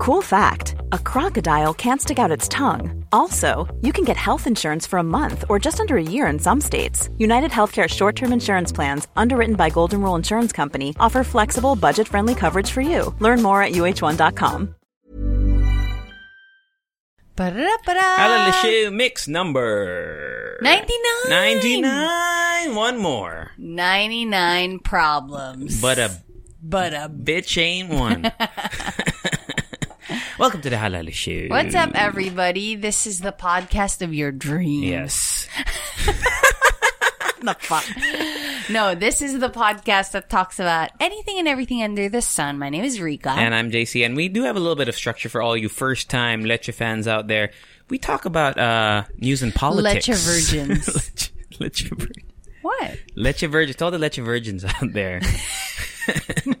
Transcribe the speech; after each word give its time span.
Cool 0.00 0.22
fact 0.22 0.76
a 0.92 0.98
crocodile 0.98 1.74
can't 1.74 2.00
stick 2.00 2.18
out 2.18 2.30
its 2.30 2.48
tongue. 2.48 3.04
Also, 3.12 3.68
you 3.82 3.92
can 3.92 4.02
get 4.02 4.16
health 4.16 4.46
insurance 4.46 4.86
for 4.86 4.98
a 4.98 5.02
month 5.02 5.44
or 5.50 5.58
just 5.58 5.78
under 5.78 5.98
a 5.98 6.02
year 6.02 6.26
in 6.28 6.38
some 6.38 6.58
states. 6.58 7.10
United 7.18 7.50
Healthcare 7.50 7.86
short 7.86 8.16
term 8.16 8.32
insurance 8.32 8.72
plans, 8.72 9.08
underwritten 9.14 9.56
by 9.56 9.68
Golden 9.68 10.00
Rule 10.00 10.14
Insurance 10.14 10.52
Company, 10.52 10.96
offer 10.98 11.22
flexible, 11.22 11.76
budget 11.76 12.08
friendly 12.08 12.34
coverage 12.34 12.70
for 12.70 12.80
you. 12.80 13.14
Learn 13.18 13.42
more 13.42 13.62
at 13.62 13.72
uhone.com. 13.72 14.74
Para-para. 17.36 18.00
Alalishu 18.00 18.94
mix 18.94 19.28
number 19.28 20.58
99. 20.62 21.28
99. 21.28 22.74
One 22.74 22.96
more. 22.96 23.50
99 23.58 24.78
problems. 24.78 25.78
But 25.82 25.98
a 25.98 26.10
But 26.62 26.94
a 26.94 27.10
bitch 27.10 27.60
ain't 27.60 27.90
one. 27.90 28.32
Welcome 30.40 30.62
to 30.62 30.70
the 30.70 30.78
Halo 30.78 30.96
Halo 30.96 31.10
Show. 31.10 31.48
What's 31.48 31.74
up, 31.74 31.90
everybody? 31.94 32.74
This 32.74 33.06
is 33.06 33.20
the 33.20 33.30
podcast 33.30 34.00
of 34.00 34.14
your 34.14 34.32
dreams. 34.32 34.86
Yes. 34.86 35.48
The 37.42 37.54
fuck. 37.58 37.84
no, 38.68 38.94
this 38.94 39.22
is 39.22 39.38
the 39.38 39.48
podcast 39.48 40.10
that 40.10 40.28
talks 40.28 40.58
about 40.60 40.90
anything 41.00 41.38
and 41.38 41.48
everything 41.48 41.82
under 41.82 42.10
the 42.10 42.20
sun. 42.20 42.58
My 42.58 42.68
name 42.68 42.84
is 42.84 43.00
Rika. 43.00 43.30
And 43.30 43.54
I'm 43.54 43.70
JC, 43.70 44.04
and 44.04 44.14
we 44.14 44.28
do 44.28 44.42
have 44.42 44.56
a 44.56 44.60
little 44.60 44.76
bit 44.76 44.88
of 44.88 44.94
structure 44.94 45.30
for 45.30 45.40
all 45.40 45.56
you 45.56 45.70
first 45.70 46.10
time 46.10 46.44
Leche 46.44 46.70
fans 46.70 47.08
out 47.08 47.28
there. 47.28 47.52
We 47.88 47.96
talk 47.96 48.26
about 48.26 48.58
uh, 48.58 49.04
news 49.16 49.42
and 49.42 49.54
politics. 49.54 50.06
Leche 50.06 50.18
virgins. 50.18 51.32
Leche, 51.60 51.60
Leche, 51.60 51.90
vir- 51.96 52.12
what? 52.60 52.98
Leche 53.14 53.40
virgins. 53.40 53.80
All 53.80 53.90
the 53.90 53.98
Leche 53.98 54.16
virgins 54.16 54.66
out 54.66 54.92
there. 54.92 55.22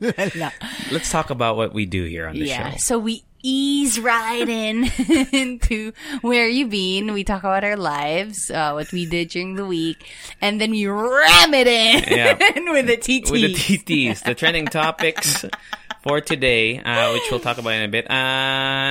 Let's 0.90 1.10
talk 1.10 1.28
about 1.28 1.56
what 1.56 1.74
we 1.74 1.84
do 1.84 2.04
here 2.04 2.26
on 2.26 2.36
the 2.36 2.46
yeah. 2.46 2.70
show. 2.70 2.76
So 2.78 2.98
we 2.98 3.24
ease 3.42 3.98
right 4.00 4.48
in 4.48 4.84
into 5.32 5.92
where 6.22 6.48
you've 6.48 6.70
been. 6.70 7.12
We 7.12 7.24
talk 7.24 7.40
about 7.42 7.64
our 7.64 7.76
lives, 7.76 8.50
uh, 8.50 8.72
what 8.72 8.90
we 8.92 9.06
did 9.06 9.28
during 9.28 9.54
the 9.56 9.66
week, 9.66 10.12
and 10.40 10.60
then 10.60 10.70
we 10.70 10.86
ram 10.86 11.54
it 11.54 11.66
in 11.66 12.04
Yeah. 12.08 12.38
with 12.72 12.86
the 12.86 12.96
TT. 12.96 13.30
With 13.30 13.42
the 13.42 13.54
TTs, 13.54 14.22
the 14.24 14.34
trending 14.34 14.66
topics 14.66 15.44
for 16.02 16.20
today, 16.20 16.78
uh, 16.78 17.12
which 17.12 17.22
we'll 17.30 17.40
talk 17.40 17.58
about 17.58 17.74
in 17.74 17.82
a 17.82 17.88
bit. 17.88 18.10
Uh, 18.10 18.14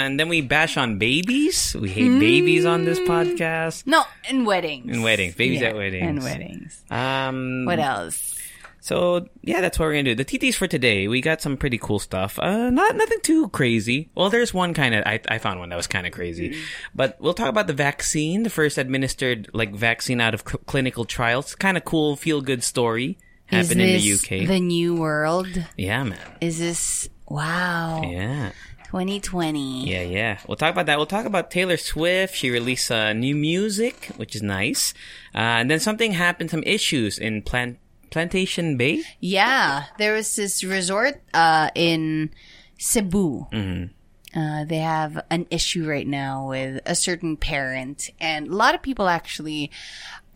and 0.05 0.19
then 0.19 0.29
we 0.29 0.41
bash 0.41 0.77
on 0.77 0.97
babies. 0.99 1.75
We 1.79 1.89
hate 1.89 2.19
babies 2.19 2.65
on 2.65 2.85
this 2.85 2.99
podcast. 2.99 3.87
no, 3.87 4.03
and 4.29 4.45
weddings. 4.45 4.93
And 4.95 5.03
weddings. 5.03 5.35
Babies 5.35 5.61
Yeah, 5.61 5.69
at 5.69 5.75
weddings. 5.75 6.05
And 6.07 6.23
weddings. 6.23 6.81
Um, 6.91 7.65
What 7.65 7.79
else? 7.79 8.35
So 8.81 9.27
yeah, 9.41 9.61
that's 9.61 9.77
what 9.77 9.85
we're 9.85 9.93
gonna 9.93 10.03
do. 10.03 10.15
The 10.15 10.25
TTs 10.25 10.55
for 10.55 10.67
today, 10.67 11.07
we 11.07 11.21
got 11.21 11.41
some 11.41 11.57
pretty 11.57 11.77
cool 11.77 11.99
stuff. 11.99 12.39
Uh, 12.39 12.69
not 12.69 12.95
nothing 12.95 13.19
too 13.21 13.49
crazy. 13.49 14.09
Well, 14.15 14.29
there's 14.29 14.53
one 14.53 14.73
kind 14.73 14.95
of 14.95 15.03
I 15.05 15.19
I 15.27 15.37
found 15.37 15.59
one 15.59 15.69
that 15.69 15.75
was 15.75 15.87
kind 15.87 16.07
of 16.07 16.13
crazy, 16.13 16.57
but 16.95 17.17
we'll 17.19 17.33
talk 17.33 17.49
about 17.49 17.67
the 17.67 17.73
vaccine, 17.73 18.43
the 18.43 18.49
first 18.49 18.77
administered 18.77 19.49
like 19.53 19.73
vaccine 19.75 20.21
out 20.21 20.33
of 20.33 20.43
cl- 20.47 20.61
clinical 20.65 21.05
trials. 21.05 21.55
Kind 21.55 21.77
of 21.77 21.85
cool, 21.85 22.15
feel 22.15 22.41
good 22.41 22.63
story 22.63 23.17
happened 23.47 23.81
in 23.81 23.99
the 23.99 24.13
UK. 24.13 24.47
the 24.47 24.59
new 24.59 24.95
world? 24.95 25.47
yeah, 25.77 26.03
man. 26.03 26.19
Is 26.41 26.59
this 26.59 27.09
wow? 27.27 28.01
Yeah. 28.03 28.51
2020. 28.85 29.87
Yeah, 29.87 30.01
yeah. 30.01 30.39
We'll 30.47 30.57
talk 30.57 30.71
about 30.71 30.87
that. 30.87 30.97
We'll 30.97 31.05
talk 31.05 31.25
about 31.27 31.51
Taylor 31.51 31.77
Swift. 31.77 32.33
She 32.33 32.49
released 32.49 32.89
uh, 32.91 33.13
new 33.13 33.35
music, 33.35 34.09
which 34.17 34.35
is 34.35 34.41
nice. 34.41 34.95
Uh, 35.35 35.61
and 35.61 35.69
then 35.69 35.79
something 35.79 36.13
happened, 36.13 36.49
some 36.49 36.63
issues 36.63 37.19
in 37.19 37.43
Plant 37.43 37.77
Plantation 38.09 38.77
Bay. 38.77 39.03
Yeah, 39.19 39.85
there 39.97 40.13
was 40.13 40.35
this 40.35 40.63
resort 40.63 41.21
uh, 41.33 41.69
in 41.75 42.31
Cebu. 42.77 43.47
Mm-hmm. 43.51 44.39
Uh, 44.39 44.63
they 44.65 44.77
have 44.77 45.23
an 45.31 45.47
issue 45.49 45.87
right 45.89 46.05
now 46.07 46.49
with 46.49 46.81
a 46.85 46.93
certain 46.95 47.35
parent, 47.37 48.09
and 48.21 48.47
a 48.47 48.55
lot 48.55 48.75
of 48.75 48.81
people 48.81 49.07
actually, 49.09 49.71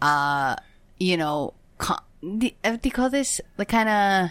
uh, 0.01 0.55
you 0.99 1.15
know, 1.17 1.53
co- 1.77 2.01
the- 2.23 2.55
uh, 2.63 2.77
they 2.81 2.89
call 2.89 3.09
this 3.11 3.39
like 3.57 3.67
kind 3.69 3.89
of 3.89 4.29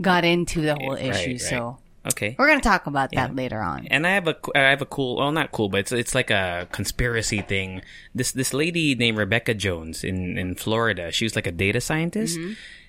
got 0.00 0.24
into 0.24 0.62
the 0.62 0.74
whole 0.74 0.94
Right, 0.94 1.04
issue. 1.12 1.30
right. 1.32 1.40
So 1.40 1.78
Okay. 2.08 2.36
we're 2.38 2.48
gonna 2.48 2.60
talk 2.60 2.86
about 2.86 3.10
that 3.12 3.34
later 3.34 3.60
on. 3.60 3.86
And 3.88 4.06
I 4.06 4.10
have 4.10 4.28
a 4.28 4.36
I 4.54 4.70
have 4.70 4.82
a 4.82 4.86
cool 4.86 5.16
well 5.16 5.32
not 5.32 5.52
cool 5.52 5.68
but 5.68 5.80
it's 5.80 5.92
it's 5.92 6.14
like 6.14 6.30
a 6.30 6.68
conspiracy 6.72 7.42
thing. 7.42 7.82
This 8.14 8.32
this 8.32 8.54
lady 8.54 8.94
named 8.94 9.18
Rebekah 9.18 9.54
Jones 9.54 10.04
in 10.04 10.38
in 10.38 10.54
Florida. 10.54 11.10
She 11.10 11.24
was 11.24 11.34
like 11.36 11.46
a 11.46 11.52
data 11.52 11.80
scientist 11.80 12.38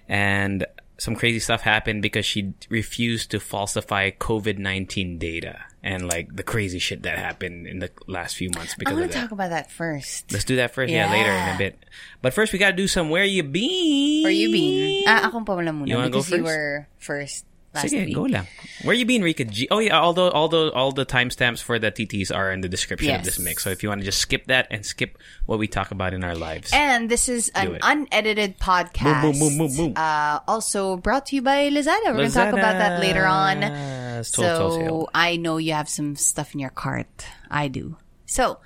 and 0.07 0.65
some 0.97 1.15
crazy 1.15 1.39
stuff 1.39 1.61
happened 1.61 2.01
because 2.01 2.25
she 2.25 2.53
refused 2.69 3.29
to 3.31 3.39
falsify 3.39 4.09
COVID-19 4.09 5.19
data 5.19 5.61
and 5.83 6.07
like 6.07 6.35
the 6.35 6.41
crazy 6.43 6.79
shit 6.79 7.03
that 7.03 7.19
happened 7.19 7.67
in 7.67 7.79
the 7.79 7.91
last 8.07 8.35
few 8.35 8.49
months 8.49 8.73
I 8.73 8.77
because 8.79 8.93
want 8.95 9.05
of 9.05 9.11
to 9.11 9.17
talk 9.17 9.31
about 9.31 9.51
that 9.51 9.71
first. 9.71 10.31
Let's 10.33 10.43
do 10.43 10.55
that 10.57 10.73
first. 10.73 10.91
Yeah. 10.91 11.11
later 11.11 11.29
in 11.29 11.55
a 11.55 11.57
bit. 11.57 11.85
But 12.21 12.33
first 12.33 12.51
we 12.51 12.57
got 12.59 12.71
to 12.71 12.75
do 12.75 12.87
some 12.87 13.09
where 13.09 13.23
you 13.23 13.43
been. 13.43 14.23
Where 14.23 14.33
you 14.33 14.51
been? 14.51 15.03
Ah, 15.07 15.29
akong 15.29 15.45
pa 15.45 15.53
wala 15.53 15.69
muna 15.69 15.87
You 15.87 15.95
wanna 15.95 16.09
go 16.09 16.19
because 16.19 16.33
you 16.33 16.43
were 16.43 16.87
first 16.97 17.45
last 17.77 17.93
Sige, 17.93 18.05
week. 18.05 18.15
go 18.15 18.23
lang. 18.25 18.47
Where 18.83 18.95
you 18.97 19.05
been, 19.05 19.21
Rika 19.21 19.45
G? 19.45 19.67
Oh 19.69 19.79
yeah, 19.79 19.97
all 19.99 20.13
the 20.13 20.29
all 20.31 20.49
the 20.49 20.71
all 20.73 20.91
the 20.91 21.05
timestamps 21.05 21.61
for 21.61 21.77
the 21.79 21.91
TTs 21.91 22.33
are 22.33 22.51
in 22.51 22.61
the 22.61 22.69
description 22.69 23.13
of 23.13 23.23
this 23.23 23.37
mix. 23.39 23.63
So 23.63 23.69
if 23.69 23.81
you 23.83 23.89
want 23.89 24.01
to 24.01 24.05
just 24.05 24.19
skip 24.19 24.47
that 24.47 24.67
and 24.69 24.85
skip 24.85 25.17
what 25.45 25.59
we 25.59 25.67
talk 25.67 25.91
about 25.91 26.13
in 26.13 26.23
our 26.23 26.35
lives. 26.35 26.71
And 26.73 27.09
this 27.09 27.29
is 27.29 27.49
an 27.55 27.75
it. 27.75 27.81
unedited 27.83 28.59
podcast. 28.59 29.21
Boom, 29.21 29.57
boom, 29.57 29.75
boom. 29.75 29.93
Uh, 29.95 30.39
also 30.47 30.97
brought 30.97 31.27
to 31.27 31.35
you 31.35 31.41
by 31.41 31.69
Lazada. 31.69 32.11
We're 32.13 32.27
going 32.27 32.29
to 32.29 32.35
talk 32.35 32.53
about 32.53 32.77
that 32.77 32.99
later 32.99 33.25
on. 33.25 33.61
Lazada's 33.61 34.27
So 34.29 34.41
total. 34.57 35.09
I 35.13 35.37
know 35.37 35.57
you 35.57 35.73
have 35.73 35.89
some 35.89 36.15
stuff 36.15 36.53
in 36.53 36.59
your 36.59 36.69
cart. 36.71 37.25
I 37.49 37.67
do. 37.67 37.97
So 38.25 38.59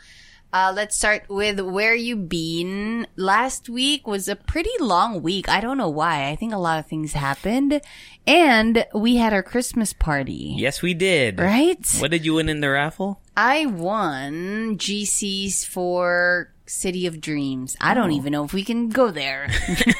uh, 0.53 0.71
let's 0.75 0.95
start 0.97 1.23
with 1.29 1.59
where 1.61 1.95
you 1.95 2.15
been. 2.15 3.07
Last 3.15 3.69
week 3.69 4.05
was 4.07 4.27
a 4.27 4.35
pretty 4.35 4.71
long 4.79 5.21
week. 5.21 5.47
I 5.49 5.61
don't 5.61 5.77
know 5.77 5.89
why. 5.89 6.27
I 6.29 6.35
think 6.35 6.53
a 6.53 6.57
lot 6.57 6.79
of 6.79 6.85
things 6.87 7.13
happened. 7.13 7.81
And 8.27 8.85
we 8.93 9.15
had 9.15 9.33
our 9.33 9.43
Christmas 9.43 9.93
party. 9.93 10.55
Yes, 10.57 10.81
we 10.81 10.93
did. 10.93 11.39
Right? 11.39 11.79
What 11.99 12.11
did 12.11 12.25
you 12.25 12.35
win 12.35 12.49
in 12.49 12.59
the 12.61 12.69
raffle? 12.69 13.19
I 13.35 13.65
won 13.65 14.77
GCs 14.77 15.65
for 15.65 16.51
City 16.67 17.07
of 17.07 17.19
Dreams. 17.21 17.75
I 17.81 17.91
Oh. 17.91 17.95
don't 17.95 18.11
even 18.11 18.31
know 18.31 18.43
if 18.43 18.53
we 18.53 18.63
can 18.63 18.89
go 18.89 19.09
there. 19.09 19.47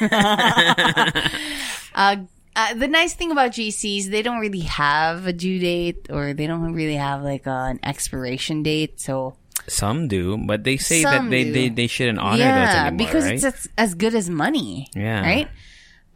uh, 1.94 2.16
uh, 2.54 2.74
the 2.74 2.88
nice 2.88 3.14
thing 3.14 3.30
about 3.32 3.52
GCs, 3.52 4.10
they 4.10 4.22
don't 4.22 4.38
really 4.40 4.60
have 4.60 5.26
a 5.26 5.32
due 5.32 5.58
date 5.58 6.06
or 6.10 6.34
they 6.34 6.46
don't 6.46 6.74
really 6.74 6.96
have 6.96 7.22
like 7.22 7.46
uh, 7.46 7.50
an 7.72 7.80
expiration 7.82 8.62
date. 8.62 9.00
So 9.00 9.36
Some 9.68 10.08
do, 10.08 10.36
but 10.36 10.64
they 10.64 10.76
say 10.76 11.02
Some 11.02 11.26
that 11.26 11.30
they, 11.30 11.44
do. 11.44 11.52
they, 11.52 11.68
they 11.68 11.86
shouldn't 11.86 12.18
honor 12.18 12.38
those 12.38 12.46
yeah, 12.46 12.86
anymore, 12.86 13.06
because 13.06 13.24
right? 13.24 13.34
it's 13.34 13.44
as, 13.44 13.68
as 13.78 13.94
good 13.94 14.14
as 14.14 14.28
money. 14.28 14.88
Yeah. 14.94 15.20
Right? 15.22 15.48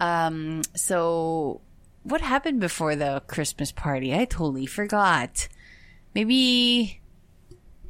Um, 0.00 0.62
so 0.74 1.60
what 2.02 2.20
happened 2.20 2.60
before 2.60 2.96
the 2.96 3.22
Christmas 3.26 3.72
party? 3.72 4.14
I 4.14 4.24
totally 4.24 4.66
forgot. 4.66 5.48
Maybe 6.14 7.00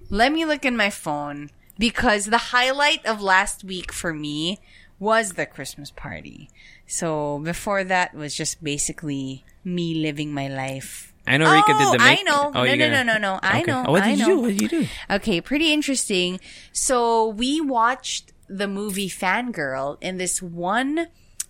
let 0.08 0.32
me 0.32 0.44
look 0.44 0.64
in 0.64 0.76
my 0.76 0.90
phone 0.90 1.50
because 1.78 2.26
the 2.26 2.38
highlight 2.38 3.04
of 3.04 3.20
last 3.20 3.64
week 3.64 3.92
for 3.92 4.14
me 4.14 4.58
was 4.98 5.32
the 5.32 5.46
Christmas 5.46 5.90
party. 5.90 6.48
So 6.86 7.38
before 7.40 7.84
that 7.84 8.14
was 8.14 8.34
just 8.34 8.62
basically 8.62 9.44
me 9.64 9.94
living 9.94 10.32
my 10.32 10.48
life. 10.48 11.12
I 11.26 11.37
know 11.38 11.53
Rika 11.53 11.66
did 11.72 11.76
Oh, 11.87 11.92
the 11.92 12.03
I 12.03 12.22
know. 12.22 12.53
Oh, 12.54 12.64
No, 12.64 12.64
no, 12.64 12.76
gonna- 12.76 13.04
no, 13.04 13.12
no, 13.14 13.19
no. 13.19 13.41
I 13.42 13.60
Okay. 13.62 13.70
know. 13.70 13.84
Oh, 13.87 13.92
what 13.92 14.03
I 14.03 14.10
did 14.10 14.19
you 14.20 14.26
know. 14.28 14.34
do? 14.37 14.41
What 14.42 14.48
did 14.50 14.62
you 14.62 14.69
do? 14.69 14.87
Okay, 15.10 15.41
pretty 15.41 15.72
interesting. 15.72 16.41
So 16.72 17.28
we 17.28 17.60
watched 17.60 18.32
the 18.48 18.69
movie 18.69 19.09
Fangirl 19.09 19.98
in 20.00 20.19
this 20.19 20.41
one 20.41 21.09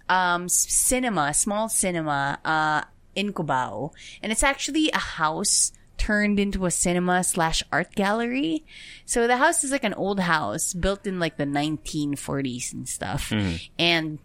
um, 0.09 0.49
cinema, 0.49 1.35
small 1.35 1.69
cinema 1.69 2.39
uh, 2.45 2.83
in 3.15 3.33
Cubao, 3.33 3.93
and 4.23 4.33
it's 4.33 4.43
actually 4.43 4.91
a 4.93 4.99
house 4.99 5.73
turned 5.99 6.39
into 6.39 6.65
a 6.67 6.71
cinema 6.71 7.25
slash 7.25 7.63
art 7.73 7.95
gallery. 7.95 8.65
So 9.05 9.27
the 9.27 9.39
house 9.39 9.65
is 9.65 9.73
like 9.73 9.83
an 9.85 9.95
old 9.95 10.21
house 10.21 10.73
built 10.75 11.07
in 11.07 11.19
like 11.19 11.37
the 11.39 11.45
1940s 11.47 12.73
and 12.73 12.89
stuff, 12.89 13.33
and 13.79 14.19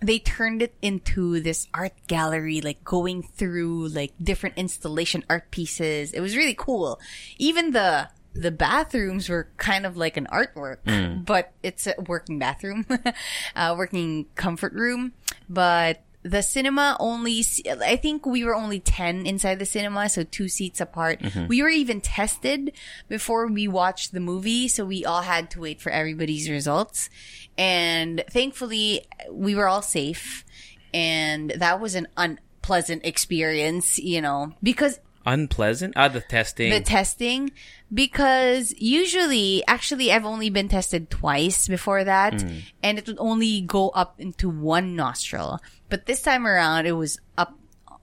they 0.00 0.18
turned 0.18 0.62
it 0.62 0.74
into 0.80 1.40
this 1.40 1.66
art 1.74 1.94
gallery, 2.06 2.60
like 2.60 2.84
going 2.84 3.22
through 3.22 3.88
like 3.88 4.12
different 4.22 4.56
installation 4.56 5.24
art 5.28 5.50
pieces. 5.50 6.12
It 6.12 6.20
was 6.20 6.36
really 6.36 6.54
cool. 6.54 7.00
Even 7.38 7.72
the 7.72 8.08
the 8.34 8.50
bathrooms 8.52 9.28
were 9.28 9.48
kind 9.56 9.84
of 9.84 9.96
like 9.96 10.16
an 10.16 10.26
artwork, 10.32 10.78
but 11.24 11.52
it's 11.62 11.86
a 11.86 11.94
working 12.06 12.38
bathroom, 12.38 12.86
uh, 13.56 13.74
working 13.76 14.26
comfort 14.36 14.72
room. 14.72 15.12
But 15.48 16.02
the 16.22 16.42
cinema 16.42 16.96
only, 16.98 17.44
i 17.84 17.96
think 17.96 18.26
we 18.26 18.44
were 18.44 18.54
only 18.54 18.80
10 18.80 19.26
inside 19.26 19.58
the 19.58 19.66
cinema, 19.66 20.08
so 20.08 20.24
two 20.24 20.48
seats 20.48 20.80
apart. 20.80 21.20
Mm-hmm. 21.20 21.46
We 21.46 21.62
were 21.62 21.68
even 21.68 22.00
tested 22.00 22.72
before 23.08 23.46
we 23.46 23.68
watched 23.68 24.12
the 24.12 24.20
movie, 24.20 24.68
so 24.68 24.84
we 24.84 25.04
all 25.04 25.22
had 25.22 25.50
to 25.52 25.60
wait 25.60 25.80
for 25.80 25.90
everybody's 25.90 26.50
results. 26.50 27.08
And 27.56 28.24
thankfully, 28.30 29.06
we 29.30 29.54
were 29.54 29.68
all 29.68 29.82
safe. 29.82 30.44
And 30.94 31.50
that 31.50 31.80
was 31.80 31.94
an 31.94 32.08
unpleasant 32.16 33.04
experience, 33.04 33.98
you 33.98 34.20
know, 34.20 34.54
because 34.62 35.00
Unpleasant? 35.26 35.94
Ah, 35.96 36.08
the 36.08 36.20
testing. 36.20 36.70
the 36.70 36.80
testing 36.80 37.50
because 37.92 38.74
usually 38.78 39.62
actually 39.66 40.12
I've 40.12 40.24
only 40.24 40.50
been 40.50 40.68
tested 40.68 41.10
twice 41.10 41.68
before 41.68 42.04
that 42.04 42.34
Mm. 42.34 42.62
and 42.82 42.98
it 42.98 43.06
would 43.06 43.18
only 43.18 43.60
go 43.62 43.88
up 43.90 44.20
into 44.20 44.48
one 44.48 44.94
nostril 44.96 45.60
but 45.88 46.06
this 46.06 46.20
time 46.22 46.46
around 46.46 46.86
it 46.86 46.92
was 46.92 47.18
up 47.36 47.54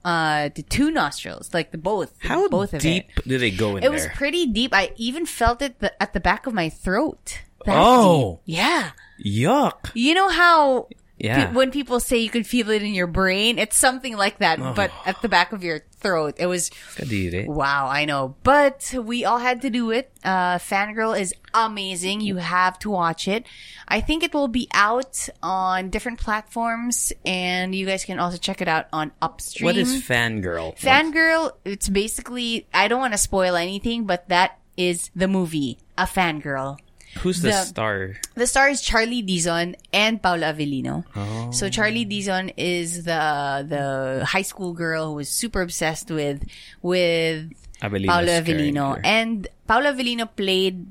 uh 0.04 0.48
to 0.50 0.62
two 0.62 0.90
nostrils 0.90 1.52
like 1.54 1.70
the 1.70 1.78
both 1.78 2.14
How 2.18 2.48
both 2.48 2.74
of 2.74 2.80
deep 2.82 3.06
it 3.16 3.28
do 3.28 3.38
they 3.38 3.50
go 3.50 3.76
in 3.76 3.82
it 3.84 3.90
was 3.90 4.02
there? 4.04 4.12
pretty 4.16 4.46
deep 4.46 4.72
I 4.74 4.92
even 4.96 5.24
felt 5.26 5.62
it 5.62 5.78
the, 5.80 5.90
at 6.02 6.12
the 6.12 6.20
back 6.20 6.46
of 6.46 6.54
my 6.54 6.68
throat 6.68 7.40
Oh. 7.66 8.40
deep. 8.46 8.56
yeah 8.58 8.90
Yuck. 9.24 9.90
you 9.94 10.14
know 10.14 10.28
how 10.28 10.88
Yeah. 11.18 11.46
pe- 11.46 11.54
when 11.54 11.70
people 11.70 11.98
say 12.00 12.18
you 12.18 12.28
can 12.28 12.44
feel 12.44 12.68
it 12.70 12.82
in 12.82 12.92
your 12.92 13.06
brain 13.06 13.58
it's 13.58 13.74
something 13.76 14.16
like 14.18 14.38
that 14.40 14.58
but 14.76 14.90
Oh. 14.92 15.02
at 15.06 15.22
the 15.22 15.28
back 15.30 15.52
of 15.52 15.64
your 15.64 15.80
throat 15.96 16.34
it 16.38 16.44
was 16.46 16.68
Kadiri. 16.96 17.46
Wow, 17.46 17.88
I 17.88 18.04
know. 18.04 18.36
But 18.42 18.92
we 19.02 19.24
all 19.24 19.38
had 19.38 19.62
to 19.62 19.70
do 19.70 19.90
it. 19.90 20.12
Uh, 20.22 20.58
Fangirl 20.58 21.18
is 21.18 21.32
amazing. 21.54 22.20
You 22.20 22.36
have 22.36 22.78
to 22.80 22.90
watch 22.90 23.26
it. 23.28 23.46
I 23.88 24.02
think 24.02 24.22
it 24.22 24.34
will 24.34 24.48
be 24.48 24.68
out 24.74 25.26
on 25.42 25.88
different 25.88 26.20
platforms 26.20 27.12
and 27.24 27.74
you 27.74 27.86
guys 27.86 28.04
can 28.04 28.18
also 28.18 28.36
check 28.36 28.60
it 28.60 28.68
out 28.68 28.86
on 28.92 29.10
Upstream. 29.22 29.64
What 29.64 29.76
is 29.78 30.02
fangirl? 30.02 30.78
Fangirl? 30.78 31.52
It's 31.64 31.88
basically, 31.88 32.66
I 32.74 32.88
don't 32.88 33.00
want 33.00 33.14
to 33.14 33.18
spoil 33.18 33.56
anything, 33.56 34.04
but 34.04 34.28
that 34.28 34.58
is 34.76 35.10
the 35.16 35.28
movie, 35.28 35.78
A 35.96 36.04
Fangirl. 36.04 36.76
Who's 37.22 37.40
the, 37.42 37.48
the- 37.50 37.62
star? 37.64 38.14
The 38.34 38.46
star 38.46 38.68
is 38.68 38.80
Charlie 38.82 39.22
Dizon 39.22 39.74
and 39.92 40.22
Paulo 40.22 40.42
Avelino. 40.42 41.04
Oh. 41.14 41.50
So 41.50 41.68
Charlie 41.68 42.06
Dizon 42.06 42.52
is 42.56 43.04
the 43.04 43.64
the 43.66 44.24
high 44.24 44.42
school 44.42 44.72
girl 44.72 45.08
who 45.08 45.14
was 45.14 45.28
super 45.28 45.60
obsessed 45.62 46.10
with 46.10 46.44
with 46.82 47.52
Avelino's 47.82 48.08
Paulo 48.08 48.32
Avelino, 48.40 48.84
character. 48.94 49.02
and 49.04 49.48
Paulo 49.66 49.92
Avelino 49.92 50.28
played 50.34 50.86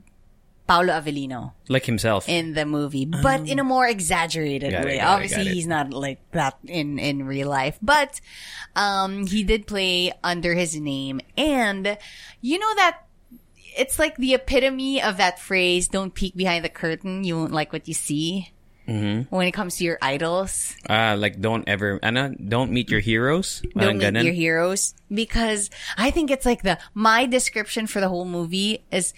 Paulo 0.68 0.94
Avelino 0.94 1.54
Like 1.69 1.86
himself. 1.86 2.27
in 2.27 2.54
the 2.54 2.66
movie, 2.66 3.06
but 3.06 3.48
in 3.48 3.60
a 3.60 3.63
more 3.63 3.86
exaggerated 3.88 4.74
it, 4.74 4.83
way. 4.83 4.98
it, 4.98 5.01
Obviously, 5.04 5.45
he's 5.45 5.68
not 5.68 5.94
like 5.94 6.19
that 6.31 6.57
in 6.66 6.98
in 6.98 7.25
real 7.25 7.50
life, 7.50 7.77
but 7.81 8.19
um, 8.75 9.27
he 9.27 9.44
did 9.44 9.68
play 9.68 10.12
under 10.24 10.54
his 10.56 10.75
name, 10.80 11.22
and 11.38 11.98
you 12.42 12.57
know 12.57 12.74
that. 12.81 13.04
It's 13.77 14.00
like 14.00 14.16
the 14.18 14.33
epitome 14.33 15.01
of 15.01 15.18
that 15.18 15.39
phrase, 15.39 15.88
don't 15.88 16.13
peek 16.13 16.36
behind 16.36 16.63
the 16.63 16.69
curtain, 16.69 17.24
you 17.24 17.36
won't 17.38 17.51
like 17.51 17.74
what 17.74 17.88
you 17.88 17.94
see. 17.94 18.51
Mm-hmm. 18.88 19.33
When 19.36 19.48
it 19.48 19.51
comes 19.51 19.77
to 19.77 19.83
your 19.83 19.98
idols, 20.00 20.75
Ah, 20.88 21.16
like 21.18 21.42
don't 21.42 21.68
ever, 21.68 22.00
ano, 22.04 22.30
don't 22.38 22.69
meet 22.72 22.92
your 22.92 23.00
heroes. 23.01 23.62
don't 23.75 23.98
meet 23.98 24.13
ganun. 24.13 24.24
your 24.24 24.33
heroes 24.33 24.94
because 25.10 25.72
I 25.98 26.12
think 26.12 26.30
it's 26.30 26.45
like 26.45 26.62
the 26.62 26.77
my 26.94 27.25
description 27.25 27.88
for 27.88 28.00
the 28.00 28.07
whole 28.10 28.25
movie 28.30 28.86
is 28.92 29.13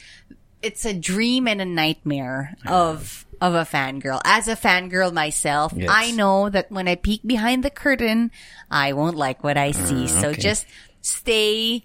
it's 0.64 0.86
a 0.86 0.94
dream 0.96 1.48
and 1.52 1.60
a 1.62 1.66
nightmare 1.68 2.56
of 2.66 3.28
of 3.44 3.54
a 3.60 3.68
fangirl. 3.68 4.22
As 4.24 4.48
a 4.48 4.56
fangirl 4.56 5.12
myself, 5.12 5.74
Yes. 5.76 5.92
I 5.92 6.12
know 6.12 6.48
that 6.50 6.72
when 6.72 6.88
I 6.88 6.96
peek 6.96 7.22
behind 7.28 7.62
the 7.68 7.70
curtain, 7.70 8.32
I 8.72 8.94
won't 8.94 9.18
like 9.20 9.44
what 9.44 9.58
I 9.58 9.72
see. 9.72 10.08
so 10.08 10.30
Ah, 10.30 10.32
okay. 10.32 10.42
just 10.42 10.66
stay 11.02 11.84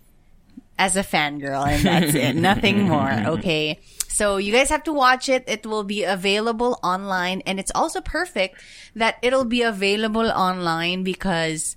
as 0.78 0.96
a 0.96 1.02
fangirl 1.02 1.66
and 1.66 1.84
that's 1.84 2.14
it. 2.14 2.34
Nothing 2.36 2.82
more. 2.88 3.10
Okay. 3.38 3.78
So 4.08 4.36
you 4.36 4.52
guys 4.52 4.68
have 4.70 4.82
to 4.84 4.92
watch 4.92 5.28
it. 5.28 5.44
It 5.46 5.64
will 5.66 5.84
be 5.84 6.04
available 6.04 6.78
online 6.82 7.42
and 7.46 7.58
it's 7.60 7.72
also 7.74 8.00
perfect 8.00 8.60
that 8.96 9.16
it'll 9.22 9.44
be 9.44 9.62
available 9.62 10.28
online 10.30 11.02
because 11.02 11.76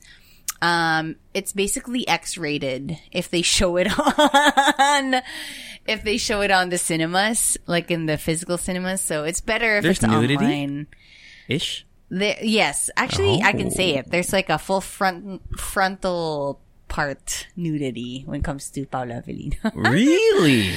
um 0.61 1.15
it's 1.33 1.51
basically 1.51 2.07
X-rated 2.07 2.97
if 3.11 3.29
they 3.29 3.41
show 3.41 3.75
it 3.77 3.87
on 3.99 5.21
if 5.85 6.03
they 6.03 6.17
show 6.17 6.41
it 6.41 6.49
on 6.49 6.69
the 6.69 6.77
cinemas, 6.79 7.57
like 7.67 7.91
in 7.91 8.05
the 8.07 8.17
physical 8.17 8.57
cinemas. 8.57 9.01
So 9.01 9.23
it's 9.23 9.41
better 9.41 9.77
if 9.77 9.83
There's 9.83 9.97
it's 10.01 10.07
nudity? 10.07 10.35
online. 10.37 10.87
Ish. 11.47 11.85
There, 12.09 12.37
yes, 12.41 12.89
actually, 12.97 13.41
I 13.43 13.51
can 13.53 13.69
say 13.71 13.95
Oh. 13.95 13.99
it. 13.99 14.09
There's 14.11 14.31
like 14.33 14.49
a 14.49 14.57
full 14.57 14.81
front 14.81 15.41
frontal 15.59 16.59
part 16.95 17.47
nudity 17.57 18.23
when 18.25 18.39
it 18.39 18.43
comes 18.45 18.69
to 18.71 18.85
Paulo 18.85 19.19
Avelino. 19.19 19.59
Really? 19.75 20.71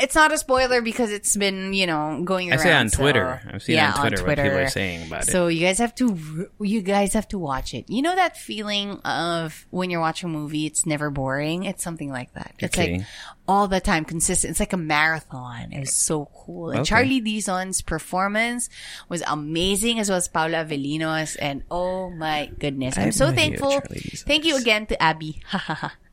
It's 0.00 0.14
not 0.14 0.32
a 0.32 0.38
spoiler 0.38 0.80
because 0.80 1.12
it's 1.12 1.36
been 1.36 1.74
you 1.74 1.86
know 1.86 2.22
going 2.24 2.50
Around, 2.50 2.60
I 2.60 2.62
see 2.62 2.70
on 2.72 2.88
so- 2.88 2.98
Twitter. 3.02 3.42
I've 3.52 3.62
seen 3.62 3.76
yeah, 3.76 3.92
on 3.94 4.10
Twitter, 4.10 4.24
what 4.26 4.36
people 4.38 4.58
are 4.58 4.68
saying 4.68 5.06
about 5.06 5.28
it. 5.28 5.30
So 5.30 5.48
you 5.48 5.60
guys 5.60 5.78
have 5.78 5.94
to 5.96 6.48
you 6.60 6.80
guys 6.82 7.12
have 7.12 7.28
to 7.28 7.38
watch 7.38 7.74
it. 7.74 7.84
You 7.88 8.00
know 8.02 8.14
that 8.14 8.36
feeling 8.38 8.92
of 9.00 9.66
when 9.70 9.90
you're 9.90 10.00
watching 10.00 10.30
a 10.30 10.32
movie, 10.32 10.64
it's 10.66 10.86
never 10.86 11.10
boring. 11.10 11.64
It's 11.64 11.84
something 11.84 12.10
like 12.10 12.32
that. 12.34 12.54
It's 12.58 12.76
like 12.76 13.02
all 13.46 13.68
the 13.68 13.80
time, 13.80 14.04
consistent. 14.04 14.52
It's 14.52 14.60
like 14.60 14.72
a 14.72 14.76
marathon. 14.78 15.72
It 15.72 15.80
was 15.80 15.94
so 15.94 16.28
cool. 16.34 16.70
And 16.70 16.80
Okay. 16.80 16.88
Charlie 16.88 17.20
Dizon's 17.20 17.82
performance 17.82 18.68
was 19.08 19.22
amazing, 19.26 20.00
as 20.00 20.08
well 20.08 20.18
as 20.18 20.26
Paulo 20.26 20.54
Avelino's. 20.54 21.36
And 21.36 21.62
oh 21.70 22.10
my 22.10 22.50
goodness, 22.58 22.96
I'm 22.96 23.12
so 23.12 23.30
thankful. 23.30 23.68
what 23.68 23.86
Charlie 23.88 24.00
Dizon 24.00 24.24
Thank 24.24 24.44
you 24.46 24.56
again 24.56 24.86
to 24.86 25.00
Abby, 25.02 25.42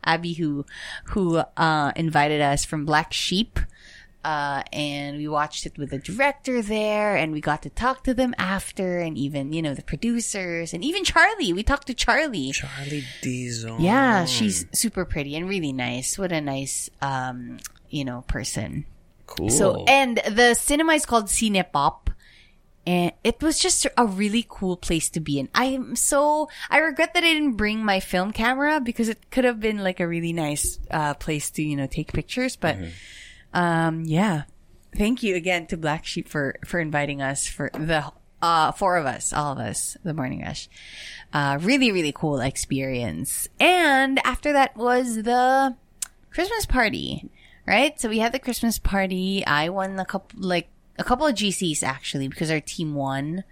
Abby 0.06 0.34
who 0.34 0.66
who 1.06 1.38
uh, 1.38 1.92
invited 1.96 2.42
us 2.42 2.66
from 2.66 2.86
Black 2.86 3.14
Sheep. 3.14 3.60
Uh, 4.24 4.64
and 4.72 5.18
we 5.18 5.28
watched 5.28 5.66
it 5.66 5.78
with 5.78 5.90
the 5.90 6.00
director 6.00 6.62
there 6.62 7.18
and 7.18 7.34
we 7.34 7.42
got 7.42 7.62
to 7.64 7.70
talk 7.70 8.06
to 8.06 8.14
them 8.14 8.34
after 8.38 9.00
and 9.00 9.18
even, 9.18 9.52
you 9.52 9.62
know, 9.62 9.74
the 9.74 9.84
producers 9.84 10.74
and 10.74 10.82
even 10.82 11.04
Charlie. 11.04 11.52
We 11.52 11.62
talked 11.62 11.88
to 11.88 11.94
Charlie. 11.94 12.52
Charlie 12.54 13.04
Dizon. 13.22 13.82
Yeah, 13.82 14.24
she's 14.24 14.66
super 14.72 15.04
pretty 15.04 15.36
and 15.36 15.50
really 15.50 15.74
nice. 15.74 16.18
What 16.18 16.32
a 16.32 16.40
nice, 16.40 16.90
um, 17.02 17.60
you 17.90 18.06
know, 18.06 18.24
person. 18.30 18.86
cool. 19.28 19.50
So, 19.50 19.84
and 19.90 20.22
the 20.26 20.54
cinema 20.54 20.94
is 20.94 21.06
called 21.06 21.26
Cinepop. 21.26 22.08
And 22.86 23.14
it 23.24 23.42
was 23.42 23.60
just 23.60 23.88
a 23.98 24.06
really 24.06 24.46
cool 24.48 24.76
place 24.76 25.10
to 25.12 25.22
be 25.22 25.40
in. 25.40 25.48
I'm 25.56 25.96
so, 25.96 26.50
I 26.70 26.80
regret 26.80 27.14
that 27.14 27.24
I 27.24 27.34
didn't 27.34 27.56
bring 27.56 27.86
my 27.86 28.02
film 28.02 28.34
camera 28.34 28.82
because 28.82 29.08
it 29.08 29.32
could 29.32 29.46
have 29.46 29.62
been 29.62 29.78
like 29.78 30.02
a 30.02 30.08
really 30.08 30.34
nice, 30.34 30.80
uh, 30.92 31.14
place 31.14 31.50
to, 31.52 31.64
you 31.64 31.78
know, 31.78 31.88
take 31.88 32.12
pictures. 32.12 32.58
But, 32.58 32.78
um, 33.54 34.04
yeah. 34.04 34.44
Thank 34.98 35.24
you 35.24 35.36
again 35.36 35.66
to 35.68 35.78
Black 35.78 36.06
Sheep 36.06 36.28
for, 36.28 36.56
for 36.66 36.80
inviting 36.80 37.22
us 37.22 37.48
for 37.48 37.72
the, 37.74 38.12
uh, 38.42 38.74
four 38.74 38.98
of 38.98 39.06
us, 39.06 39.32
all 39.32 39.54
of 39.54 39.60
us, 39.60 39.96
the 40.04 40.14
Morning 40.14 40.42
Rush. 40.42 40.68
Uh, 41.32 41.58
really, 41.62 41.92
really 41.92 42.12
cool 42.12 42.42
experience. 42.42 43.48
And 43.62 44.20
after 44.26 44.52
that 44.52 44.76
was 44.76 45.24
the 45.24 45.76
Christmas 46.32 46.66
party, 46.66 47.32
right? 47.66 47.98
So 48.00 48.10
we 48.10 48.20
had 48.20 48.34
the 48.34 48.40
Christmas 48.40 48.78
party. 48.78 49.46
I 49.46 49.70
won 49.70 49.98
a 50.00 50.06
couple, 50.06 50.42
like, 50.42 50.68
a 50.98 51.04
couple 51.04 51.26
of 51.26 51.36
GCs 51.36 51.84
actually 51.84 52.28
because 52.28 52.52
our 52.52 52.60
team 52.60 52.96
won 52.96 53.44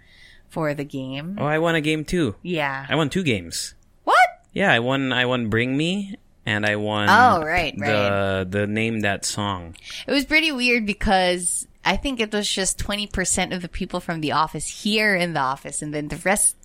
for 0.48 0.74
the 0.74 0.84
game. 0.84 1.36
oh, 1.40 1.44
I 1.46 1.58
won 1.58 1.74
a 1.74 1.80
game 1.80 2.04
too. 2.04 2.34
Yeah. 2.42 2.86
I 2.88 2.94
won 2.94 3.08
two 3.10 3.22
games. 3.22 3.74
What? 4.04 4.18
Yeah, 4.52 4.70
I 4.72 4.80
won. 4.80 5.12
I 5.12 5.24
won 5.24 5.48
Bring 5.48 5.76
Me, 5.76 6.16
and 6.44 6.66
I 6.66 6.76
won. 6.76 7.08
Oh, 7.08 7.42
right, 7.42 7.74
right. 7.78 7.88
The 7.88 8.46
the 8.50 8.66
name 8.66 9.00
that 9.00 9.24
song. 9.24 9.76
It 10.06 10.10
was 10.12 10.24
pretty 10.26 10.52
weird 10.52 10.84
because 10.84 11.66
I 11.84 11.96
think 11.96 12.20
it 12.20 12.32
was 12.32 12.48
just 12.48 12.78
20% 12.78 13.54
of 13.54 13.62
the 13.62 13.68
people 13.68 13.98
from 14.00 14.20
the 14.20 14.32
office 14.32 14.82
here 14.82 15.14
in 15.16 15.32
the 15.32 15.40
office 15.40 15.80
and 15.82 15.92
then 15.94 16.08
the 16.08 16.16
rest 16.18 16.56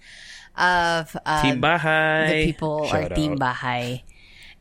of 0.57 1.15
uh, 1.25 1.41
Team 1.41 1.61
Bahay. 1.61 2.27
the 2.29 2.45
people 2.45 2.83
are 2.85 2.87
Shout 3.03 3.15
Team 3.15 3.33
out. 3.33 3.39
Bahay. 3.39 4.03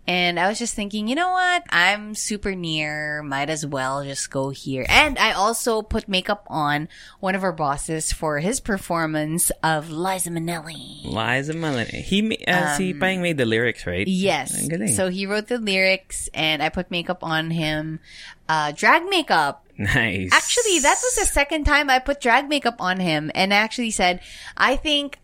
And 0.09 0.39
I 0.39 0.49
was 0.49 0.59
just 0.59 0.75
thinking, 0.75 1.09
you 1.09 1.15
know 1.15 1.31
what? 1.31 1.65
I'm 1.71 2.15
super 2.15 2.55
near. 2.55 3.23
Might 3.23 3.51
as 3.51 3.67
well 3.67 4.05
just 4.05 4.31
go 4.31 4.51
here. 4.51 4.87
And 4.89 5.19
I 5.19 5.33
also 5.33 5.83
put 5.83 6.09
makeup 6.09 6.47
on 6.49 6.89
one 7.21 7.35
of 7.35 7.43
our 7.43 7.53
bosses 7.53 8.13
for 8.13 8.39
his 8.39 8.61
performance 8.61 9.51
of 9.63 9.91
Liza 9.91 10.31
Minnelli. 10.31 11.05
Liza 11.05 11.55
Minnelli. 11.55 12.03
He 12.03 12.45
uh, 12.47 12.77
si 12.77 12.95
Pang 12.95 13.21
made 13.21 13.37
the 13.39 13.47
lyrics, 13.47 13.87
right? 13.87 14.07
Um, 14.07 14.13
Yes. 14.13 14.69
So 14.95 15.09
he 15.09 15.27
wrote 15.27 15.49
the 15.49 15.59
lyrics 15.59 16.29
and 16.35 16.63
I 16.63 16.69
put 16.69 16.91
makeup 16.91 17.25
on 17.25 17.51
him. 17.51 18.01
Uh, 18.49 18.71
drag 18.73 19.05
makeup. 19.09 19.67
nice. 19.77 20.33
Actually, 20.33 20.79
that 20.79 20.97
was 21.03 21.17
the 21.17 21.27
second 21.27 21.65
time 21.65 21.91
I 21.91 21.99
put 21.99 22.21
drag 22.21 22.49
makeup 22.49 22.77
on 22.79 23.01
him 23.01 23.31
and 23.35 23.53
I 23.53 23.57
actually 23.57 23.91
said, 23.91 24.21
I 24.57 24.77
think, 24.77 25.19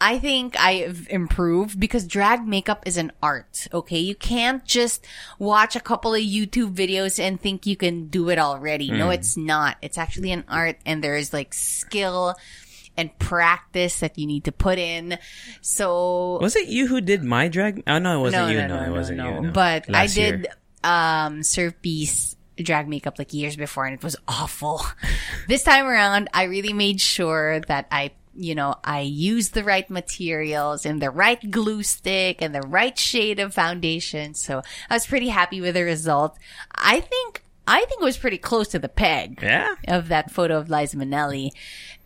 I 0.00 0.18
think 0.18 0.54
I've 0.58 1.06
improved 1.08 1.78
because 1.80 2.06
drag 2.06 2.46
makeup 2.46 2.82
is 2.86 2.96
an 2.96 3.12
art. 3.22 3.68
Okay. 3.72 3.98
You 4.00 4.14
can't 4.14 4.64
just 4.64 5.06
watch 5.38 5.76
a 5.76 5.80
couple 5.80 6.14
of 6.14 6.20
YouTube 6.20 6.74
videos 6.74 7.18
and 7.22 7.40
think 7.40 7.66
you 7.66 7.76
can 7.76 8.08
do 8.08 8.28
it 8.28 8.38
already. 8.38 8.90
No, 8.90 9.10
it's 9.10 9.36
not. 9.36 9.76
It's 9.80 9.96
actually 9.96 10.32
an 10.32 10.44
art 10.48 10.76
and 10.84 11.02
there 11.02 11.16
is 11.16 11.32
like 11.32 11.54
skill 11.54 12.34
and 12.96 13.16
practice 13.18 14.00
that 14.00 14.18
you 14.18 14.26
need 14.26 14.44
to 14.44 14.52
put 14.52 14.78
in. 14.78 15.18
So 15.60 16.38
Was 16.40 16.56
it 16.56 16.68
you 16.68 16.86
who 16.86 17.00
did 17.00 17.24
my 17.24 17.48
drag? 17.48 17.82
Oh 17.86 17.98
no, 17.98 18.18
it 18.18 18.20
wasn't 18.20 18.46
no, 18.46 18.52
you. 18.52 18.58
no, 18.58 18.66
No, 18.66 18.80
no, 18.80 18.86
it 18.86 18.96
wasn't 18.96 19.18
no, 19.18 19.42
you. 19.42 19.50
But 19.52 19.88
Last 19.88 20.12
I 20.12 20.14
did 20.20 20.40
year. 20.40 20.54
um 20.84 21.42
serve 21.42 21.80
piece 21.80 22.36
drag 22.56 22.88
makeup 22.88 23.18
like 23.18 23.32
years 23.32 23.56
before 23.56 23.86
and 23.86 23.94
it 23.94 24.02
was 24.02 24.16
awful. 24.28 24.82
this 25.48 25.62
time 25.62 25.86
around, 25.86 26.28
I 26.34 26.44
really 26.44 26.72
made 26.72 27.00
sure 27.00 27.60
that 27.68 27.86
I 27.90 28.10
you 28.36 28.54
know, 28.54 28.74
I 28.84 29.00
used 29.00 29.54
the 29.54 29.64
right 29.64 29.88
materials 29.88 30.84
and 30.86 31.00
the 31.00 31.10
right 31.10 31.50
glue 31.50 31.82
stick 31.82 32.42
and 32.42 32.54
the 32.54 32.62
right 32.62 32.98
shade 32.98 33.38
of 33.40 33.54
foundation. 33.54 34.34
So 34.34 34.62
I 34.90 34.94
was 34.94 35.06
pretty 35.06 35.28
happy 35.28 35.60
with 35.60 35.74
the 35.74 35.84
result. 35.84 36.36
I 36.74 37.00
think, 37.00 37.42
I 37.66 37.78
think 37.84 38.00
it 38.02 38.04
was 38.04 38.18
pretty 38.18 38.38
close 38.38 38.68
to 38.68 38.78
the 38.78 38.88
peg 38.88 39.40
Yeah. 39.42 39.74
of 39.88 40.08
that 40.08 40.30
photo 40.30 40.58
of 40.58 40.68
Liza 40.70 40.96
Minnelli. 40.96 41.50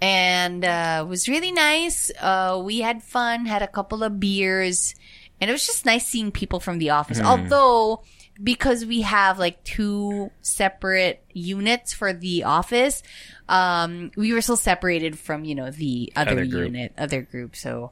And 0.01 0.65
uh, 0.65 1.03
it 1.05 1.09
was 1.09 1.29
really 1.29 1.51
nice. 1.53 2.11
Uh, 2.21 2.61
we 2.65 2.81
had 2.81 3.03
fun, 3.03 3.47
had 3.47 3.63
a 3.63 3.67
couple 3.67 4.03
of 4.05 4.21
beers, 4.21 4.95
and 5.41 5.51
it 5.51 5.53
was 5.53 5.67
just 5.67 5.85
nice 5.87 6.07
seeing 6.07 6.31
people 6.31 6.61
from 6.61 6.79
the 6.79 6.91
office. 6.91 7.21
Although, 7.21 8.03
because 8.43 8.85
we 8.85 9.03
have 9.03 9.39
like 9.39 9.63
two 9.65 10.31
separate 10.43 11.23
units 11.33 11.93
for 11.93 12.13
the 12.13 12.45
office, 12.45 13.03
um, 13.49 14.11
we 14.17 14.33
were 14.33 14.41
still 14.41 14.57
separated 14.57 15.19
from, 15.19 15.45
you 15.45 15.55
know, 15.55 15.71
the 15.71 16.13
other, 16.15 16.33
Other 16.33 16.45
unit, 16.45 16.93
other 16.97 17.23
group. 17.23 17.57
So 17.57 17.91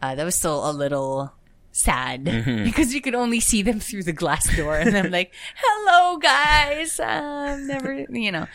uh, 0.00 0.14
that 0.14 0.24
was 0.24 0.34
still 0.34 0.68
a 0.68 0.72
little 0.72 1.32
sad 1.78 2.24
Mm-hmm. 2.24 2.64
because 2.64 2.92
you 2.94 3.00
could 3.00 3.14
only 3.14 3.40
see 3.40 3.62
them 3.62 3.80
through 3.80 4.02
the 4.02 4.12
glass 4.12 4.44
door 4.56 4.76
and 4.76 4.96
I'm 4.96 5.10
like, 5.10 5.32
hello 5.56 6.18
guys. 6.18 6.98
Um, 7.00 7.66
never, 7.66 8.04
you 8.10 8.32
know. 8.32 8.46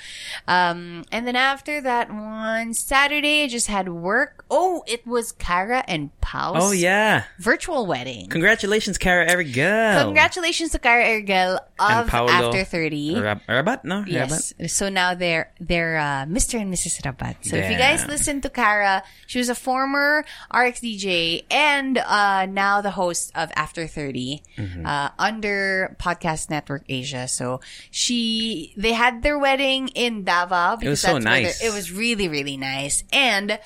Um, 0.47 1.05
and 1.11 1.25
then 1.27 1.35
after 1.35 1.81
that 1.81 2.09
one 2.13 2.73
Saturday, 2.73 3.43
I 3.43 3.47
just 3.47 3.67
had 3.67 3.89
work. 3.89 4.45
Oh, 4.51 4.83
it 4.87 5.05
was 5.07 5.31
Kara 5.31 5.83
and 5.87 6.09
Pau's 6.21 6.57
Oh 6.59 6.71
yeah. 6.71 7.23
virtual 7.39 7.85
wedding. 7.85 8.27
Congratulations, 8.29 8.97
Kara 8.97 9.27
Erigel. 9.29 10.03
Congratulations 10.03 10.71
to 10.71 10.79
Kara 10.79 11.03
Ergel 11.21 11.55
of 11.79 12.13
After 12.13 12.63
30. 12.63 13.19
Rab- 13.19 13.41
Rabat, 13.47 13.83
no? 13.83 14.03
Yes. 14.07 14.53
So 14.67 14.89
now 14.89 15.13
they're 15.13 15.51
they're 15.59 15.97
uh, 15.97 16.25
Mr. 16.25 16.59
and 16.59 16.73
Mrs. 16.73 17.01
Rabat. 17.03 17.45
So 17.45 17.55
if 17.55 17.71
you 17.71 17.77
guys 17.77 18.05
listen 18.07 18.41
to 18.41 18.49
Kara, 18.49 19.03
she 19.27 19.39
was 19.39 19.49
a 19.49 19.55
former 19.55 20.25
RX 20.53 20.79
DJ 20.81 21.45
and 21.51 21.97
uh, 21.97 22.45
now 22.45 22.81
the 22.81 22.91
host 22.91 23.12
of 23.35 23.51
After 23.55 23.87
30 23.87 24.41
Mm-hmm. 24.57 24.85
uh, 24.85 25.09
under 25.19 25.95
Podcast 25.99 26.49
Network 26.49 26.83
Asia. 26.89 27.27
So 27.27 27.59
she 27.91 28.73
they 28.77 28.93
had 28.93 29.23
their 29.23 29.37
wedding 29.37 29.87
in 29.89 30.23
Davao 30.23 30.75
because 30.77 30.89
was 30.89 31.01
so 31.01 31.17
nice. 31.17 31.61
It 31.63 31.73
was 31.73 31.91
really 31.91 32.27
really 32.27 32.57
nice 32.57 33.03
and 33.11 33.59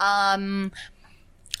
um 0.00 0.72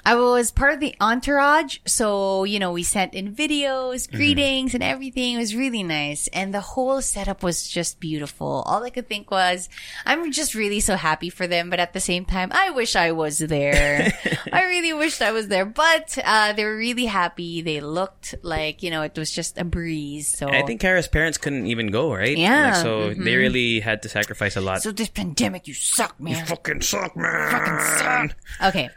I 0.06 0.14
was 0.16 0.50
part 0.50 0.74
of 0.74 0.80
the 0.80 0.94
entourage, 1.00 1.78
so 1.86 2.44
you 2.44 2.58
know 2.58 2.72
we 2.72 2.82
sent 2.82 3.14
in 3.14 3.34
videos, 3.34 4.04
Mm-hmm. 4.04 4.16
greetings, 4.16 4.74
and 4.74 4.82
everything. 4.82 5.34
It 5.34 5.38
was 5.38 5.54
really 5.56 5.82
nice, 5.82 6.28
and 6.28 6.52
the 6.52 6.60
whole 6.60 7.00
setup 7.00 7.42
was 7.42 7.66
just 7.68 8.00
beautiful. 8.00 8.62
All 8.66 8.82
I 8.84 8.90
could 8.90 9.08
think 9.08 9.30
was, 9.30 9.68
I'm 10.04 10.30
just 10.32 10.54
really 10.54 10.80
so 10.80 10.96
happy 10.96 11.30
for 11.30 11.46
them, 11.46 11.70
but 11.70 11.80
at 11.80 11.92
the 11.92 12.00
same 12.00 12.24
time, 12.24 12.50
I 12.52 12.70
wish 12.70 12.96
I 12.96 13.12
was 13.12 13.38
there. 13.38 14.12
I 14.52 14.64
really 14.64 14.92
wished 14.92 15.22
I 15.22 15.32
was 15.32 15.48
there, 15.48 15.64
but 15.64 16.18
uh, 16.24 16.52
they 16.52 16.64
were 16.64 16.76
really 16.76 17.06
happy. 17.06 17.62
They 17.62 17.80
looked 17.80 18.34
like 18.42 18.82
you 18.82 18.90
know 18.90 19.02
it 19.02 19.16
was 19.16 19.30
just 19.30 19.56
a 19.58 19.64
breeze. 19.64 20.28
So 20.28 20.48
I 20.48 20.62
think 20.62 20.80
Kara's 20.80 21.08
parents 21.08 21.38
couldn't 21.38 21.66
even 21.66 21.88
go, 21.88 22.12
right? 22.12 22.36
Yeah, 22.36 22.72
Like, 22.72 22.82
so 22.82 23.14
they 23.14 23.36
really 23.36 23.80
had 23.80 24.02
to 24.02 24.08
sacrifice 24.08 24.56
a 24.56 24.60
lot. 24.60 24.82
so 24.82 24.92
this 24.92 25.08
pandemic, 25.08 25.66
you 25.66 25.74
suck, 25.74 26.18
man. 26.20 26.36
You 26.38 26.44
fucking 26.44 26.82
suck, 26.82 27.16
man. 27.16 27.32
You 27.44 27.58
fucking 27.58 27.80
suck. 27.96 28.36
Okay. 28.68 28.90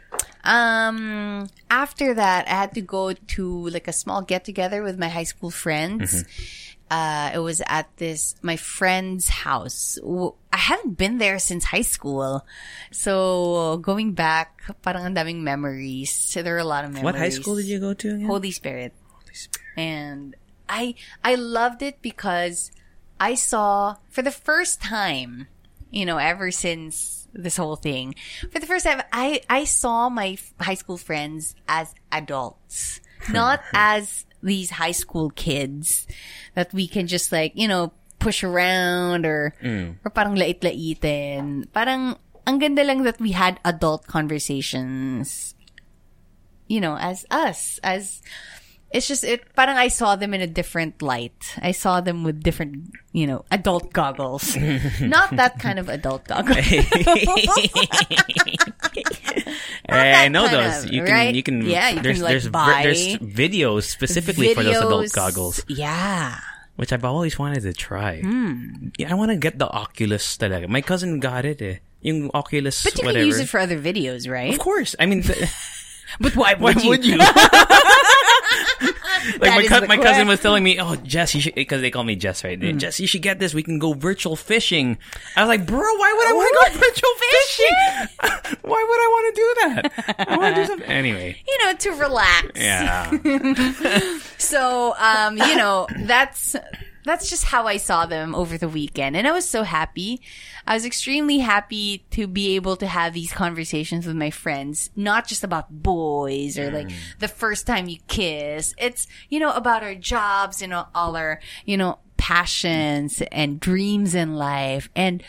Um, 0.48 1.48
after 1.68 2.14
that, 2.14 2.48
I 2.48 2.56
had 2.64 2.72
to 2.74 2.80
go 2.80 3.12
to 3.12 3.68
like 3.68 3.86
a 3.86 3.92
small 3.92 4.22
get 4.22 4.44
together 4.44 4.82
with 4.82 4.98
my 4.98 5.08
high 5.08 5.28
school 5.28 5.50
friends. 5.50 6.24
Uh, 6.90 7.30
it 7.34 7.38
was 7.38 7.60
at 7.66 7.84
this, 7.98 8.34
my 8.40 8.56
friend's 8.56 9.28
house. 9.28 9.98
I 10.50 10.56
haven't 10.56 10.96
been 10.96 11.18
there 11.18 11.38
since 11.38 11.64
high 11.64 11.84
school. 11.84 12.46
So 12.90 13.76
going 13.84 14.12
back, 14.16 14.62
parang 14.80 15.04
ang 15.04 15.14
daming 15.14 15.44
memories. 15.44 16.08
So 16.08 16.40
there 16.40 16.56
are 16.56 16.64
a 16.64 16.64
lot 16.64 16.84
of 16.84 16.96
memories. 16.96 17.04
What 17.04 17.20
high 17.20 17.28
school 17.28 17.56
did 17.56 17.66
you 17.66 17.78
go 17.78 17.92
to 17.92 18.08
again? 18.16 18.24
Holy 18.24 18.50
Spirit. 18.50 18.94
And 19.76 20.34
I 20.66 20.94
I 21.22 21.34
loved 21.34 21.82
it 21.82 22.00
because 22.00 22.72
I 23.20 23.34
saw 23.34 23.96
for 24.08 24.22
the 24.22 24.32
first 24.32 24.80
time, 24.80 25.48
you 25.90 26.06
know, 26.06 26.16
ever 26.16 26.50
since 26.50 27.17
this 27.32 27.56
whole 27.56 27.76
thing, 27.76 28.14
for 28.50 28.58
the 28.58 28.66
first 28.66 28.86
time 28.86 29.02
I 29.12 29.42
I 29.48 29.64
saw 29.64 30.08
my 30.08 30.38
f- 30.40 30.54
high 30.60 30.78
school 30.78 30.96
friends 30.96 31.54
as 31.68 31.94
adults, 32.12 33.00
hmm. 33.22 33.32
not 33.32 33.60
as 33.74 34.26
these 34.42 34.70
high 34.70 34.94
school 34.94 35.30
kids 35.30 36.06
that 36.54 36.72
we 36.72 36.86
can 36.86 37.06
just 37.06 37.32
like, 37.32 37.52
you 37.54 37.68
know, 37.68 37.92
push 38.18 38.42
around 38.42 39.26
or 39.26 39.54
hmm. 39.60 39.98
or 40.04 40.10
parang 40.10 40.34
lait-laitin. 40.34 41.66
Parang 41.72 42.16
ang 42.46 42.58
ganda 42.58 42.84
lang 42.84 43.02
that 43.02 43.20
we 43.20 43.32
had 43.32 43.60
adult 43.64 44.06
conversations 44.06 45.54
you 46.68 46.80
know, 46.80 46.96
as 46.96 47.26
us, 47.30 47.80
as 47.82 48.22
it's 48.90 49.06
just 49.08 49.24
it. 49.24 49.44
Parang 49.54 49.76
I 49.76 49.88
saw 49.88 50.16
them 50.16 50.32
in 50.34 50.40
a 50.40 50.46
different 50.46 51.02
light. 51.02 51.54
I 51.60 51.72
saw 51.72 52.00
them 52.00 52.24
with 52.24 52.42
different, 52.42 52.94
you 53.12 53.26
know, 53.26 53.44
adult 53.50 53.92
goggles. 53.92 54.56
Not 55.00 55.36
that 55.36 55.58
kind 55.58 55.78
of 55.78 55.88
adult 55.88 56.24
goggles. 56.26 56.56
Hey, 59.88 60.12
I 60.14 60.28
know 60.28 60.46
those. 60.48 60.84
of, 60.84 60.92
you 60.92 61.02
can, 61.02 61.12
right? 61.12 61.34
you 61.34 61.42
can. 61.42 61.64
Yeah, 61.64 61.88
you 61.90 62.00
there's, 62.02 62.16
can, 62.18 62.24
like, 62.24 62.30
there's, 62.32 62.48
buy 62.48 62.80
there's 62.84 63.16
videos 63.18 63.84
specifically 63.84 64.52
for 64.54 64.62
those 64.62 64.76
adult 64.76 65.12
goggles, 65.12 65.64
Yeah. 65.68 66.38
which 66.76 66.92
I've 66.92 67.04
always 67.04 67.38
wanted 67.38 67.62
to 67.62 67.72
try. 67.72 68.20
Hmm. 68.20 68.88
Yeah, 68.98 69.10
I 69.10 69.14
want 69.14 69.30
to 69.30 69.36
get 69.36 69.58
the 69.58 69.66
Oculus. 69.68 70.36
Talaga. 70.36 70.68
My 70.68 70.82
cousin 70.82 71.20
got 71.20 71.44
it. 71.46 71.62
Eh. 71.62 71.76
Yung 72.02 72.30
Oculus, 72.34 72.84
But 72.84 72.98
you 73.00 73.06
whatever. 73.06 73.20
can 73.24 73.26
use 73.26 73.40
it 73.40 73.48
for 73.48 73.60
other 73.60 73.78
videos, 73.80 74.28
right? 74.30 74.52
of 74.52 74.58
course. 74.60 74.94
I 75.00 75.06
mean, 75.06 75.22
th- 75.22 75.48
But 76.20 76.36
why 76.36 76.54
why 76.54 76.72
would 76.72 76.82
you? 76.84 76.90
would 76.90 77.04
you? 77.04 77.16
like 79.40 79.70
my, 79.70 79.80
the 79.80 79.86
my 79.86 79.96
cousin 79.96 80.28
was 80.28 80.40
telling 80.40 80.62
me, 80.62 80.80
"Oh, 80.80 80.96
Jess, 80.96 81.34
you 81.34 81.40
should," 81.40 81.54
because 81.54 81.80
they 81.80 81.90
call 81.90 82.04
me 82.04 82.16
Jess, 82.16 82.44
right? 82.44 82.58
Hmm. 82.60 82.78
Jess, 82.78 83.00
you 83.00 83.06
should 83.06 83.22
get 83.22 83.38
this. 83.38 83.54
We 83.54 83.62
can 83.62 83.78
go 83.78 83.92
virtual 83.92 84.36
fishing. 84.36 84.98
I 85.36 85.42
was 85.42 85.48
like, 85.48 85.66
"Bro, 85.66 85.78
why 85.78 86.12
would 86.16 86.26
I 86.28 86.32
want 86.32 86.72
to 86.72 86.78
go 86.78 86.80
virtual 86.86 87.14
fishing? 87.30 88.58
why 88.62 88.86
would 88.88 89.00
I 89.00 89.08
want 89.10 89.34
to 89.34 89.40
do 89.40 89.54
that? 89.60 90.26
I 90.28 90.36
want 90.36 90.54
to 90.56 90.62
do 90.62 90.66
something 90.66 90.88
anyway." 90.88 91.40
You 91.46 91.64
know, 91.64 91.74
to 91.74 91.90
relax. 91.92 92.48
Yeah, 92.56 93.10
So, 94.38 94.94
um, 94.98 95.36
you 95.36 95.56
know, 95.56 95.86
that's 96.00 96.56
that's 97.08 97.30
just 97.30 97.44
how 97.44 97.66
I 97.66 97.76
saw 97.76 98.06
them 98.06 98.34
over 98.34 98.58
the 98.58 98.68
weekend, 98.68 99.16
and 99.16 99.26
I 99.26 99.32
was 99.32 99.48
so 99.48 99.62
happy. 99.62 100.20
I 100.66 100.74
was 100.74 100.84
extremely 100.84 101.38
happy 101.38 102.04
to 102.10 102.26
be 102.26 102.56
able 102.56 102.76
to 102.76 102.86
have 102.86 103.14
these 103.14 103.32
conversations 103.32 104.06
with 104.06 104.16
my 104.16 104.30
friends, 104.30 104.90
not 104.94 105.26
just 105.26 105.44
about 105.44 105.70
boys 105.70 106.58
or 106.58 106.70
like 106.70 106.88
mm. 106.88 106.96
the 107.18 107.28
first 107.28 107.66
time 107.66 107.88
you 107.88 107.98
kiss. 108.06 108.74
It's 108.78 109.06
you 109.28 109.40
know 109.40 109.52
about 109.52 109.82
our 109.82 109.94
jobs, 109.94 110.62
you 110.62 110.68
know, 110.68 110.86
all 110.94 111.16
our 111.16 111.40
you 111.64 111.76
know 111.76 111.98
passions 112.16 113.22
and 113.32 113.58
dreams 113.60 114.14
in 114.14 114.34
life, 114.34 114.90
and 114.94 115.22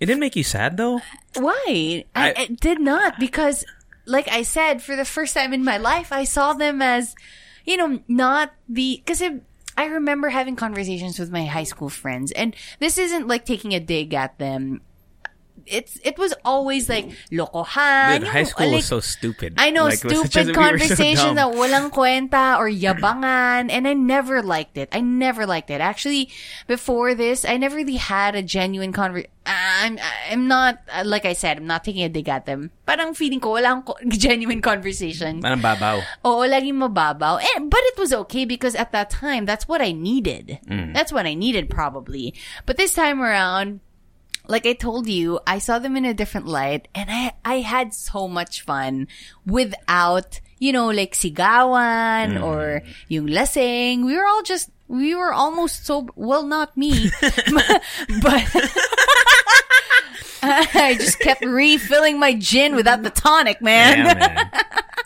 it 0.00 0.06
didn't 0.06 0.20
make 0.20 0.36
you 0.36 0.44
sad 0.44 0.76
though. 0.76 1.00
why? 1.36 2.04
I, 2.14 2.30
it 2.30 2.60
did 2.60 2.80
not 2.80 3.18
because, 3.18 3.64
like 4.06 4.28
I 4.28 4.42
said, 4.42 4.82
for 4.82 4.96
the 4.96 5.04
first 5.04 5.34
time 5.34 5.52
in 5.52 5.64
my 5.64 5.76
life, 5.76 6.12
I 6.12 6.24
saw 6.24 6.52
them 6.52 6.80
as, 6.80 7.14
you 7.64 7.76
know, 7.76 8.00
not 8.08 8.52
the 8.68 9.02
because 9.04 9.22
I 9.78 9.84
remember 9.84 10.28
having 10.28 10.56
conversations 10.56 11.20
with 11.20 11.30
my 11.30 11.44
high 11.44 11.62
school 11.62 11.88
friends, 11.88 12.32
and 12.32 12.56
this 12.80 12.98
isn't 12.98 13.28
like 13.28 13.44
taking 13.44 13.74
a 13.74 13.80
dig 13.80 14.12
at 14.12 14.36
them. 14.38 14.80
It's 15.70 15.98
it 16.04 16.18
was 16.18 16.34
always 16.44 16.88
like 16.88 17.12
lokohan. 17.30 18.20
Dude, 18.20 18.28
high 18.28 18.42
school 18.44 18.66
like, 18.66 18.76
was 18.82 18.86
so 18.86 19.00
stupid. 19.00 19.54
I 19.58 19.70
know 19.70 19.84
Like, 19.84 19.98
stupid 19.98 20.48
a- 20.48 20.72
we 20.80 20.88
so 20.88 21.34
that 21.34 21.52
walang 21.54 21.90
kwenta 21.92 22.58
or 22.58 22.68
yabangan, 22.68 23.70
and 23.70 23.86
I 23.86 23.94
never 23.94 24.42
liked 24.42 24.76
it. 24.76 24.88
I 24.92 25.00
never 25.00 25.46
liked 25.46 25.70
it. 25.70 25.80
Actually, 25.80 26.30
before 26.66 27.14
this, 27.14 27.44
I 27.44 27.56
never 27.56 27.76
really 27.76 27.96
had 27.96 28.34
a 28.34 28.42
genuine 28.42 28.92
conver. 28.92 29.26
I'm 29.48 29.98
I'm 30.30 30.48
not 30.48 30.80
uh, 30.92 31.04
like 31.06 31.24
I 31.24 31.32
said. 31.32 31.56
I'm 31.56 31.66
not 31.66 31.84
taking 31.84 32.04
a 32.04 32.08
dig 32.08 32.28
at 32.28 32.44
them. 32.44 32.70
Parang 32.86 33.14
feeling 33.14 33.40
ko 33.40 33.56
walang 33.56 33.84
genuine 34.12 34.60
conversation. 34.60 35.40
Parang 35.40 35.60
babaw. 35.60 36.04
Oo, 36.24 36.44
laging 36.44 36.76
mababaw. 36.76 37.40
Eh, 37.40 37.58
but 37.64 37.80
it 37.92 37.96
was 37.96 38.12
okay 38.28 38.44
because 38.44 38.74
at 38.74 38.92
that 38.92 39.08
time, 39.08 39.44
that's 39.48 39.66
what 39.66 39.80
I 39.80 39.92
needed. 39.92 40.60
That's 40.68 41.12
what 41.12 41.24
I 41.24 41.32
needed 41.32 41.70
probably. 41.70 42.34
But 42.66 42.76
this 42.76 42.92
time 42.92 43.20
around, 43.24 43.80
like 44.48 44.66
I 44.66 44.72
told 44.72 45.08
you, 45.08 45.38
I 45.46 45.58
saw 45.58 45.78
them 45.78 45.96
in 45.96 46.04
a 46.04 46.14
different 46.14 46.48
light 46.48 46.88
and 46.94 47.10
I, 47.10 47.32
I 47.44 47.60
had 47.60 47.94
so 47.94 48.26
much 48.26 48.62
fun 48.62 49.06
without, 49.46 50.40
you 50.58 50.72
know, 50.72 50.88
like 50.88 51.12
sigawan 51.12 52.42
or 52.42 52.82
yung 53.08 53.26
lasing. 53.28 54.04
We 54.04 54.16
were 54.16 54.26
all 54.26 54.42
just, 54.42 54.70
we 54.88 55.14
were 55.14 55.32
almost 55.32 55.84
so, 55.84 56.08
well, 56.16 56.44
not 56.44 56.76
me, 56.76 57.10
but, 57.20 58.44
I 60.42 60.94
just 60.98 61.18
kept 61.20 61.44
refilling 61.44 62.18
my 62.18 62.34
gin 62.34 62.74
without 62.74 63.02
the 63.02 63.10
tonic, 63.10 63.60
man. 63.60 63.98
Yeah, 63.98 64.14
man. 64.14 64.50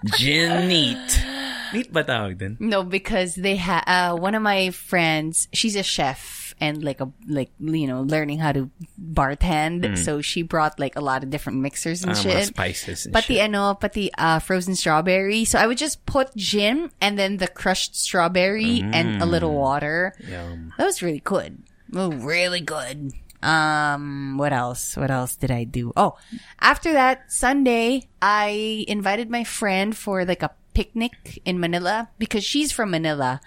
Gin 0.18 0.68
neat. 0.68 1.24
Neat 1.72 1.92
ba 1.92 2.04
tawag 2.04 2.38
din? 2.38 2.56
No, 2.60 2.82
because 2.82 3.34
they 3.34 3.56
had 3.56 3.82
uh, 3.86 4.14
one 4.16 4.34
of 4.34 4.42
my 4.42 4.70
friends. 4.70 5.48
She's 5.52 5.76
a 5.76 5.82
chef, 5.82 6.18
and 6.62 6.78
like 6.86 7.02
a 7.02 7.10
like 7.26 7.50
you 7.58 7.90
know 7.90 8.02
learning 8.06 8.38
how 8.38 8.52
to 8.54 8.70
bartend. 8.96 9.98
So 9.98 10.22
she 10.22 10.42
brought 10.46 10.78
like 10.78 10.94
a 10.94 11.02
lot 11.02 11.24
of 11.26 11.30
different 11.30 11.58
mixers 11.58 12.02
and 12.06 12.12
mga 12.14 12.22
shit. 12.22 12.46
spices 12.54 13.04
and 13.06 13.12
But 13.12 13.26
the 13.26 13.42
shit. 13.42 13.50
ano, 13.50 13.74
but 13.74 13.92
the 13.98 14.14
uh, 14.16 14.38
frozen 14.38 14.76
strawberry. 14.78 15.44
So 15.44 15.58
I 15.58 15.66
would 15.66 15.78
just 15.78 16.06
put 16.06 16.30
gin 16.38 16.90
and 17.02 17.18
then 17.18 17.38
the 17.42 17.48
crushed 17.50 17.96
strawberry 17.98 18.80
and 18.80 19.20
a 19.20 19.26
little 19.26 19.52
water. 19.58 20.14
Yum. 20.22 20.72
That 20.78 20.86
was 20.86 21.02
really 21.02 21.20
good. 21.20 21.58
Oh, 21.94 22.12
really 22.12 22.60
good. 22.62 23.10
Um, 23.42 24.38
what 24.38 24.52
else? 24.54 24.96
What 24.96 25.10
else 25.10 25.34
did 25.34 25.50
I 25.50 25.64
do? 25.64 25.90
Oh, 25.98 26.14
after 26.62 26.92
that 26.94 27.26
Sunday, 27.32 28.06
I 28.22 28.84
invited 28.86 29.30
my 29.30 29.42
friend 29.42 29.96
for 29.96 30.24
like 30.24 30.42
a 30.46 30.54
picnic 30.74 31.42
in 31.44 31.58
Manila 31.58 32.08
because 32.22 32.44
she's 32.46 32.70
from 32.70 32.92
Manila 32.94 33.40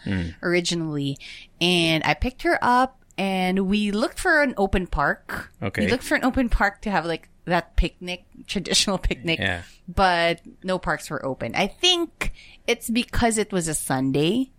originally, 0.43 1.17
and 1.61 2.03
I 2.03 2.13
picked 2.13 2.43
her 2.43 2.59
up 2.61 2.99
and 3.17 3.67
we 3.67 3.91
looked 3.91 4.19
for 4.19 4.41
an 4.41 4.53
open 4.57 4.87
park. 4.87 5.51
Okay. 5.61 5.85
We 5.85 5.91
looked 5.91 6.03
for 6.03 6.15
an 6.15 6.23
open 6.23 6.49
park 6.49 6.81
to 6.81 6.91
have 6.91 7.05
like 7.05 7.29
that 7.45 7.75
picnic, 7.75 8.25
traditional 8.47 8.97
picnic. 8.97 9.39
Yeah. 9.39 9.63
But 9.87 10.41
no 10.63 10.77
parks 10.79 11.09
were 11.09 11.23
open. 11.25 11.55
I 11.55 11.67
think 11.67 12.33
it's 12.67 12.89
because 12.89 13.37
it 13.37 13.51
was 13.51 13.67
a 13.67 13.73
Sunday. 13.73 14.51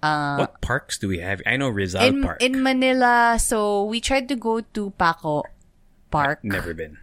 what 0.00 0.60
parks 0.60 0.98
do 0.98 1.08
we 1.08 1.18
have? 1.18 1.42
I 1.46 1.56
know 1.56 1.68
Rizal 1.68 2.02
in 2.02 2.22
Park. 2.22 2.42
in 2.42 2.62
Manila, 2.62 3.38
so 3.40 3.84
we 3.84 4.00
tried 4.00 4.28
to 4.28 4.36
go 4.36 4.60
to 4.60 4.90
Paco 4.96 5.42
Park. 6.10 6.44
Never 6.44 6.74
been. 6.74 6.98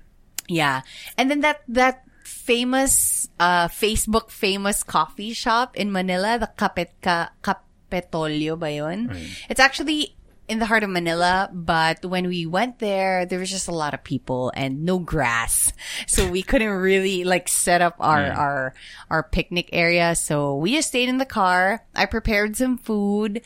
Yeah. 0.48 0.82
And 1.18 1.30
then 1.30 1.42
that 1.42 1.62
that 1.68 2.03
famous 2.24 3.27
uh 3.39 3.68
Facebook 3.68 4.32
famous 4.32 4.84
coffee 4.84 5.34
shop 5.34 5.75
in 5.75 5.92
Manila, 5.92 6.39
the 6.39 6.50
Capet 6.56 6.96
Capetolio 7.03 8.58
ba 8.58 8.72
yun? 8.72 9.12
It's 9.50 9.60
actually 9.60 10.15
in 10.47 10.59
the 10.59 10.65
heart 10.65 10.83
of 10.83 10.89
Manila, 10.89 11.50
but 11.53 12.03
when 12.05 12.27
we 12.27 12.45
went 12.45 12.79
there, 12.79 13.25
there 13.25 13.39
was 13.39 13.50
just 13.50 13.67
a 13.69 13.73
lot 13.73 13.93
of 13.93 14.03
people 14.03 14.51
and 14.55 14.83
no 14.83 15.00
grass. 15.00 15.71
So 16.07 16.27
we 16.29 16.41
couldn't 16.50 16.69
really 16.69 17.23
like 17.23 17.47
set 17.47 17.81
up 17.81 17.95
our 18.00 18.21
our 18.31 18.73
our 19.09 19.23
picnic 19.23 19.69
area. 19.71 20.15
So 20.15 20.57
we 20.57 20.73
just 20.75 20.89
stayed 20.89 21.07
in 21.09 21.17
the 21.17 21.25
car. 21.25 21.85
I 21.95 22.05
prepared 22.05 22.57
some 22.57 22.77
food. 22.77 23.41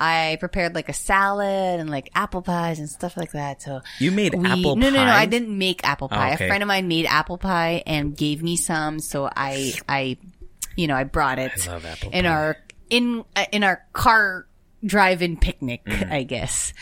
I 0.00 0.36
prepared 0.40 0.74
like 0.74 0.88
a 0.88 0.92
salad 0.92 1.78
and 1.80 1.88
like 1.88 2.10
apple 2.14 2.42
pies 2.42 2.78
and 2.80 2.88
stuff 2.90 3.16
like 3.16 3.32
that. 3.32 3.62
So 3.62 3.80
You 3.98 4.10
made 4.10 4.34
we, 4.34 4.46
apple 4.48 4.74
pie? 4.74 4.80
no, 4.80 4.90
no, 4.90 5.04
no. 5.04 5.10
I 5.12 5.26
didn't 5.26 5.56
make 5.56 5.86
apple 5.86 6.08
Oh, 6.10 6.14
pie. 6.16 6.34
okay. 6.34 6.46
A 6.46 6.48
friend 6.48 6.62
of 6.62 6.66
mine 6.66 6.88
made 6.88 7.06
apple 7.06 7.38
pie 7.38 7.82
and 7.86 8.16
gave 8.16 8.42
me 8.42 8.56
some, 8.56 8.98
so 8.98 9.30
I, 9.34 9.74
I, 9.88 10.16
you 10.76 10.88
know, 10.88 10.96
I 10.96 11.04
brought 11.04 11.38
it 11.38 11.52
I 11.68 11.70
love 11.72 11.86
apple 11.86 12.10
in 12.10 12.24
pie. 12.24 12.30
our 12.30 12.56
in 12.90 13.24
uh, 13.36 13.44
in 13.52 13.62
our 13.64 13.84
car 13.92 14.46
drive-in 14.84 15.36
picnic, 15.36 15.84
Mm. 15.84 16.10
I 16.12 16.22
guess. 16.24 16.72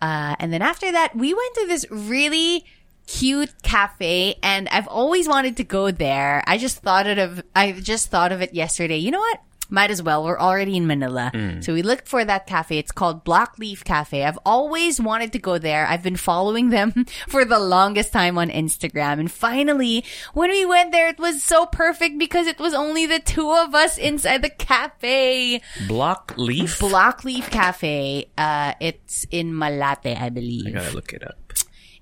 Uh, 0.00 0.36
and 0.38 0.52
then 0.52 0.62
after 0.62 0.90
that, 0.92 1.16
we 1.16 1.32
went 1.32 1.54
to 1.54 1.66
this 1.66 1.86
really 1.90 2.64
cute 3.06 3.62
cafe, 3.62 4.34
and 4.42 4.68
I've 4.68 4.88
always 4.88 5.28
wanted 5.28 5.56
to 5.58 5.64
go 5.64 5.90
there. 5.90 6.42
I 6.46 6.58
just 6.58 6.78
thought 6.78 7.06
it 7.06 7.18
of 7.18 7.42
I 7.54 7.72
just 7.72 8.08
thought 8.10 8.32
of 8.32 8.42
it 8.42 8.52
yesterday. 8.54 8.98
You 8.98 9.10
know 9.12 9.20
what? 9.20 9.40
Might 9.68 9.90
as 9.90 10.02
well. 10.02 10.22
We're 10.24 10.38
already 10.38 10.76
in 10.76 10.86
Manila. 10.86 11.30
Mm. 11.34 11.62
So 11.64 11.72
we 11.74 11.82
looked 11.82 12.06
for 12.08 12.24
that 12.24 12.46
cafe. 12.46 12.78
It's 12.78 12.92
called 12.92 13.24
Bloc 13.24 13.58
Leaf 13.58 13.82
Cafe. 13.84 14.24
I've 14.24 14.38
always 14.46 15.00
wanted 15.00 15.32
to 15.32 15.38
go 15.38 15.58
there. 15.58 15.86
I've 15.86 16.02
been 16.02 16.16
following 16.16 16.70
them 16.70 17.04
for 17.28 17.44
the 17.44 17.58
longest 17.58 18.12
time 18.12 18.38
on 18.38 18.48
Instagram. 18.48 19.18
And 19.18 19.30
finally, 19.30 20.04
when 20.34 20.50
we 20.50 20.64
went 20.64 20.92
there, 20.92 21.08
it 21.08 21.18
was 21.18 21.42
so 21.42 21.66
perfect 21.66 22.18
because 22.18 22.46
it 22.46 22.58
was 22.58 22.74
only 22.74 23.06
the 23.06 23.18
two 23.18 23.50
of 23.50 23.74
us 23.74 23.98
inside 23.98 24.42
the 24.42 24.50
cafe. 24.50 25.60
Bloc 25.88 26.34
Leaf? 26.36 26.78
Bloc 26.78 27.24
Leaf 27.24 27.50
Cafe. 27.50 28.30
Uh, 28.38 28.72
it's 28.80 29.26
in 29.30 29.56
Malate, 29.56 30.16
I 30.20 30.28
believe. 30.30 30.66
I 30.68 30.70
gotta 30.70 30.94
look 30.94 31.12
it 31.12 31.22
up. 31.26 31.38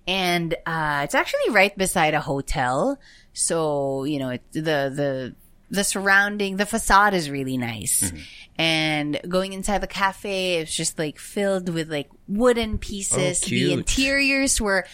and 0.07 0.55
uh, 0.67 1.01
it's 1.05 1.15
actually 1.15 1.51
right 1.51 1.77
beside 1.79 2.13
a 2.15 2.21
hotel. 2.21 2.99
So 3.33 4.05
you 4.05 4.19
know, 4.19 4.31
it, 4.31 4.43
the 4.53 4.61
the 4.63 5.35
the 5.75 5.85
surrounding, 5.85 6.57
the 6.57 6.67
facade 6.67 7.15
is 7.15 7.29
really 7.31 7.57
nice. 7.57 8.03
Mm-hmm. 8.03 8.19
And 8.57 9.21
going 9.29 9.53
inside 9.53 9.79
the 9.79 9.87
cafe, 9.89 10.57
it's 10.57 10.75
just 10.75 10.99
like 10.99 11.19
filled 11.19 11.69
with 11.69 11.91
like 11.91 12.09
wooden 12.29 12.79
pieces. 12.79 13.43
Oh, 13.45 13.49
the 13.49 13.73
interiors 13.73 14.61
were 14.61 14.87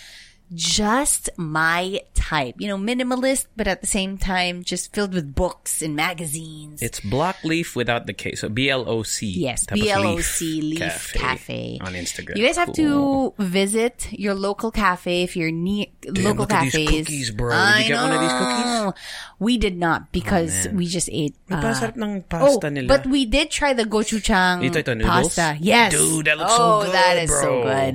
just 0.55 1.31
my 1.37 2.01
type. 2.15 2.57
You 2.59 2.69
know, 2.69 2.79
minimalist, 2.79 3.47
but 3.57 3.67
at 3.69 3.81
the 3.81 3.87
same 3.87 4.19
time, 4.19 4.63
just 4.65 4.93
filled 4.93 5.15
with 5.15 5.35
books 5.35 5.83
and 5.83 5.95
magazines. 5.95 6.83
It's 6.83 7.01
Block 7.01 7.37
Leaf 7.45 7.77
without 7.77 8.07
the 8.07 8.13
K. 8.13 8.35
So 8.35 8.49
B 8.49 8.71
L 8.71 8.89
O 8.89 9.03
C. 9.03 9.27
Yes, 9.31 9.67
BLOC 9.67 10.41
Leaf 10.63 11.13
Cafe. 11.15 11.79
On 11.81 11.93
Instagram. 11.95 12.37
You 12.37 12.47
guys 12.47 12.57
have 12.57 12.75
Cool. 12.75 13.35
to 13.39 13.43
visit 13.45 14.09
your 14.13 14.35
local 14.35 14.71
cafe 14.71 15.23
if 15.23 15.37
you're 15.37 15.51
near 15.51 15.87
local 16.07 16.47
look 16.47 16.53
at 16.53 16.65
these 16.65 16.73
cafes. 16.75 17.07
cookies, 17.07 17.31
bro. 17.31 17.51
Did 17.51 17.59
I 17.59 17.81
you 17.83 17.89
get 17.89 18.03
one 18.03 18.13
of 18.13 18.21
these 18.21 18.33
cookies? 18.33 18.65
Oh, 18.67 18.85
know. 18.87 18.95
We 19.39 19.57
did 19.59 19.77
not 19.79 20.13
because 20.13 20.69
we 20.73 20.87
just 20.87 21.09
ate. 21.13 21.35
Ang 21.51 21.65
uh, 21.65 21.75
sarap 21.75 21.97
ng 21.97 22.21
oh, 22.21 22.29
pasta 22.29 22.71
nila. 22.71 22.89
but 22.89 23.07
we 23.07 23.25
did 23.25 23.51
try 23.51 23.73
the 23.73 23.85
gochujang 23.85 24.65
Ito, 24.65 24.79
ito, 24.81 24.95
noodles? 24.95 25.35
pasta. 25.35 25.57
Yes, 25.61 25.93
Dude, 25.93 26.27
that 26.27 26.39
looks 26.39 26.53
so 26.53 26.59
good. 26.59 26.65
oh, 26.65 26.83
good, 26.85 26.95
that 26.95 27.17
is 27.19 27.31
so 27.31 27.51
good. 27.63 27.95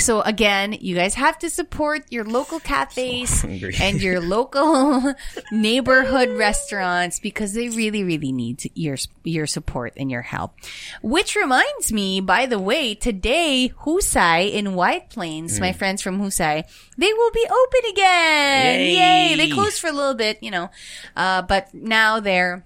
So 0.00 0.20
again, 0.22 0.72
you 0.80 0.94
guys 0.94 1.14
have 1.14 1.38
to 1.40 1.50
support 1.50 2.04
your 2.10 2.24
local 2.24 2.60
cafes 2.60 3.42
hungry. 3.42 3.74
and 3.80 4.00
your 4.00 4.20
local 4.36 5.14
neighborhood 5.52 6.30
restaurants 6.30 7.18
because 7.20 7.52
they 7.54 7.68
really, 7.68 8.04
really 8.04 8.32
need 8.32 8.70
your 8.74 8.96
your 9.24 9.46
support 9.46 9.92
and 9.96 10.10
your 10.10 10.22
help. 10.22 10.54
Which 11.02 11.34
reminds 11.36 11.92
me, 11.92 12.20
by 12.20 12.46
the 12.46 12.58
way, 12.58 12.94
today 12.94 13.72
Husay 13.82 14.52
in 14.52 14.74
White 14.74 15.10
Plains, 15.10 15.58
Mm. 15.58 15.60
my 15.60 15.72
friends 15.72 16.02
from 16.02 16.20
Husay, 16.20 16.64
they 16.96 17.12
will 17.12 17.30
be 17.32 17.46
open 17.46 17.90
again. 17.90 18.80
Yay. 18.80 19.34
They 19.36 19.50
closed 19.50 19.80
for 19.80 19.88
a 19.88 19.92
little 19.92 20.14
bit, 20.14 20.42
you 20.42 20.50
know, 20.50 20.70
uh, 21.16 21.42
but 21.42 21.72
now 21.74 22.20
they're 22.20 22.64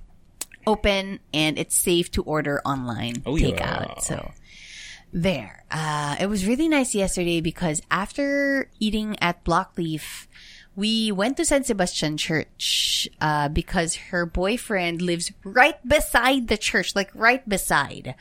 open 0.66 1.18
and 1.34 1.58
it's 1.58 1.76
safe 1.76 2.10
to 2.12 2.22
order 2.22 2.60
online 2.64 3.22
Oh, 3.26 3.34
takeout. 3.34 3.88
yeah. 3.96 3.98
So 4.00 4.30
there. 5.12 5.64
Uh, 5.70 6.16
it 6.20 6.27
was 6.27 6.46
really 6.46 6.68
nice 6.68 6.94
yesterday 6.94 7.40
because 7.40 7.83
after 7.90 8.68
eating 8.81 9.16
at 9.20 9.44
Blocleaf, 9.44 10.27
we 10.75 11.12
went 11.12 11.37
to 11.37 11.44
San 11.44 11.64
Sebastian 11.64 12.16
Church 12.16 13.09
uh, 13.20 13.48
because 13.48 13.94
her 14.11 14.25
boyfriend 14.25 15.03
lives 15.03 15.31
right 15.44 15.77
beside 15.87 16.48
the 16.48 16.57
church, 16.57 16.96
like 16.96 17.11
right 17.14 17.46
beside. 17.46 18.14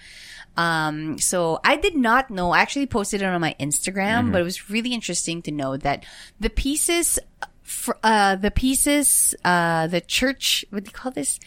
Um, 0.57 1.17
so 1.17 1.59
I 1.63 1.77
did 1.77 1.95
not 1.95 2.29
know. 2.29 2.51
I 2.51 2.59
actually 2.59 2.87
posted 2.87 3.21
it 3.21 3.25
on 3.25 3.39
my 3.39 3.55
Instagram, 3.57 4.33
but 4.33 4.41
it 4.41 4.43
was 4.43 4.69
really 4.69 4.93
interesting 4.93 5.41
to 5.43 5.51
know 5.51 5.77
that 5.77 6.05
the 6.41 6.49
pieces, 6.49 7.19
fr- 7.63 7.93
uh, 8.03 8.35
the 8.35 8.51
pieces, 8.51 9.33
uh, 9.45 9.87
the 9.87 10.01
church, 10.01 10.65
what 10.71 10.83
do 10.83 10.89
you 10.89 10.93
call 10.93 11.13
this? 11.13 11.39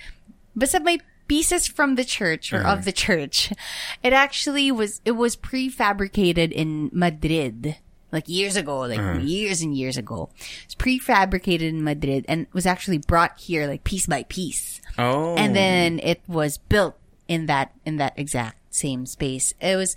Basta 0.56 0.80
may 0.80 1.00
pieces 1.28 1.66
from 1.66 1.94
the 1.94 2.04
church 2.04 2.52
or 2.52 2.62
of 2.62 2.84
the 2.84 2.92
church. 2.92 3.52
It 4.02 4.12
actually 4.12 4.70
was, 4.70 5.00
it 5.04 5.12
was 5.12 5.36
prefabricated 5.36 6.52
in 6.52 6.90
Madrid. 6.92 7.76
Like 8.12 8.28
years 8.28 8.54
ago, 8.54 8.80
like 8.80 9.24
years 9.24 9.60
and 9.60 9.76
years 9.76 9.96
ago. 9.96 10.30
It's 10.64 10.76
prefabricated 10.76 11.62
in 11.62 11.82
Madrid 11.82 12.24
and 12.28 12.46
was 12.52 12.64
actually 12.64 12.98
brought 12.98 13.40
here 13.40 13.66
like 13.66 13.82
piece 13.82 14.06
by 14.06 14.22
piece. 14.22 14.80
Oh. 14.96 15.34
And 15.34 15.56
then 15.56 15.98
it 15.98 16.22
was 16.28 16.58
built 16.58 16.96
in 17.26 17.46
that, 17.46 17.72
in 17.84 17.96
that 17.96 18.12
exact 18.16 18.58
same 18.72 19.06
space. 19.06 19.52
It 19.60 19.74
was, 19.74 19.96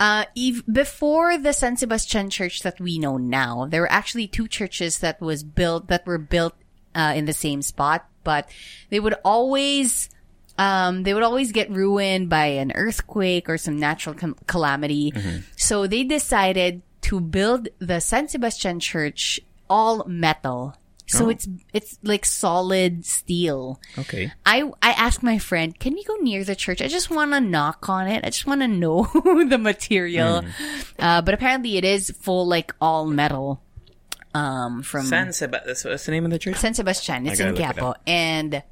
uh, 0.00 0.24
ev- 0.36 0.64
before 0.66 1.38
the 1.38 1.52
San 1.52 1.76
Sebastian 1.76 2.30
church 2.30 2.62
that 2.62 2.80
we 2.80 2.98
know 2.98 3.16
now, 3.16 3.66
there 3.70 3.82
were 3.82 3.92
actually 3.92 4.26
two 4.26 4.48
churches 4.48 4.98
that 4.98 5.20
was 5.20 5.44
built, 5.44 5.86
that 5.86 6.04
were 6.04 6.18
built, 6.18 6.54
uh, 6.96 7.12
in 7.14 7.26
the 7.26 7.32
same 7.32 7.62
spot, 7.62 8.08
but 8.24 8.50
they 8.90 8.98
would 8.98 9.14
always, 9.24 10.10
um, 10.58 11.02
they 11.02 11.12
would 11.14 11.22
always 11.22 11.52
get 11.52 11.70
ruined 11.70 12.28
by 12.28 12.46
an 12.46 12.72
earthquake 12.74 13.48
or 13.48 13.58
some 13.58 13.78
natural 13.78 14.14
com- 14.14 14.36
calamity. 14.46 15.12
So 15.56 15.86
they 15.86 16.04
decided 16.04 16.82
to 17.02 17.20
build 17.20 17.68
the 17.78 18.00
San 18.00 18.28
Sebastian 18.28 18.80
church 18.80 19.40
all 19.68 20.04
metal. 20.06 20.74
So 21.08 21.26
Oh. 21.26 21.28
it's, 21.28 21.46
it's 21.72 21.98
like 22.02 22.24
solid 22.24 23.06
steel. 23.06 23.80
Okay. 23.96 24.32
I 24.44 24.64
I 24.82 24.90
asked 24.90 25.22
my 25.22 25.38
friend, 25.38 25.78
"Can 25.78 25.94
we 25.94 26.02
go 26.02 26.16
near 26.16 26.42
the 26.42 26.56
church? 26.56 26.82
I 26.82 26.88
just 26.88 27.10
want 27.10 27.30
to 27.32 27.40
knock 27.40 27.88
on 27.88 28.08
it. 28.08 28.24
I 28.24 28.30
just 28.30 28.44
want 28.46 28.62
to 28.62 28.66
know 28.66 29.04
the 29.48 29.56
material." 29.56 30.42
Uh, 30.98 31.22
but 31.22 31.32
apparently, 31.32 31.76
it 31.76 31.84
is 31.84 32.10
full 32.10 32.48
like 32.48 32.74
all 32.80 33.06
metal. 33.06 33.62
Um, 34.34 34.82
from 34.82 35.06
San 35.06 35.32
Seba- 35.32 35.62
that's 35.64 35.84
what's 35.84 36.06
the 36.06 36.12
name 36.12 36.24
of 36.24 36.32
the 36.32 36.38
church? 36.40 36.56
San 36.56 36.74
Sebastian. 36.74 37.26
It's 37.28 37.38
in 37.38 37.54
gotta 37.54 37.90
it 37.90 37.96
and 38.06 38.62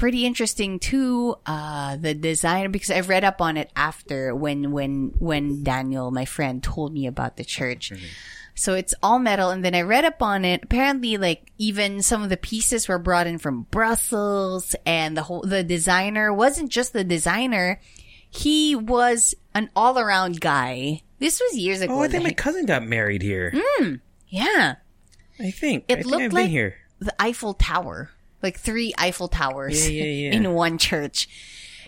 pretty 0.00 0.24
interesting 0.24 0.78
too. 0.78 1.36
Uh, 1.44 1.96
the 1.96 2.14
designer 2.14 2.70
because 2.70 2.90
I've 2.90 3.10
read 3.10 3.22
up 3.22 3.42
on 3.42 3.58
it 3.58 3.70
after 3.76 4.34
when 4.34 4.72
when 4.72 5.12
when 5.18 5.62
Daniel, 5.62 6.10
my 6.10 6.24
friend, 6.24 6.62
told 6.62 6.94
me 6.94 7.06
about 7.06 7.36
the 7.36 7.44
church. 7.44 7.90
Mm-hmm. 7.90 8.06
So 8.54 8.74
it's 8.74 8.94
all 9.02 9.18
metal, 9.18 9.50
and 9.50 9.62
then 9.64 9.74
I 9.74 9.82
read 9.82 10.04
up 10.06 10.22
on 10.22 10.44
it. 10.44 10.64
Apparently, 10.64 11.18
like 11.18 11.52
even 11.58 12.02
some 12.02 12.22
of 12.22 12.30
the 12.30 12.38
pieces 12.38 12.88
were 12.88 12.98
brought 12.98 13.26
in 13.26 13.38
from 13.38 13.66
Brussels, 13.70 14.74
and 14.86 15.16
the 15.16 15.22
whole 15.22 15.42
the 15.42 15.62
designer 15.62 16.32
wasn't 16.32 16.70
just 16.70 16.92
the 16.94 17.04
designer. 17.04 17.78
he 18.30 18.74
was 18.74 19.34
an 19.54 19.68
all-around 19.76 20.40
guy. 20.40 21.02
This 21.18 21.40
was 21.40 21.58
years 21.58 21.82
ago. 21.82 21.94
Oh, 21.94 22.02
I 22.02 22.08
think 22.08 22.24
my 22.24 22.32
cousin 22.32 22.64
got 22.64 22.82
married 22.86 23.22
here. 23.22 23.52
yeah. 24.28 24.76
I 25.38 25.50
think. 25.50 25.84
It 25.88 25.92
I 25.92 25.96
think 25.96 26.06
looked 26.06 26.22
I've 26.22 26.32
like 26.32 26.50
the 27.00 27.14
Eiffel 27.18 27.54
Tower, 27.54 28.10
like 28.42 28.58
three 28.58 28.92
Eiffel 28.98 29.28
Towers 29.28 29.90
Yeah, 29.90 30.02
yeah, 30.04 30.30
yeah. 30.30 30.36
in 30.36 30.52
one 30.52 30.78
church. 30.78 31.28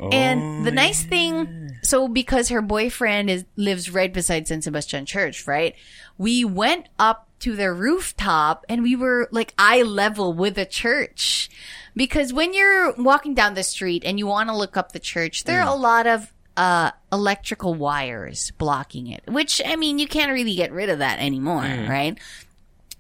and 0.00 0.66
the 0.66 0.72
nice 0.72 1.04
thing, 1.04 1.70
so 1.82 2.08
because 2.08 2.48
her 2.48 2.62
boyfriend 2.62 3.30
is 3.30 3.44
lives 3.56 3.90
right 3.90 4.12
beside 4.12 4.48
San 4.48 4.60
Sebastian 4.62 5.06
Church, 5.06 5.46
right? 5.46 5.76
We 6.18 6.44
went 6.44 6.88
up 6.98 7.28
to 7.40 7.54
the 7.56 7.72
rooftop 7.72 8.64
and 8.68 8.82
we 8.82 8.96
were 8.96 9.28
like 9.30 9.54
eye 9.58 9.82
level 9.82 10.32
with 10.32 10.54
the 10.56 10.66
church. 10.66 11.50
Because 11.94 12.32
when 12.32 12.54
you're 12.54 12.94
walking 12.94 13.34
down 13.34 13.54
the 13.54 13.62
street 13.62 14.02
and 14.04 14.18
you 14.18 14.26
want 14.26 14.48
to 14.48 14.56
look 14.56 14.76
up 14.76 14.92
the 14.92 14.98
church, 14.98 15.44
there 15.44 15.60
are 15.60 15.68
a 15.72 15.78
lot 15.78 16.06
of 16.06 16.32
uh 16.56 16.90
electrical 17.12 17.74
wires 17.74 18.50
blocking 18.58 19.06
it, 19.08 19.22
which 19.28 19.60
I 19.64 19.76
mean, 19.76 19.98
you 19.98 20.08
can't 20.08 20.32
really 20.32 20.54
get 20.54 20.72
rid 20.72 20.88
of 20.88 20.98
that 21.00 21.18
anymore, 21.20 21.62
right? 21.62 22.18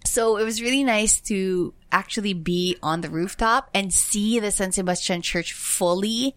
So 0.04 0.36
it 0.36 0.44
was 0.44 0.60
really 0.60 0.84
nice 0.84 1.20
to 1.22 1.72
actually 1.92 2.34
be 2.34 2.76
on 2.82 3.02
the 3.02 3.10
rooftop 3.10 3.70
and 3.72 3.92
see 3.92 4.40
the 4.40 4.50
San 4.50 4.72
Sebastian 4.72 5.22
Church 5.22 5.52
fully. 5.52 6.34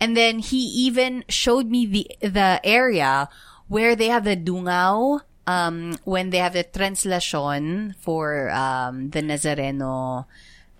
And 0.00 0.16
then 0.16 0.38
he 0.38 0.58
even 0.58 1.24
showed 1.28 1.66
me 1.66 1.86
the 1.86 2.28
the 2.28 2.60
area 2.64 3.28
where 3.68 3.94
they 3.96 4.08
have 4.08 4.24
the 4.24 4.36
dungaw, 4.36 5.20
um, 5.46 5.98
when 6.04 6.30
they 6.30 6.38
have 6.38 6.54
the 6.54 6.64
translation 6.64 7.94
for 8.00 8.50
um, 8.50 9.10
the 9.10 9.20
Nazareno, 9.20 10.26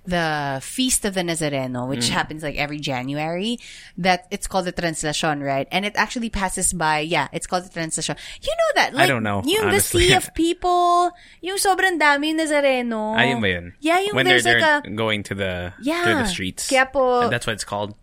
the 0.07 0.61
Feast 0.63 1.05
of 1.05 1.15
the 1.15 1.23
Nazareno, 1.23 1.89
which 1.89 2.09
happens 2.09 2.43
like 2.43 2.57
every 2.57 2.79
January. 2.79 3.59
That 3.97 4.27
it's 4.31 4.47
called 4.47 4.67
the 4.67 4.73
translation, 4.73 5.43
right? 5.43 5.67
And 5.73 5.85
it 5.85 5.97
actually 5.97 6.29
passes 6.31 6.73
by. 6.73 7.01
Yeah, 7.01 7.29
it's 7.33 7.47
called 7.47 7.65
the 7.65 7.73
translation. 7.73 8.17
You 8.43 8.53
know 8.53 8.71
that? 8.83 8.95
Like, 8.95 9.05
I 9.05 9.07
don't 9.07 9.23
know, 9.23 9.43
Yung 9.45 9.71
the 9.71 9.81
sea 9.81 10.13
of 10.13 10.35
people, 10.39 11.11
yung 11.41 11.57
sobrang 11.57 11.99
dami 11.99 12.37
Nazareno. 12.37 13.17
Ayun 13.17 13.41
ba 13.41 13.49
yun? 13.49 13.75
Yeah, 13.81 14.01
yung 14.01 14.15
when 14.17 14.27
they're, 14.27 14.41
there's 14.43 14.61
like 14.63 14.83
they're 14.85 14.93
a 14.93 14.97
going 14.97 15.23
to 15.25 15.35
the 15.35 15.73
Yeah. 15.81 16.05
through 16.05 16.15
the 16.15 16.27
streets. 16.29 16.69
Kaya 16.69 16.87
po- 16.87 17.23
And 17.23 17.33
that's 17.33 17.47
what 17.47 17.55
it's 17.55 17.65
called. 17.65 17.95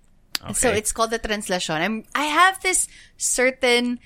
Okay. 0.41 0.53
So 0.53 0.69
it's 0.73 0.91
called 0.91 1.11
the 1.11 1.19
translation. 1.21 1.75
I'm 1.77 2.03
I 2.15 2.25
have 2.25 2.57
this 2.65 2.87
certain 3.17 3.99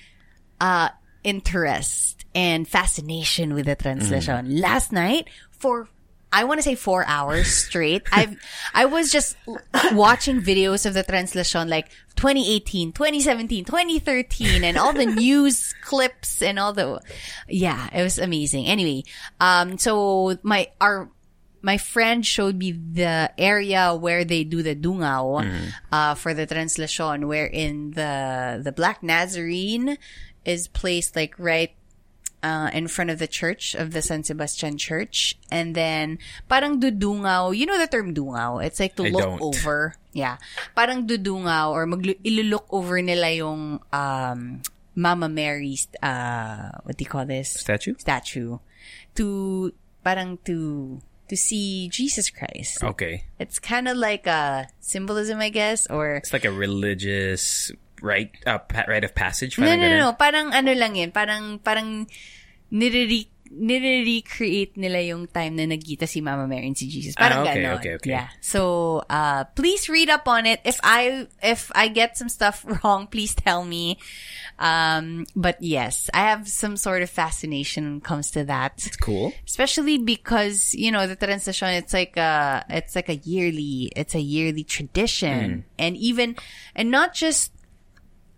uh 0.60 0.90
interest 1.24 2.24
and 2.34 2.68
fascination 2.68 3.54
with 3.54 3.66
the 3.66 3.74
translation. 3.76 4.46
Mm. 4.46 4.60
Last 4.60 4.92
night 4.92 5.28
for 5.50 5.88
I 6.36 6.44
want 6.44 6.58
to 6.58 6.62
say 6.62 6.74
4 6.74 7.06
hours 7.08 7.48
straight. 7.48 8.04
I've 8.12 8.36
I 8.74 8.84
was 8.84 9.10
just 9.10 9.36
watching 9.92 10.42
videos 10.42 10.84
of 10.84 10.92
the 10.92 11.02
translation 11.02 11.68
like 11.68 11.88
2018, 12.16 12.92
2017, 12.92 13.64
2013 13.64 14.62
and 14.62 14.76
all 14.76 14.92
the 14.92 15.06
news 15.24 15.74
clips 15.80 16.42
and 16.42 16.58
all 16.58 16.74
the 16.74 17.00
yeah, 17.48 17.88
it 17.88 18.02
was 18.02 18.18
amazing. 18.18 18.66
Anyway, 18.66 19.04
um 19.40 19.78
so 19.78 20.36
my 20.42 20.68
our 20.78 21.08
my 21.62 21.78
friend 21.78 22.24
showed 22.24 22.56
me 22.56 22.72
the 22.72 23.32
area 23.38 23.94
where 23.96 24.22
they 24.24 24.44
do 24.44 24.62
the 24.62 24.76
dungaw 24.76 25.42
uh, 25.90 26.14
for 26.14 26.34
the 26.34 26.46
translation, 26.46 27.26
wherein 27.26 27.90
the 27.92 28.60
the 28.62 28.72
Black 28.72 29.02
Nazarene 29.02 29.96
is 30.44 30.68
placed 30.68 31.16
like 31.16 31.34
right 31.38 31.72
uh, 32.46 32.70
in 32.70 32.86
front 32.86 33.10
of 33.10 33.18
the 33.18 33.26
church 33.26 33.74
of 33.74 33.90
the 33.90 33.98
San 33.98 34.22
Sebastian 34.22 34.78
Church, 34.78 35.34
and 35.50 35.74
then 35.74 36.22
parang 36.46 36.78
dudungaw. 36.78 37.50
You 37.50 37.66
know 37.66 37.74
the 37.74 37.90
term 37.90 38.14
dungaw? 38.14 38.62
It's 38.62 38.78
like 38.78 38.94
to 39.02 39.06
I 39.06 39.10
look 39.10 39.26
don't. 39.26 39.42
over. 39.42 39.98
Yeah, 40.14 40.38
parang 40.78 41.10
dudungaw 41.10 41.74
or 41.74 41.90
mag 41.90 42.06
ilulok 42.22 42.70
over 42.70 43.02
nila 43.02 43.34
yung 43.34 43.82
um, 43.90 44.62
Mama 44.94 45.26
Mary's 45.28 45.90
uh, 46.00 46.70
what 46.86 46.94
do 46.96 47.02
you 47.02 47.10
call 47.10 47.26
this? 47.26 47.50
statue. 47.50 47.98
statue 47.98 48.62
to 49.18 49.72
parang 50.06 50.38
to 50.46 51.00
to 51.28 51.34
see 51.36 51.90
Jesus 51.90 52.30
Christ. 52.30 52.80
Okay, 52.84 53.26
It's 53.42 53.58
kind 53.58 53.90
of 53.90 53.98
like 53.98 54.30
a 54.30 54.70
symbolism, 54.78 55.42
I 55.42 55.50
guess, 55.50 55.84
or 55.90 56.22
it's 56.22 56.32
like 56.32 56.46
a 56.46 56.54
religious 56.54 57.74
right 58.00 58.30
uh, 58.46 58.62
rite 58.86 59.04
of 59.04 59.12
passage. 59.16 59.58
no, 59.58 59.66
no, 59.74 59.88
no, 59.88 59.98
no. 59.98 60.12
Parang 60.14 60.52
ano 60.54 60.72
lang 60.72 60.94
yun. 60.94 61.10
Parang 61.10 61.58
parang 61.60 62.06
nire- 62.72 63.28
nire-recreate 63.48 64.76
nila 64.76 65.00
yung 65.06 65.26
time 65.28 65.54
na 65.56 65.64
nagkita 65.66 66.06
si 66.08 66.20
Mama 66.20 66.46
Mary 66.46 66.66
and 66.66 66.76
si 66.76 66.88
Jesus. 66.88 67.14
Parang 67.14 67.46
Ah, 67.46 67.50
okay, 67.50 67.62
ganon. 67.62 67.76
okay, 67.78 67.92
okay. 67.94 68.10
Yeah. 68.10 68.28
So, 68.40 69.02
uh, 69.08 69.44
please 69.54 69.88
read 69.88 70.10
up 70.10 70.26
on 70.28 70.46
it. 70.46 70.60
If 70.64 70.80
I, 70.82 71.26
if 71.42 71.70
I 71.74 71.88
get 71.88 72.18
some 72.18 72.28
stuff 72.28 72.64
wrong, 72.82 73.06
please 73.06 73.34
tell 73.34 73.64
me. 73.64 73.98
Um, 74.58 75.26
but 75.36 75.60
yes, 75.60 76.08
I 76.14 76.32
have 76.32 76.48
some 76.48 76.76
sort 76.76 77.02
of 77.02 77.10
fascination 77.10 77.84
when 77.84 77.96
it 77.98 78.04
comes 78.04 78.30
to 78.32 78.44
that. 78.44 78.72
It's 78.86 78.96
cool. 78.96 79.32
especially 79.46 79.98
because 79.98 80.74
you 80.74 80.90
know 80.90 81.06
the 81.06 81.16
transition 81.16 81.68
it's 81.76 81.92
like 81.92 82.16
a 82.16 82.64
it's 82.70 82.96
like 82.96 83.08
a 83.10 83.16
yearly 83.20 83.92
it's 83.94 84.14
a 84.14 84.20
yearly 84.20 84.64
tradition 84.64 85.64
and 85.78 85.96
even 85.96 86.36
and 86.74 86.90
not 86.90 87.12
just 87.12 87.52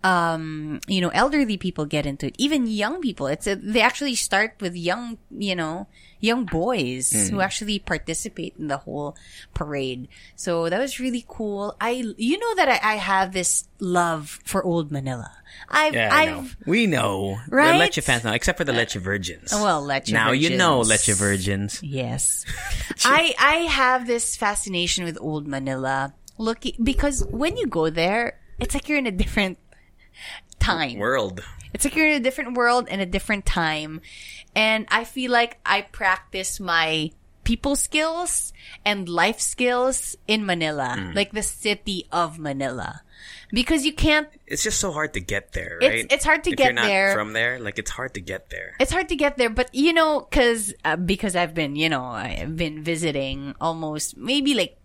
um 0.03 0.79
you 0.87 1.01
know 1.01 1.09
elderly 1.09 1.57
people 1.57 1.85
get 1.85 2.05
into 2.05 2.27
it 2.27 2.35
even 2.37 2.67
young 2.67 3.01
people 3.01 3.27
it's 3.27 3.47
a, 3.47 3.55
they 3.55 3.81
actually 3.81 4.15
start 4.15 4.55
with 4.61 4.75
young 4.75 5.17
you 5.29 5.53
know 5.55 5.87
young 6.21 6.45
boys 6.45 7.29
who 7.29 7.41
actually 7.41 7.79
participate 7.79 8.53
in 8.57 8.67
the 8.67 8.77
whole 8.77 9.15
parade 9.53 10.07
so 10.35 10.69
that 10.69 10.79
was 10.79 10.99
really 10.99 11.25
cool 11.27 11.75
i 11.81 12.03
you 12.17 12.37
know 12.37 12.55
that 12.55 12.69
i, 12.69 12.93
I 12.93 12.95
have 12.95 13.33
this 13.33 13.67
love 13.79 14.39
for 14.45 14.63
old 14.63 14.89
manila 14.89 15.31
i've 15.67 15.93
Yeah, 15.93 16.09
I 16.13 16.25
know. 16.25 16.47
We 16.65 16.87
know. 16.87 17.37
Right? 17.49 17.73
The 17.73 17.79
Leche 17.79 17.99
fans 17.99 18.23
know, 18.23 18.31
except 18.31 18.57
for 18.57 18.63
the 18.63 18.73
Leche 18.73 18.95
virgins. 18.95 19.51
well 19.51 19.81
Leche 19.83 20.11
now 20.11 20.31
you 20.31 20.55
know 20.55 20.83
Virgins. 20.83 21.07
Leche 21.07 21.17
virgins. 21.17 21.83
Yes. 21.83 22.45
I 23.05 23.33
I 23.39 23.55
have 23.67 24.07
this 24.07 24.37
fascination 24.37 25.03
with 25.03 25.17
old 25.19 25.47
Manila. 25.47 26.13
Looking 26.37 26.75
because 26.83 27.25
when 27.31 27.57
you 27.57 27.67
go 27.67 27.89
there, 27.89 28.39
it's 28.59 28.73
like 28.73 28.87
you're 28.87 28.97
in 28.97 29.07
a 29.07 29.11
different 29.11 29.57
time. 30.59 30.97
World. 30.97 31.43
It's 31.73 31.85
like 31.85 31.95
you're 31.95 32.07
in 32.07 32.15
a 32.15 32.19
different 32.23 32.57
world 32.57 32.87
and 32.89 33.01
a 33.01 33.05
different 33.05 33.45
time. 33.45 34.01
And 34.55 34.85
I 34.89 35.03
feel 35.03 35.31
like 35.31 35.59
I 35.65 35.81
practice 35.81 36.59
my 36.59 37.11
people 37.43 37.75
skills 37.75 38.53
and 38.85 39.07
life 39.09 39.39
skills 39.39 40.15
in 40.27 40.45
Manila, 40.45 40.95
Hmm. 40.97 41.13
like 41.13 41.31
the 41.31 41.41
city 41.43 42.05
of 42.11 42.37
Manila. 42.39 43.01
Because 43.51 43.85
you 43.85 43.93
can't 43.93 44.27
It's 44.45 44.61
just 44.63 44.79
so 44.79 44.91
hard 44.91 45.13
to 45.13 45.19
get 45.19 45.53
there, 45.53 45.77
It's- 45.81 45.91
right? 45.91 46.11
it's 46.11 46.25
hard 46.25 46.43
to 46.45 46.51
if 46.51 46.57
get 46.57 46.65
you're 46.65 46.73
not 46.73 46.85
there. 46.85 47.13
from 47.13 47.33
there. 47.33 47.59
Like 47.59 47.79
it's 47.79 47.89
hard 47.91 48.13
to 48.15 48.21
get 48.21 48.49
there. 48.49 48.75
it's 48.79 48.91
hard 48.91 49.09
to 49.09 49.15
get 49.15 49.37
there, 49.37 49.49
but 49.49 49.73
you 49.73 49.93
know, 49.93 50.21
cause, 50.31 50.73
uh, 50.85 50.95
because 50.95 51.35
I've 51.35 51.53
been, 51.55 51.75
you 51.75 51.89
know, 51.89 52.03
I've 52.05 52.55
been 52.55 52.83
visiting 52.83 53.55
almost 53.59 54.17
maybe 54.17 54.53
like 54.53 54.77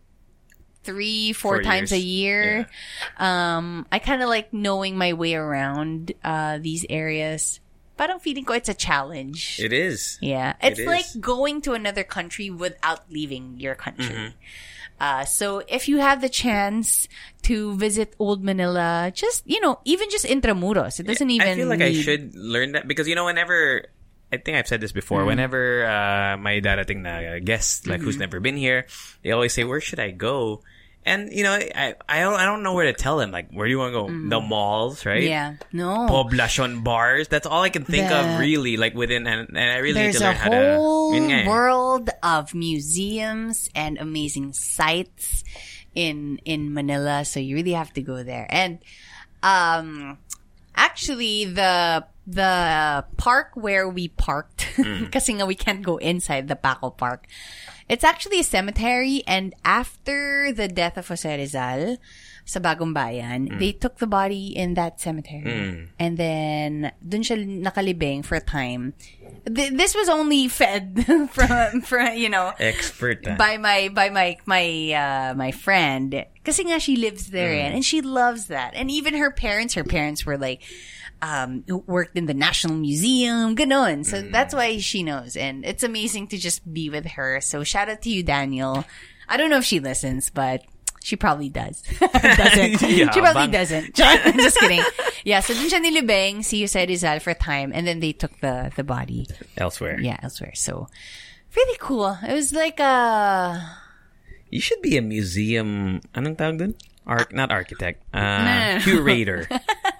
three, 0.85 1.33
four, 1.33 1.57
Four 1.57 1.62
times 1.64 1.90
a 1.92 1.99
years. 1.99 2.66
year. 2.68 2.68
Um, 3.16 3.87
I 3.90 3.99
kind 3.99 4.23
of 4.23 4.29
like 4.29 4.53
knowing 4.53 4.97
my 4.97 5.12
way 5.16 5.35
around, 5.35 6.12
uh, 6.23 6.59
these 6.61 6.85
areas. 6.88 7.61
Parang 7.97 8.18
feeling 8.18 8.44
ko 8.44 8.55
it's 8.55 8.68
a 8.68 8.75
challenge. 8.75 9.59
It 9.62 9.73
is. 9.73 10.18
yeah. 10.20 10.55
it 10.62 10.79
It's 10.79 10.87
like 10.87 11.07
is. 11.07 11.16
going 11.16 11.62
to 11.62 11.73
another 11.75 12.03
country 12.03 12.51
without 12.51 13.07
leaving 13.11 13.57
your 13.59 13.75
country. 13.75 14.14
Mm-hmm. 14.14 14.35
Uh, 15.01 15.25
so 15.25 15.62
if 15.66 15.88
you 15.88 15.99
have 15.99 16.20
the 16.20 16.29
chance 16.29 17.07
to 17.42 17.75
visit 17.79 18.14
Old 18.18 18.42
Manila, 18.42 19.11
just, 19.14 19.42
you 19.47 19.61
know, 19.61 19.79
even 19.85 20.11
just 20.11 20.25
Intramuros, 20.27 20.99
it 21.01 21.07
doesn't 21.07 21.31
even 21.31 21.49
I 21.49 21.55
feel 21.55 21.68
like 21.68 21.83
I 21.83 21.92
should 21.94 22.35
learn 22.35 22.73
that 22.79 22.87
because 22.87 23.07
you 23.09 23.14
know 23.14 23.27
whenever 23.27 23.87
I 24.33 24.38
think 24.38 24.57
I've 24.59 24.66
said 24.66 24.81
this 24.81 24.90
before. 24.92 25.23
Mm. 25.23 25.27
Whenever 25.27 25.87
uh, 25.87 26.37
my 26.38 26.59
darating 26.59 27.03
na 27.03 27.38
guest 27.38 27.87
like 27.87 27.99
Mm-hmm. 27.99 28.07
who's 28.07 28.18
never 28.18 28.38
been 28.40 28.57
here, 28.57 28.87
they 29.23 29.31
always 29.31 29.53
say, 29.55 29.62
"Where 29.62 29.81
should 29.83 30.01
I 30.03 30.11
go?" 30.11 30.62
And 31.07 31.29
you 31.33 31.45
know, 31.45 31.53
I 31.53 31.95
I 32.09 32.21
don't 32.21 32.35
I 32.40 32.47
don't 32.49 32.62
know 32.62 32.73
where 32.73 32.87
to 32.88 32.97
tell 32.97 33.19
them. 33.21 33.31
Like, 33.31 33.53
where 33.53 33.67
do 33.67 33.71
you 33.71 33.79
want 33.79 33.93
to 33.93 34.01
go? 34.01 34.29
The 34.29 34.40
malls, 34.40 35.05
right? 35.05 35.21
Mm. 35.23 35.29
Yeah. 35.29 35.55
No. 35.71 36.09
Poblacion 36.09 36.83
bars. 36.83 37.29
That's 37.29 37.45
all 37.47 37.61
I 37.62 37.69
can 37.69 37.85
think 37.85 38.09
The- 38.09 38.21
of 38.21 38.40
really. 38.40 38.77
Like 38.81 38.95
within, 38.97 39.27
and, 39.29 39.49
and 39.53 39.59
I 39.59 39.85
really 39.85 40.01
There's 40.01 40.14
need 40.17 40.21
to 40.21 40.25
a 40.25 40.29
learn 40.33 40.37
how 40.37 40.49
to. 40.49 40.75
whole 40.81 41.12
Yun 41.14 41.25
nga 41.29 41.37
eh. 41.45 41.49
world 41.49 42.09
of 42.25 42.55
museums 42.57 43.69
and 43.77 43.99
amazing 44.01 44.55
sites 44.57 45.45
in 45.95 46.40
in 46.49 46.73
Manila, 46.73 47.25
so 47.29 47.38
you 47.38 47.55
really 47.55 47.77
have 47.77 47.93
to 47.95 48.03
go 48.03 48.25
there. 48.25 48.47
And 48.49 48.81
um, 49.45 50.17
actually, 50.75 51.45
the 51.45 52.05
the 52.27 53.05
park 53.17 53.51
where 53.55 53.88
we 53.88 54.09
parked, 54.09 54.64
Mm. 54.81 55.12
kasi 55.12 55.35
nga 55.38 55.47
we 55.47 55.55
can't 55.55 55.85
go 55.85 55.99
inside 56.03 56.49
the 56.49 56.57
Paco 56.57 56.90
Park. 56.90 57.29
It's 57.88 58.05
actually 58.05 58.40
a 58.40 58.44
cemetery, 58.44 59.23
and 59.27 59.53
after 59.64 60.53
the 60.53 60.68
death 60.68 60.97
of 60.97 61.07
Jose 61.09 61.29
Rizal 61.29 61.99
sa 62.44 62.61
Bagong 62.61 62.92
Bayan, 62.92 63.49
Mm. 63.49 63.59
they 63.61 63.73
took 63.73 63.99
the 64.01 64.07
body 64.09 64.53
in 64.57 64.73
that 64.75 65.01
cemetery. 65.01 65.88
And 66.01 66.16
then, 66.16 66.92
dun 67.01 67.20
siya 67.25 67.40
nakalibing 67.40 68.25
for 68.25 68.37
a 68.37 68.44
time. 68.44 68.92
th- 69.44 69.77
this 69.77 69.92
was 69.94 70.09
only 70.09 70.49
fed 70.49 71.05
from 71.37 71.85
from 71.85 72.16
you 72.16 72.29
know 72.33 72.53
Expert. 72.57 73.20
ah. 73.29 73.37
by 73.37 73.57
my 73.61 73.92
by 73.92 74.09
my 74.09 74.37
my 74.49 74.64
uh 74.97 75.31
my 75.37 75.53
friend 75.53 76.25
kasi 76.40 76.64
nga 76.64 76.81
she 76.81 76.97
lives 76.97 77.29
there 77.29 77.53
Mm. 77.53 77.77
and 77.77 77.83
she 77.85 78.01
loves 78.01 78.49
that 78.49 78.73
and 78.73 78.88
even 78.88 79.20
her 79.20 79.29
parents 79.29 79.77
her 79.77 79.85
parents 79.85 80.25
were 80.25 80.40
like 80.40 80.64
um 81.25 81.65
worked 81.89 82.13
in 82.21 82.29
the 82.29 82.37
National 82.37 82.77
Museum 82.77 83.57
ganon 83.57 84.05
so 84.05 84.21
Mm. 84.21 84.29
that's 84.29 84.53
why 84.53 84.77
she 84.77 85.01
knows 85.01 85.41
and 85.41 85.65
it's 85.65 85.81
amazing 85.81 86.29
to 86.29 86.37
just 86.37 86.61
be 86.69 86.93
with 86.93 87.17
her 87.17 87.41
so 87.41 87.65
shout 87.65 87.89
out 87.89 88.05
to 88.05 88.11
you 88.13 88.21
Daniel 88.21 88.85
I 89.25 89.41
don't 89.41 89.49
know 89.49 89.65
if 89.65 89.65
she 89.65 89.81
listens 89.81 90.29
but 90.29 90.61
she 91.05 91.17
probably 91.21 91.53
does. 91.53 91.85
doesn't. 92.01 92.81
Yeah, 92.89 93.13
she 93.13 93.21
probably 93.21 93.53
bang. 93.53 93.61
doesn't. 93.61 93.93
Just 94.41 94.57
kidding. 94.57 94.81
Yeah, 95.29 95.45
so 95.45 95.53
dun 95.53 95.69
siya 95.69 95.85
nilibeng, 95.85 96.41
si 96.41 96.65
Jose 96.65 96.81
Rizal 96.81 97.21
for 97.21 97.37
time, 97.37 97.77
and 97.77 97.85
then 97.85 98.01
they 98.01 98.17
took 98.17 98.33
the 98.41 98.73
the 98.73 98.89
body 98.89 99.29
Elsewhere. 99.61 100.01
yeah, 100.01 100.17
elsewhere. 100.25 100.57
So 100.57 100.89
really 101.53 101.77
cool. 101.77 102.17
It 102.25 102.33
was 102.33 102.57
like 102.57 102.81
a 102.81 103.61
You 104.49 104.65
should 104.65 104.81
be 104.81 104.97
a 104.97 105.05
museum. 105.05 106.01
Anong 106.17 106.41
tawag 106.41 106.57
dun? 106.57 106.73
Arc, 107.05 107.37
not 107.37 107.53
architect. 107.53 108.01
Uh, 108.17 108.41
No, 108.41 108.49
no, 108.49 108.65
no. 108.73 108.81
Curator. 108.81 109.45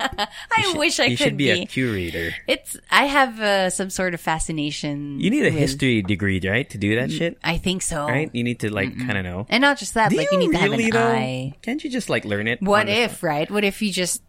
I 0.51 0.75
wish 0.77 1.01
I 1.01 1.07
you 1.07 1.17
could 1.17 1.25
should 1.25 1.37
be, 1.37 1.51
a 1.51 1.67
curator. 1.67 2.35
It's 2.47 2.77
I 2.91 3.07
have 3.07 3.41
uh, 3.41 3.71
some 3.71 3.91
sort 3.91 4.15
of 4.15 4.21
fascination. 4.21 5.21
You 5.21 5.31
need 5.31 5.43
a 5.43 5.51
with- 5.51 5.59
history 5.59 6.03
degree, 6.03 6.41
right, 6.45 6.69
to 6.71 6.79
do 6.79 6.95
that 6.97 7.11
mm, 7.11 7.19
shit? 7.19 7.39
I 7.43 7.59
think 7.59 7.83
so. 7.83 8.07
Right? 8.07 8.31
You 8.33 8.45
need 8.45 8.61
to 8.61 8.73
like 8.73 8.97
kind 8.99 9.19
of 9.19 9.25
know. 9.25 9.47
And 9.49 9.61
not 9.63 9.79
just 9.79 9.95
that, 9.95 10.11
Do 10.11 10.17
like 10.17 10.31
you 10.33 10.39
need 10.39 10.53
to 10.53 10.59
have 10.59 10.71
really 10.71 10.91
an 10.91 10.97
eye. 10.97 11.53
Can't 11.63 11.83
you 11.83 11.91
just 11.91 12.11
like 12.11 12.25
learn 12.25 12.47
it? 12.49 12.63
What 12.63 12.81
on 12.81 12.87
the- 12.87 13.03
if, 13.07 13.23
right? 13.23 13.51
What 13.51 13.65
if 13.65 13.83
you 13.83 13.93
just 13.93 14.23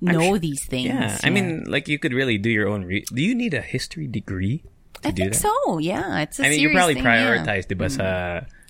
know 0.00 0.38
these 0.38 0.64
things? 0.64 0.86
Yeah, 0.88 1.18
I 1.22 1.30
mean, 1.30 1.64
like 1.66 1.88
you 1.88 1.98
could 1.98 2.12
really 2.12 2.38
do 2.38 2.50
your 2.50 2.68
own. 2.68 2.84
Re- 2.84 3.04
do 3.12 3.22
you 3.22 3.34
need 3.34 3.54
a 3.54 3.62
history 3.62 4.06
degree 4.06 4.62
I 5.04 5.10
to 5.10 5.12
do 5.12 5.22
think 5.22 5.34
that? 5.34 5.40
so. 5.40 5.78
Yeah, 5.78 6.20
it's 6.20 6.38
a 6.40 6.46
I 6.46 6.50
mean, 6.50 6.60
you 6.60 6.70
probably 6.72 6.94
thing, 6.94 7.04
yeah. 7.04 7.36
prioritize 7.36 7.66
diba, 7.66 7.90
sa 7.90 8.02
mm-hmm. 8.02 8.46
uh, 8.46 8.63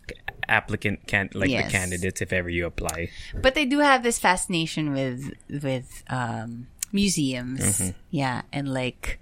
applicant 0.48 1.06
can 1.06 1.30
like 1.34 1.50
Yes. 1.50 1.66
the 1.66 1.70
candidates 1.78 2.20
if 2.22 2.32
ever 2.32 2.48
you 2.48 2.66
apply. 2.66 3.10
But 3.40 3.54
they 3.54 3.64
do 3.64 3.78
have 3.80 4.02
this 4.02 4.18
fascination 4.18 4.92
with 4.92 5.32
with 5.48 6.02
um, 6.08 6.66
museums, 6.92 7.60
Mm-hmm. 7.60 7.90
yeah, 8.10 8.42
and 8.52 8.72
like 8.72 9.18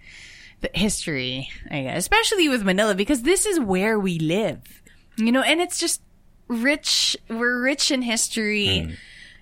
the 0.60 0.70
history, 0.74 1.48
I 1.70 1.82
guess, 1.82 1.98
especially 1.98 2.48
with 2.48 2.62
Manila 2.62 2.94
because 2.94 3.22
this 3.22 3.46
is 3.46 3.58
where 3.58 3.98
we 3.98 4.18
live, 4.18 4.60
you 5.16 5.32
know, 5.32 5.42
and 5.42 5.60
it's 5.60 5.78
just 5.80 6.00
rich. 6.48 7.16
We're 7.28 7.60
rich 7.62 7.90
in 7.90 8.02
history, 8.02 8.66
Mm. 8.66 8.96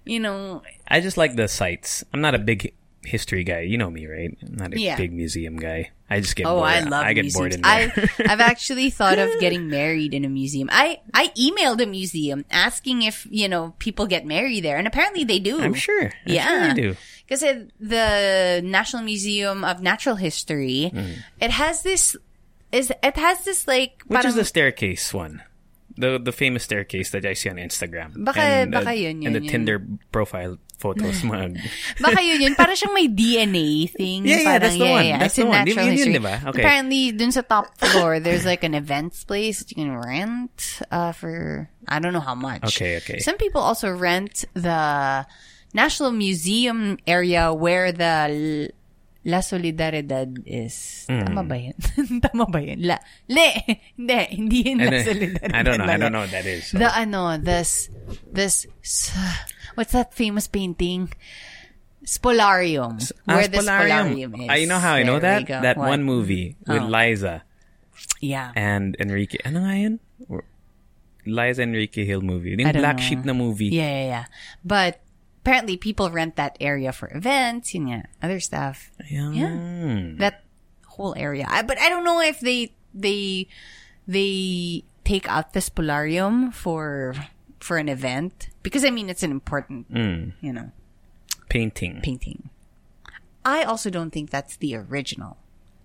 you 0.04 0.20
know. 0.20 0.62
I 0.88 1.00
just 1.00 1.16
like 1.16 1.36
the 1.36 1.48
sites. 1.48 2.04
I'm 2.14 2.20
not 2.20 2.34
a 2.34 2.38
big 2.38 2.72
history 3.04 3.44
guy. 3.44 3.60
You 3.60 3.78
know 3.78 3.90
me, 3.90 4.06
right? 4.06 4.36
I'm 4.42 4.54
not 4.56 4.74
a 4.74 4.80
Yeah. 4.80 4.96
big 4.96 5.12
museum 5.12 5.56
guy. 5.56 5.90
I 6.10 6.18
just 6.20 6.34
get 6.34 6.44
Oh, 6.46 6.56
bored. 6.56 6.68
I 6.68 6.80
love 6.80 7.04
I 7.06 7.12
get 7.12 7.32
bored 7.32 7.54
museums. 7.54 7.56
in 7.56 7.62
there. 7.62 8.10
I 8.26 8.32
I've 8.32 8.40
actually 8.52 8.90
thought 8.90 9.18
of 9.20 9.30
getting 9.38 9.68
married 9.68 10.12
in 10.12 10.24
a 10.24 10.28
museum. 10.28 10.68
I 10.72 11.00
I 11.14 11.28
emailed 11.38 11.80
a 11.80 11.86
museum 11.86 12.44
asking 12.50 13.02
if 13.02 13.26
you 13.30 13.48
know 13.48 13.74
people 13.78 14.06
get 14.06 14.26
married 14.26 14.64
there, 14.64 14.76
and 14.76 14.86
apparently 14.88 15.22
they 15.24 15.38
do. 15.38 15.60
I'm 15.62 15.74
sure. 15.74 16.06
I'm 16.26 16.32
Yeah. 16.32 16.46
sure 16.48 16.68
you 16.68 16.74
do. 16.74 16.96
Because 17.28 17.42
the 17.78 18.60
National 18.64 19.02
Museum 19.04 19.64
of 19.64 19.80
Natural 19.80 20.16
History, 20.16 20.90
it 21.40 21.50
has 21.52 21.82
this 21.84 22.16
is 22.72 22.90
it 23.02 23.16
has 23.16 23.44
this 23.44 23.68
like 23.68 24.02
Mm. 24.08 24.16
Which 24.16 24.26
is 24.26 24.34
the 24.34 24.44
staircase 24.44 25.14
one? 25.14 25.42
The 26.00 26.18
the 26.18 26.32
famous 26.32 26.64
staircase 26.64 27.10
that 27.12 27.24
I 27.24 27.34
see 27.34 27.52
on 27.52 27.56
Instagram. 27.56 28.24
Baka- 28.24 28.64
and, 28.64 28.72
baka 28.72 28.94
yun, 28.96 29.26
and 29.26 29.36
the 29.36 29.44
yun. 29.44 29.50
Tinder 29.52 29.84
profile 30.10 30.56
photos. 30.80 31.20
mga, 31.28 31.60
baka 32.00 32.20
yun 32.24 32.40
yun 32.40 32.54
para 32.56 32.72
siyang 32.72 32.96
may 32.96 33.06
DNA 33.06 33.92
thing. 33.92 34.24
Yeah, 34.24 34.40
yeah, 34.40 34.58
that's 34.58 34.80
the 34.80 34.88
one. 34.88 35.08
That's 35.20 35.36
the 35.36 35.46
one. 35.46 35.64
Natural 35.68 35.84
yun 35.84 35.84
yun, 35.84 35.96
history. 35.96 36.12
di 36.16 36.22
ba? 36.24 36.34
Okay. 36.48 36.60
Apparently, 36.64 37.02
dun 37.12 37.30
sa 37.30 37.44
top 37.44 37.76
floor, 37.76 38.18
there's 38.18 38.48
like 38.48 38.64
an 38.64 38.72
events 38.72 39.22
place 39.22 39.60
that 39.60 39.68
you 39.70 39.76
can 39.84 39.92
rent 39.92 40.80
uh, 40.90 41.12
for 41.12 41.68
I 41.86 42.00
don't 42.00 42.16
know 42.16 42.24
how 42.24 42.34
much. 42.34 42.64
Okay, 42.64 42.96
okay. 43.04 43.20
Some 43.20 43.36
people 43.36 43.60
also 43.60 43.92
rent 43.92 44.48
the 44.56 45.28
National 45.76 46.10
Museum 46.10 46.98
area 47.06 47.52
where 47.52 47.92
the 47.92 48.72
La 49.24 49.44
Solidaridad 49.44 50.32
is. 50.48 51.04
Hmm. 51.04 51.28
Tama 51.28 51.42
ba 51.44 51.56
yun? 51.60 51.76
Tama 52.24 52.46
ba 52.48 52.60
yun? 52.64 52.80
La, 52.80 52.96
le, 53.28 53.48
hindi, 53.96 54.16
hindi 54.32 54.58
yun 54.64 54.78
La 54.80 54.96
Solidaridad. 55.04 55.52
I 55.52 55.60
don't 55.62 55.76
know. 55.76 55.84
I 55.92 55.96
don't 56.00 56.12
know 56.12 56.24
what 56.24 56.32
that 56.32 56.46
is. 56.48 56.72
so. 56.72 56.78
The 56.80 56.88
ano, 56.88 57.36
this, 57.36 57.90
this, 58.32 58.64
what's 59.76 59.92
that 59.92 60.14
famous 60.16 60.48
painting? 60.48 61.12
Spolarium. 62.00 62.96
Ah, 63.28 63.36
Where 63.36 63.48
the 63.48 63.58
Spolarium 63.60 64.40
is. 64.44 64.48
I 64.48 64.64
know 64.64 64.78
how 64.80 64.94
I 64.96 65.02
know 65.04 65.20
There 65.20 65.44
that. 65.44 65.62
That 65.62 65.76
What? 65.76 65.88
one 65.88 66.02
movie 66.02 66.56
with 66.66 66.80
Oh. 66.82 66.88
Liza 66.88 67.44
Yeah. 68.24 68.52
and 68.56 68.96
Enrique. 68.98 69.36
Ano 69.44 69.60
nga 69.68 69.76
yun? 69.76 70.00
Liza 71.28 71.60
Enrique 71.62 72.08
Gil 72.08 72.24
movie. 72.24 72.56
Yung 72.56 72.72
Black 72.72 72.96
know. 72.96 73.04
Sheep 73.04 73.24
na 73.28 73.36
movie. 73.36 73.68
Yeah, 73.68 73.84
yeah, 73.84 74.06
yeah. 74.08 74.26
But 74.64 75.04
apparently 75.42 75.76
people 75.76 76.10
rent 76.10 76.36
that 76.36 76.56
area 76.60 76.92
for 76.92 77.10
events, 77.16 77.74
and 77.74 77.88
nga, 77.88 78.04
other 78.22 78.40
stuff. 78.40 78.90
Yeah. 79.10 80.12
That 80.18 80.44
whole 80.86 81.14
area. 81.16 81.46
I, 81.48 81.62
but 81.62 81.78
I 81.78 81.88
don't 81.88 82.04
know 82.04 82.20
if 82.20 82.40
they, 82.40 82.72
they, 82.94 83.48
they 84.06 84.84
take 85.04 85.28
out 85.28 85.52
the 85.52 85.60
Spolarium 85.60 86.52
for, 86.52 87.14
for 87.58 87.78
an 87.78 87.88
event. 87.88 88.48
Because 88.62 88.84
I 88.84 88.90
mean, 88.90 89.08
it's 89.08 89.22
an 89.22 89.30
important, 89.30 89.90
Mm. 89.92 90.32
you 90.40 90.52
know, 90.52 90.70
Painting. 91.48 92.00
painting. 92.02 92.50
I 93.44 93.64
also 93.64 93.90
don't 93.90 94.10
think 94.10 94.30
that's 94.30 94.56
the 94.56 94.76
original. 94.76 95.38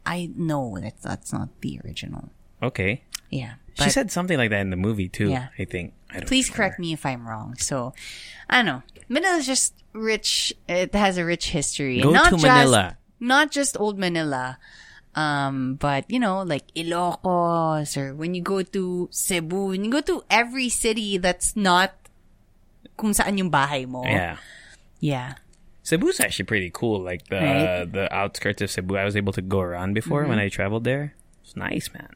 I 0.06 0.30
know 0.36 0.78
that 0.82 1.02
that's 1.02 1.32
not 1.34 1.50
the 1.62 1.80
original. 1.84 2.30
Okay. 2.62 3.04
Yeah. 3.32 3.54
she 3.74 3.90
said 3.90 4.12
something 4.12 4.38
like 4.38 4.52
that 4.52 4.60
in 4.62 4.70
the 4.70 4.76
movie 4.78 5.10
too. 5.10 5.30
Yeah. 5.30 5.48
I 5.58 5.66
think. 5.66 5.94
I 6.12 6.20
don't 6.20 6.28
please 6.28 6.48
remember. 6.50 6.56
correct 6.58 6.80
me 6.80 6.94
if 6.94 7.06
I'm 7.06 7.28
wrong. 7.28 7.56
So, 7.58 7.94
I 8.50 8.58
don't 8.58 8.66
know. 8.68 8.84
Manila's 9.10 9.46
just 9.46 9.74
rich. 9.94 10.54
It 10.68 10.94
has 10.94 11.18
a 11.18 11.26
rich 11.26 11.50
history. 11.50 12.02
Go 12.02 12.12
not 12.12 12.26
to 12.26 12.38
just, 12.38 12.46
Manila. 12.46 12.98
Not 13.20 13.52
just 13.52 13.80
old 13.80 13.98
Manila. 13.98 14.58
Um, 15.16 15.76
but 15.76 16.10
you 16.12 16.20
know, 16.20 16.44
like 16.44 16.68
Ilocos 16.76 17.96
or 17.96 18.14
when 18.14 18.36
you 18.36 18.42
go 18.42 18.62
to 18.62 19.08
Cebu, 19.12 19.72
when 19.72 19.86
you 19.86 19.92
go 19.92 20.02
to 20.02 20.24
every 20.30 20.68
city 20.68 21.18
that's 21.18 21.56
not 21.56 21.96
kung 22.98 23.12
saan 23.14 23.38
yung 23.38 23.52
bahay 23.52 23.88
mo. 23.88 24.04
Yeah. 24.04 24.38
Yeah. 25.00 25.36
Cebu's 25.84 26.20
actually 26.20 26.46
pretty 26.46 26.72
cool. 26.74 27.00
Like 27.00 27.28
the 27.30 27.38
Right? 27.38 27.68
Mm-hmm. 27.86 27.92
the 27.94 28.06
outskirts 28.14 28.62
of 28.62 28.72
Cebu, 28.72 28.98
I 28.98 29.06
was 29.06 29.16
able 29.16 29.34
to 29.34 29.42
go 29.42 29.62
around 29.62 29.94
before 29.94 30.26
when 30.26 30.40
I 30.40 30.50
traveled 30.50 30.84
there. 30.84 31.14
It's 31.44 31.56
nice, 31.56 31.94
man. 31.94 32.10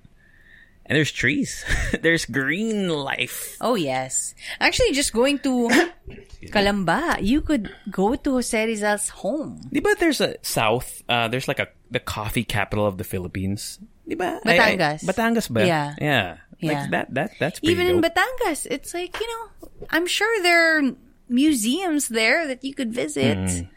And 0.90 0.98
there's 0.98 1.12
trees. 1.14 1.64
there's 2.02 2.26
green 2.26 2.90
life. 2.90 3.56
Oh 3.62 3.76
yes. 3.76 4.34
Actually, 4.60 4.92
just 4.98 5.14
going 5.14 5.38
to 5.46 5.70
Calamba, 6.50 7.22
you 7.22 7.42
could 7.42 7.70
go 7.92 8.16
to 8.16 8.42
Jose 8.42 8.58
Rizal's 8.66 9.10
home. 9.10 9.62
Ba 9.72 9.94
there's 10.00 10.20
a 10.20 10.36
south, 10.42 11.04
uh, 11.08 11.28
there's 11.28 11.48
like 11.48 11.60
a, 11.60 11.68
the 11.92 12.00
coffee 12.00 12.44
capital 12.44 12.88
of 12.90 12.98
the 12.98 13.04
Philippines. 13.06 13.78
Di 14.08 14.16
ba? 14.16 14.42
I- 14.46 14.58
I- 14.58 14.58
Batangas. 14.58 15.06
Batangas 15.06 15.48
ba? 15.54 15.62
Yeah. 15.68 15.94
Yeah. 16.02 16.38
Yeah. 16.60 16.68
Like 16.74 16.92
that, 16.92 17.14
that, 17.14 17.30
that's 17.40 17.60
Even 17.62 17.88
in. 17.88 18.02
Batangas, 18.02 18.66
it's 18.66 18.94
like, 18.94 19.14
you 19.20 19.28
know, 19.30 19.70
I'm 19.94 20.08
sure 20.08 20.28
there 20.42 20.80
are 20.80 20.96
museums 21.30 22.10
there 22.10 22.48
that 22.48 22.64
you 22.66 22.74
could 22.74 22.92
visit. 22.92 23.38
Hmm. 23.38 23.70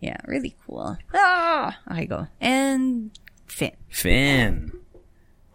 Yeah, 0.00 0.16
really 0.26 0.56
cool. 0.66 0.96
Ah, 1.14 1.78
I 1.86 2.04
go. 2.06 2.26
And 2.40 3.12
Finn. 3.46 3.72
Finn. 3.88 4.72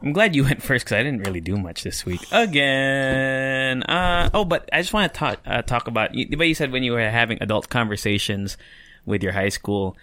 I'm 0.05 0.13
glad 0.13 0.35
you 0.35 0.43
went 0.43 0.61
first 0.61 0.85
because 0.85 0.99
I 0.99 1.03
didn't 1.03 1.21
really 1.21 1.41
do 1.41 1.57
much 1.57 1.83
this 1.83 2.05
week. 2.05 2.21
Again. 2.31 3.81
Uh, 3.83 4.29
oh, 4.35 4.45
but 4.45 4.69
I 4.71 4.79
just 4.81 4.93
want 4.93 5.11
to 5.11 5.19
talk 5.19 5.39
uh, 5.47 5.63
talk 5.63 5.87
about. 5.87 6.13
You, 6.13 6.37
but 6.37 6.47
you 6.47 6.53
said 6.53 6.71
when 6.71 6.83
you 6.83 6.91
were 6.91 7.09
having 7.09 7.39
adult 7.41 7.69
conversations 7.69 8.55
with 9.07 9.23
your 9.23 9.31
high 9.31 9.49
school 9.49 9.97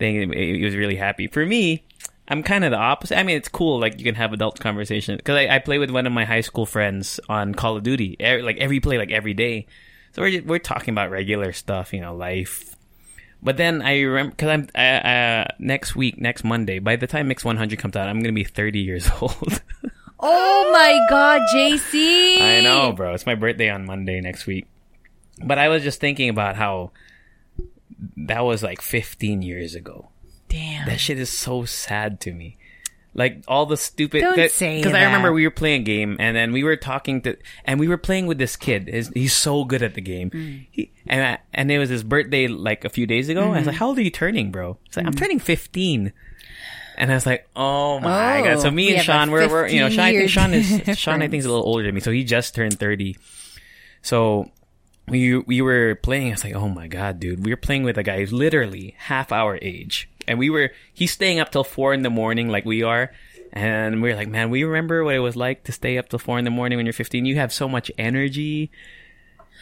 thing, 0.00 0.32
it, 0.32 0.64
was 0.64 0.74
really 0.74 0.96
happy. 0.96 1.28
For 1.28 1.46
me, 1.46 1.84
I'm 2.26 2.42
kind 2.42 2.64
of 2.64 2.72
the 2.72 2.78
opposite. 2.78 3.16
I 3.16 3.22
mean, 3.22 3.36
it's 3.36 3.48
cool. 3.48 3.78
Like 3.78 3.98
you 3.98 4.04
can 4.04 4.16
have 4.16 4.32
adult 4.32 4.58
conversations 4.58 5.18
because 5.18 5.36
I, 5.36 5.54
I 5.54 5.58
play 5.60 5.78
with 5.78 5.90
one 5.90 6.08
of 6.08 6.12
my 6.12 6.24
high 6.24 6.40
school 6.40 6.66
friends 6.66 7.20
on 7.28 7.54
Call 7.54 7.76
of 7.76 7.84
Duty. 7.84 8.16
Every, 8.18 8.42
like 8.42 8.58
every 8.58 8.80
play, 8.80 8.98
like 8.98 9.12
every 9.12 9.34
day. 9.34 9.68
So 10.14 10.22
we're 10.22 10.42
we're 10.42 10.58
talking 10.58 10.92
about 10.92 11.12
regular 11.12 11.52
stuff, 11.52 11.92
you 11.92 12.00
know, 12.00 12.16
life, 12.16 12.74
but 13.42 13.56
then 13.56 13.82
I 13.82 14.00
remember 14.00 14.30
because 14.30 14.48
I'm 14.48 14.68
uh, 14.74 14.78
uh, 14.78 15.46
next 15.58 15.94
week, 15.94 16.20
next 16.20 16.44
Monday. 16.44 16.78
By 16.78 16.96
the 16.96 17.06
time 17.06 17.28
Mix 17.28 17.44
100 17.44 17.78
comes 17.78 17.96
out, 17.96 18.08
I'm 18.08 18.20
gonna 18.20 18.32
be 18.32 18.44
30 18.44 18.80
years 18.80 19.08
old. 19.20 19.62
Oh 20.20 20.70
my 20.72 20.98
god, 21.08 21.42
JC! 21.54 22.40
I 22.40 22.60
know, 22.60 22.92
bro. 22.92 23.14
It's 23.14 23.26
my 23.26 23.36
birthday 23.36 23.70
on 23.70 23.86
Monday 23.86 24.20
next 24.20 24.46
week. 24.46 24.66
But 25.44 25.58
I 25.58 25.68
was 25.68 25.82
just 25.84 26.00
thinking 26.00 26.28
about 26.28 26.56
how 26.56 26.90
that 28.16 28.40
was 28.40 28.62
like 28.62 28.80
15 28.80 29.42
years 29.42 29.74
ago. 29.74 30.08
Damn. 30.48 30.86
That 30.86 30.98
shit 30.98 31.18
is 31.18 31.30
so 31.30 31.64
sad 31.64 32.20
to 32.22 32.32
me. 32.32 32.56
Like 33.14 33.42
all 33.48 33.66
the 33.66 33.76
stupid. 33.76 34.20
Don't 34.20 34.50
say 34.50 34.76
Because 34.78 34.94
I 34.94 35.04
remember 35.04 35.32
we 35.32 35.44
were 35.44 35.50
playing 35.50 35.80
a 35.80 35.84
game 35.84 36.16
and 36.20 36.36
then 36.36 36.52
we 36.52 36.62
were 36.62 36.76
talking 36.76 37.20
to, 37.22 37.36
and 37.64 37.80
we 37.80 37.88
were 37.88 37.96
playing 37.98 38.26
with 38.26 38.38
this 38.38 38.54
kid. 38.54 38.86
His, 38.86 39.08
he's 39.14 39.32
so 39.34 39.64
good 39.64 39.82
at 39.82 39.94
the 39.94 40.00
game. 40.00 40.30
Mm. 40.30 40.66
He, 40.70 40.92
and 41.06 41.24
I, 41.24 41.38
and 41.52 41.70
it 41.70 41.78
was 41.78 41.88
his 41.88 42.04
birthday 42.04 42.46
like 42.46 42.84
a 42.84 42.88
few 42.88 43.06
days 43.06 43.28
ago. 43.28 43.40
I 43.42 43.48
was 43.48 43.56
Mm-hmm. 43.58 43.66
like, 43.68 43.76
"How 43.76 43.86
old 43.88 43.98
are 43.98 44.02
you 44.02 44.10
turning, 44.10 44.50
bro?" 44.52 44.78
He's 44.84 44.96
like, 44.96 45.06
"I'm 45.06 45.14
turning 45.14 45.40
15." 45.40 46.12
And 46.96 47.12
I 47.12 47.14
was 47.14 47.26
like, 47.26 47.48
oh 47.54 48.00
my 48.00 48.40
Oh, 48.40 48.44
god. 48.44 48.60
So 48.60 48.72
me 48.72 48.92
and 48.94 49.04
Sean, 49.04 49.30
we're, 49.30 49.48
we're 49.48 49.68
you 49.68 49.78
know, 49.78 49.88
Sean, 49.88 50.00
I 50.04 50.12
think 50.12 50.30
Sean 50.30 50.52
is 50.52 50.82
Sean. 50.98 51.22
I 51.22 51.28
think 51.28 51.38
is 51.40 51.44
a 51.46 51.48
little 51.50 51.64
older 51.64 51.84
than 51.84 51.94
me, 51.94 52.00
so 52.00 52.10
he 52.10 52.24
just 52.24 52.54
turned 52.56 52.78
thirty. 52.78 53.16
So 54.02 54.50
we 55.06 55.38
we 55.38 55.60
were 55.62 55.94
playing. 56.02 56.28
I 56.28 56.30
was 56.32 56.44
like, 56.44 56.54
oh 56.54 56.68
my 56.68 56.88
god, 56.88 57.20
dude, 57.20 57.44
we 57.44 57.52
were 57.52 57.56
playing 57.56 57.84
with 57.84 57.98
a 57.98 58.02
guy 58.02 58.18
who's 58.18 58.32
literally 58.32 58.94
half 58.98 59.30
our 59.32 59.58
age, 59.62 60.08
and 60.28 60.38
we 60.38 60.50
were 60.50 60.70
he's 60.92 61.10
staying 61.12 61.40
up 61.40 61.50
till 61.50 61.64
four 61.64 61.92
in 61.94 62.02
the 62.02 62.10
morning 62.10 62.48
like 62.48 62.64
we 62.64 62.82
are. 62.82 63.10
And 63.50 64.02
we 64.02 64.10
were 64.10 64.14
like, 64.14 64.28
man, 64.28 64.50
we 64.50 64.62
remember 64.64 65.02
what 65.02 65.14
it 65.14 65.20
was 65.20 65.34
like 65.34 65.64
to 65.64 65.72
stay 65.72 65.96
up 65.96 66.10
till 66.10 66.18
four 66.18 66.38
in 66.38 66.44
the 66.44 66.50
morning 66.50 66.76
when 66.76 66.84
you're 66.84 66.92
15. 66.92 67.24
You 67.24 67.36
have 67.36 67.50
so 67.52 67.66
much 67.66 67.90
energy. 67.96 68.70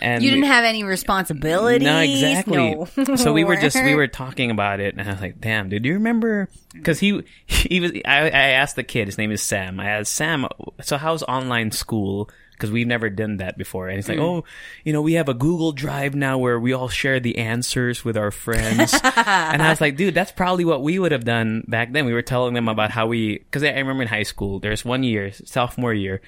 And 0.00 0.22
You 0.22 0.30
didn't 0.30 0.46
have 0.46 0.64
any 0.64 0.82
responsibilities. 0.84 1.84
no, 1.86 2.00
exactly. 2.00 2.74
No. 2.74 2.84
so 3.16 3.32
we 3.32 3.44
were 3.44 3.56
just 3.56 3.76
we 3.82 3.94
were 4.00 4.08
talking 4.08 4.50
about 4.50 4.80
it, 4.80 4.94
and 4.96 5.08
I 5.08 5.12
was 5.12 5.22
like, 5.22 5.40
"Damn, 5.40 5.70
dude, 5.70 5.84
do 5.84 5.88
you 5.88 5.94
remember?" 5.94 6.50
Because 6.74 6.98
he 6.98 7.22
he 7.46 7.80
was. 7.80 7.92
I, 8.04 8.24
I 8.26 8.48
asked 8.60 8.76
the 8.76 8.82
kid. 8.82 9.08
His 9.08 9.16
name 9.16 9.30
is 9.30 9.42
Sam. 9.42 9.80
I 9.80 9.88
asked 9.90 10.12
Sam, 10.12 10.46
"So 10.82 10.98
how's 10.98 11.22
online 11.22 11.70
school?" 11.70 12.28
Because 12.56 12.72
we've 12.72 12.88
never 12.88 13.12
done 13.12 13.36
that 13.44 13.60
before, 13.60 13.92
and 13.92 14.00
he's 14.00 14.08
like, 14.08 14.16
"Oh, 14.16 14.48
you 14.80 14.96
know, 14.96 15.04
we 15.04 15.20
have 15.20 15.28
a 15.28 15.36
Google 15.36 15.76
Drive 15.76 16.16
now 16.16 16.40
where 16.40 16.56
we 16.56 16.72
all 16.72 16.88
share 16.88 17.20
the 17.20 17.36
answers 17.36 18.00
with 18.00 18.16
our 18.16 18.32
friends." 18.32 18.96
and 19.04 19.60
I 19.60 19.68
was 19.68 19.80
like, 19.80 20.00
"Dude, 20.00 20.16
that's 20.16 20.32
probably 20.32 20.64
what 20.64 20.80
we 20.80 20.96
would 20.98 21.12
have 21.12 21.28
done 21.28 21.68
back 21.68 21.92
then." 21.92 22.08
We 22.08 22.16
were 22.16 22.24
telling 22.24 22.56
them 22.56 22.66
about 22.72 22.90
how 22.90 23.06
we, 23.12 23.44
because 23.44 23.60
I 23.62 23.76
remember 23.76 24.02
in 24.02 24.08
high 24.08 24.24
school, 24.24 24.56
there's 24.58 24.84
one 24.88 25.04
year, 25.04 25.32
sophomore 25.44 25.92
year, 25.92 26.24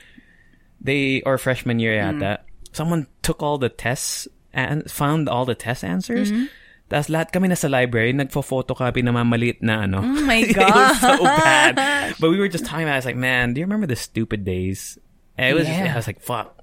they 0.84 1.22
or 1.24 1.38
freshman 1.38 1.80
year 1.80 1.96
Mm. 1.96 2.20
that, 2.20 2.44
someone 2.72 3.08
took 3.22 3.42
all 3.42 3.56
the 3.56 3.68
tests 3.72 4.28
and 4.52 4.84
found 4.90 5.28
all 5.28 5.44
the 5.48 5.54
test 5.56 5.82
answers. 5.82 6.30
Mm-hmm. 6.30 6.46
Tapos 6.88 7.12
lahat 7.12 7.32
kami 7.32 7.48
nasa 7.52 7.68
library, 7.68 8.16
nagfo-photocopy 8.16 9.04
na 9.04 9.12
mamalit 9.12 9.60
na 9.60 9.84
ano. 9.84 10.00
Oh 10.00 10.20
my 10.24 10.40
God. 10.48 10.72
it 10.72 10.74
was 10.74 11.00
so 11.00 11.20
bad. 11.20 12.16
But 12.16 12.30
we 12.32 12.40
were 12.40 12.48
just 12.48 12.64
talking 12.64 12.88
about 12.88 12.96
it. 12.96 13.04
I 13.04 13.04
was 13.04 13.10
like, 13.12 13.20
man, 13.20 13.52
do 13.52 13.60
you 13.60 13.66
remember 13.68 13.86
the 13.86 13.96
stupid 13.96 14.44
days? 14.44 14.96
And 15.38 15.48
it 15.50 15.54
was, 15.54 15.68
Yeah. 15.68 15.92
I 15.92 15.96
was 15.96 16.06
like, 16.06 16.20
fuck. 16.20 16.58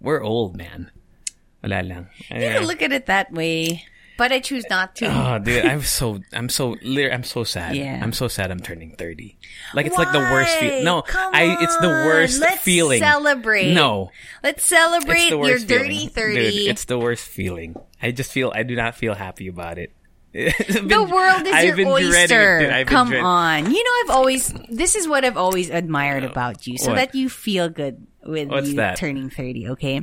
We're 0.00 0.22
old, 0.22 0.56
man. 0.56 0.90
Wala 1.62 1.82
lang. 1.82 2.08
You 2.28 2.36
Anyway. 2.36 2.52
can 2.54 2.66
look 2.66 2.82
at 2.82 2.92
it 2.92 3.06
that 3.06 3.32
way, 3.32 3.84
but 4.18 4.30
I 4.32 4.40
choose 4.40 4.64
not 4.70 4.94
to. 4.96 5.06
Oh, 5.08 5.38
dude, 5.42 5.64
I'm 5.64 5.82
so, 5.82 6.20
I'm 6.32 6.48
so, 6.48 6.76
I'm 6.84 7.24
so 7.24 7.44
sad. 7.44 7.74
Yeah. 7.76 7.98
I'm 8.02 8.12
so 8.12 8.28
sad 8.28 8.50
I'm 8.50 8.60
turning 8.60 8.94
30. 8.96 9.36
Like, 9.74 9.86
it's 9.86 9.96
like 9.96 10.12
the 10.12 10.18
worst 10.20 10.54
Why? 10.60 10.68
feel. 10.68 10.84
No, 10.84 11.02
Come 11.02 11.34
I, 11.34 11.56
it's 11.60 11.76
the 11.78 11.88
worst 11.88 12.40
let's 12.40 12.62
feeling. 12.62 13.00
celebrate. 13.00 13.72
No. 13.72 14.10
Let's 14.42 14.64
celebrate 14.66 15.30
your 15.30 15.58
dirty 15.58 16.06
feeling. 16.06 16.08
30. 16.10 16.34
Dude, 16.34 16.70
it's 16.70 16.84
the 16.84 16.98
worst 16.98 17.24
feeling. 17.26 17.74
I 18.02 18.10
just 18.12 18.30
feel, 18.32 18.52
I 18.54 18.62
do 18.62 18.76
not 18.76 18.94
feel 18.94 19.14
happy 19.14 19.48
about 19.48 19.78
it. 19.78 19.92
The 20.36 21.08
world 21.10 21.46
is 21.46 21.52
I've 21.54 21.64
your 21.64 21.76
been 21.76 21.88
oyster. 21.88 22.58
Been 22.60 22.86
Come 22.86 23.12
on. 23.14 23.70
You 23.70 23.82
know, 23.82 23.90
I've 24.04 24.10
always, 24.10 24.52
this 24.68 24.94
is 24.96 25.08
what 25.08 25.24
I've 25.24 25.36
always 25.36 25.70
admired 25.70 26.24
about 26.24 26.66
you 26.66 26.76
so 26.78 26.90
What? 26.90 26.96
that 26.96 27.14
you 27.14 27.28
feel 27.28 27.68
good 27.68 28.06
with 28.26 28.48
What's 28.48 28.68
you 28.68 28.76
that? 28.76 28.96
turning 28.96 29.30
30, 29.30 29.68
okay? 29.70 30.02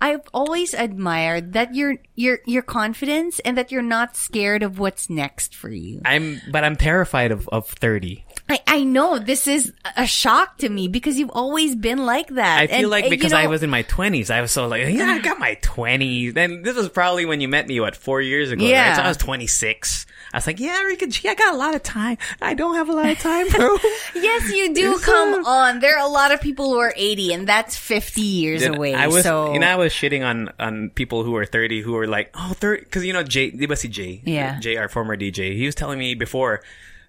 I've 0.00 0.22
always 0.32 0.74
admired 0.74 1.54
that 1.54 1.74
your 1.74 1.96
your 2.14 2.38
your 2.46 2.62
confidence 2.62 3.40
and 3.40 3.58
that 3.58 3.72
you're 3.72 3.82
not 3.82 4.16
scared 4.16 4.62
of 4.62 4.78
what's 4.78 5.10
next 5.10 5.54
for 5.56 5.68
you. 5.70 6.00
I'm, 6.04 6.40
but 6.50 6.62
I'm 6.64 6.76
terrified 6.76 7.32
of, 7.32 7.48
of 7.48 7.66
30. 7.68 8.24
I, 8.50 8.60
I 8.66 8.84
know 8.84 9.18
this 9.18 9.46
is 9.46 9.72
a 9.96 10.06
shock 10.06 10.58
to 10.58 10.68
me 10.68 10.88
because 10.88 11.18
you've 11.18 11.30
always 11.30 11.74
been 11.76 12.06
like 12.06 12.28
that. 12.28 12.60
I 12.60 12.66
feel 12.68 12.76
And, 12.78 12.88
like 12.90 13.04
uh, 13.04 13.06
you 13.06 13.10
because 13.10 13.32
I 13.32 13.46
was 13.46 13.62
in 13.62 13.70
my 13.70 13.82
20s, 13.82 14.30
I 14.30 14.40
was 14.40 14.52
so 14.52 14.66
like, 14.68 14.86
yeah, 14.88 15.04
I 15.04 15.18
got 15.18 15.38
my 15.38 15.56
20s. 15.62 16.36
And 16.36 16.64
this 16.64 16.76
was 16.76 16.88
probably 16.88 17.26
when 17.26 17.40
you 17.40 17.48
met 17.48 17.66
me, 17.66 17.78
what, 17.80 17.94
four 17.96 18.22
years 18.22 18.50
ago, 18.50 18.64
Yeah. 18.64 18.88
right? 18.90 18.96
So 18.96 19.02
I 19.02 19.08
was 19.08 19.16
26. 19.18 20.06
I 20.32 20.36
was 20.38 20.46
like, 20.46 20.60
yeah, 20.60 20.82
Rika 20.82 21.06
G, 21.06 21.28
I 21.28 21.34
got 21.34 21.54
a 21.54 21.56
lot 21.56 21.74
of 21.74 21.82
time. 21.82 22.18
I 22.40 22.54
don't 22.54 22.74
have 22.74 22.88
a 22.88 22.92
lot 22.92 23.08
of 23.08 23.18
time, 23.18 23.48
bro. 23.48 23.76
Yes, 24.14 24.52
you 24.52 24.74
do. 24.74 24.98
Come 24.98 25.44
on. 25.44 25.80
There 25.80 25.96
are 25.98 26.04
a 26.04 26.10
lot 26.10 26.32
of 26.32 26.40
people 26.40 26.70
who 26.70 26.78
are 26.78 26.92
80 26.96 27.32
and 27.32 27.48
that's 27.48 27.76
50 27.76 28.20
years 28.20 28.60
Then 28.62 28.74
away. 28.74 28.94
I 28.94 29.06
was, 29.06 29.22
so 29.22 29.52
and 29.52 29.64
I 29.64 29.76
was 29.76 29.92
shitting 29.92 30.26
on, 30.26 30.50
on 30.58 30.90
people 30.90 31.22
who 31.24 31.36
are 31.36 31.46
30 31.46 31.80
who 31.82 31.92
were 31.92 32.06
like, 32.06 32.30
oh, 32.34 32.52
30, 32.54 32.84
cause 32.86 33.04
you 33.04 33.12
know, 33.12 33.22
Jay, 33.22 33.50
ba 33.50 33.76
si 33.76 33.88
Jay? 33.88 34.22
Yeah. 34.24 34.58
Jay, 34.60 34.76
our 34.76 34.88
former 34.88 35.16
DJ, 35.16 35.56
he 35.56 35.66
was 35.66 35.74
telling 35.74 35.98
me 35.98 36.14
before, 36.14 36.62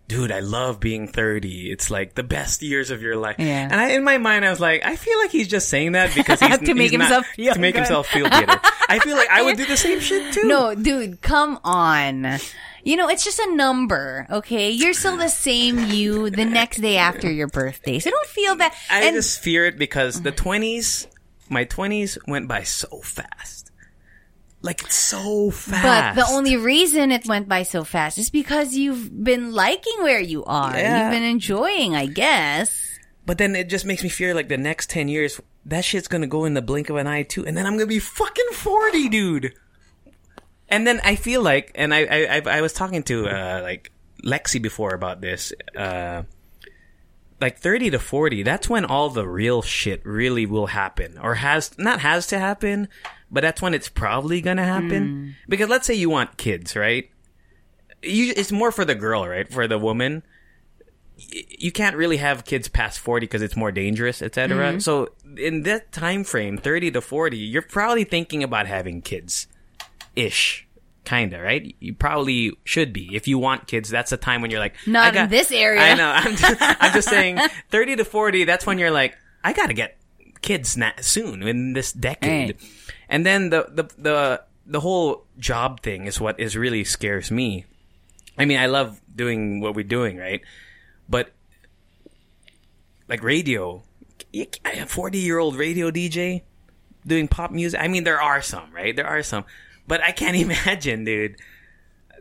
dude, 0.10 0.32
I 0.32 0.40
love 0.40 0.80
being 0.80 1.08
30. 1.08 1.72
It's 1.72 1.90
like 1.92 2.16
the 2.16 2.24
best 2.24 2.62
years 2.64 2.90
of 2.90 3.02
your 3.04 3.16
life. 3.16 3.36
Yeah. 3.38 3.70
And 3.72 3.76
I, 3.76 3.90
in 3.92 4.04
my 4.04 4.18
mind, 4.18 4.44
I 4.44 4.50
was 4.50 4.60
like, 4.60 4.84
I 4.84 4.96
feel 4.96 5.18
like 5.20 5.30
he's 5.30 5.48
just 5.48 5.70
saying 5.70 5.92
that 5.94 6.14
because 6.16 6.40
he's, 6.42 6.58
To 6.58 6.74
make 6.74 6.90
he's 6.92 6.98
not- 7.00 7.06
himself 7.08 7.26
feel 7.28 7.54
to 7.54 7.60
make 7.60 7.76
good. 7.76 7.80
himself 7.82 8.08
feel 8.08 8.28
better. 8.28 8.60
I 8.90 9.00
feel 9.00 9.16
like 9.16 9.30
I 9.30 9.44
would 9.44 9.56
do 9.56 9.66
the 9.68 9.78
same 9.78 10.00
shit 10.00 10.34
too. 10.34 10.46
No, 10.48 10.74
dude, 10.76 11.22
come 11.22 11.60
on. 11.64 12.40
You 12.84 12.96
know, 12.96 13.08
it's 13.10 13.24
just 13.24 13.40
a 13.40 13.54
number, 13.56 14.26
okay? 14.32 14.72
You're 14.72 14.94
still 14.94 15.18
the 15.18 15.28
same 15.30 15.78
you 15.92 16.30
the 16.32 16.46
next 16.46 16.78
day 16.78 16.98
after 16.98 17.30
your 17.30 17.48
birthday. 17.48 18.00
So 18.00 18.10
don't 18.10 18.26
feel 18.28 18.56
bad. 18.56 18.72
I 18.90 19.04
and 19.04 19.16
just 19.16 19.42
fear 19.42 19.66
it 19.66 19.78
because 19.78 20.22
the 20.22 20.32
20s, 20.32 21.06
my 21.50 21.66
20s 21.66 22.18
went 22.28 22.48
by 22.48 22.64
so 22.64 22.88
fast. 23.02 23.59
Like, 24.62 24.84
it's 24.84 24.96
so 24.96 25.52
fast. 25.52 26.18
but 26.18 26.22
the 26.22 26.34
only 26.34 26.58
reason 26.58 27.12
it 27.12 27.26
went 27.26 27.48
by 27.48 27.64
so 27.64 27.84
fast 27.86 28.18
is 28.18 28.30
because 28.30 28.76
you've 28.76 29.24
been 29.24 29.54
liking 29.54 30.04
where 30.04 30.20
you 30.20 30.44
are. 30.44 30.76
Yeah. 30.76 31.04
You've 31.04 31.14
been 31.14 31.24
enjoying, 31.24 31.96
I 31.96 32.08
guess. 32.08 32.86
But 33.26 33.38
then 33.38 33.56
it 33.56 33.70
just 33.70 33.86
makes 33.86 34.04
me 34.04 34.10
fear 34.10 34.34
like 34.34 34.50
the 34.50 34.58
next 34.58 34.90
10 34.90 35.08
years, 35.08 35.40
that 35.66 35.86
shit's 35.86 36.08
gonna 36.08 36.28
go 36.28 36.44
in 36.46 36.56
the 36.56 36.62
blink 36.62 36.90
of 36.90 36.98
an 36.98 37.08
eye 37.08 37.24
too. 37.24 37.46
And 37.46 37.56
then 37.56 37.66
I'm 37.66 37.74
gonna 37.74 37.86
be 37.86 38.00
fucking 38.00 38.50
40, 38.54 39.08
dude. 39.10 39.54
And 40.68 40.86
then 40.86 41.00
I 41.04 41.16
feel 41.16 41.42
like, 41.42 41.72
and 41.76 41.94
I, 41.94 42.00
I, 42.04 42.26
I, 42.38 42.58
I 42.58 42.62
was 42.62 42.74
talking 42.74 43.04
to, 43.04 43.28
uh, 43.28 43.62
like, 43.64 43.92
Lexi 44.26 44.62
before 44.62 44.94
about 44.94 45.22
this, 45.22 45.54
uh, 45.76 46.24
like 47.40 47.60
30 47.60 47.92
to 47.92 48.00
40, 48.00 48.44
that's 48.44 48.70
when 48.70 48.84
all 48.84 49.10
the 49.10 49.28
real 49.28 49.62
shit 49.62 50.06
really 50.06 50.46
will 50.46 50.68
happen. 50.68 51.18
Or 51.18 51.36
has, 51.36 51.72
not 51.78 52.02
has 52.02 52.28
to 52.28 52.40
happen, 52.40 52.90
but 53.32 53.42
that's 53.42 53.62
when 53.62 53.74
it's 53.74 53.90
probably 53.90 54.42
gonna 54.42 54.66
happen. 54.66 55.36
Mm. 55.38 55.50
Because 55.50 55.70
let's 55.70 55.86
say 55.88 55.94
you 55.94 56.10
want 56.10 56.38
kids, 56.38 56.76
right? 56.76 57.10
You, 58.02 58.34
it's 58.36 58.52
more 58.52 58.72
for 58.72 58.86
the 58.86 58.96
girl, 58.96 59.28
right? 59.28 59.52
For 59.52 59.68
the 59.68 59.78
woman 59.78 60.24
you 61.32 61.72
can't 61.72 61.96
really 61.96 62.18
have 62.18 62.46
kids 62.46 62.68
past 62.68 63.00
40 63.00 63.26
because 63.26 63.42
it's 63.42 63.56
more 63.56 63.72
dangerous, 63.72 64.22
etc. 64.22 64.58
Mm-hmm. 64.72 64.80
So 64.80 65.10
in 65.38 65.64
that 65.64 65.92
time 65.92 66.24
frame, 66.24 66.58
30 66.58 66.92
to 66.92 67.02
40, 67.02 67.38
you're 67.38 67.62
probably 67.62 68.04
thinking 68.04 68.44
about 68.44 68.68
having 68.68 69.02
kids. 69.02 69.48
Ish. 70.16 70.66
Kinda, 71.06 71.42
right? 71.42 71.76
You 71.80 71.94
probably 71.96 72.54
should 72.64 72.94
be. 72.94 73.16
If 73.16 73.28
you 73.28 73.40
want 73.40 73.68
kids, 73.68 73.90
that's 73.90 74.12
the 74.12 74.18
time 74.18 74.42
when 74.42 74.52
you're 74.52 74.60
like, 74.60 74.76
Not 74.86 75.08
I 75.08 75.12
got- 75.12 75.24
in 75.26 75.30
this 75.30 75.52
area. 75.52 75.82
I 75.82 75.96
know. 75.96 76.10
I'm 76.10 76.36
just, 76.36 76.58
I'm 76.62 76.94
just 76.94 77.10
saying 77.10 77.40
30 77.70 77.98
to 77.98 78.06
40, 78.06 78.44
that's 78.44 78.66
when 78.66 78.78
you're 78.78 78.92
like, 78.92 79.18
I 79.44 79.54
gotta 79.54 79.74
get 79.74 79.98
kids 80.42 80.78
na- 80.78 80.92
soon 81.02 81.44
in 81.44 81.74
this 81.74 81.92
decade. 81.92 82.52
Right. 82.62 82.72
And 83.10 83.26
then 83.26 83.50
the, 83.50 83.68
the, 83.70 83.84
the, 83.98 84.42
the 84.66 84.80
whole 84.80 85.26
job 85.38 85.82
thing 85.82 86.06
is 86.06 86.22
what 86.22 86.40
is 86.40 86.56
really 86.56 86.84
scares 86.84 87.32
me. 87.32 87.66
I 88.38 88.46
mean, 88.46 88.60
I 88.60 88.68
love 88.68 89.02
doing 89.14 89.60
what 89.60 89.76
we're 89.76 89.84
doing, 89.84 90.16
right? 90.18 90.42
But 91.10 91.32
like 93.10 93.24
radio, 93.24 93.84
a 94.34 94.86
forty-year-old 94.86 95.58
radio 95.58 95.92
DJ 95.92 96.44
doing 97.06 97.28
pop 97.28 97.52
music. 97.52 97.82
I 97.82 97.88
mean, 97.88 98.04
there 98.04 98.22
are 98.22 98.42
some, 98.42 98.72
right? 98.72 98.96
There 98.96 99.08
are 99.08 99.24
some, 99.24 99.44
but 99.88 100.02
I 100.02 100.12
can't 100.12 100.38
imagine, 100.46 101.04
dude, 101.04 101.36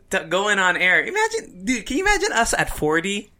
going 0.09 0.59
on 0.59 0.75
air. 0.75 1.05
Imagine, 1.05 1.63
dude, 1.63 1.85
can 1.85 1.97
you 1.97 2.03
imagine 2.03 2.33
us 2.33 2.53
at 2.53 2.69
forty? 2.69 3.31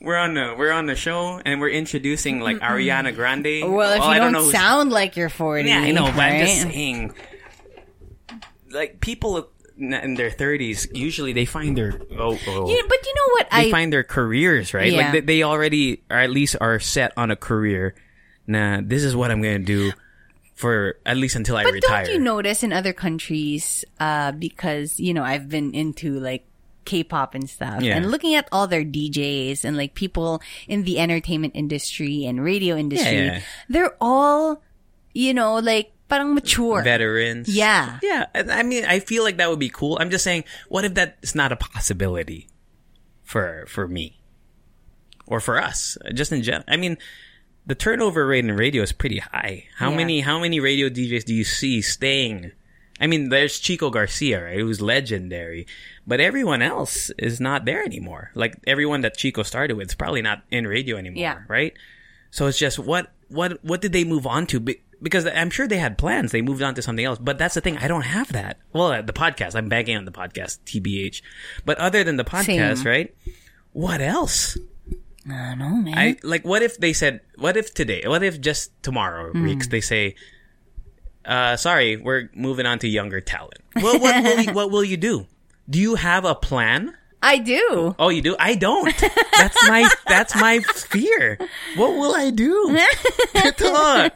We're 0.00 0.16
on 0.16 0.34
the 0.34 0.54
we're 0.56 0.72
on 0.72 0.86
the 0.86 0.96
show 0.96 1.40
and 1.44 1.60
we're 1.60 1.68
introducing 1.70 2.40
like 2.40 2.58
Ariana 2.60 3.14
Grande. 3.14 3.70
Well, 3.72 3.92
if 3.92 4.00
Oh, 4.00 4.04
you 4.06 4.10
I 4.10 4.18
don't, 4.18 4.32
know 4.32 4.40
who's- 4.42 4.52
sound 4.52 4.90
like 4.90 5.16
you're 5.16 5.28
40. 5.28 5.68
yeah, 5.68 5.80
I 5.80 5.90
know, 5.92 6.04
but 6.06 6.18
I'm 6.20 6.46
just 6.46 6.62
saying, 6.62 7.12
like 8.70 9.00
people 9.00 9.50
in 9.78 10.14
their 10.14 10.30
thirties 10.30 10.86
usually 10.92 11.32
they 11.32 11.44
find 11.46 11.76
their 11.76 12.00
oh, 12.18 12.38
oh 12.46 12.68
You- 12.70 12.84
but 12.88 13.06
you 13.06 13.14
know 13.14 13.32
what? 13.34 13.50
they 13.50 13.68
I 13.68 13.70
find 13.70 13.92
their 13.92 14.02
careers, 14.04 14.72
right? 14.74 14.92
Yeah. 14.92 15.02
Like 15.02 15.12
they, 15.12 15.20
they 15.20 15.42
already, 15.42 16.02
or 16.10 16.16
at 16.18 16.30
least 16.30 16.56
are 16.60 16.78
set 16.78 17.12
on 17.16 17.30
a 17.30 17.36
career. 17.36 17.94
Nah, 18.46 18.80
this 18.82 19.04
is 19.04 19.14
what 19.14 19.30
I'm 19.30 19.40
gonna 19.42 19.58
do 19.60 19.92
for 20.54 20.96
at 21.06 21.16
least 21.16 21.36
until 21.36 21.56
I 21.56 21.62
retire. 21.64 21.80
But 21.80 22.06
don't 22.06 22.14
you 22.14 22.20
notice 22.20 22.62
in 22.62 22.72
other 22.72 22.92
countries, 22.92 23.84
uh, 23.98 24.32
because, 24.32 25.00
you 25.00 25.14
know, 25.14 25.22
I've 25.24 25.48
been 25.48 25.72
into 25.74 26.18
like 26.20 26.44
K-pop 26.84 27.34
and 27.34 27.48
stuff 27.48 27.82
Yeah. 27.82 27.96
and 27.96 28.10
looking 28.10 28.34
at 28.34 28.48
all 28.52 28.66
their 28.66 28.84
DJs 28.84 29.64
and 29.64 29.76
like 29.76 29.94
people 29.94 30.40
in 30.68 30.84
the 30.84 30.98
entertainment 30.98 31.52
industry 31.56 32.24
and 32.24 32.42
radio 32.42 32.76
industry, 32.76 33.16
Yeah, 33.16 33.24
yeah. 33.24 33.40
they're 33.68 33.94
all, 34.00 34.62
you 35.12 35.34
know, 35.34 35.56
like 35.58 35.92
parang 36.08 36.34
mature. 36.34 36.82
Veterans, 36.82 37.48
Yeah. 37.48 37.98
yeah. 38.02 38.26
I 38.34 38.62
mean, 38.62 38.84
I 38.84 38.98
feel 39.00 39.22
like 39.22 39.36
that 39.38 39.48
would 39.50 39.58
be 39.60 39.68
cool. 39.70 39.98
I'm 40.00 40.10
just 40.10 40.24
saying, 40.24 40.44
what 40.68 40.84
if 40.84 40.94
that's 40.94 41.34
not 41.34 41.52
a 41.52 41.56
possibility 41.56 42.48
for 43.22 43.64
for 43.68 43.86
me 43.86 44.18
or 45.26 45.40
for 45.40 45.60
us? 45.60 45.96
Just 46.14 46.32
in 46.32 46.42
general, 46.42 46.64
I 46.68 46.76
mean. 46.76 46.96
The 47.66 47.74
turnover 47.76 48.26
rate 48.26 48.44
in 48.44 48.50
radio 48.56 48.82
is 48.82 48.90
pretty 48.90 49.18
high. 49.18 49.66
How 49.76 49.90
Yeah. 49.90 49.96
many 49.98 50.20
how 50.22 50.40
many 50.40 50.58
radio 50.58 50.88
DJs 50.88 51.24
do 51.26 51.34
you 51.34 51.44
see 51.44 51.82
staying 51.82 52.52
I 52.98 53.06
mean, 53.06 53.28
there's 53.28 53.58
Chico 53.60 53.90
Garcia, 53.90 54.42
right, 54.44 54.58
who's 54.58 54.80
legendary, 54.80 55.66
but 56.10 56.20
everyone 56.20 56.60
else 56.60 57.10
is 57.16 57.40
not 57.40 57.64
there 57.64 57.82
anymore. 57.82 58.30
Like 58.34 58.58
everyone 58.66 59.00
that 59.02 59.16
Chico 59.16 59.42
started 59.44 59.76
with 59.78 59.88
is 59.88 59.94
probably 59.94 60.20
not 60.22 60.42
in 60.50 60.66
radio 60.66 60.96
anymore, 60.98 61.22
Yeah. 61.22 61.38
right? 61.48 61.72
So 62.30 62.46
it's 62.48 62.58
just 62.58 62.78
what 62.78 63.12
what 63.28 63.64
what 63.64 63.80
did 63.80 63.92
they 63.92 64.04
move 64.04 64.26
on 64.26 64.46
to? 64.48 64.60
Be- 64.60 64.82
Because 65.02 65.24
I'm 65.24 65.48
sure 65.50 65.66
they 65.66 65.78
had 65.78 65.96
plans. 65.96 66.30
They 66.32 66.42
moved 66.42 66.60
on 66.62 66.74
to 66.74 66.82
something 66.82 67.04
else. 67.06 67.18
But 67.18 67.38
that's 67.38 67.54
the 67.54 67.62
thing. 67.62 67.78
I 67.78 67.88
don't 67.88 68.02
have 68.16 68.32
that. 68.32 68.58
Well, 68.74 69.02
the 69.02 69.14
podcast. 69.14 69.54
I'm 69.56 69.68
banking 69.70 69.96
on 69.96 70.04
the 70.04 70.12
podcast, 70.12 70.58
TBH. 70.68 71.22
But 71.64 71.78
other 71.78 72.04
than 72.04 72.16
the 72.18 72.24
podcast, 72.24 72.78
Same. 72.84 72.86
right? 72.86 73.08
What 73.72 74.00
else? 74.02 74.58
I 75.24 75.54
don't 75.54 75.58
know, 75.58 75.76
man. 75.80 75.96
I 75.96 76.16
like. 76.22 76.44
What 76.44 76.60
if 76.62 76.76
they 76.76 76.92
said? 76.92 77.20
What 77.38 77.56
if 77.56 77.72
today? 77.72 78.02
What 78.04 78.22
if 78.22 78.40
just 78.40 78.72
tomorrow, 78.82 79.32
Hmm. 79.32 79.44
Reeks? 79.44 79.68
They 79.68 79.80
say, 79.80 80.16
uh, 81.24 81.56
"Sorry, 81.56 81.96
we're 81.96 82.28
moving 82.34 82.66
on 82.66 82.78
to 82.80 82.88
younger 82.88 83.20
talent." 83.20 83.60
Well, 83.76 83.98
what 84.00 84.22
will 84.24 84.40
you, 84.42 84.52
what 84.52 84.70
will 84.70 84.84
you 84.84 84.96
do? 84.96 85.26
Do 85.70 85.78
you 85.78 85.94
have 85.94 86.24
a 86.24 86.34
plan? 86.34 86.94
I 87.22 87.36
do. 87.36 87.94
Oh, 87.98 88.08
you 88.08 88.22
do? 88.22 88.34
I 88.38 88.54
don't. 88.54 88.96
That's 89.36 89.68
my 89.68 89.86
that's 90.08 90.34
my 90.34 90.60
fear. 90.60 91.38
What 91.76 91.90
will 91.90 92.14
I 92.14 92.30
do? 92.30 92.74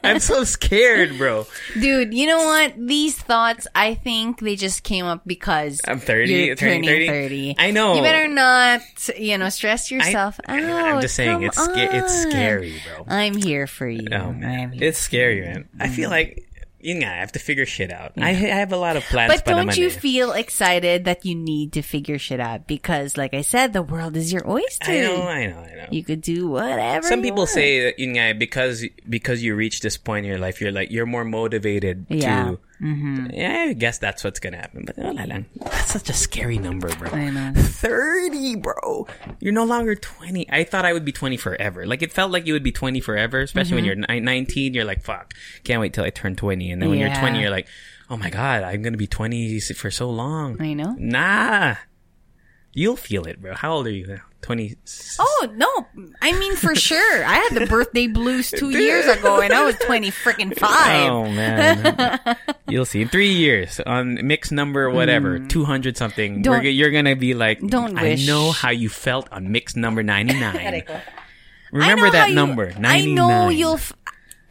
I'm 0.02 0.20
so 0.20 0.44
scared, 0.44 1.18
bro. 1.18 1.46
Dude, 1.78 2.14
you 2.14 2.26
know 2.26 2.38
what? 2.44 2.74
These 2.78 3.16
thoughts, 3.18 3.66
I 3.74 3.94
think 3.94 4.40
they 4.40 4.56
just 4.56 4.84
came 4.84 5.04
up 5.04 5.22
because 5.26 5.82
I'm 5.86 6.00
30, 6.00 6.32
You're 6.32 6.56
turning 6.56 6.84
turning 6.84 7.08
30. 7.10 7.56
I 7.58 7.70
know. 7.72 7.94
You 7.94 8.02
better 8.02 8.26
not, 8.28 8.80
you 9.18 9.36
know, 9.36 9.50
stress 9.50 9.90
yourself 9.90 10.40
I- 10.46 10.62
out. 10.62 10.94
I'm 10.94 11.00
just 11.02 11.14
saying 11.14 11.42
it's 11.42 11.62
sca- 11.62 11.94
it's 11.96 12.22
scary, 12.22 12.80
bro. 12.88 13.04
I'm 13.06 13.36
here 13.36 13.66
for 13.66 13.86
you. 13.86 14.08
Oh 14.12 14.32
man, 14.32 14.72
here. 14.72 14.88
it's 14.88 14.98
scary, 14.98 15.42
man. 15.42 15.68
I 15.78 15.88
feel 15.88 16.08
like 16.10 16.48
you 16.84 16.94
know, 16.94 17.08
I 17.08 17.14
have 17.16 17.32
to 17.32 17.38
figure 17.38 17.64
shit 17.64 17.90
out. 17.90 18.12
I, 18.18 18.28
I 18.30 18.32
have 18.32 18.72
a 18.72 18.76
lot 18.76 18.96
of 18.96 19.02
plans, 19.04 19.32
But 19.32 19.46
don't 19.46 19.74
you 19.76 19.86
eh. 19.86 19.90
feel 19.90 20.32
excited 20.32 21.06
that 21.06 21.24
you 21.24 21.34
need 21.34 21.72
to 21.72 21.82
figure 21.82 22.18
shit 22.18 22.40
out? 22.40 22.66
Because, 22.66 23.16
like 23.16 23.32
I 23.32 23.40
said, 23.40 23.72
the 23.72 23.82
world 23.82 24.16
is 24.16 24.32
your 24.32 24.48
oyster. 24.48 24.90
I 24.92 25.00
know, 25.00 25.22
I 25.22 25.46
know, 25.46 25.58
I 25.58 25.74
know. 25.76 25.86
You 25.90 26.04
could 26.04 26.20
do 26.20 26.48
whatever. 26.48 27.06
Some 27.08 27.20
you 27.20 27.32
people 27.32 27.38
want. 27.38 27.50
say 27.50 27.84
that 27.84 27.98
yun 27.98 28.12
nga, 28.16 28.34
because 28.34 28.84
because 29.08 29.42
you 29.42 29.54
reach 29.56 29.80
this 29.80 29.96
point 29.96 30.26
in 30.26 30.30
your 30.30 30.38
life, 30.38 30.60
you're 30.60 30.72
like 30.72 30.90
you're 30.90 31.06
more 31.06 31.24
motivated 31.24 32.04
Yeah. 32.10 32.44
to. 32.44 32.58
Mm-hmm. 32.82 33.30
Yeah, 33.32 33.66
I 33.68 33.72
guess 33.72 33.98
that's 33.98 34.24
what's 34.24 34.40
gonna 34.40 34.56
happen. 34.56 34.84
But 34.84 34.98
wala 34.98 35.26
lang. 35.26 35.46
That's 35.60 35.92
such 35.92 36.10
a 36.10 36.12
scary 36.12 36.58
number, 36.58 36.88
bro. 36.96 37.10
I 37.10 37.30
know. 37.30 37.52
Thirty, 37.54 38.56
bro. 38.56 39.06
You're 39.40 39.52
no 39.52 39.64
longer 39.64 39.94
twenty. 39.94 40.50
I 40.50 40.64
thought 40.64 40.84
I 40.84 40.92
would 40.92 41.04
be 41.04 41.12
twenty 41.12 41.36
forever. 41.36 41.86
Like 41.86 42.02
it 42.02 42.12
felt 42.12 42.30
like 42.32 42.46
you 42.46 42.52
would 42.52 42.62
be 42.64 42.72
twenty 42.72 43.00
forever, 43.00 43.40
especially 43.40 43.76
when 43.76 43.84
you're 43.84 43.94
nineteen. 43.96 44.74
You're 44.74 44.84
like, 44.84 45.02
fuck, 45.02 45.34
can't 45.62 45.80
wait 45.80 45.92
till 45.94 46.04
I 46.04 46.10
turn 46.10 46.36
twenty. 46.36 46.70
And 46.70 46.82
then 46.82 46.90
when 46.90 46.98
you're 46.98 47.14
twenty, 47.14 47.40
you're 47.40 47.50
like, 47.50 47.68
oh 48.10 48.16
my 48.16 48.30
god, 48.30 48.62
I'm 48.64 48.82
gonna 48.82 48.96
be 48.96 49.06
twenty 49.06 49.60
for 49.60 49.90
so 49.90 50.10
long. 50.10 50.60
I 50.60 50.74
know. 50.74 50.94
Nah, 50.98 51.76
you'll 52.72 52.96
feel 52.96 53.24
it, 53.26 53.40
bro. 53.40 53.54
How 53.54 53.72
old 53.72 53.86
are 53.86 53.90
you 53.90 54.06
now? 54.06 54.20
Twenty. 54.42 54.76
Oh 55.18 55.48
no! 55.54 55.86
I 56.20 56.38
mean, 56.38 56.54
for 56.56 56.74
sure. 56.74 57.24
I 57.24 57.36
had 57.36 57.54
the 57.54 57.64
birthday 57.64 58.08
blues 58.08 58.50
two 58.50 58.68
years 58.68 59.06
ago, 59.06 59.40
and 59.40 59.54
I 59.54 59.64
was 59.64 59.74
twenty 59.78 60.10
freaking 60.10 60.54
five. 60.54 61.10
Oh 61.10 61.22
man, 61.24 62.36
you'll 62.74 62.84
see 62.84 63.02
in 63.02 63.08
three 63.08 63.30
years 63.30 63.78
on 63.86 64.18
mix 64.26 64.50
number 64.50 64.90
whatever 64.90 65.38
two 65.38 65.62
hundred 65.64 65.94
something. 65.96 66.42
Don't- 66.42 66.66
you're 66.66 66.90
gonna 66.90 67.14
be 67.14 67.32
like, 67.34 67.62
Don't 67.62 67.94
I 67.96 68.18
wish. 68.18 68.26
know 68.26 68.50
how 68.50 68.70
you 68.74 68.88
felt 68.90 69.30
on 69.30 69.52
mix 69.54 69.76
number 69.78 70.02
ninety 70.14 70.34
nine. 70.34 70.82
Remember 71.70 72.10
that 72.10 72.30
you- 72.30 72.34
number 72.34 72.72
I 72.74 72.78
ninety 72.78 73.14
nine. 73.14 73.28
know 73.28 73.48
you'll. 73.48 73.74
F- 73.78 73.92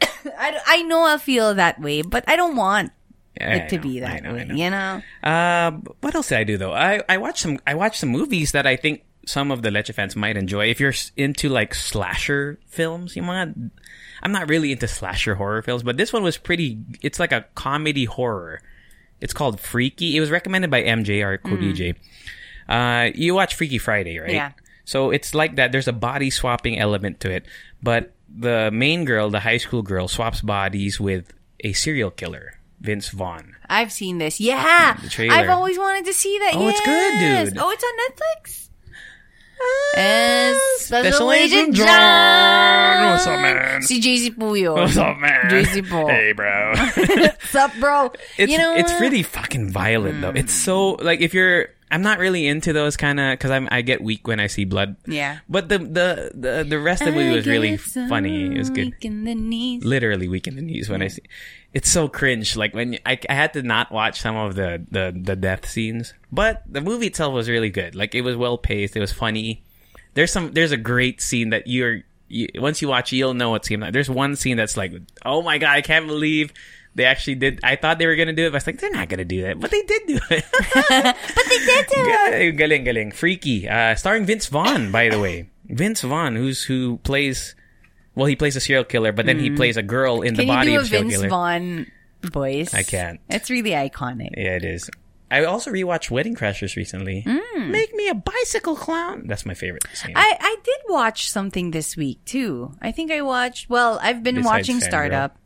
I, 0.00 0.56
I 0.66 0.82
know 0.88 1.04
I'll 1.04 1.18
feel 1.18 1.54
that 1.54 1.80
way, 1.80 2.00
but 2.02 2.24
I 2.26 2.36
don't 2.36 2.56
want 2.56 2.92
it 3.36 3.68
to 3.70 3.78
be 3.78 4.00
that 4.00 4.22
way. 4.24 4.48
You 4.52 4.70
know. 4.70 5.02
Uh, 5.22 5.72
what 6.00 6.14
else 6.14 6.28
did 6.28 6.38
I 6.38 6.44
do 6.44 6.56
though? 6.56 6.72
I 6.72 7.02
I 7.08 7.18
watched 7.18 7.40
some 7.44 7.58
I 7.66 7.74
watched 7.74 8.00
some 8.00 8.08
movies 8.10 8.52
that 8.52 8.66
I 8.66 8.76
think 8.76 9.04
some 9.26 9.50
of 9.50 9.62
the 9.62 9.70
Leche 9.70 9.90
fans 9.92 10.16
might 10.16 10.36
enjoy. 10.36 10.66
If 10.66 10.80
you're 10.80 10.94
into 11.16 11.48
like 11.48 11.74
slasher 11.74 12.58
films, 12.66 13.16
you 13.16 13.22
might. 13.22 13.54
I'm 14.22 14.32
not 14.32 14.48
really 14.48 14.72
into 14.72 14.88
slasher 14.88 15.34
horror 15.34 15.62
films, 15.62 15.82
but 15.82 15.96
this 15.96 16.12
one 16.12 16.22
was 16.22 16.36
pretty. 16.38 16.78
It's 17.02 17.18
like 17.20 17.32
a 17.32 17.44
comedy 17.54 18.04
horror. 18.04 18.62
It's 19.20 19.32
called 19.32 19.60
Freaky. 19.60 20.16
It 20.16 20.20
was 20.20 20.30
recommended 20.30 20.70
by 20.70 20.82
MJ 20.82 21.24
or 21.24 21.38
co-DJ. 21.38 21.94
Uh, 22.68 23.10
you 23.14 23.34
watch 23.34 23.54
Freaky 23.54 23.78
Friday, 23.78 24.18
right? 24.18 24.32
Yeah. 24.32 24.52
So 24.84 25.10
it's 25.10 25.34
like 25.34 25.56
that. 25.56 25.72
There's 25.72 25.88
a 25.88 25.92
body 25.92 26.30
swapping 26.30 26.78
element 26.78 27.20
to 27.20 27.30
it, 27.30 27.46
but 27.82 28.12
the 28.28 28.70
main 28.72 29.04
girl, 29.04 29.30
the 29.30 29.40
high 29.40 29.56
school 29.58 29.82
girl, 29.82 30.08
swaps 30.08 30.40
bodies 30.40 31.00
with 31.00 31.32
a 31.60 31.72
serial 31.72 32.10
killer, 32.10 32.58
Vince 32.80 33.08
Vaughn. 33.08 33.56
I've 33.68 33.92
seen 33.92 34.18
this. 34.18 34.40
Yeah, 34.40 34.98
The 35.00 35.08
trailer. 35.08 35.34
I've 35.34 35.48
always 35.50 35.78
wanted 35.78 36.04
to 36.06 36.12
see 36.12 36.38
that. 36.40 36.52
Oh, 36.54 36.68
it's 36.68 36.80
good, 36.84 37.50
dude. 37.50 37.58
Oh, 37.58 37.70
it's 37.70 37.84
on 37.84 37.92
Netflix. 38.10 38.63
And 39.96 40.56
Special, 40.78 41.12
Special 41.12 41.32
Agent 41.32 41.74
John. 41.74 41.86
John. 41.86 43.10
What's 43.10 43.26
up, 43.26 43.40
man? 43.40 43.82
Si 43.82 44.00
JC 44.00 44.38
po 44.38 44.54
yun. 44.54 44.74
What's 44.74 44.96
up, 44.96 45.16
man? 45.18 45.46
JC 45.46 45.88
po. 45.88 46.08
Hey, 46.08 46.32
bro. 46.32 46.74
What's 46.96 47.54
up, 47.54 47.72
bro? 47.78 48.12
it's 48.36 48.50
you 48.50 48.58
know 48.58 48.74
it's 48.74 48.92
really 49.00 49.22
fucking 49.22 49.70
violent 49.70 50.20
though. 50.20 50.30
It's 50.34 50.54
mm. 50.54 50.64
so 50.64 50.90
like 51.00 51.20
if 51.20 51.32
you're 51.32 51.68
I'm 51.94 52.02
not 52.02 52.18
really 52.18 52.44
into 52.48 52.72
those 52.72 52.96
kind 52.96 53.20
of 53.20 53.34
because 53.38 53.52
I'm 53.52 53.68
I 53.70 53.82
get 53.82 54.02
weak 54.02 54.26
when 54.26 54.40
I 54.40 54.48
see 54.48 54.64
blood. 54.64 54.96
Yeah. 55.06 55.38
But 55.48 55.68
the 55.68 55.78
the 55.78 56.30
the, 56.34 56.64
the 56.68 56.78
rest 56.80 57.02
of 57.02 57.06
the 57.06 57.12
movie 57.12 57.36
was 57.36 57.46
really 57.46 57.76
funny. 57.76 58.46
It 58.52 58.58
was 58.58 58.68
good. 58.70 58.86
Weak 58.86 59.04
in 59.04 59.22
the 59.22 59.34
knees. 59.36 59.84
Literally 59.84 60.26
weak 60.26 60.48
in 60.48 60.56
the 60.56 60.62
knees 60.62 60.90
when 60.90 61.02
I 61.02 61.08
see. 61.08 61.22
It's 61.72 61.88
so 61.88 62.08
cringe. 62.08 62.56
Like 62.56 62.74
when 62.74 62.94
you- 62.94 62.98
I, 63.06 63.18
I 63.30 63.34
had 63.34 63.52
to 63.52 63.62
not 63.62 63.92
watch 63.92 64.20
some 64.20 64.34
of 64.34 64.56
the, 64.56 64.84
the 64.90 65.14
the 65.16 65.36
death 65.36 65.68
scenes, 65.68 66.14
but 66.32 66.62
the 66.66 66.80
movie 66.80 67.06
itself 67.06 67.32
was 67.32 67.48
really 67.48 67.70
good. 67.70 67.94
Like 67.94 68.14
it 68.16 68.22
was 68.22 68.36
well 68.36 68.58
paced. 68.58 68.96
It 68.96 69.00
was 69.00 69.12
funny. 69.12 69.62
There's 70.14 70.32
some. 70.32 70.50
There's 70.52 70.72
a 70.72 70.76
great 70.76 71.20
scene 71.22 71.50
that 71.50 71.68
you're. 71.68 72.00
You, 72.26 72.48
once 72.56 72.82
you 72.82 72.88
watch, 72.88 73.12
it, 73.12 73.16
you'll 73.16 73.34
know 73.34 73.50
what 73.50 73.64
scene. 73.66 73.84
There's 73.92 74.10
one 74.10 74.34
scene 74.34 74.56
that's 74.56 74.76
like, 74.76 74.92
oh 75.24 75.42
my 75.42 75.58
god, 75.58 75.76
I 75.76 75.82
can't 75.82 76.06
believe 76.08 76.52
they 76.94 77.04
actually 77.04 77.36
did. 77.36 77.60
I 77.62 77.76
thought 77.76 77.98
they 77.98 78.06
were 78.06 78.16
gonna 78.16 78.32
do 78.32 78.46
it. 78.46 78.50
But 78.50 78.56
I 78.56 78.58
was 78.58 78.66
like, 78.66 78.78
they're 78.80 78.90
not 78.90 79.08
gonna 79.08 79.24
do 79.24 79.42
that, 79.42 79.58
but 79.60 79.70
they 79.70 79.82
did 79.82 80.02
do 80.06 80.18
it. 80.30 80.44
But 80.52 81.44
they 81.48 81.58
did 81.58 81.86
do 81.86 81.94
it. 81.96 82.52
Galing, 82.56 82.84
galing. 82.84 83.12
Freaky. 83.12 83.68
Uh, 83.68 83.94
starring 83.94 84.24
Vince 84.24 84.46
Vaughn, 84.46 84.90
by 84.92 85.08
the 85.08 85.18
way. 85.20 85.48
Vince 85.66 86.02
Vaughn, 86.02 86.36
who's 86.36 86.62
who 86.64 86.98
plays. 86.98 87.54
Well, 88.14 88.26
he 88.26 88.36
plays 88.36 88.54
a 88.56 88.60
serial 88.60 88.84
killer, 88.84 89.10
but 89.12 89.26
then 89.26 89.40
he 89.40 89.50
plays 89.50 89.76
a 89.76 89.82
girl 89.82 90.22
in 90.22 90.34
the 90.34 90.44
Mm. 90.44 90.46
Body 90.46 90.74
of 90.76 90.82
a 90.82 90.86
serial 90.86 91.02
Vince 91.08 91.14
killer. 91.16 91.28
Vaughn 91.28 91.86
voice? 92.22 92.72
I 92.74 92.82
can't. 92.84 93.18
It's 93.28 93.50
really 93.50 93.70
iconic. 93.72 94.30
Yeah, 94.36 94.56
it 94.56 94.64
is. 94.64 94.88
I 95.30 95.44
also 95.46 95.72
rewatched 95.72 96.10
Wedding 96.12 96.36
Crashers 96.36 96.76
recently. 96.76 97.24
Make 97.56 97.92
me 97.94 98.08
a 98.08 98.14
bicycle 98.14 98.76
clown. 98.76 99.24
That's 99.26 99.44
my 99.44 99.54
favorite 99.54 99.84
scene. 99.94 100.12
Mm. 100.14 100.18
I, 100.18 100.36
I 100.38 100.56
did 100.62 100.76
watch 100.88 101.28
something 101.28 101.72
this 101.72 101.96
week 101.96 102.24
too. 102.24 102.72
I 102.80 102.92
think 102.92 103.10
I 103.10 103.20
watched. 103.22 103.68
Well, 103.68 103.98
I've 104.00 104.22
been 104.22 104.36
Besides 104.36 104.46
watching 104.68 104.76
Fangirl. 104.76 104.84
Startup. 104.84 105.36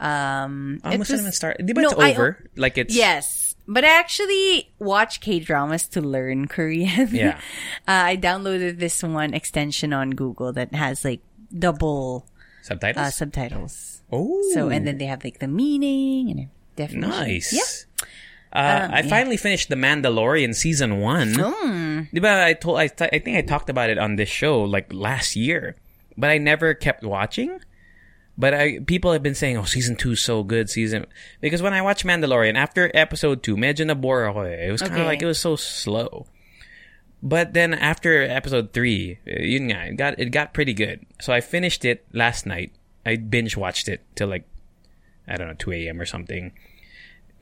Um, 0.00 0.80
Almost 0.82 1.10
was- 1.12 1.20
even 1.20 1.32
start. 1.32 1.60
Di 1.64 1.72
ba 1.76 1.82
No, 1.82 1.90
it's 1.92 2.00
I- 2.00 2.12
over? 2.12 2.38
like 2.56 2.78
it's 2.78 2.96
Yes, 2.96 3.54
but 3.68 3.84
I 3.84 3.98
actually 4.00 4.72
watch 4.80 5.20
K 5.20 5.38
dramas 5.40 5.86
to 5.92 6.00
learn 6.00 6.48
Korean. 6.48 7.08
Yeah. 7.12 7.36
uh, 7.88 8.08
I 8.10 8.16
downloaded 8.16 8.78
this 8.80 9.02
one 9.04 9.34
extension 9.34 9.92
on 9.92 10.10
Google 10.16 10.52
that 10.56 10.72
has 10.74 11.04
like 11.04 11.20
double 11.52 12.24
subtitles. 12.62 13.06
uh, 13.06 13.10
subtitles. 13.10 14.00
oh, 14.10 14.40
So 14.54 14.70
and 14.72 14.86
then 14.88 14.96
they 14.98 15.06
have 15.06 15.22
like 15.22 15.38
the 15.38 15.48
meaning 15.48 16.30
and 16.32 16.40
definition. 16.76 17.10
nice. 17.10 17.52
Yeah. 17.52 17.68
Uh, 18.52 18.88
I 18.90 19.02
finally 19.02 19.36
finished 19.36 19.68
The 19.68 19.76
Mandalorian 19.78 20.56
season 20.56 20.98
one. 20.98 21.34
Mm. 21.34 22.10
Diba, 22.10 22.42
I 22.42 22.54
told 22.54 22.78
I, 22.80 22.88
th- 22.88 23.10
I 23.12 23.20
think 23.20 23.36
I 23.38 23.42
talked 23.42 23.70
about 23.70 23.90
it 23.90 23.98
on 23.98 24.16
this 24.16 24.28
show 24.28 24.62
like 24.66 24.90
last 24.92 25.36
year, 25.36 25.76
but 26.18 26.30
I 26.30 26.38
never 26.38 26.74
kept 26.74 27.04
watching. 27.04 27.60
But 28.40 28.56
I 28.56 28.80
people 28.80 29.12
have 29.12 29.20
been 29.22 29.36
saying, 29.36 29.60
"Oh, 29.60 29.68
season 29.68 30.00
two 30.00 30.16
is 30.16 30.24
so 30.24 30.40
good." 30.42 30.72
Season 30.72 31.04
because 31.44 31.60
when 31.60 31.76
I 31.76 31.84
watched 31.84 32.08
Mandalorian 32.08 32.56
after 32.56 32.88
episode 32.96 33.44
two, 33.44 33.52
medyo 33.60 33.84
nabore 33.84 34.24
ako 34.32 34.48
eh. 34.48 34.64
It 34.68 34.72
was 34.72 34.80
kind 34.80 34.96
of 34.96 35.04
Okay. 35.04 35.12
like 35.12 35.20
it 35.20 35.28
was 35.28 35.36
so 35.38 35.60
slow. 35.60 36.24
But 37.20 37.52
then 37.52 37.76
after 37.76 38.24
episode 38.24 38.72
three, 38.72 39.20
uh, 39.28 39.44
yun 39.44 39.68
nga, 39.68 39.92
it 39.92 39.96
got 40.00 40.12
it 40.16 40.32
got 40.32 40.56
pretty 40.56 40.72
good. 40.72 41.04
So 41.20 41.36
I 41.36 41.44
finished 41.44 41.84
it 41.84 42.08
last 42.16 42.48
night. 42.48 42.72
I 43.04 43.20
binge 43.20 43.60
watched 43.60 43.92
it 43.92 44.00
till 44.16 44.32
like 44.32 44.48
I 45.28 45.36
don't 45.36 45.48
know 45.52 45.58
two 45.60 45.76
a.m. 45.76 46.00
or 46.00 46.08
something. 46.08 46.56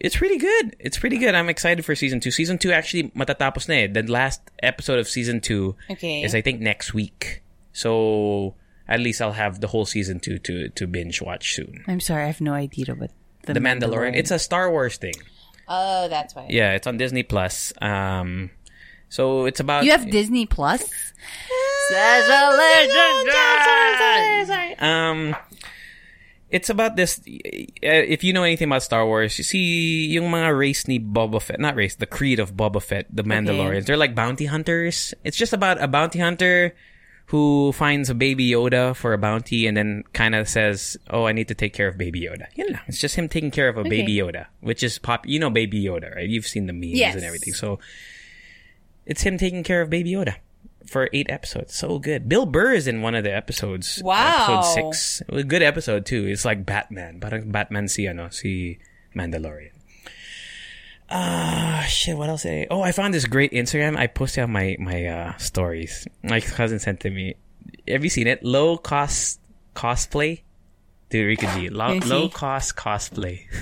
It's 0.03 0.19
pretty 0.19 0.39
good. 0.39 0.75
It's 0.83 0.99
pretty 0.99 1.19
good. 1.19 1.35
I'm 1.35 1.49
excited 1.51 1.85
for 1.87 1.95
season 1.95 2.19
two. 2.19 2.31
Season 2.35 2.59
two 2.59 2.75
actually 2.75 3.15
matatapos 3.15 3.71
na 3.71 3.87
eh. 3.87 3.87
The 3.87 4.03
last 4.07 4.43
episode 4.67 4.99
of 4.99 5.07
season 5.07 5.39
two 5.39 5.79
Okay. 5.91 6.23
is 6.27 6.35
I 6.35 6.43
think 6.43 6.59
next 6.59 6.91
week. 6.95 7.43
So 7.71 8.55
at 8.89 9.01
least 9.01 9.21
I'll 9.21 9.33
have 9.37 9.61
the 9.61 9.69
whole 9.69 9.85
season 9.85 10.19
two 10.21 10.39
to 10.49 10.69
to 10.71 10.87
binge 10.87 11.21
watch 11.21 11.55
soon. 11.55 11.85
I'm 11.87 12.01
sorry, 12.01 12.25
I 12.25 12.27
have 12.33 12.41
no 12.41 12.55
idea 12.55 12.95
what 12.95 13.11
the, 13.45 13.53
The 13.55 13.61
Mandalorian. 13.61 14.17
It's 14.17 14.31
a 14.33 14.39
Star 14.39 14.71
Wars 14.71 14.97
thing. 14.97 15.15
oh, 15.69 16.09
that's 16.09 16.35
why. 16.35 16.47
Yeah, 16.49 16.73
it's 16.73 16.87
on 16.87 16.97
Disney 16.97 17.23
Plus. 17.23 17.73
Um, 17.81 18.51
so 19.09 19.45
it's 19.45 19.61
about 19.61 19.85
You 19.85 19.93
have 19.93 20.09
Disney 20.11 20.47
Plus. 20.49 20.81
Special 21.89 22.53
Agent 22.61 23.29
Um, 24.81 25.37
it's 26.51 26.69
about 26.71 26.97
this. 26.97 27.21
uh, 27.21 27.83
If 27.83 28.25
you 28.25 28.33
know 28.33 28.43
anything 28.45 28.69
about 28.69 28.83
Star 28.83 29.05
Wars, 29.07 29.37
you 29.39 29.45
see 29.45 30.07
yung 30.09 30.31
mga 30.31 30.57
race 30.57 30.89
ni 30.89 30.99
Boba 31.01 31.41
Fett, 31.41 31.61
not 31.61 31.77
race, 31.77 31.97
the 31.97 32.07
creed 32.07 32.39
of 32.41 32.55
Boba 32.57 32.81
Fett, 32.83 33.07
the 33.13 33.25
Mandalorians. 33.25 33.85
They're 33.87 33.97
like 34.01 34.15
bounty 34.15 34.47
hunters. 34.47 35.13
It's 35.25 35.37
just 35.37 35.53
about 35.53 35.81
a 35.83 35.89
bounty 35.89 36.19
hunter 36.21 36.75
who 37.29 37.73
finds 37.73 38.09
a 38.09 38.15
baby 38.15 38.49
Yoda 38.51 38.97
for 38.97 39.13
a 39.13 39.19
bounty 39.19 39.67
and 39.67 39.77
then 39.77 40.05
kind 40.13 40.35
of 40.35 40.49
says, 40.49 40.97
"Oh, 41.11 41.27
I 41.29 41.33
need 41.33 41.49
to 41.49 41.55
take 41.55 41.73
care 41.73 41.89
of 41.89 41.97
baby 41.99 42.23
Yoda." 42.23 42.47
Yun 42.57 42.73
lang. 42.73 42.83
It's 42.89 42.99
just 42.99 43.17
him 43.17 43.29
taking 43.29 43.51
care 43.51 43.69
of 43.69 43.77
a 43.77 43.85
baby 43.85 44.17
Yoda, 44.17 44.47
which 44.61 44.83
is 44.83 44.99
pop. 44.99 45.27
You 45.29 45.39
know 45.39 45.51
baby 45.51 45.83
Yoda, 45.85 46.15
right? 46.17 46.29
You've 46.29 46.47
seen 46.49 46.67
the 46.67 46.73
memes 46.73 46.97
Yes. 46.99 47.15
and 47.15 47.25
everything. 47.25 47.53
So 47.53 47.79
it's 49.05 49.23
him 49.23 49.37
taking 49.37 49.63
care 49.63 49.81
of 49.83 49.91
baby 49.91 50.13
Yoda 50.13 50.37
for 50.89 51.09
eight 51.13 51.29
episodes. 51.29 51.75
So 51.77 51.99
good. 51.99 52.29
Bill 52.29 52.47
Burr 52.47 52.73
is 52.73 52.87
in 52.89 53.03
one 53.03 53.15
of 53.15 53.25
the 53.25 53.35
episodes. 53.35 54.01
Wow. 54.03 54.61
Episode 54.61 54.73
six. 54.75 55.21
It 55.21 55.33
was 55.33 55.43
a 55.45 55.47
good 55.47 55.63
episode 55.63 56.07
too. 56.07 56.25
It's 56.27 56.45
like 56.49 56.65
Batman. 56.65 57.21
Parang 57.21 57.53
Batman 57.53 57.89
si 57.89 58.09
ano, 58.09 58.31
si 58.31 58.79
Mandalorian. 59.15 59.77
Ah, 61.11 61.85
shit, 61.89 62.17
what 62.17 62.29
else? 62.29 62.45
I, 62.45 62.67
oh, 62.71 62.83
I 62.83 62.93
found 62.93 63.15
this 63.15 63.25
great 63.25 63.53
Instagram. 63.53 63.97
I 63.97 64.07
posted 64.07 64.45
on 64.45 64.53
my, 64.53 64.77
my, 64.79 65.07
uh, 65.07 65.37
stories. 65.39 66.07
My 66.23 66.41
cousin 66.41 66.79
sent 66.79 67.01
to 67.01 67.11
me. 67.11 67.35
Have 67.87 68.05
you 68.05 68.11
seen 68.11 68.27
it? 68.27 68.45
Low 68.45 68.77
cost 68.77 69.41
cosplay? 69.75 70.43
Dude, 71.09 71.27
Rika 71.27 71.47
G. 71.55 71.71
Low, 71.71 71.87
Let 71.89 71.95
me 71.95 72.01
see. 72.01 72.09
low 72.09 72.29
cost 72.29 72.77
cosplay. 72.77 73.47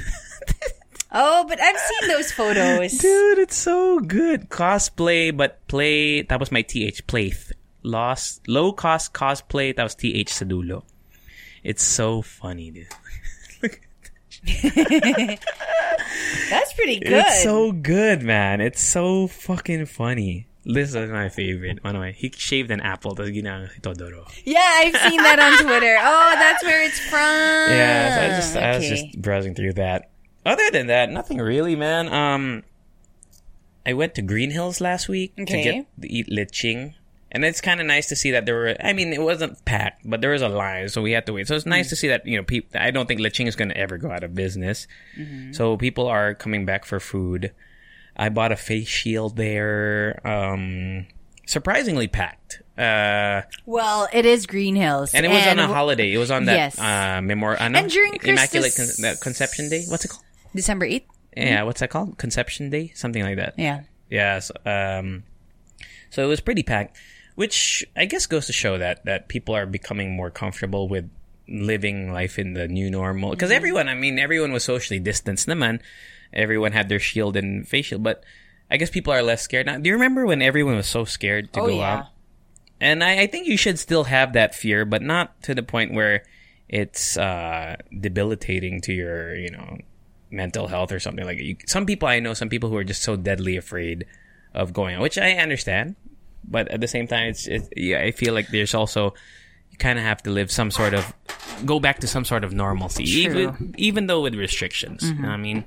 Oh, 1.18 1.46
but 1.48 1.58
I've 1.62 1.78
seen 1.78 2.08
those 2.08 2.30
photos. 2.32 2.92
Dude, 2.98 3.38
it's 3.38 3.56
so 3.56 4.00
good. 4.00 4.50
Cosplay, 4.50 5.34
but 5.34 5.66
play. 5.66 6.22
That 6.22 6.40
was 6.40 6.52
my 6.52 6.60
TH. 6.60 7.06
Playth. 7.06 7.52
Lost. 7.82 8.46
Low 8.48 8.72
cost 8.72 9.14
cosplay. 9.14 9.74
That 9.74 9.84
was 9.84 9.94
TH 9.94 10.28
sa 10.28 10.44
dulo. 10.44 10.82
It's 11.64 11.82
so 11.82 12.20
funny, 12.20 12.70
dude. 12.70 12.88
That's 16.50 16.72
pretty 16.74 17.00
good. 17.00 17.12
It's 17.12 17.42
so 17.42 17.72
good, 17.72 18.22
man. 18.22 18.60
It's 18.60 18.80
so 18.82 19.26
fucking 19.26 19.86
funny. 19.86 20.46
This 20.64 20.94
is 20.94 21.10
my 21.10 21.28
favorite. 21.28 21.82
One 21.84 21.94
of 21.94 22.00
my, 22.02 22.10
he 22.10 22.32
shaved 22.36 22.70
an 22.70 22.80
apple. 22.80 23.14
Tapos 23.14 23.30
ginang 23.30 23.68
Todoro. 23.82 24.26
yeah, 24.44 24.58
I've 24.82 24.96
seen 25.10 25.18
that 25.22 25.38
on 25.38 25.64
Twitter. 25.64 25.96
Oh, 26.00 26.30
that's 26.34 26.62
where 26.64 26.82
it's 26.82 26.98
from. 26.98 27.20
Yeah, 27.70 28.14
so 28.14 28.20
I 28.20 28.28
was 28.28 28.36
just, 28.38 28.56
I 28.56 28.76
was 28.76 28.88
just 28.88 29.20
browsing 29.22 29.54
through 29.54 29.74
that. 29.74 30.10
Other 30.44 30.70
than 30.72 30.86
that, 30.88 31.10
nothing 31.10 31.38
really, 31.38 31.76
man. 31.76 32.08
Um, 32.12 32.62
I 33.84 33.92
went 33.94 34.14
to 34.16 34.22
Green 34.22 34.50
Hills 34.50 34.80
last 34.80 35.08
week 35.08 35.34
to 35.36 35.42
Okay. 35.42 35.62
get 35.62 35.86
to 36.02 36.08
eat 36.12 36.28
liching. 36.28 36.94
And 37.32 37.44
it's 37.44 37.60
kind 37.60 37.80
of 37.80 37.86
nice 37.86 38.06
to 38.08 38.16
see 38.16 38.30
that 38.30 38.46
there 38.46 38.54
were, 38.54 38.76
I 38.80 38.92
mean, 38.92 39.12
it 39.12 39.20
wasn't 39.20 39.62
packed, 39.64 40.08
but 40.08 40.20
there 40.20 40.30
was 40.30 40.42
a 40.42 40.48
line, 40.48 40.88
so 40.88 41.02
we 41.02 41.10
had 41.12 41.26
to 41.26 41.32
wait. 41.32 41.48
So 41.48 41.56
it's 41.56 41.66
nice 41.66 41.88
to 41.90 41.96
see 41.96 42.08
that, 42.08 42.24
you 42.26 42.36
know, 42.36 42.44
people, 42.44 42.80
I 42.80 42.90
don't 42.92 43.06
think 43.06 43.20
liching 43.20 43.46
is 43.48 43.56
going 43.56 43.68
to 43.70 43.76
ever 43.76 43.98
go 43.98 44.10
out 44.10 44.22
of 44.22 44.34
business. 44.34 44.86
So 45.52 45.76
people 45.76 46.06
are 46.06 46.34
coming 46.34 46.64
back 46.64 46.84
for 46.84 47.00
food. 47.00 47.52
I 48.16 48.28
bought 48.28 48.52
a 48.52 48.56
face 48.56 48.86
shield 48.88 49.36
there. 49.36 50.20
Um, 50.24 51.06
surprisingly 51.46 52.08
packed. 52.08 52.62
Uh, 52.78 53.42
Well, 53.66 54.08
it 54.12 54.24
is 54.24 54.46
Green 54.46 54.76
Hills, 54.76 55.12
and 55.12 55.26
it 55.26 55.28
was 55.28 55.46
on 55.46 55.58
a 55.58 55.66
holiday. 55.66 56.12
It 56.12 56.18
was 56.18 56.30
on 56.30 56.44
that, 56.46 56.54
Yes. 56.56 56.78
uh, 56.78 57.20
memorial, 57.22 57.60
uh, 57.62 57.68
no, 57.68 57.80
And 57.80 57.90
during 57.90 58.14
Immaculate 58.22 58.74
Con- 58.76 59.16
Conception 59.20 59.68
Day. 59.68 59.84
What's 59.88 60.04
it 60.04 60.08
called? 60.08 60.22
December 60.54 60.86
eighth. 60.86 61.06
Yeah, 61.36 61.64
what's 61.64 61.80
that 61.80 61.90
called? 61.90 62.16
Conception 62.18 62.70
Day? 62.70 62.92
Something 62.94 63.22
like 63.22 63.36
that. 63.36 63.54
Yeah. 63.58 64.38
So, 64.38 64.54
um, 64.64 65.24
so 66.10 66.22
it 66.24 66.28
was 66.28 66.40
pretty 66.40 66.62
packed, 66.62 66.96
which 67.36 67.86
I 67.94 68.04
guess 68.06 68.26
goes 68.26 68.46
to 68.46 68.52
show 68.52 68.76
that 68.78 69.04
that 69.04 69.28
people 69.28 69.54
are 69.54 69.66
becoming 69.66 70.16
more 70.16 70.30
comfortable 70.30 70.88
with 70.88 71.08
living 71.48 72.12
life 72.12 72.38
in 72.40 72.54
the 72.54 72.66
new 72.66 72.90
normal. 72.90 73.30
Because 73.30 73.50
Mm-hmm. 73.50 73.56
everyone, 73.56 73.88
I 73.88 73.94
mean, 73.94 74.18
everyone 74.18 74.52
was 74.52 74.64
socially 74.64 74.98
distanced. 74.98 75.46
Naman, 75.46 75.78
everyone 76.32 76.72
had 76.72 76.88
their 76.88 76.98
shield 76.98 77.36
and 77.36 77.66
face 77.68 77.86
shield, 77.86 78.02
but 78.02 78.24
I 78.68 78.78
guess 78.78 78.90
people 78.90 79.12
are 79.12 79.22
less 79.22 79.42
scared 79.42 79.66
now. 79.66 79.78
Do 79.78 79.86
you 79.88 79.94
remember 79.94 80.26
when 80.26 80.42
everyone 80.42 80.74
was 80.74 80.88
so 80.88 81.04
scared 81.04 81.52
to 81.52 81.60
Oh, 81.60 81.66
go 81.68 81.76
yeah. 81.78 81.94
out? 81.98 82.06
And 82.80 83.04
I, 83.04 83.20
I 83.22 83.26
think 83.28 83.46
you 83.46 83.56
should 83.56 83.78
still 83.78 84.04
have 84.04 84.32
that 84.34 84.54
fear, 84.54 84.84
but 84.84 85.00
not 85.02 85.40
to 85.44 85.54
the 85.54 85.62
point 85.62 85.94
where 85.94 86.24
it's 86.68 87.16
uh, 87.16 87.76
debilitating 88.00 88.80
to 88.82 88.92
your, 88.92 89.36
you 89.36 89.50
know, 89.50 89.78
mental 90.30 90.66
health 90.66 90.90
or 90.90 90.98
something 90.98 91.24
like. 91.24 91.38
You, 91.38 91.56
some 91.66 91.86
people 91.86 92.08
I 92.08 92.18
know, 92.18 92.34
some 92.34 92.48
people 92.48 92.68
who 92.70 92.76
are 92.76 92.84
just 92.84 93.02
so 93.02 93.14
deadly 93.16 93.56
afraid 93.56 94.04
of 94.52 94.72
going 94.72 94.96
out, 94.96 95.02
which 95.02 95.16
I 95.16 95.32
understand, 95.38 95.94
but 96.44 96.68
at 96.68 96.80
the 96.80 96.88
same 96.88 97.06
time, 97.06 97.28
it's, 97.28 97.46
it's 97.46 97.68
yeah, 97.76 98.00
I 98.00 98.10
feel 98.10 98.34
like 98.34 98.48
there's 98.48 98.74
also 98.74 99.14
you 99.70 99.78
kind 99.78 99.98
of 99.98 100.04
have 100.04 100.22
to 100.22 100.30
live 100.30 100.50
some 100.50 100.70
sort 100.70 100.94
of 100.94 101.12
go 101.64 101.80
back 101.80 102.00
to 102.00 102.06
some 102.06 102.24
sort 102.24 102.44
of 102.44 102.52
normalcy, 102.52 103.04
even 103.04 103.74
even 103.76 104.06
though 104.06 104.22
with 104.22 104.34
restrictions. 104.34 105.02
Mm-hmm. 105.02 105.24
I 105.24 105.36
mean, 105.36 105.64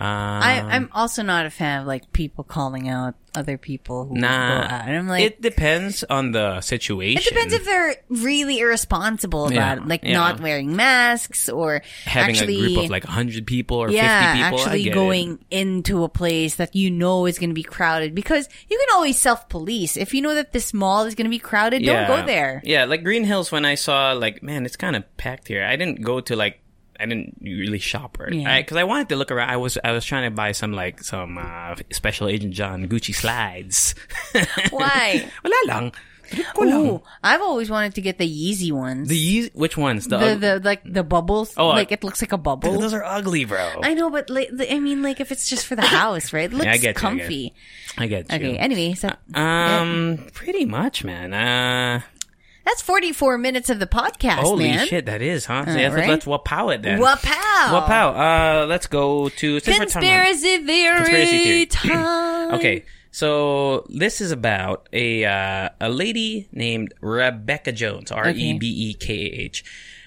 uh, 0.00 0.04
I, 0.04 0.64
I'm 0.70 0.88
also 0.92 1.22
not 1.22 1.44
a 1.44 1.50
fan 1.50 1.82
of 1.82 1.86
like 1.86 2.10
people 2.12 2.42
calling 2.42 2.88
out 2.88 3.14
other 3.34 3.58
people 3.58 4.06
who 4.06 4.14
Nah, 4.16 4.26
out. 4.64 4.88
I'm 4.88 5.06
like, 5.06 5.22
it 5.24 5.42
depends 5.42 6.02
on 6.04 6.32
the 6.32 6.60
situation. 6.62 7.22
It 7.22 7.28
depends 7.28 7.52
if 7.54 7.64
they're 7.64 7.96
really 8.08 8.58
irresponsible 8.60 9.44
about 9.46 9.54
Yeah, 9.54 9.76
it, 9.76 9.86
like 9.86 10.02
yeah. 10.02 10.14
not 10.14 10.40
wearing 10.40 10.74
masks 10.74 11.48
or 11.48 11.82
having 12.06 12.34
actually, 12.36 12.56
a 12.56 12.58
group 12.74 12.84
of 12.84 12.90
like 12.90 13.04
100 13.04 13.46
people 13.46 13.76
or 13.76 13.90
yeah, 13.90 14.32
50 14.32 14.42
people. 14.42 14.58
Actually 14.66 14.90
going 14.90 15.38
it. 15.50 15.58
into 15.60 16.02
a 16.02 16.08
place 16.08 16.56
that 16.56 16.74
you 16.74 16.90
know 16.90 17.26
is 17.26 17.38
going 17.38 17.50
to 17.50 17.54
be 17.54 17.62
crowded 17.62 18.14
because 18.14 18.48
you 18.68 18.78
can 18.78 18.96
always 18.96 19.18
self-police. 19.18 19.96
If 19.96 20.14
you 20.14 20.22
know 20.22 20.34
that 20.34 20.52
this 20.52 20.72
mall 20.72 21.04
is 21.04 21.14
going 21.14 21.26
to 21.26 21.30
be 21.30 21.38
crowded, 21.38 21.84
don't 21.84 22.06
go 22.08 22.24
there. 22.24 22.62
Yeah, 22.64 22.86
like 22.86 23.04
Green 23.04 23.24
Hills 23.24 23.52
when 23.52 23.64
I 23.64 23.74
saw 23.74 24.12
like, 24.12 24.42
man, 24.42 24.64
it's 24.64 24.76
kind 24.76 24.96
of 24.96 25.04
packed 25.18 25.46
here. 25.46 25.62
I 25.64 25.76
didn't 25.76 26.02
go 26.02 26.20
to 26.20 26.34
like 26.36 26.59
I 27.00 27.06
didn't 27.06 27.38
really 27.40 27.78
shop 27.78 28.20
or 28.20 28.30
Yeah. 28.32 28.60
because 28.60 28.76
I, 28.76 28.84
wanted 28.84 29.08
to 29.10 29.16
look 29.16 29.30
around. 29.30 29.48
I 29.50 29.56
was 29.56 29.78
I 29.82 29.92
was 29.92 30.04
trying 30.04 30.30
to 30.30 30.34
buy 30.34 30.52
some 30.52 30.72
like 30.72 31.02
some 31.02 31.38
uh, 31.38 31.74
Special 31.90 32.28
Agent 32.28 32.52
John 32.54 32.86
Gucci 32.88 33.14
slides. 33.14 33.94
Why? 34.70 35.28
Wala 35.44 35.54
lang. 35.66 35.92
Trip. 36.30 36.46
Ooh, 36.62 37.02
I've 37.24 37.40
always 37.42 37.70
wanted 37.70 37.96
to 37.96 38.00
get 38.00 38.18
the 38.18 38.24
Yeezy 38.28 38.70
ones. 38.70 39.08
The 39.08 39.18
Yeezy, 39.18 39.50
which 39.52 39.76
ones? 39.76 40.06
The, 40.06 40.18
the, 40.18 40.36
the 40.36 40.60
like 40.62 40.82
the 40.86 41.02
bubbles. 41.02 41.54
Oh, 41.56 41.68
like 41.74 41.90
it 41.90 42.04
looks 42.04 42.22
like 42.22 42.30
a 42.30 42.38
bubble. 42.38 42.78
those 42.78 42.94
are 42.94 43.02
ugly, 43.02 43.44
bro. 43.46 43.80
I 43.82 43.94
know, 43.94 44.10
but 44.10 44.30
like, 44.30 44.48
the- 44.52 44.72
I 44.72 44.78
mean, 44.78 45.02
like 45.02 45.18
if 45.18 45.32
it's 45.32 45.50
just 45.50 45.66
for 45.66 45.74
the 45.74 45.82
house, 45.82 46.32
right? 46.32 46.44
It 46.44 46.52
looks 46.54 46.66
I 46.66 46.76
get 46.76 46.82
you, 46.82 46.88
I 46.90 46.92
get 46.92 46.96
comfy. 46.96 47.54
I 47.98 48.06
get 48.06 48.30
you. 48.30 48.36
Okay. 48.50 48.58
Anyway, 48.58 48.94
so 48.94 49.10
Um, 49.34 50.24
pretty 50.32 50.66
much, 50.66 51.02
man. 51.02 51.34
Uh, 51.34 52.00
that's 52.64 52.82
forty-four 52.82 53.38
minutes 53.38 53.70
of 53.70 53.78
the 53.78 53.86
podcast, 53.86 54.40
holy 54.40 54.70
man. 54.70 54.86
shit, 54.86 55.06
that 55.06 55.22
is, 55.22 55.46
huh? 55.46 55.64
So 55.66 55.72
right? 55.72 56.08
let's 56.08 56.26
wapow 56.26 56.74
it 56.74 56.82
then. 56.82 57.00
Wapow! 57.00 57.26
Wapow. 57.26 58.62
Uh, 58.62 58.66
let's 58.66 58.86
go 58.86 59.28
to 59.28 59.60
Conspiracy 59.60 60.58
theory, 60.58 60.96
Conspiracy 60.96 61.44
theory. 61.44 61.66
time. 61.66 62.54
Okay, 62.54 62.84
so 63.10 63.86
this 63.88 64.20
is 64.20 64.30
about 64.30 64.88
a 64.92 65.24
uh, 65.24 65.68
a 65.80 65.88
lady 65.88 66.48
named 66.52 66.94
Rebekah 67.00 67.72
Jones, 67.72 68.12
R 68.12 68.30
E 68.30 68.58
B 68.58 68.66
E 68.66 68.94
K 68.94 69.14
A 69.14 69.44
H. 69.44 69.64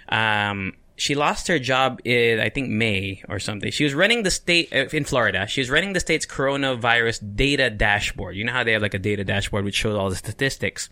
Um, 0.10 0.74
she 0.96 1.16
lost 1.16 1.48
her 1.48 1.60
job 1.60 2.00
in 2.06 2.40
I 2.40 2.50
think 2.50 2.70
May 2.70 3.24
or 3.28 3.40
something. 3.40 3.72
She 3.72 3.84
was 3.84 3.94
running 3.94 4.24
the 4.24 4.32
state 4.32 4.72
uh, 4.72 4.86
in 4.94 5.04
Florida. 5.04 5.48
She 5.48 5.62
was 5.62 5.70
running 5.70 5.94
the 5.94 6.00
state's 6.00 6.26
coronavirus 6.26 7.36
data 7.36 7.70
dashboard. 7.70 8.36
You 8.36 8.46
know 8.46 8.54
how 8.54 8.64
they 8.64 8.74
have 8.74 8.82
like 8.82 8.94
a 8.94 9.00
data 9.00 9.24
dashboard 9.24 9.66
which 9.66 9.76
shows 9.76 9.98
all 9.98 10.10
the 10.10 10.16
statistics, 10.16 10.90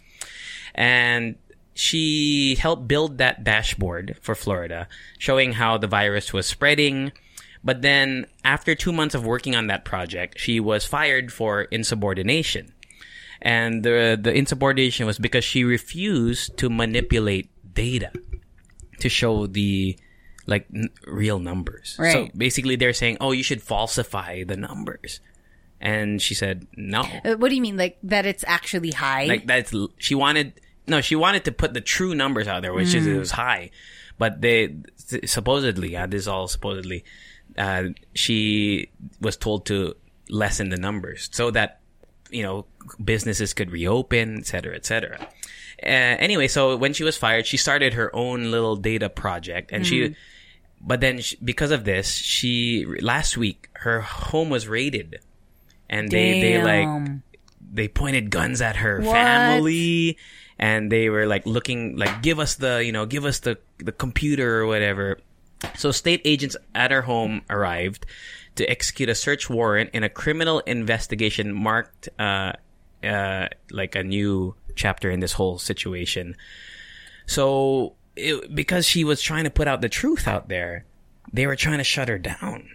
and 0.75 1.35
she 1.73 2.55
helped 2.55 2.87
build 2.87 3.17
that 3.17 3.43
dashboard 3.43 4.17
for 4.21 4.35
Florida, 4.35 4.87
showing 5.17 5.53
how 5.53 5.77
the 5.77 5.87
virus 5.87 6.33
was 6.33 6.45
spreading. 6.45 7.11
But 7.63 7.81
then, 7.81 8.25
after 8.43 8.73
two 8.75 8.91
months 8.91 9.13
of 9.15 9.25
working 9.25 9.55
on 9.55 9.67
that 9.67 9.85
project, 9.85 10.39
she 10.39 10.59
was 10.59 10.85
fired 10.85 11.31
for 11.31 11.63
insubordination. 11.63 12.73
And 13.41 13.83
the 13.83 14.19
the 14.21 14.33
insubordination 14.33 15.05
was 15.05 15.17
because 15.17 15.43
she 15.43 15.63
refused 15.63 16.57
to 16.57 16.69
manipulate 16.69 17.49
data 17.73 18.11
to 18.99 19.09
show 19.09 19.47
the 19.47 19.97
like 20.45 20.65
n- 20.73 20.89
real 21.07 21.39
numbers. 21.39 21.95
So 21.97 22.29
basically, 22.37 22.75
they're 22.75 22.93
saying, 22.93 23.17
"Oh, 23.21 23.31
you 23.31 23.41
should 23.43 23.61
falsify 23.61 24.43
the 24.43 24.57
numbers," 24.57 25.21
and 25.79 26.21
she 26.21 26.33
said, 26.35 26.67
"No." 26.77 27.01
Uh, 27.25 27.35
What 27.37 27.49
do 27.49 27.55
you 27.55 27.61
mean, 27.61 27.77
like 27.77 27.97
that? 28.03 28.25
It's 28.25 28.43
actually 28.47 28.91
high. 28.91 29.25
like 29.25 29.47
that's 29.47 29.73
she 29.97 30.13
wanted 30.13 30.53
no 30.87 31.01
she 31.01 31.15
wanted 31.15 31.43
to 31.45 31.51
put 31.51 31.73
the 31.73 31.81
true 31.81 32.13
numbers 32.15 32.47
out 32.47 32.61
there 32.61 32.73
which 32.73 32.93
is 32.93 33.05
it 33.07 33.17
was 33.17 33.31
high. 33.31 33.69
But 34.17 34.41
they 34.41 34.75
supposedly 35.25 35.95
uh, 35.95 36.05
this 36.07 36.21
is 36.21 36.27
all 36.27 36.47
supposedly 36.47 37.03
uh, 37.57 37.85
she 38.13 38.89
was 39.19 39.35
told 39.37 39.65
to 39.67 39.95
lessen 40.29 40.69
the 40.69 40.77
numbers 40.77 41.29
so 41.31 41.51
that 41.51 41.79
you 42.29 42.43
know 42.43 42.65
businesses 43.03 43.53
could 43.53 43.71
reopen 43.71 44.37
et 44.39 44.45
cetera 44.45 44.75
et 44.75 44.85
cetera. 44.85 45.17
Uh, 45.83 46.15
anyway 46.21 46.47
so 46.47 46.75
when 46.77 46.93
she 46.93 47.03
was 47.03 47.17
fired 47.17 47.45
she 47.45 47.57
started 47.57 47.93
her 47.93 48.15
own 48.15 48.51
little 48.51 48.75
data 48.75 49.09
project 49.09 49.71
and 49.71 49.85
she 49.85 50.15
but 50.79 50.99
then 50.99 51.19
she, 51.19 51.35
because 51.43 51.71
of 51.71 51.83
this 51.83 52.13
she 52.15 52.85
last 53.01 53.37
week 53.37 53.69
her 53.73 54.01
home 54.01 54.49
was 54.49 54.67
raided. 54.67 55.19
And 55.89 56.09
they 56.09 56.39
they 56.39 56.63
like 56.63 57.09
they 57.73 57.87
pointed 57.87 58.29
guns 58.31 58.61
at 58.61 58.77
her 58.77 59.01
What? 59.01 59.11
family 59.11 60.17
and 60.61 60.91
they 60.91 61.09
were 61.09 61.25
like 61.25 61.45
looking 61.45 61.97
like 61.97 62.21
give 62.21 62.39
us 62.39 62.55
the 62.55 62.85
you 62.85 62.91
know 62.91 63.05
give 63.05 63.25
us 63.25 63.39
the 63.39 63.57
the 63.79 63.91
computer 63.91 64.61
or 64.61 64.67
whatever. 64.67 65.19
So 65.75 65.91
state 65.91 66.21
agents 66.23 66.55
at 66.73 66.91
her 66.91 67.01
home 67.01 67.41
arrived 67.49 68.05
to 68.55 68.69
execute 68.69 69.09
a 69.09 69.15
search 69.15 69.49
warrant 69.49 69.89
in 69.93 70.03
a 70.03 70.09
criminal 70.09 70.59
investigation 70.61 71.53
marked 71.53 72.09
uh, 72.19 72.53
uh, 73.03 73.47
like 73.71 73.95
a 73.95 74.03
new 74.03 74.55
chapter 74.75 75.09
in 75.09 75.19
this 75.19 75.33
whole 75.33 75.57
situation. 75.57 76.35
So 77.25 77.93
it, 78.15 78.53
because 78.53 78.85
she 78.85 79.03
was 79.03 79.21
trying 79.21 79.45
to 79.45 79.49
put 79.49 79.67
out 79.67 79.81
the 79.81 79.89
truth 79.89 80.27
out 80.27 80.49
there, 80.49 80.85
they 81.31 81.47
were 81.47 81.55
trying 81.55 81.77
to 81.77 81.83
shut 81.83 82.09
her 82.09 82.17
down. 82.17 82.69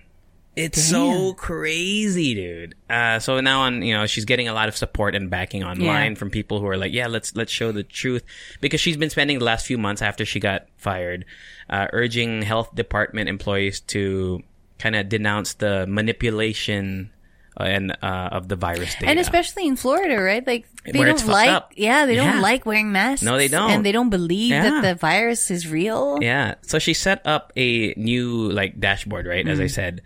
It's 0.57 0.83
so 0.83 1.35
crazy, 1.35 2.35
dude. 2.35 2.75
Uh, 2.89 3.19
so 3.19 3.41
now 3.41 3.61
on, 3.63 3.83
you 3.83 3.93
know, 3.95 4.07
she's 4.07 4.25
getting 4.25 4.49
a 4.49 4.55
lot 4.55 4.69
of 4.69 4.77
support 4.77 5.15
and 5.15 5.29
backing 5.29 5.63
online 5.63 6.13
Yeah. 6.13 6.19
from 6.19 6.31
people 6.31 6.61
who 6.61 6.67
are 6.67 6.79
like, 6.79 6.93
yeah, 6.95 7.09
let's, 7.09 7.37
let's 7.37 7.53
show 7.53 7.73
the 7.73 7.83
truth. 7.83 8.23
Because 8.63 8.81
she's 8.81 8.97
been 8.97 9.11
spending 9.11 9.39
the 9.39 9.45
last 9.45 9.67
few 9.67 9.77
months 9.77 10.01
after 10.01 10.25
she 10.25 10.41
got 10.41 10.67
fired, 10.79 11.27
uh, 11.69 11.89
urging 11.93 12.41
health 12.41 12.75
department 12.75 13.29
employees 13.29 13.81
to 13.81 14.43
kind 14.79 14.97
of 14.97 15.09
denounce 15.11 15.55
the 15.55 15.87
manipulation 15.87 17.11
uh, 17.59 17.65
and, 17.65 17.93
uh, 18.03 18.29
of 18.33 18.49
the 18.49 18.57
virus 18.57 18.95
data. 18.95 19.09
And 19.09 19.19
especially 19.19 19.67
in 19.67 19.77
Florida, 19.77 20.21
right? 20.23 20.47
Like 20.47 20.67
they 20.85 20.99
Where 20.99 21.09
don't 21.09 21.27
like, 21.27 21.65
yeah, 21.75 22.05
they 22.07 22.17
Yeah. 22.17 22.33
don't 22.33 22.43
like 22.43 22.65
wearing 22.67 22.93
masks. 22.93 23.23
No, 23.23 23.37
they 23.39 23.49
don't. 23.49 23.71
and 23.71 23.85
they 23.85 23.93
don't 23.93 24.11
believe 24.11 24.51
Yeah. 24.51 24.63
that 24.63 24.83
the 24.83 24.95
virus 24.95 25.51
is 25.51 25.67
real. 25.69 26.19
Yeah. 26.21 26.55
So 26.63 26.79
she 26.79 26.93
set 26.95 27.27
up 27.27 27.53
a 27.57 27.95
new 27.97 28.51
like 28.51 28.79
dashboard, 28.81 29.27
right? 29.27 29.47
As 29.49 29.59
I 29.61 29.67
said, 29.69 30.03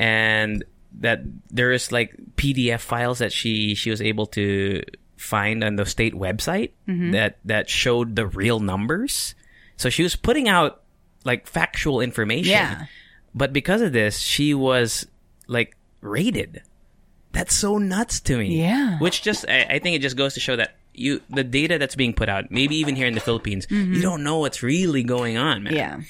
and 0.00 0.64
that 1.00 1.20
there 1.50 1.72
is 1.72 1.92
like 1.92 2.16
PDF 2.36 2.80
files 2.80 3.18
that 3.18 3.32
she 3.32 3.74
she 3.74 3.90
was 3.90 4.00
able 4.00 4.26
to 4.26 4.82
find 5.16 5.62
on 5.62 5.76
the 5.76 5.84
state 5.84 6.14
website 6.14 6.70
mm-hmm. 6.88 7.10
that 7.10 7.38
that 7.44 7.68
showed 7.68 8.16
the 8.16 8.26
real 8.26 8.60
numbers. 8.60 9.34
So 9.76 9.90
she 9.90 10.02
was 10.02 10.16
putting 10.16 10.48
out 10.48 10.80
like 11.24 11.46
factual 11.46 12.00
information. 12.00 12.52
Yeah. 12.52 12.86
But 13.34 13.52
because 13.52 13.82
of 13.82 13.92
this, 13.92 14.18
she 14.18 14.54
was 14.54 15.06
like 15.46 15.76
rated. 16.00 16.62
That's 17.32 17.54
so 17.54 17.76
nuts 17.76 18.20
to 18.20 18.38
me. 18.38 18.58
Yeah. 18.58 18.98
Which 18.98 19.22
just 19.22 19.44
I, 19.48 19.66
I 19.68 19.78
think 19.80 19.96
it 19.96 20.02
just 20.02 20.16
goes 20.16 20.34
to 20.34 20.40
show 20.40 20.56
that 20.56 20.76
you 20.94 21.20
the 21.28 21.44
data 21.44 21.78
that's 21.78 21.94
being 21.94 22.14
put 22.14 22.30
out, 22.30 22.50
maybe 22.50 22.76
even 22.76 22.96
here 22.96 23.06
in 23.06 23.14
the 23.14 23.20
Philippines, 23.20 23.66
you 23.68 23.76
mm-hmm. 23.76 24.00
don't 24.00 24.24
know 24.24 24.38
what's 24.38 24.62
really 24.62 25.02
going 25.02 25.36
on, 25.36 25.62
man. 25.62 25.74
Yeah. 25.74 26.00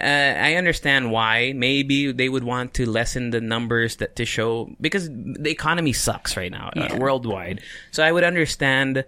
Uh, 0.00 0.04
I 0.04 0.54
understand 0.54 1.10
why. 1.10 1.52
Maybe 1.54 2.12
they 2.12 2.28
would 2.28 2.44
want 2.44 2.74
to 2.74 2.88
lessen 2.88 3.30
the 3.30 3.40
numbers 3.40 3.96
that 3.96 4.16
to 4.16 4.24
show 4.24 4.74
because 4.80 5.08
the 5.10 5.50
economy 5.50 5.92
sucks 5.92 6.36
right 6.36 6.50
now 6.52 6.70
uh, 6.76 6.96
worldwide. 6.98 7.60
So 7.90 8.02
I 8.04 8.12
would 8.12 8.24
understand 8.24 9.04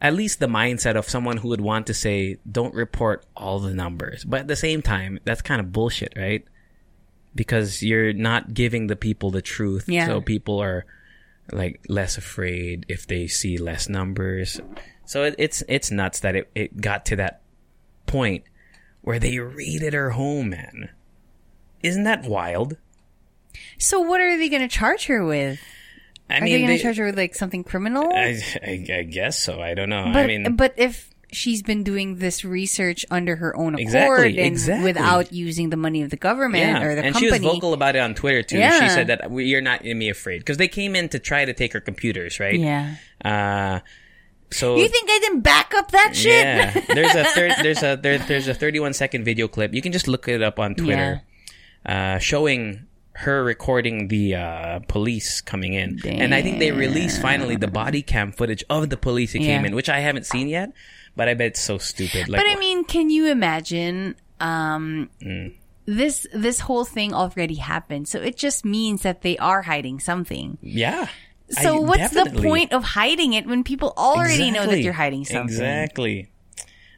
at 0.00 0.14
least 0.14 0.40
the 0.40 0.46
mindset 0.48 0.96
of 0.96 1.08
someone 1.08 1.36
who 1.36 1.48
would 1.48 1.60
want 1.60 1.86
to 1.86 1.94
say, 1.94 2.38
"Don't 2.50 2.74
report 2.74 3.24
all 3.36 3.60
the 3.60 3.72
numbers," 3.74 4.24
but 4.24 4.40
at 4.40 4.48
the 4.48 4.56
same 4.56 4.82
time, 4.82 5.20
that's 5.24 5.42
kind 5.42 5.60
of 5.60 5.72
bullshit, 5.72 6.12
right? 6.16 6.44
Because 7.34 7.82
you're 7.82 8.12
not 8.12 8.52
giving 8.52 8.88
the 8.88 8.96
people 8.96 9.30
the 9.30 9.42
truth, 9.42 9.88
Yeah. 9.88 10.06
so 10.06 10.20
people 10.20 10.58
are 10.60 10.84
like 11.50 11.80
less 11.88 12.18
afraid 12.18 12.84
if 12.88 13.06
they 13.06 13.26
see 13.26 13.58
less 13.58 13.88
numbers. 13.88 14.60
So 15.06 15.24
it, 15.24 15.34
it's 15.38 15.62
it's 15.68 15.90
nuts 15.90 16.20
that 16.20 16.36
it, 16.36 16.50
it 16.54 16.80
got 16.80 17.06
to 17.06 17.16
that 17.16 17.42
point 18.06 18.44
where 19.02 19.18
they 19.18 19.38
raided 19.38 19.92
her 19.92 20.10
home, 20.10 20.50
man. 20.50 20.90
Isn't 21.82 22.04
that 22.04 22.24
wild? 22.24 22.76
So 23.78 24.00
what 24.00 24.20
are 24.20 24.36
they 24.38 24.48
going 24.48 24.62
to 24.62 24.68
charge 24.68 25.06
her 25.06 25.24
with? 25.24 25.60
I 26.30 26.36
Are 26.36 26.40
they 26.40 26.44
mean, 26.46 26.66
going 26.66 26.78
to 26.78 26.82
charge 26.82 26.96
her 26.96 27.06
with 27.06 27.16
like 27.16 27.34
something 27.34 27.64
criminal? 27.64 28.10
I, 28.12 28.40
I, 28.62 28.86
I 28.90 29.02
guess 29.02 29.38
so. 29.38 29.60
I 29.60 29.74
don't 29.74 29.88
know. 29.88 30.04
but 30.12 30.24
I 30.24 30.26
mean, 30.26 30.56
but 30.56 30.72
if 30.76 31.10
she's 31.32 31.62
been 31.62 31.82
doing 31.82 32.16
this 32.16 32.44
research 32.44 33.04
under 33.10 33.36
her 33.36 33.56
own 33.56 33.74
accord 33.74 33.80
Exactly, 33.80 34.38
and 34.38 34.46
exactly. 34.46 34.84
without 34.84 35.32
using 35.32 35.70
the 35.70 35.76
money 35.76 36.02
of 36.02 36.10
the 36.10 36.16
government 36.16 36.62
yeah, 36.62 36.82
or 36.82 36.94
the 36.94 37.02
and 37.02 37.14
company, 37.14 37.38
she 37.38 37.42
was 37.42 37.52
vocal 37.52 37.74
about 37.74 37.96
it 37.96 38.00
on 38.00 38.14
Twitter 38.14 38.42
too. 38.42 38.56
She 38.56 38.88
said 38.88 39.08
that 39.08 39.30
you're 39.32 39.60
not 39.60 39.84
me 39.84 40.08
afraid 40.08 40.38
because 40.38 40.58
they 40.58 40.68
came 40.68 40.94
in 40.94 41.08
to 41.10 41.18
try 41.18 41.44
to 41.44 41.52
take 41.52 41.72
her 41.72 41.80
computers, 41.80 42.38
right? 42.38 42.58
yeah. 42.58 42.94
Uh, 43.24 43.80
so 44.52 44.76
You 44.76 44.88
think 44.88 45.10
I 45.10 45.18
didn't 45.20 45.40
back 45.40 45.72
up 45.74 45.90
that 45.92 46.14
shit? 46.14 46.44
Yeah, 46.44 46.80
there's 46.94 47.14
a 47.14 47.24
thir- 47.24 47.54
there's 47.62 47.82
a 47.82 47.96
there, 47.96 48.18
there's 48.18 48.48
a 48.48 48.54
31 48.54 48.92
second 48.94 49.24
video 49.24 49.48
clip. 49.48 49.74
You 49.74 49.82
can 49.82 49.92
just 49.92 50.06
look 50.08 50.28
it 50.28 50.42
up 50.42 50.58
on 50.58 50.74
Twitter, 50.74 51.22
uh, 51.86 52.18
showing 52.18 52.86
her 53.14 53.44
recording 53.44 54.08
the 54.08 54.34
uh, 54.36 54.78
police 54.88 55.40
coming 55.42 55.74
in, 55.74 56.00
and 56.06 56.34
I 56.34 56.40
think 56.42 56.58
they 56.60 56.72
released 56.72 57.20
finally 57.20 57.56
the 57.56 57.68
body 57.68 58.00
cam 58.02 58.32
footage 58.32 58.64
of 58.70 58.88
the 58.88 58.96
police 58.96 59.32
who 59.32 59.38
came 59.40 59.64
in, 59.64 59.74
which 59.74 59.88
I 59.88 60.00
haven't 60.00 60.26
seen 60.26 60.48
yet. 60.48 60.72
But 61.14 61.28
I 61.28 61.34
bet 61.34 61.48
it's 61.48 61.60
so 61.60 61.76
stupid. 61.76 62.30
Like, 62.30 62.40
But 62.40 62.46
I 62.50 62.56
mean, 62.58 62.84
can 62.84 63.10
you 63.10 63.26
imagine? 63.30 64.14
Um, 64.40 65.10
Mm. 65.22 65.52
this 65.84 66.26
this 66.32 66.58
whole 66.60 66.84
thing 66.86 67.12
already 67.12 67.56
happened, 67.56 68.08
so 68.08 68.18
it 68.20 68.36
just 68.36 68.64
means 68.64 69.02
that 69.02 69.20
they 69.22 69.36
are 69.36 69.60
hiding 69.62 70.00
something. 70.00 70.56
yeah. 70.62 71.08
So 71.60 71.76
I- 71.76 71.80
what's 71.86 72.10
the 72.14 72.30
point 72.42 72.72
of 72.72 72.82
hiding 72.84 73.32
it 73.34 73.46
when 73.46 73.62
people 73.64 73.92
already 73.96 74.50
know 74.50 74.60
that 74.60 74.64
Exactly. 74.64 74.82
you're 74.84 74.92
hiding 74.92 75.24
something? 75.24 75.44
Exactly. 75.44 76.28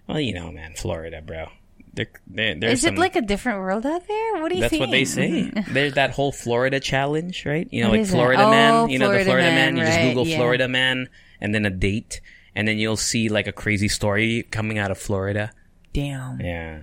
Well, 0.07 0.20
you 0.20 0.34
know, 0.34 0.52
man, 0.52 0.74
Florida, 0.76 1.20
bro. 1.22 1.46
There, 1.94 2.09
there, 2.26 2.55
there's 2.57 2.72
Is 2.80 2.82
some, 2.82 2.94
it 2.94 2.98
like 2.98 3.14
a 3.16 3.22
different 3.22 3.61
world 3.61 3.86
out 3.86 4.07
there? 4.09 4.42
What 4.42 4.48
do 4.48 4.57
you 4.57 4.62
That's 4.62 4.70
think? 4.70 4.80
what 4.80 4.90
they 4.90 5.05
say. 5.05 5.50
There's 5.70 5.94
that 5.94 6.11
whole 6.11 6.32
Florida 6.32 6.80
challenge, 6.80 7.46
right? 7.46 7.68
You 7.70 7.84
know, 7.84 7.90
What 7.90 7.98
like? 8.00 8.09
Florida 8.09 8.42
Oh, 8.42 8.50
man. 8.50 8.88
You 8.90 8.98
know, 8.98 9.07
the 9.12 9.22
Florida 9.24 9.24
Florida 9.26 9.50
Man, 9.50 9.74
man. 9.74 9.76
You 9.76 9.84
just 9.92 10.00
Google 10.00 10.26
yeah. 10.26 10.36
Florida 10.36 10.66
man 10.66 11.09
and 11.40 11.55
then 11.55 11.64
a 11.64 11.70
date, 11.70 12.20
and 12.57 12.66
then 12.66 12.78
you'll 12.78 12.96
see 12.96 13.28
like 13.28 13.46
a 13.46 13.52
crazy 13.52 13.86
story 13.88 14.42
coming 14.50 14.76
out 14.76 14.90
of 14.90 14.98
Florida. 14.98 15.52
Damn. 15.92 16.40
Yeah. 16.40 16.80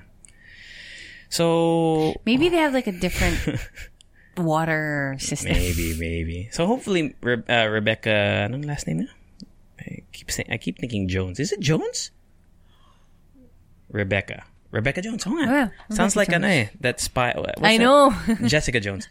So 1.30 2.16
Maybe 2.26 2.50
they 2.50 2.58
have 2.58 2.74
like 2.74 2.88
a 2.88 2.92
different 2.92 3.60
water 4.42 5.16
system. 5.20 5.54
maybe, 5.54 5.96
maybe. 5.98 6.50
So 6.52 6.66
hopefully, 6.68 7.16
Re- 7.22 7.44
uh, 7.48 7.68
Rebekah. 7.68 8.50
Anong 8.50 8.66
last 8.66 8.88
name? 8.88 9.02
niya? 9.06 9.10
I 9.80 10.04
keep 10.12 10.30
saying. 10.32 10.50
I 10.52 10.58
keep 10.58 10.78
thinking 10.78 11.08
Jones. 11.08 11.40
Is 11.40 11.52
it 11.52 11.60
Jones? 11.60 12.12
Rebekah. 13.92 14.44
Rebekah 14.72 15.02
Jones. 15.02 15.24
Oh, 15.28 15.38
yeah, 15.40 15.70
Sounds 15.90 16.16
like 16.16 16.30
an 16.30 16.44
Jones. 16.44 16.54
eh, 16.54 16.68
that 16.80 17.00
spy. 17.00 17.34
what's 17.36 17.62
I 17.62 17.78
know. 17.78 18.14
Jessica 18.48 18.80
Jones. 18.80 19.10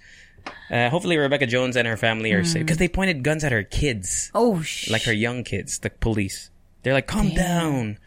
Uh, 0.71 0.89
hopefully, 0.89 1.19
Rebekah 1.19 1.47
Jones 1.47 1.77
and 1.77 1.87
her 1.87 1.99
family 1.99 2.33
are 2.33 2.45
safe 2.45 2.63
because 2.65 2.79
they 2.79 2.89
pointed 2.89 3.23
guns 3.23 3.45
at 3.45 3.53
her 3.53 3.63
kids, 3.63 4.31
oh, 4.35 4.63
sh- 4.63 4.89
like 4.89 5.03
her 5.03 5.13
young 5.13 5.45
kids. 5.45 5.79
The 5.81 5.91
police. 5.91 6.51
They're 6.83 6.95
like, 6.95 7.07
"Calm 7.07 7.35
down." 7.35 7.99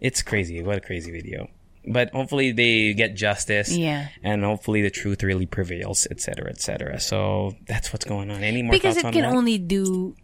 It's 0.00 0.20
crazy. 0.20 0.60
What 0.62 0.78
a 0.78 0.80
crazy 0.80 1.12
video. 1.12 1.48
But 1.86 2.10
hopefully 2.10 2.52
they 2.52 2.94
get 2.94 3.14
justice. 3.14 3.70
Yeah. 3.76 4.08
And 4.22 4.44
hopefully 4.44 4.82
the 4.82 4.90
truth 4.90 5.22
really 5.22 5.46
prevails, 5.46 6.06
etc., 6.10 6.50
etc. 6.50 6.98
So 7.00 7.54
that's 7.66 7.92
what's 7.92 8.04
going 8.04 8.30
on. 8.30 8.42
Any 8.42 8.62
more 8.62 8.72
because 8.72 8.96
it 8.96 9.04
on 9.04 9.12
can 9.12 9.22
that? 9.22 9.32
only 9.34 9.58
do 9.58 10.16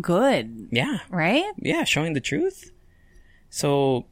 good, 0.00 0.68
yeah, 0.72 0.98
right? 1.10 1.44
yeah, 1.58 1.84
showing 1.84 2.12
the 2.12 2.20
truth. 2.20 2.70
So 3.50 4.06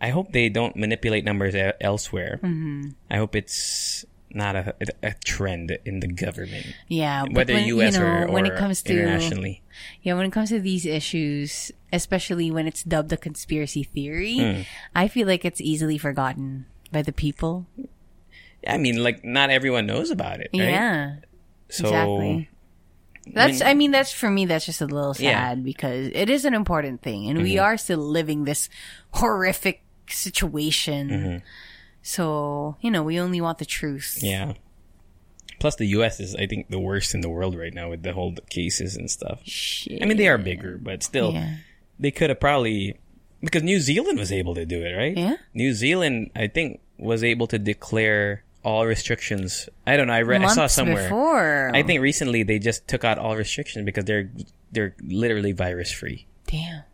I 0.00 0.08
hope 0.08 0.32
they 0.32 0.48
don't 0.48 0.76
manipulate 0.76 1.24
numbers 1.24 1.54
elsewhere. 1.80 2.40
Mm-hmm. 2.42 2.90
I 3.10 3.16
hope 3.16 3.36
it's 3.36 4.04
not 4.32 4.54
a, 4.56 4.74
a 5.02 5.14
trend 5.24 5.76
in 5.84 6.00
the 6.00 6.06
government, 6.08 6.66
Yeah, 6.88 7.24
whether 7.30 7.54
when, 7.54 7.66
U.S. 7.66 7.94
you 7.94 8.00
know, 8.00 8.06
or, 8.06 8.28
or 8.28 8.32
when 8.32 8.46
it 8.46 8.56
comes 8.56 8.82
to 8.84 8.92
internationally. 8.92 9.62
yeah, 10.02 10.14
when 10.14 10.26
it 10.26 10.30
comes 10.32 10.50
to 10.50 10.60
these 10.60 10.86
issues, 10.86 11.72
especially 11.92 12.50
when 12.50 12.66
it's 12.66 12.82
dubbed 12.82 13.12
a 13.12 13.16
conspiracy 13.16 13.82
theory, 13.82 14.38
Hmm. 14.38 14.60
I 14.94 15.08
feel 15.08 15.26
like 15.26 15.44
it's 15.44 15.60
easily 15.60 15.98
forgotten 15.98 16.66
by 16.92 17.02
the 17.02 17.12
people. 17.12 17.66
I 18.66 18.76
mean, 18.78 19.02
like 19.02 19.24
not 19.24 19.50
everyone 19.50 19.86
knows 19.86 20.10
about 20.10 20.40
it, 20.40 20.50
right? 20.54 20.62
Yeah, 20.68 21.16
So 21.68 21.86
exactly. 21.86 22.48
That's, 23.32 23.62
I 23.62 23.74
mean, 23.74 23.90
that's 23.90 24.12
for 24.12 24.30
me, 24.30 24.46
that's 24.46 24.66
just 24.66 24.80
a 24.80 24.86
little 24.86 25.14
sad 25.14 25.22
Yeah. 25.24 25.52
Mm-hmm. 25.54 25.62
because 25.62 26.10
it 26.14 26.28
is 26.30 26.44
an 26.44 26.54
important 26.54 27.02
thing 27.02 27.28
and 27.28 27.42
we 27.42 27.58
are 27.58 27.76
still 27.76 27.98
living 27.98 28.44
this 28.44 28.68
horrific 29.12 29.82
situation. 30.08 31.08
Mm-hmm. 31.10 31.36
So, 32.02 32.76
you 32.80 32.90
know, 32.90 33.02
we 33.02 33.18
only 33.20 33.40
want 33.40 33.58
the 33.58 33.64
truth. 33.66 34.18
yeah. 34.22 34.54
Plus, 35.58 35.76
the 35.76 35.84
U.S. 35.88 36.20
is, 36.20 36.34
I 36.34 36.46
think, 36.46 36.70
the 36.70 36.78
worst 36.80 37.14
in 37.14 37.20
the 37.20 37.28
world 37.28 37.54
right 37.54 37.74
now 37.74 37.90
with 37.90 38.02
the 38.02 38.14
whole 38.14 38.34
cases 38.48 38.96
and 38.96 39.10
stuff. 39.10 39.40
Shit. 39.44 40.02
I 40.02 40.06
mean, 40.06 40.16
they 40.16 40.26
are 40.28 40.38
bigger, 40.38 40.78
but 40.78 41.02
still, 41.02 41.34
Yeah. 41.34 41.56
they 41.98 42.10
could 42.10 42.30
have 42.30 42.40
probably 42.40 42.96
because 43.42 43.62
New 43.62 43.78
Zealand 43.78 44.18
was 44.18 44.32
able 44.32 44.54
to 44.54 44.64
do 44.64 44.80
it, 44.82 44.92
right? 44.92 45.14
Yeah. 45.16 45.36
New 45.52 45.74
Zealand, 45.74 46.30
I 46.34 46.46
think, 46.46 46.80
was 46.96 47.22
able 47.22 47.46
to 47.48 47.58
declare 47.58 48.42
all 48.64 48.86
restrictions. 48.86 49.68
I 49.86 49.98
don't 49.98 50.06
know. 50.06 50.14
I 50.14 50.22
read. 50.22 50.42
I 50.42 50.48
saw 50.54 50.66
somewhere. 50.66 51.02
before. 51.04 51.70
I 51.74 51.82
think 51.82 52.00
recently 52.00 52.42
they 52.42 52.58
just 52.58 52.88
took 52.88 53.04
out 53.04 53.18
all 53.18 53.36
restrictions 53.36 53.84
because 53.84 54.06
they're 54.06 54.30
they're 54.72 54.94
literally 55.02 55.52
virus 55.52 55.92
free. 55.92 56.26
Damn. 56.46 56.84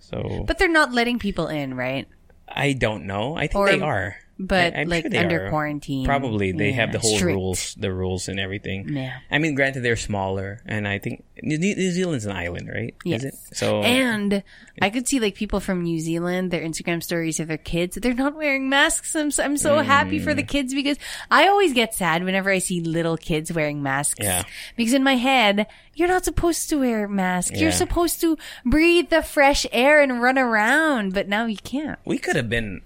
So 0.00 0.44
But 0.48 0.58
they're 0.58 0.68
not 0.68 0.92
letting 0.92 1.20
people 1.20 1.46
in, 1.46 1.74
right? 1.74 2.08
I 2.48 2.72
don't 2.72 3.06
know. 3.06 3.36
I 3.36 3.42
think 3.48 3.54
Or- 3.56 3.70
they 3.70 3.80
are. 3.80 4.16
But 4.38 4.74
I- 4.74 4.80
I'm 4.80 4.88
like 4.88 5.10
sure 5.10 5.20
under 5.20 5.46
are. 5.46 5.50
quarantine. 5.50 6.04
Probably 6.04 6.52
they 6.52 6.72
have 6.72 6.92
the 6.92 6.98
whole 6.98 7.16
strict. 7.16 7.34
rules, 7.36 7.74
the 7.78 7.92
rules 7.92 8.28
and 8.28 8.38
everything. 8.38 8.88
Yeah. 8.94 9.14
I 9.30 9.38
mean, 9.38 9.54
granted 9.54 9.80
they're 9.82 9.96
smaller, 9.96 10.60
and 10.66 10.86
I 10.86 10.98
think 10.98 11.24
New, 11.42 11.58
New 11.58 11.90
Zealand's 11.90 12.24
an 12.26 12.32
island, 12.32 12.68
right? 12.72 12.94
Yes. 13.04 13.24
Is 13.24 13.32
it? 13.52 13.56
So 13.56 13.82
And 13.82 14.42
I 14.80 14.90
could 14.90 15.06
see 15.08 15.20
like 15.20 15.34
people 15.34 15.60
from 15.60 15.82
New 15.82 16.00
Zealand, 16.00 16.50
their 16.50 16.62
Instagram 16.62 17.02
stories 17.02 17.40
of 17.40 17.48
their 17.48 17.56
kids, 17.58 17.96
they're 17.96 18.14
not 18.14 18.34
wearing 18.36 18.68
masks. 18.68 19.14
I'm 19.14 19.30
so, 19.30 19.42
I'm 19.44 19.56
so 19.56 19.78
happy 19.78 20.18
for 20.18 20.34
the 20.34 20.42
Mm. 20.42 20.48
kids 20.48 20.74
because 20.74 20.98
I 21.30 21.48
always 21.48 21.72
get 21.72 21.94
sad 21.94 22.24
whenever 22.24 22.50
I 22.50 22.58
see 22.58 22.80
little 22.80 23.16
kids 23.16 23.52
wearing 23.52 23.82
masks. 23.82 24.20
Yeah. 24.22 24.44
Because 24.76 24.92
in 24.94 25.02
my 25.02 25.16
head, 25.16 25.66
you're 25.94 26.08
not 26.08 26.24
supposed 26.24 26.68
to 26.70 26.76
wear 26.80 27.04
a 27.04 27.08
mask. 27.08 27.54
You're 27.56 27.72
supposed 27.72 28.20
to 28.20 28.36
breathe 28.64 29.08
the 29.08 29.22
fresh 29.22 29.66
air 29.72 30.00
and 30.02 30.20
run 30.22 30.38
around, 30.38 31.14
but 31.14 31.28
now 31.28 31.46
you 31.46 31.56
can't. 31.56 31.98
we 32.04 32.18
could 32.18 32.36
have 32.36 32.48
been 32.50 32.82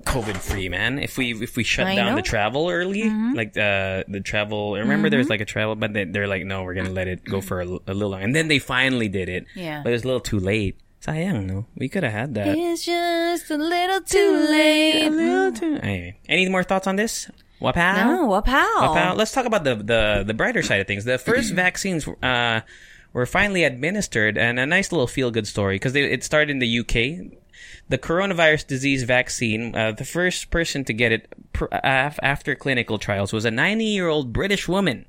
COVID 0.00 0.36
free, 0.36 0.68
man. 0.68 0.98
If 0.98 1.18
we 1.18 1.32
if 1.42 1.56
we 1.56 1.64
shut 1.64 1.86
I 1.86 1.94
down 1.94 2.04
know. 2.04 2.10
Mm-hmm. 2.10 2.16
the 2.16 2.22
travel 2.22 2.68
early, 2.70 3.10
like 3.34 3.52
the 3.52 4.04
the 4.08 4.20
travel. 4.20 4.74
Remember, 4.74 5.10
there's 5.10 5.28
like 5.28 5.40
a 5.40 5.44
travel, 5.44 5.74
but 5.76 5.92
they, 5.92 6.04
they're 6.04 6.26
like, 6.26 6.44
no, 6.44 6.62
we're 6.64 6.74
gonna 6.74 6.90
let 6.90 7.08
it 7.08 7.24
go 7.24 7.40
for 7.40 7.60
a 7.60 7.64
little 7.64 8.08
long, 8.10 8.22
and 8.22 8.34
then 8.34 8.48
they 8.48 8.58
finally 8.58 9.08
did 9.08 9.28
it. 9.28 9.46
Yeah. 9.54 9.82
but 9.82 9.90
it 9.90 9.92
was 9.92 10.04
a 10.04 10.06
little 10.06 10.20
too 10.20 10.38
late. 10.40 10.78
Sayang, 11.02 11.46
no, 11.46 11.66
we 11.74 11.88
could 11.88 12.04
have 12.04 12.12
had 12.12 12.34
that. 12.34 12.56
It's 12.56 12.84
just 12.84 13.50
a 13.50 13.56
little 13.58 14.00
too 14.02 14.46
late. 14.48 15.06
A 15.06 15.10
little 15.10 15.52
too. 15.52 15.80
Anyway, 15.82 16.16
any 16.28 16.48
more 16.48 16.62
thoughts 16.62 16.86
on 16.86 16.94
this? 16.96 17.28
Wapow? 17.60 18.06
No, 18.06 18.26
what 18.26 18.44
pal? 18.44 18.66
Wapow? 18.80 19.16
Let's 19.16 19.32
talk 19.32 19.44
about 19.46 19.64
the, 19.64 19.76
the, 19.76 20.24
the 20.26 20.34
brighter 20.34 20.62
side 20.62 20.80
of 20.80 20.86
things. 20.86 21.04
The 21.04 21.18
first 21.18 21.52
vaccines 21.54 22.06
uh, 22.22 22.60
were 23.12 23.26
finally 23.26 23.64
administered, 23.64 24.38
and 24.38 24.58
a 24.58 24.66
nice 24.66 24.92
little 24.92 25.06
feel 25.06 25.30
good 25.30 25.46
story 25.46 25.76
because 25.76 25.94
it 25.96 26.22
started 26.24 26.50
in 26.50 26.58
the 26.60 26.78
UK. 26.80 27.32
The 27.88 27.98
coronavirus 27.98 28.66
disease 28.66 29.02
vaccine, 29.04 29.74
uh, 29.74 29.92
the 29.92 30.04
first 30.04 30.50
person 30.50 30.84
to 30.84 30.92
get 30.92 31.12
it 31.12 31.32
pr- 31.52 31.66
af- 31.72 32.18
after 32.22 32.54
clinical 32.54 32.98
trials 32.98 33.32
was 33.32 33.44
a 33.44 33.50
90 33.50 33.84
year 33.84 34.08
old 34.08 34.32
British 34.32 34.68
woman 34.68 35.06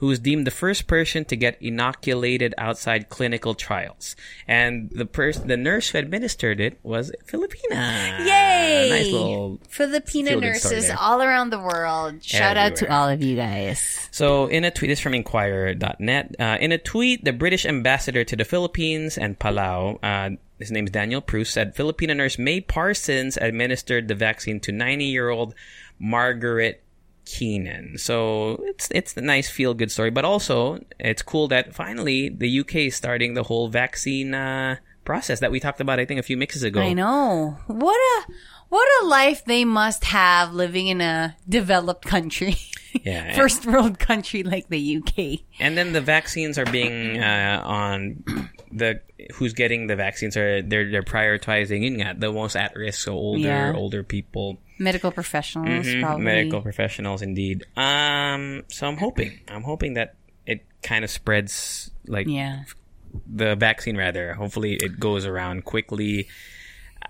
who 0.00 0.06
was 0.06 0.18
deemed 0.18 0.46
the 0.46 0.50
first 0.50 0.86
person 0.86 1.26
to 1.26 1.36
get 1.36 1.60
inoculated 1.60 2.54
outside 2.56 3.10
clinical 3.10 3.54
trials. 3.54 4.16
And 4.48 4.90
the 4.90 5.04
person, 5.04 5.46
the 5.46 5.58
nurse 5.58 5.90
who 5.90 5.98
administered 5.98 6.58
it 6.58 6.80
was 6.82 7.12
Filipina. 7.26 8.24
Yay! 8.26 8.88
Nice 8.88 9.12
little 9.12 9.60
Filipino 9.68 10.40
nurses 10.40 10.90
all 10.98 11.20
around 11.20 11.50
the 11.50 11.58
world. 11.58 12.24
Shout 12.24 12.56
out 12.56 12.76
to 12.76 12.90
all 12.90 13.10
of 13.10 13.22
you 13.22 13.36
guys. 13.36 14.08
So, 14.10 14.46
in 14.46 14.64
a 14.64 14.70
tweet, 14.70 14.88
this 14.88 14.98
is 14.98 15.02
from 15.02 15.14
Inquirer.net. 15.14 16.34
Uh, 16.38 16.56
in 16.58 16.72
a 16.72 16.78
tweet, 16.78 17.22
the 17.22 17.34
British 17.34 17.66
ambassador 17.66 18.24
to 18.24 18.36
the 18.36 18.46
Philippines 18.46 19.18
and 19.18 19.38
Palau, 19.38 19.98
uh, 20.02 20.36
his 20.60 20.70
name 20.70 20.84
is 20.84 20.90
Daniel 20.90 21.20
Prus, 21.20 21.50
said 21.50 21.74
Filipino 21.74 22.14
nurse 22.14 22.38
May 22.38 22.60
Parsons 22.60 23.36
administered 23.36 24.08
the 24.08 24.14
vaccine 24.14 24.60
to 24.60 24.72
90 24.72 25.04
year 25.06 25.30
old 25.30 25.54
Margaret 25.98 26.84
Keenan. 27.24 27.98
So, 27.98 28.62
it's 28.66 28.88
it's 28.90 29.16
a 29.16 29.20
nice 29.20 29.50
feel 29.50 29.74
good 29.74 29.90
story, 29.90 30.10
but 30.10 30.24
also 30.24 30.78
it's 30.98 31.22
cool 31.22 31.48
that 31.48 31.74
finally 31.74 32.28
the 32.28 32.60
UK 32.60 32.76
is 32.76 32.96
starting 32.96 33.34
the 33.34 33.42
whole 33.42 33.68
vaccine 33.68 34.34
uh, 34.34 34.76
process 35.04 35.40
that 35.40 35.50
we 35.50 35.60
talked 35.60 35.80
about, 35.80 35.98
I 35.98 36.04
think, 36.04 36.20
a 36.20 36.22
few 36.22 36.36
mixes 36.36 36.62
ago. 36.62 36.80
I 36.80 36.92
know. 36.92 37.58
What 37.66 37.96
a 37.96 38.32
what 38.68 38.88
a 39.02 39.06
life 39.06 39.44
they 39.44 39.64
must 39.64 40.04
have 40.04 40.54
living 40.54 40.86
in 40.86 41.00
a 41.00 41.36
developed 41.48 42.06
country. 42.06 42.56
Yeah. 43.04 43.36
First 43.36 43.66
world 43.66 44.00
country 44.00 44.42
like 44.42 44.68
the 44.68 44.96
UK. 44.96 45.46
And 45.60 45.78
then 45.78 45.92
the 45.92 46.00
vaccines 46.00 46.58
are 46.58 46.64
being 46.66 47.22
uh, 47.22 47.62
on 47.64 48.24
the 48.72 49.00
who's 49.34 49.52
getting 49.54 49.86
the 49.86 49.96
vaccines 49.96 50.36
are 50.36 50.62
they're 50.62 50.90
they're 50.90 51.02
prioritizing 51.02 51.82
yun 51.82 51.94
nga, 52.00 52.14
the 52.18 52.32
most 52.32 52.56
at 52.56 52.74
risk, 52.76 53.02
so 53.04 53.12
older 53.14 53.40
Yeah. 53.40 53.72
older 53.74 54.02
people, 54.02 54.58
Medical 54.78 55.10
professionals 55.10 55.86
Mhm, 55.86 56.00
probably. 56.02 56.24
medical 56.24 56.60
professionals, 56.62 57.22
indeed. 57.22 57.64
Um, 57.76 58.64
so 58.68 58.86
I'm 58.88 58.96
hoping 58.96 59.38
I'm 59.48 59.62
hoping 59.62 59.94
that 59.94 60.14
it 60.46 60.64
kind 60.82 61.04
of 61.04 61.10
spreads 61.10 61.90
like 62.06 62.26
Yeah. 62.28 62.64
the 63.26 63.56
vaccine 63.56 63.96
rather. 63.96 64.34
Hopefully 64.34 64.74
it 64.74 64.98
goes 64.98 65.26
around 65.26 65.64
quickly. 65.64 66.28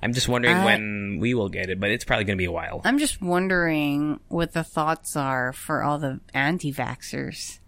I'm 0.02 0.12
just 0.14 0.28
wondering 0.28 0.56
I- 0.56 0.64
when 0.64 1.18
we 1.20 1.34
will 1.34 1.48
get 1.50 1.68
it, 1.70 1.78
but 1.78 1.90
it's 1.90 2.04
probably 2.04 2.24
gonna 2.24 2.36
be 2.36 2.46
a 2.46 2.52
while. 2.52 2.80
I'm 2.84 2.98
just 2.98 3.20
wondering 3.22 4.18
what 4.28 4.52
the 4.52 4.64
thoughts 4.64 5.14
are 5.14 5.52
for 5.52 5.82
all 5.82 5.98
the 5.98 6.20
anti-vaxxers. 6.34 7.59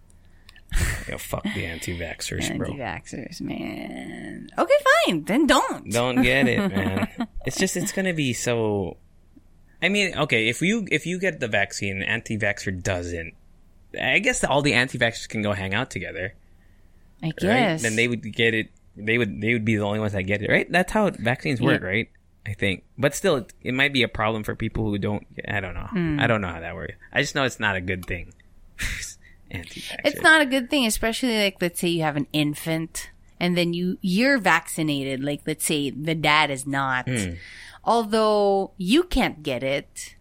Yo, 1.08 1.18
fuck 1.18 1.42
the 1.42 1.66
anti-vaxxers, 1.66 2.56
bro. 2.56 2.68
Anti-vaxxers, 2.68 3.40
man. 3.40 4.48
Okay, 4.56 4.74
fine. 5.06 5.24
Then 5.24 5.46
don't. 5.46 5.90
Don't 5.90 6.22
get 6.22 6.48
it, 6.48 6.58
man. 6.74 7.08
it's 7.44 7.58
just 7.58 7.76
it's 7.76 7.92
gonna 7.92 8.14
be 8.14 8.32
so. 8.32 8.96
I 9.82 9.88
mean, 9.88 10.16
okay, 10.16 10.48
if 10.48 10.62
you 10.62 10.86
if 10.90 11.06
you 11.06 11.18
get 11.18 11.40
the 11.40 11.48
vaccine, 11.48 12.02
anti-vaxxer 12.02 12.82
doesn't. 12.82 13.34
I 14.00 14.20
guess 14.20 14.42
all 14.44 14.62
the 14.62 14.72
anti-vaxxers 14.74 15.28
can 15.28 15.42
go 15.42 15.52
hang 15.52 15.74
out 15.74 15.90
together, 15.90 16.34
I 17.22 17.26
right? 17.26 17.36
guess. 17.38 17.82
Then 17.82 17.96
they 17.96 18.08
would 18.08 18.22
get 18.34 18.54
it. 18.54 18.70
They 18.96 19.18
would 19.18 19.40
they 19.40 19.52
would 19.52 19.64
be 19.64 19.76
the 19.76 19.82
only 19.84 19.98
ones 20.00 20.12
that 20.12 20.22
get 20.22 20.42
it, 20.42 20.48
right? 20.50 20.70
That's 20.70 20.92
how 20.92 21.10
vaccines 21.10 21.60
work, 21.60 21.80
Yeah. 21.82 21.86
right? 21.88 22.10
I 22.44 22.54
think, 22.54 22.82
but 22.98 23.14
still, 23.14 23.36
it, 23.36 23.52
it 23.62 23.72
might 23.74 23.92
be 23.92 24.02
a 24.02 24.08
problem 24.08 24.42
for 24.42 24.56
people 24.56 24.84
who 24.90 24.98
don't. 24.98 25.26
I 25.46 25.60
don't 25.60 25.74
know. 25.74 25.86
Hmm. 25.90 26.18
I 26.18 26.26
don't 26.26 26.40
know 26.40 26.48
how 26.48 26.60
that 26.60 26.74
works. 26.74 26.94
I 27.12 27.20
just 27.20 27.34
know 27.34 27.44
it's 27.44 27.60
not 27.60 27.76
a 27.76 27.80
good 27.80 28.04
thing. 28.06 28.32
anti-vaxxer. 29.52 30.00
It's 30.04 30.20
not 30.20 30.40
a 30.40 30.46
good 30.46 30.70
thing, 30.70 30.86
especially 30.86 31.36
like 31.42 31.56
let's 31.60 31.80
say 31.80 31.88
you 31.88 32.02
have 32.02 32.16
an 32.16 32.26
infant 32.32 33.10
and 33.38 33.56
then 33.56 33.74
you 33.74 33.98
you're 34.00 34.38
vaccinated. 34.38 35.22
Like 35.22 35.42
let's 35.46 35.64
say 35.64 35.90
the 35.90 36.14
dad 36.14 36.50
is 36.50 36.66
not. 36.66 37.08
Hmm. 37.08 37.34
Although 37.84 38.72
you 38.78 39.02
can't 39.02 39.42
get 39.42 39.62
it, 39.64 40.14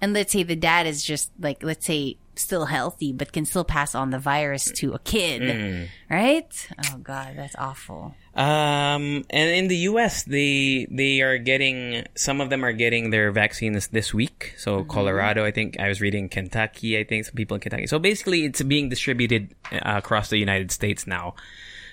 and 0.00 0.14
let's 0.14 0.32
say 0.32 0.42
the 0.42 0.56
dad 0.56 0.86
is 0.86 1.04
just 1.04 1.30
like 1.38 1.62
let's 1.62 1.86
say 1.86 2.16
still 2.38 2.66
healthy 2.66 3.12
but 3.12 3.32
can 3.32 3.44
still 3.44 3.64
pass 3.64 3.94
on 3.94 4.10
the 4.10 4.18
virus 4.18 4.70
to 4.76 4.92
a 4.92 4.98
kid, 4.98 5.42
Hmm. 5.42 5.84
right? 6.14 6.68
Oh 6.92 6.98
god, 6.98 7.34
that's 7.36 7.54
awful. 7.58 8.14
Um, 8.34 9.24
and 9.30 9.50
in 9.50 9.68
the 9.68 9.76
U.S., 9.94 10.24
they 10.24 10.86
they 10.90 11.20
are 11.22 11.38
getting 11.38 12.04
some 12.16 12.40
of 12.40 12.50
them 12.50 12.64
are 12.64 12.72
getting 12.72 13.10
their 13.10 13.30
vaccines 13.30 13.88
this 13.88 14.12
week. 14.12 14.54
So 14.58 14.84
Colorado, 14.84 15.44
I 15.44 15.52
think 15.52 15.78
I 15.78 15.88
was 15.88 16.00
reading 16.00 16.28
Kentucky. 16.28 16.98
I 16.98 17.04
think 17.04 17.24
some 17.26 17.34
people 17.36 17.54
in 17.54 17.60
Kentucky. 17.60 17.86
So 17.86 17.98
basically, 17.98 18.44
it's 18.44 18.62
being 18.62 18.88
distributed 18.88 19.54
uh, 19.70 19.78
across 19.84 20.30
the 20.30 20.38
United 20.38 20.72
States 20.72 21.06
now. 21.06 21.34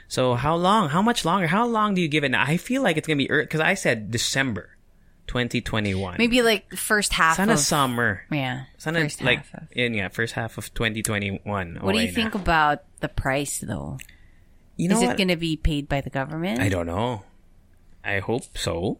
So 0.08 0.34
how 0.36 0.56
long? 0.56 0.90
How 0.90 1.02
much 1.02 1.24
longer? 1.24 1.48
How 1.48 1.66
long 1.66 1.94
do 1.94 2.02
you 2.02 2.08
give 2.10 2.24
it? 2.24 2.30
Now? 2.32 2.44
I 2.44 2.58
feel 2.58 2.82
like 2.82 2.98
it's 2.98 3.08
gonna 3.08 3.18
be 3.18 3.28
because 3.28 3.62
I 3.62 3.76
said 3.76 4.12
December, 4.12 4.70
2021. 5.32 6.16
Maybe 6.20 6.42
like 6.42 6.76
first 6.76 7.14
half 7.14 7.38
Sana 7.38 7.54
of 7.54 7.60
summer. 7.60 8.28
yeah, 8.30 8.68
Sana 8.78 9.00
first 9.00 9.24
like 9.24 9.48
half 9.48 9.64
of. 9.64 9.68
in 9.72 9.94
yeah 9.96 10.10
first 10.12 10.36
half 10.36 10.58
of 10.60 10.74
2021. 10.76 11.80
What 11.80 11.96
do 11.96 12.02
you 12.04 12.08
na. 12.08 12.14
think 12.14 12.36
about 12.36 12.84
the 13.00 13.08
price 13.08 13.64
though? 13.64 13.96
You 14.76 14.90
know 14.90 15.00
Is 15.00 15.08
it 15.08 15.16
going 15.16 15.32
to 15.32 15.38
be 15.40 15.56
paid 15.56 15.88
by 15.88 16.02
the 16.02 16.10
government? 16.10 16.60
I 16.60 16.68
don't 16.68 16.86
know. 16.86 17.24
I 18.04 18.20
hope 18.20 18.58
so. 18.58 19.00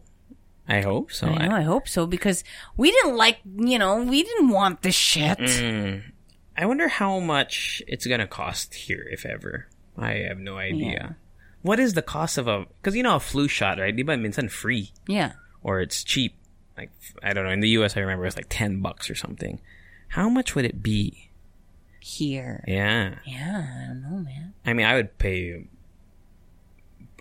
I 0.66 0.80
hope 0.80 1.12
so. 1.12 1.26
I 1.28 1.48
know, 1.48 1.56
I 1.56 1.62
hope 1.66 1.88
so, 1.88 2.06
because 2.06 2.44
we 2.78 2.90
didn't 2.92 3.16
like, 3.16 3.40
you 3.44 3.78
know, 3.78 4.00
we 4.00 4.22
didn't 4.22 4.48
want 4.48 4.80
this 4.82 4.94
shit. 4.94 5.36
Mm. 5.38 6.02
I 6.56 6.64
wonder 6.66 6.86
how 6.86 7.18
much 7.18 7.82
it's 7.88 8.06
gonna 8.06 8.28
cost 8.28 8.72
here, 8.74 9.04
if 9.10 9.26
ever. 9.26 9.66
I 9.98 10.24
have 10.28 10.38
no 10.38 10.56
idea. 10.56 11.16
What 11.62 11.78
is 11.78 11.92
the 11.94 12.02
cost 12.02 12.38
of 12.38 12.46
a? 12.48 12.64
Because 12.80 12.96
you 12.96 13.02
know 13.02 13.16
a 13.16 13.20
flu 13.20 13.48
shot, 13.48 13.78
right? 13.78 13.94
Di 13.94 14.02
ba 14.02 14.16
minsan 14.16 14.48
free 14.50 14.92
Yeah. 15.08 15.32
Or 15.62 15.80
it's 15.80 16.02
cheap. 16.04 16.34
Like 16.76 16.90
I 17.22 17.32
don't 17.32 17.44
know. 17.44 17.50
In 17.50 17.60
the 17.60 17.68
U.S., 17.70 17.96
I 17.96 18.00
remember 18.00 18.26
it's 18.26 18.36
like 18.36 18.46
ten 18.48 18.80
bucks 18.80 19.10
or 19.10 19.14
something. 19.14 19.60
How 20.08 20.28
much 20.28 20.54
would 20.54 20.64
it 20.64 20.82
be? 20.82 21.30
Here. 22.00 22.64
Yeah, 22.66 23.14
Yeah, 23.24 23.82
I 23.84 23.86
don't 23.86 24.02
know, 24.02 24.18
man. 24.24 24.54
I 24.66 24.72
mean, 24.72 24.86
I 24.86 24.94
would 24.96 25.18
pay. 25.18 25.66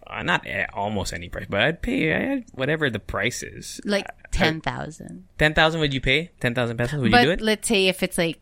Uh, 0.07 0.23
not 0.23 0.45
almost 0.73 1.13
any 1.13 1.29
price, 1.29 1.45
but 1.49 1.61
I'd 1.61 1.81
pay 1.81 2.13
I'd, 2.13 2.45
whatever 2.53 2.89
the 2.89 2.99
price 2.99 3.43
is. 3.43 3.79
Like 3.85 4.07
10,000. 4.31 5.25
Ten 5.37 5.53
thousand? 5.53 5.79
Would 5.81 5.93
you 5.93 6.01
pay 6.01 6.31
ten 6.39 6.55
thousand 6.55 6.77
pesos? 6.77 6.99
Would 6.99 7.11
But 7.11 7.19
you 7.21 7.25
do 7.27 7.31
it? 7.33 7.41
let's 7.41 7.67
say 7.67 7.87
if 7.87 8.01
it's 8.03 8.17
like 8.17 8.39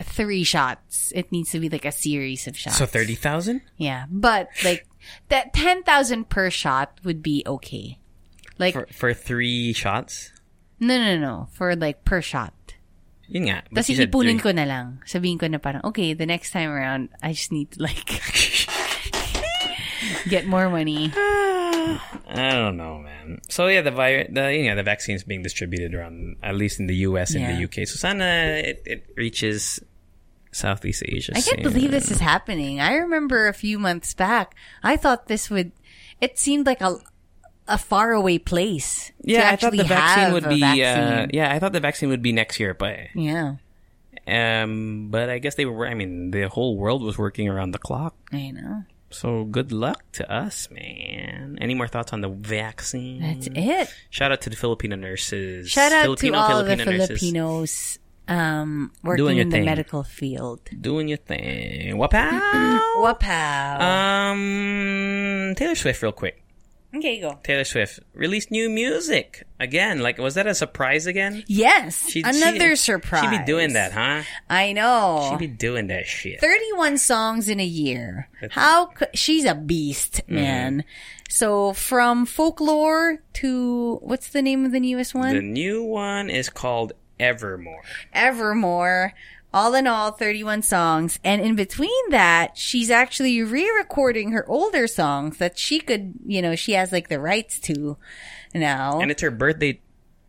three 0.00 0.42
shots, 0.44 1.12
it 1.14 1.30
needs 1.30 1.50
to 1.50 1.60
be 1.60 1.68
like 1.68 1.84
a 1.84 1.92
series 1.92 2.46
of 2.46 2.56
shots. 2.56 2.78
So 2.78 2.86
thirty 2.86 3.14
thousand? 3.14 3.60
Yeah. 3.76 4.06
But 4.10 4.48
like 4.64 4.86
that 5.28 5.52
10,000 5.52 6.28
per 6.28 6.48
shot 6.48 6.98
would 7.04 7.22
be 7.22 7.42
okay. 7.46 7.98
Like, 8.58 8.74
For 8.74 8.86
for 8.92 9.10
three 9.14 9.72
shots? 9.72 10.32
no, 10.80 10.98
no, 10.98 11.16
no. 11.18 11.48
For 11.52 11.74
like 11.76 12.04
per 12.04 12.20
shot. 12.20 12.52
Yun 13.28 13.48
nga. 13.48 13.62
Tapos 13.72 14.42
ko 14.42 14.50
na 14.52 14.64
lang. 14.68 15.00
Sabihin 15.08 15.38
ko 15.40 15.46
na 15.48 15.56
parang, 15.56 15.80
okay, 15.88 16.12
the 16.12 16.26
next 16.26 16.50
time 16.52 16.68
around, 16.68 17.08
I 17.22 17.32
just 17.32 17.48
need 17.50 17.70
to 17.72 17.82
like 17.82 18.04
get 20.28 20.44
more 20.46 20.68
money. 20.68 21.10
I 21.16 22.50
don't 22.52 22.76
know, 22.76 22.98
man. 22.98 23.40
So 23.48 23.66
yeah, 23.68 23.80
the 23.82 23.90
virus, 23.90 24.28
the 24.32 24.52
you 24.54 24.68
know, 24.68 24.76
the 24.76 24.82
vaccine's 24.82 25.24
being 25.24 25.42
distributed 25.42 25.94
around 25.94 26.36
at 26.42 26.54
least 26.56 26.80
in 26.80 26.86
the 26.86 26.96
U.S. 27.08 27.32
and 27.34 27.42
Yeah. 27.42 27.56
the 27.56 27.64
UK. 27.64 27.88
So 27.88 27.96
sana 27.96 28.60
it, 28.60 28.82
it 28.84 29.06
reaches 29.16 29.80
Southeast 30.52 31.02
Asia. 31.06 31.32
I 31.34 31.40
can't 31.40 31.62
believe 31.62 31.90
this 31.90 32.10
is 32.10 32.20
happening. 32.20 32.80
I 32.80 32.94
remember 33.00 33.48
a 33.48 33.54
few 33.54 33.78
months 33.78 34.12
back, 34.14 34.54
I 34.82 34.96
thought 34.96 35.26
this 35.26 35.48
would, 35.48 35.72
it 36.20 36.38
seemed 36.38 36.66
like 36.66 36.80
a, 36.80 36.98
a 37.72 37.78
faraway 37.78 38.38
place. 38.38 39.10
Yeah, 39.22 39.50
I 39.50 39.56
thought 39.56 39.72
the 39.72 39.84
vaccine 39.84 40.32
would 40.34 40.48
be. 40.48 40.62
Uh, 40.62 41.26
yeah, 41.32 41.52
I 41.52 41.58
thought 41.58 41.72
the 41.72 41.80
vaccine 41.80 42.10
would 42.10 42.22
be 42.22 42.32
next 42.32 42.60
year, 42.60 42.74
but 42.74 42.98
yeah, 43.14 43.56
um, 44.26 45.08
but 45.10 45.30
I 45.30 45.38
guess 45.38 45.54
they 45.56 45.64
were. 45.64 45.88
I 45.88 45.94
mean, 45.94 46.30
the 46.30 46.48
whole 46.48 46.76
world 46.76 47.02
was 47.02 47.16
working 47.16 47.48
around 47.48 47.72
the 47.72 47.78
clock. 47.78 48.14
I 48.30 48.50
know. 48.50 48.84
So 49.10 49.44
good 49.44 49.72
luck 49.72 50.02
to 50.12 50.30
us, 50.30 50.70
man. 50.70 51.58
Any 51.60 51.74
more 51.74 51.88
thoughts 51.88 52.12
on 52.12 52.20
the 52.20 52.28
vaccine? 52.28 53.20
That's 53.20 53.48
it. 53.52 53.94
Shout 54.10 54.32
out 54.32 54.40
to 54.42 54.50
the 54.50 54.56
Filipino 54.56 54.96
nurses. 54.96 55.68
Shout 55.68 55.92
out 55.92 56.04
Filipino, 56.04 56.32
to 56.32 56.38
all 56.38 56.48
Filipino 56.48 56.84
the 56.84 56.90
nurses. 56.92 57.20
Filipinos 57.20 57.98
um, 58.28 58.92
working 59.02 59.38
in 59.38 59.50
the 59.50 59.56
thing. 59.56 59.64
medical 59.64 60.02
field. 60.02 60.60
Doing 60.80 61.08
your 61.08 61.18
thing. 61.18 61.96
Wapow! 61.96 62.80
Wapow. 62.96 63.80
um, 63.80 65.54
Taylor 65.56 65.74
Swift, 65.74 66.02
real 66.02 66.12
quick. 66.12 66.41
Okay, 66.96 67.20
go. 67.20 67.38
Taylor 67.42 67.64
Swift 67.64 68.00
released 68.14 68.50
new 68.50 68.68
music 68.70 69.46
again. 69.60 70.00
Like, 70.00 70.18
was 70.18 70.34
that 70.34 70.46
a 70.46 70.54
surprise 70.54 71.06
again? 71.06 71.44
Yes, 71.46 72.08
She- 72.10 72.22
another 72.22 72.70
she, 72.70 72.76
surprise. 72.76 73.22
She 73.30 73.38
be 73.38 73.44
doing 73.44 73.72
that, 73.74 73.92
huh? 73.92 74.22
I 74.48 74.72
know. 74.72 75.28
She 75.30 75.36
be 75.36 75.52
doing 75.52 75.86
that 75.88 76.06
shit. 76.06 76.40
31 76.40 76.98
songs 76.98 77.48
in 77.48 77.60
a 77.60 77.64
year. 77.64 78.28
How 78.50 78.90
c- 78.98 79.06
she's 79.14 79.44
a 79.44 79.54
beast, 79.54 80.22
Mm-hmm. 80.24 80.34
man. 80.34 80.84
So 81.30 81.72
from 81.72 82.26
folklore 82.26 83.18
to 83.34 83.96
what's 84.02 84.28
the 84.28 84.42
name 84.42 84.66
of 84.66 84.72
the 84.72 84.80
newest 84.80 85.14
one? 85.14 85.34
The 85.34 85.40
new 85.40 85.82
one 85.82 86.28
is 86.28 86.50
called 86.50 86.92
Evermore. 87.18 87.80
Evermore. 88.12 89.14
All 89.54 89.74
in 89.74 89.86
all, 89.86 90.12
31 90.12 90.62
songs. 90.62 91.18
And 91.22 91.42
in 91.42 91.54
between 91.56 92.10
that, 92.10 92.56
she's 92.56 92.90
actually 92.90 93.42
re-recording 93.42 94.32
her 94.32 94.48
older 94.48 94.86
songs 94.86 95.36
that 95.38 95.58
she 95.58 95.78
could, 95.78 96.14
you 96.24 96.40
know, 96.40 96.56
she 96.56 96.72
has 96.72 96.90
like 96.90 97.08
the 97.08 97.20
rights 97.20 97.58
to 97.60 97.98
now. 98.54 99.00
And 99.00 99.10
it's 99.10 99.20
her 99.20 99.30
birthday 99.30 99.78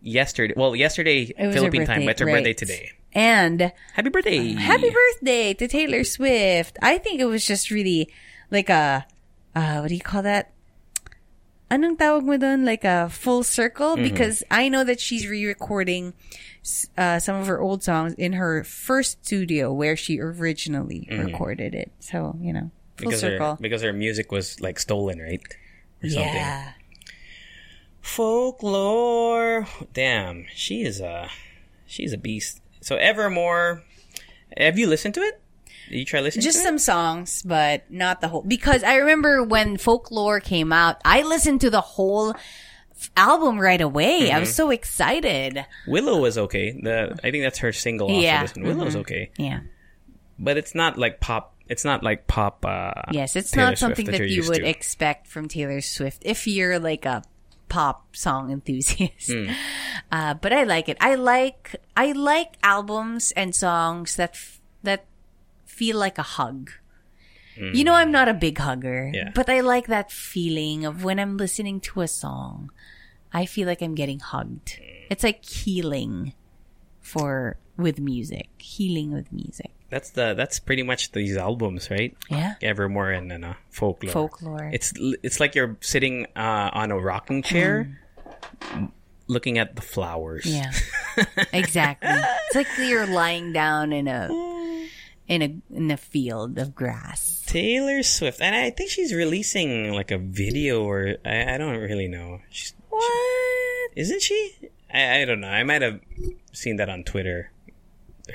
yesterday. 0.02 0.54
Well, 0.58 0.76
yesterday 0.76 1.28
Philippine 1.38 1.86
time, 1.86 2.02
but 2.02 2.12
it's 2.12 2.20
her 2.20 2.26
right. 2.26 2.36
birthday 2.36 2.54
today. 2.54 2.92
and 3.14 3.72
Happy 3.94 4.10
birthday! 4.10 4.54
happy 4.54 4.90
birthday 4.90 5.54
to 5.54 5.68
Taylor 5.68 6.04
Swift. 6.04 6.78
I 6.82 6.98
think 6.98 7.22
it 7.22 7.26
was 7.26 7.46
just 7.46 7.72
really 7.72 8.12
like 8.52 8.70
a, 8.70 9.06
uh, 9.56 9.78
what 9.80 9.88
do 9.88 9.96
you 9.96 10.02
call 10.02 10.24
that? 10.24 10.52
Anong 11.72 11.98
tawag 11.98 12.24
mo 12.24 12.38
dun? 12.38 12.66
Like 12.66 12.84
a 12.84 13.10
full 13.10 13.42
circle? 13.42 13.96
Mm-hmm. 13.96 14.04
Because 14.04 14.44
I 14.52 14.70
know 14.70 14.84
that 14.84 15.00
she's 15.00 15.28
re-recording 15.28 16.14
uh, 16.98 17.20
some 17.20 17.36
of 17.36 17.48
her 17.48 17.60
old 17.60 17.84
songs 17.84 18.14
in 18.14 18.34
her 18.34 18.64
first 18.64 19.26
studio 19.26 19.72
where 19.72 19.96
she 19.96 20.20
originally 20.20 21.08
recorded 21.12 21.76
it. 21.76 21.92
So, 22.00 22.38
you 22.40 22.54
know, 22.54 22.72
full 22.98 23.10
because 23.10 23.20
circle. 23.20 23.52
her 23.52 23.58
because 23.60 23.82
her 23.82 23.94
music 23.94 24.32
was 24.32 24.60
like 24.62 24.80
stolen, 24.80 25.20
right? 25.20 25.42
Or 26.04 26.10
something. 26.10 26.34
Yeah. 26.34 26.72
Folklore. 28.02 29.68
Damn, 29.94 30.46
she 30.54 30.84
is 30.84 31.00
a 31.00 31.30
she's 31.86 32.14
a 32.14 32.18
beast. 32.18 32.62
So 32.82 32.96
Evermore. 32.98 33.84
Have 34.56 34.78
you 34.78 34.86
listened 34.88 35.16
to 35.16 35.22
it? 35.22 35.42
Did 35.90 35.98
you 35.98 36.06
try 36.06 36.22
listening 36.22 36.44
Just 36.44 36.60
to 36.60 36.64
some 36.64 36.78
songs, 36.78 37.42
but 37.44 37.90
not 37.90 38.22
the 38.22 38.28
whole. 38.28 38.44
Because 38.44 38.84
I 38.84 38.98
remember 38.98 39.44
when 39.44 39.78
Folklore 39.78 40.40
came 40.40 40.72
out, 40.72 41.02
I 41.04 41.24
listened 41.24 41.62
to 41.62 41.70
the 41.70 41.82
whole 41.82 42.36
album 43.18 43.60
right 43.60 43.82
away. 43.82 44.32
I 44.32 44.40
was 44.40 44.50
Mm-hmm. 44.50 44.56
so 44.56 44.70
excited. 44.72 45.66
Willow 45.88 46.20
was 46.20 46.38
okay. 46.38 46.72
The 46.72 47.18
I 47.24 47.32
think 47.32 47.44
that's 47.44 47.60
her 47.60 47.72
single 47.72 48.12
off 48.12 48.22
Yeah. 48.22 48.44
of 48.44 48.50
this 48.54 48.58
one. 48.58 48.66
Willow's 48.78 48.96
okay. 48.98 49.32
Yeah. 49.38 49.62
But 50.40 50.58
it's 50.58 50.74
not 50.76 50.98
like 50.98 51.20
pop 51.20 51.56
it's 51.68 51.86
not 51.86 52.04
like 52.04 52.28
pop 52.28 52.66
uh 52.66 52.92
Yes, 53.12 53.36
it's 53.36 53.52
Taylor 53.52 53.68
not 53.72 53.78
something 53.78 54.06
Swift 54.06 54.20
that, 54.20 54.28
you're 54.30 54.44
you 54.44 54.50
would 54.50 54.60
to. 54.64 54.68
expect 54.70 55.28
from 55.28 55.48
Taylor 55.48 55.80
Swift 55.82 56.22
if 56.26 56.46
you're 56.48 56.80
like 56.80 57.06
a 57.06 57.24
pop 57.70 58.16
song 58.16 58.52
enthusiast. 58.52 59.32
Hmm. 59.32 59.52
Uh, 60.12 60.34
but 60.36 60.54
I 60.54 60.64
like 60.64 60.90
it. 60.90 60.98
I 61.02 61.16
like 61.16 61.76
I 61.98 62.12
like 62.12 62.58
albums 62.62 63.32
and 63.36 63.56
songs 63.56 64.16
that 64.18 64.32
f- 64.36 64.60
that 64.84 65.06
feel 65.66 65.98
like 65.98 66.18
a 66.20 66.24
hug. 66.38 66.70
You 67.56 67.84
know, 67.84 67.94
I'm 67.94 68.12
not 68.12 68.28
a 68.28 68.34
big 68.34 68.58
hugger, 68.58 69.10
Hmm. 69.10 69.14
Yeah. 69.16 69.30
but 69.34 69.48
I 69.50 69.62
like 69.62 69.86
that 69.88 70.12
feeling 70.12 70.86
of 70.86 71.04
when 71.04 71.20
I'm 71.20 71.38
listening 71.38 71.80
to 71.82 72.02
a 72.02 72.08
song, 72.08 72.72
I 73.34 73.46
feel 73.46 73.68
like 73.68 73.82
I'm 73.82 73.96
getting 73.96 74.20
hugged. 74.20 74.80
It's 75.10 75.24
like 75.24 75.44
healing 75.44 76.34
for 77.02 77.58
with 77.78 78.00
music, 78.00 78.50
healing 78.58 79.12
with 79.12 79.32
music. 79.32 79.72
That's 79.90 80.12
the 80.12 80.34
that's 80.34 80.60
pretty 80.60 80.84
much 80.84 81.12
these 81.12 81.38
albums, 81.38 81.92
right? 81.92 82.16
Yeah. 82.30 82.56
Evermore 82.62 83.12
and 83.12 83.32
uh, 83.46 83.54
folklore. 83.70 84.12
Folklore. 84.12 84.70
It's 84.74 84.94
it's 84.98 85.40
like 85.40 85.56
you're 85.56 85.78
sitting 85.82 86.26
uh, 86.36 86.70
on 86.74 86.92
a 86.92 87.00
rocking 87.00 87.44
chair, 87.44 88.00
looking 89.28 89.58
at 89.58 89.76
the 89.76 89.82
flowers. 89.82 90.46
Yeah. 90.46 90.72
exactly. 91.54 92.10
It's 92.10 92.56
like 92.56 92.68
you're 92.80 93.06
lying 93.06 93.54
down 93.54 93.94
in 93.94 94.08
a 94.08 94.30
in 95.28 95.42
a 95.42 95.76
in 95.76 95.92
a 95.92 95.98
field 95.98 96.58
of 96.58 96.74
grass. 96.74 97.44
Taylor 97.46 98.02
Swift, 98.02 98.42
and 98.42 98.56
I 98.56 98.72
think 98.72 98.90
she's 98.90 99.14
releasing 99.14 99.94
like 99.94 100.10
a 100.10 100.18
video, 100.18 100.84
or 100.84 101.18
I, 101.24 101.54
I 101.54 101.58
don't 101.58 101.78
really 101.78 102.08
know. 102.08 102.40
She's, 102.50 102.74
What? 102.98 103.92
isn't 103.96 104.22
she? 104.22 104.70
I, 104.94 105.22
I 105.22 105.26
don't 105.26 105.42
know. 105.42 105.48
I 105.50 105.64
might 105.64 105.82
have 105.82 106.00
seen 106.52 106.78
that 106.78 106.90
on 106.90 107.04
Twitter. 107.04 107.52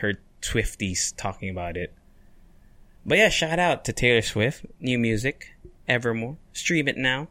Her 0.01 0.15
Swifties 0.43 1.15
talking 1.17 1.49
about 1.51 1.77
it. 1.77 1.95
But 3.07 3.19
yeah, 3.19 3.29
shout 3.29 3.59
out 3.59 3.85
to 3.87 3.93
Taylor 3.93 4.23
Swift, 4.23 4.67
new 4.81 4.99
music, 4.99 5.55
Evermore. 5.89 6.37
Stream 6.53 6.89
it 6.89 6.97
now. 6.97 7.29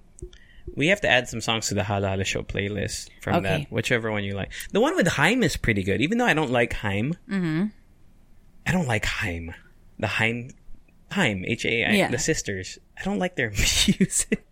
We 0.76 0.88
have 0.88 1.00
to 1.02 1.08
add 1.10 1.30
some 1.30 1.40
songs 1.40 1.68
to 1.70 1.76
the 1.76 1.84
Halo 1.84 2.08
Halo 2.10 2.24
Show 2.24 2.42
playlist 2.44 3.10
from 3.22 3.36
Okay. 3.38 3.60
that, 3.60 3.72
whichever 3.72 4.12
one 4.12 4.24
you 4.24 4.34
like. 4.34 4.52
The 4.72 4.82
one 4.82 4.96
with 4.96 5.08
Haim 5.08 5.42
is 5.44 5.56
pretty 5.56 5.84
good, 5.84 6.02
even 6.02 6.18
though 6.18 6.26
I 6.26 6.34
don't 6.34 6.52
like 6.52 6.74
Haim. 6.74 7.14
Mm-hmm. 7.30 7.66
I 8.66 8.72
don't 8.74 8.88
like 8.88 9.06
Haim. 9.06 9.54
The 10.00 10.08
Haim, 10.08 10.50
Haim, 11.12 11.46
H 11.48 11.66
A 11.66 11.86
I, 12.04 12.12
the 12.12 12.18
sisters. 12.20 12.80
I 13.00 13.04
don't 13.04 13.20
like 13.20 13.36
their 13.38 13.50
music. 14.00 14.44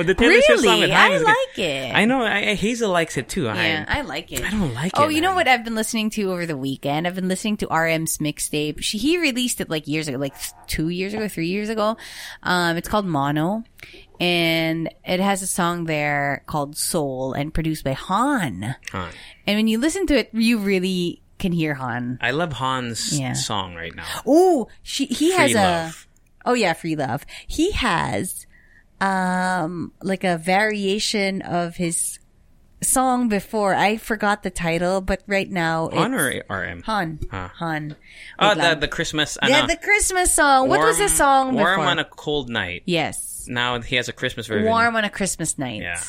But 0.00 0.06
the 0.06 0.14
Taylor 0.14 0.40
Swift 0.42 0.62
song 0.62 0.80
with 0.80 0.88
Really? 0.88 0.92
I 0.92 1.08
is 1.10 1.20
good. 1.22 1.26
like 1.28 1.58
it. 1.58 1.94
I 1.94 2.04
know. 2.06 2.22
I, 2.22 2.50
I- 2.50 2.54
Hazel 2.54 2.90
likes 2.90 3.16
it 3.18 3.28
too. 3.28 3.44
Yeah, 3.44 3.54
Haim. 3.54 3.84
I 3.88 4.00
like 4.00 4.32
it. 4.32 4.42
I 4.44 4.50
don't 4.50 4.72
like 4.72 4.92
Oh, 4.96 5.02
it, 5.02 5.06
Oh, 5.06 5.08
you 5.08 5.20
know 5.20 5.34
what 5.34 5.46
I've 5.46 5.62
been 5.64 5.74
listening 5.74 6.08
to 6.10 6.32
over 6.32 6.46
the 6.46 6.56
weekend? 6.56 7.06
I've 7.06 7.14
been 7.14 7.28
listening 7.28 7.58
to 7.58 7.66
RM's 7.68 8.18
mixtape. 8.18 8.82
She 8.82 8.96
he 8.98 9.18
released 9.18 9.60
it 9.60 9.68
like 9.68 9.86
years 9.86 10.08
ago, 10.08 10.16
like 10.18 10.34
two 10.66 10.88
years 10.88 11.12
ago, 11.14 11.28
three 11.28 11.48
years 11.48 11.68
ago. 11.68 11.96
Um, 12.42 12.76
it's 12.78 12.88
called 12.88 13.04
Mono, 13.06 13.64
and 14.18 14.88
it 15.04 15.20
has 15.20 15.42
a 15.42 15.46
song 15.46 15.84
there 15.84 16.42
called 16.46 16.76
Seoul 16.76 17.32
and 17.32 17.52
produced 17.52 17.84
by 17.84 17.92
HONNE. 17.92 18.74
HONNE. 18.92 19.12
And 19.46 19.56
when 19.56 19.66
you 19.68 19.78
listen 19.78 20.06
to 20.08 20.18
it, 20.18 20.30
you 20.32 20.58
really 20.58 21.20
can 21.38 21.52
hear 21.52 21.74
HONNE. 21.74 22.18
I 22.20 22.32
love 22.32 22.52
HONNE's 22.52 23.18
Yeah. 23.18 23.32
song 23.32 23.74
right 23.74 23.94
now. 23.94 24.04
Oh, 24.26 24.68
she 24.82 25.06
he 25.06 25.32
has 25.32 25.52
Free 25.52 25.60
a 25.60 25.92
oh 26.44 26.54
yeah, 26.54 26.72
free 26.74 26.96
love. 26.96 27.24
He 27.46 27.72
has 27.72 28.46
um 29.00 29.92
like 30.02 30.24
a 30.24 30.36
variation 30.38 31.42
of 31.42 31.76
his 31.76 32.18
song 32.82 33.28
before. 33.28 33.74
I 33.74 33.96
forgot 33.96 34.42
the 34.42 34.50
title, 34.50 35.00
but 35.00 35.22
right 35.26 35.50
now 35.50 35.88
it's 35.88 35.96
HONNE 35.96 36.14
or 36.14 36.42
RM? 36.48 36.82
HONNE. 36.82 37.18
Huh. 37.30 37.48
HONNE. 37.54 37.96
Oh, 38.38 38.54
the, 38.54 38.74
the 38.74 38.88
Christmas. 38.88 39.36
yeah, 39.46 39.66
the 39.66 39.76
Christmas 39.76 40.32
song. 40.32 40.68
what 40.68 40.80
was 40.80 40.98
the 40.98 41.08
song 41.08 41.54
Warm 41.54 41.76
before? 41.80 41.90
on 41.90 41.98
a 41.98 42.04
cold 42.04 42.48
night. 42.48 42.82
yes, 42.86 43.46
Now 43.48 43.80
he 43.80 43.96
has 43.96 44.08
a 44.08 44.12
Christmas 44.14 44.46
version. 44.46 44.64
warm 44.66 44.96
on 44.96 45.04
a 45.04 45.10
Christmas 45.10 45.58
night. 45.58 45.82
Yeah. 45.82 46.00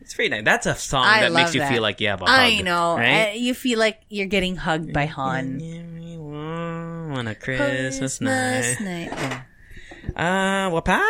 It's 0.00 0.14
very 0.14 0.28
nice. 0.28 0.44
That's 0.44 0.66
a 0.66 0.74
song 0.74 1.04
I 1.04 1.20
that 1.22 1.32
makes 1.32 1.54
you 1.54 1.60
that. 1.60 1.72
feel 1.72 1.82
like 1.82 2.00
you 2.00 2.08
have 2.08 2.22
a 2.22 2.26
hug. 2.26 2.38
I 2.38 2.60
know. 2.62 2.96
Right? 2.96 3.30
Uh, 3.30 3.34
you 3.34 3.54
feel 3.54 3.78
like 3.78 4.00
you're 4.08 4.26
getting 4.26 4.56
hugged 4.56 4.92
by 4.92 5.06
HONNE. 5.06 6.16
Warm 6.18 7.12
on 7.14 7.26
a 7.28 7.34
Christmas, 7.34 8.20
night. 8.20 8.76
night. 8.80 9.08
Yeah. 9.12 9.42
Uh, 10.16 10.70
wapow? 10.70 11.00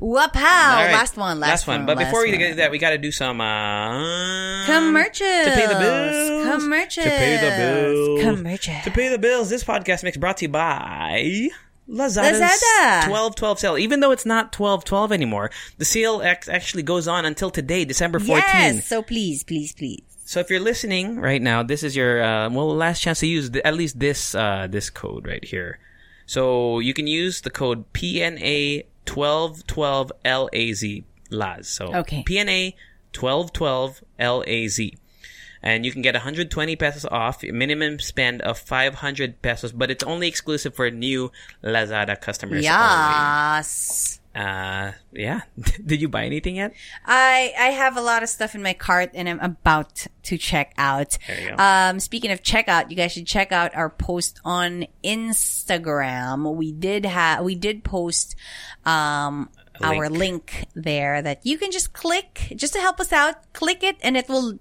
Wapow! 0.00 0.34
Right. 0.34 0.92
Last 0.92 1.16
one. 1.16 1.40
Last, 1.40 1.66
one. 1.66 1.86
But 1.86 1.98
before 1.98 2.22
we 2.22 2.36
get 2.36 2.50
to 2.50 2.54
that, 2.56 2.70
we 2.70 2.78
got 2.78 2.90
to 2.90 2.98
do 2.98 3.12
some 3.12 3.40
uh, 3.40 4.66
Commercials. 4.66 5.44
to 5.44 5.50
pay 5.54 5.66
the 5.66 5.78
bills. 5.78 6.60
Commercials. 6.62 7.04
To 7.04 7.10
pay 7.10 7.36
the 7.36 7.56
bills. 7.56 8.22
Commercials. 8.22 8.84
To 8.84 8.90
pay 8.90 9.08
the 9.08 9.18
bills. 9.18 9.50
This 9.50 9.64
podcast 9.64 10.02
mix 10.04 10.16
brought 10.16 10.38
to 10.38 10.46
you 10.46 10.48
by 10.50 11.48
Lazada's 11.88 12.40
Lazada. 12.40 13.02
12-12 13.02 13.58
sale. 13.58 13.78
Even 13.78 14.00
though 14.00 14.10
it's 14.10 14.26
not 14.26 14.52
12-12 14.52 15.12
anymore, 15.12 15.50
the 15.78 15.84
sale 15.84 16.22
actually 16.22 16.82
goes 16.82 17.08
on 17.08 17.24
until 17.24 17.50
today, 17.50 17.84
December 17.84 18.18
14th. 18.18 18.28
Yes. 18.36 18.86
So 18.86 19.02
please, 19.02 19.44
please, 19.44 19.72
please. 19.72 20.02
So 20.24 20.38
if 20.38 20.48
you're 20.48 20.60
listening 20.60 21.18
right 21.18 21.42
now, 21.42 21.64
this 21.64 21.82
is 21.82 21.96
your 21.96 22.22
uh, 22.22 22.48
well 22.50 22.72
last 22.76 23.00
chance 23.00 23.18
to 23.18 23.26
use 23.26 23.50
the, 23.50 23.66
at 23.66 23.74
least 23.74 23.98
this 23.98 24.32
uh, 24.32 24.68
this 24.70 24.88
code 24.88 25.26
right 25.26 25.44
here. 25.44 25.80
So 26.30 26.78
you 26.78 26.94
can 26.94 27.08
use 27.08 27.40
the 27.40 27.50
code 27.50 27.92
PNA 27.92 28.84
twelve 29.04 29.66
twelve 29.66 30.12
LAZ 30.24 31.02
Laz. 31.28 31.66
So 31.66 31.92
Okay. 31.92 32.22
PNA 32.22 32.74
twelve 33.12 33.52
twelve 33.52 34.00
LAZ. 34.16 34.78
And 35.60 35.84
you 35.84 35.90
can 35.90 36.02
get 36.02 36.14
120 36.14 36.76
pesos 36.76 37.04
off, 37.04 37.42
minimum 37.42 37.98
spend 37.98 38.40
of 38.42 38.58
500 38.58 39.42
pesos, 39.42 39.72
but 39.72 39.90
it's 39.90 40.04
only 40.04 40.28
exclusive 40.28 40.74
for 40.74 40.88
new 40.90 41.32
Lazada 41.64 42.18
customers. 42.18 42.64
only. 42.64 44.19
Uh, 44.34 44.92
yeah. 45.12 45.40
Did 45.84 46.00
you 46.00 46.08
buy 46.08 46.24
anything 46.24 46.56
yet? 46.56 46.72
I 47.04 47.52
I 47.58 47.66
have 47.70 47.96
a 47.96 48.00
lot 48.00 48.22
of 48.22 48.28
stuff 48.28 48.54
in 48.54 48.62
my 48.62 48.74
cart 48.74 49.10
and 49.14 49.28
I'm 49.28 49.40
about 49.40 50.06
to 50.24 50.38
check 50.38 50.72
out. 50.78 51.18
There 51.26 51.40
you 51.40 51.48
go. 51.48 51.56
Um, 51.56 52.00
speaking 52.00 52.30
of 52.30 52.42
checkout, 52.42 52.90
you 52.90 52.96
guys 52.96 53.12
should 53.12 53.26
check 53.26 53.50
out 53.50 53.74
our 53.74 53.90
post 53.90 54.40
on 54.44 54.86
Instagram. 55.02 56.54
We 56.54 56.72
did 56.72 57.04
have 57.06 57.44
we 57.44 57.54
did 57.54 57.82
post 57.82 58.36
um 58.84 59.50
our 59.82 60.08
link 60.10 60.66
there 60.74 61.22
that 61.22 61.44
you 61.44 61.56
can 61.56 61.70
just 61.70 61.92
click 61.92 62.52
just 62.54 62.74
to 62.74 62.80
help 62.80 63.00
us 63.00 63.12
out. 63.12 63.52
Click 63.52 63.82
it 63.82 63.96
and 64.02 64.16
it 64.16 64.28
will 64.28 64.58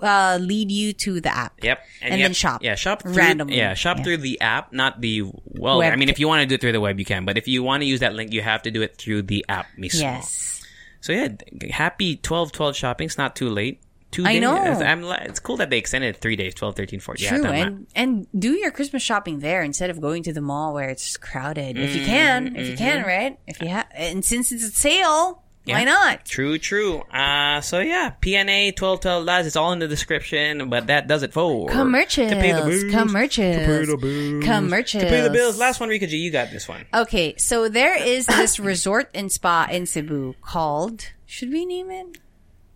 uh, 0.00 0.38
lead 0.40 0.70
you 0.70 0.92
to 0.92 1.20
the 1.20 1.34
app. 1.34 1.62
Yep. 1.62 1.78
And, 2.02 2.12
you 2.12 2.16
then 2.24 2.30
have- 2.30 2.36
shop. 2.36 2.62
Yeah, 2.62 2.74
shop 2.74 3.02
through, 3.02 3.12
randomly. 3.14 3.56
Yeah, 3.56 3.74
shop 3.74 3.98
Yeah. 3.98 4.04
through 4.04 4.16
the 4.18 4.40
app, 4.40 4.72
not 4.72 5.00
the 5.00 5.22
well. 5.44 5.78
Web. 5.78 5.92
I 5.92 5.96
mean, 5.96 6.08
if 6.08 6.18
you 6.18 6.28
want 6.28 6.40
to 6.42 6.46
do 6.46 6.54
it 6.56 6.60
through 6.60 6.72
the 6.72 6.80
web, 6.80 6.98
you 6.98 7.04
can. 7.04 7.24
But 7.24 7.38
if 7.38 7.48
you 7.48 7.62
want 7.62 7.82
to 7.82 7.86
use 7.86 8.00
that 8.00 8.14
link, 8.14 8.32
you 8.32 8.42
have 8.42 8.62
to 8.62 8.70
do 8.70 8.82
it 8.82 8.96
through 8.96 9.22
the 9.22 9.44
app. 9.48 9.66
Mismo. 9.78 10.00
Yes. 10.00 10.64
So 11.00 11.12
yeah, 11.12 11.28
happy 11.70 12.16
12-12 12.16 12.74
shopping. 12.74 13.06
It's 13.06 13.18
not 13.18 13.36
too 13.36 13.48
late. 13.48 13.80
Two 14.12 14.24
I 14.24 14.34
days. 14.34 14.40
know. 14.42 14.56
I'm, 14.56 15.04
it's 15.04 15.40
cool 15.40 15.56
that 15.58 15.68
they 15.68 15.78
extended 15.78 16.14
it 16.14 16.20
three 16.20 16.36
days, 16.36 16.54
12, 16.54 16.76
13, 16.76 17.00
14. 17.00 17.28
True, 17.28 17.42
yeah, 17.42 17.50
and 17.50 17.86
and 17.94 18.26
do 18.38 18.52
your 18.52 18.70
Christmas 18.70 19.02
shopping 19.02 19.40
there 19.40 19.62
instead 19.62 19.90
of 19.90 20.00
going 20.00 20.22
to 20.22 20.32
the 20.32 20.40
mall 20.40 20.72
where 20.74 20.88
it's 20.88 21.16
crowded. 21.16 21.76
If 21.76 21.94
you 21.94 22.02
Mm-hmm, 22.02 22.06
can, 22.10 22.56
if 22.56 22.68
you 22.70 22.76
can, 22.76 23.04
right? 23.04 23.38
If 23.48 23.60
you 23.60 23.68
have, 23.68 23.86
and 23.94 24.24
since 24.24 24.52
it's 24.52 24.62
a 24.64 24.70
sale, 24.70 25.42
Yeah. 25.66 25.78
why 25.78 25.84
not? 25.84 26.24
True, 26.24 26.58
true. 26.58 27.00
Uh, 27.12 27.60
so 27.60 27.80
yeah, 27.80 28.12
PNA 28.20 28.66
1212 28.78 29.24
LAZ, 29.24 29.46
it's 29.46 29.56
all 29.56 29.72
in 29.72 29.80
the 29.80 29.88
description, 29.88 30.70
but 30.70 30.86
that 30.86 31.08
does 31.08 31.22
it 31.22 31.32
for 31.32 31.68
Commercials, 31.68 32.30
To 32.30 32.36
pay 32.36 32.52
the 32.52 32.62
bills. 32.62 32.84
commercials, 32.92 33.56
To 33.56 33.64
pay 33.64 33.84
the 33.84 33.96
bills. 33.96 34.44
commercials. 34.44 35.02
To 35.04 35.08
pay 35.10 35.20
the 35.22 35.30
bills. 35.30 35.58
Last 35.58 35.80
one, 35.80 35.88
Rika 35.88 36.06
G, 36.06 36.16
you 36.18 36.30
got 36.30 36.50
this 36.50 36.68
one. 36.68 36.84
Okay, 36.94 37.34
so 37.36 37.68
there 37.68 37.96
is 38.00 38.26
this 38.26 38.58
resort 38.60 39.10
and 39.14 39.30
spa 39.32 39.66
in 39.70 39.86
Cebu 39.86 40.34
called. 40.40 41.06
Should 41.26 41.50
we 41.50 41.66
name 41.66 41.90
it? 41.90 42.18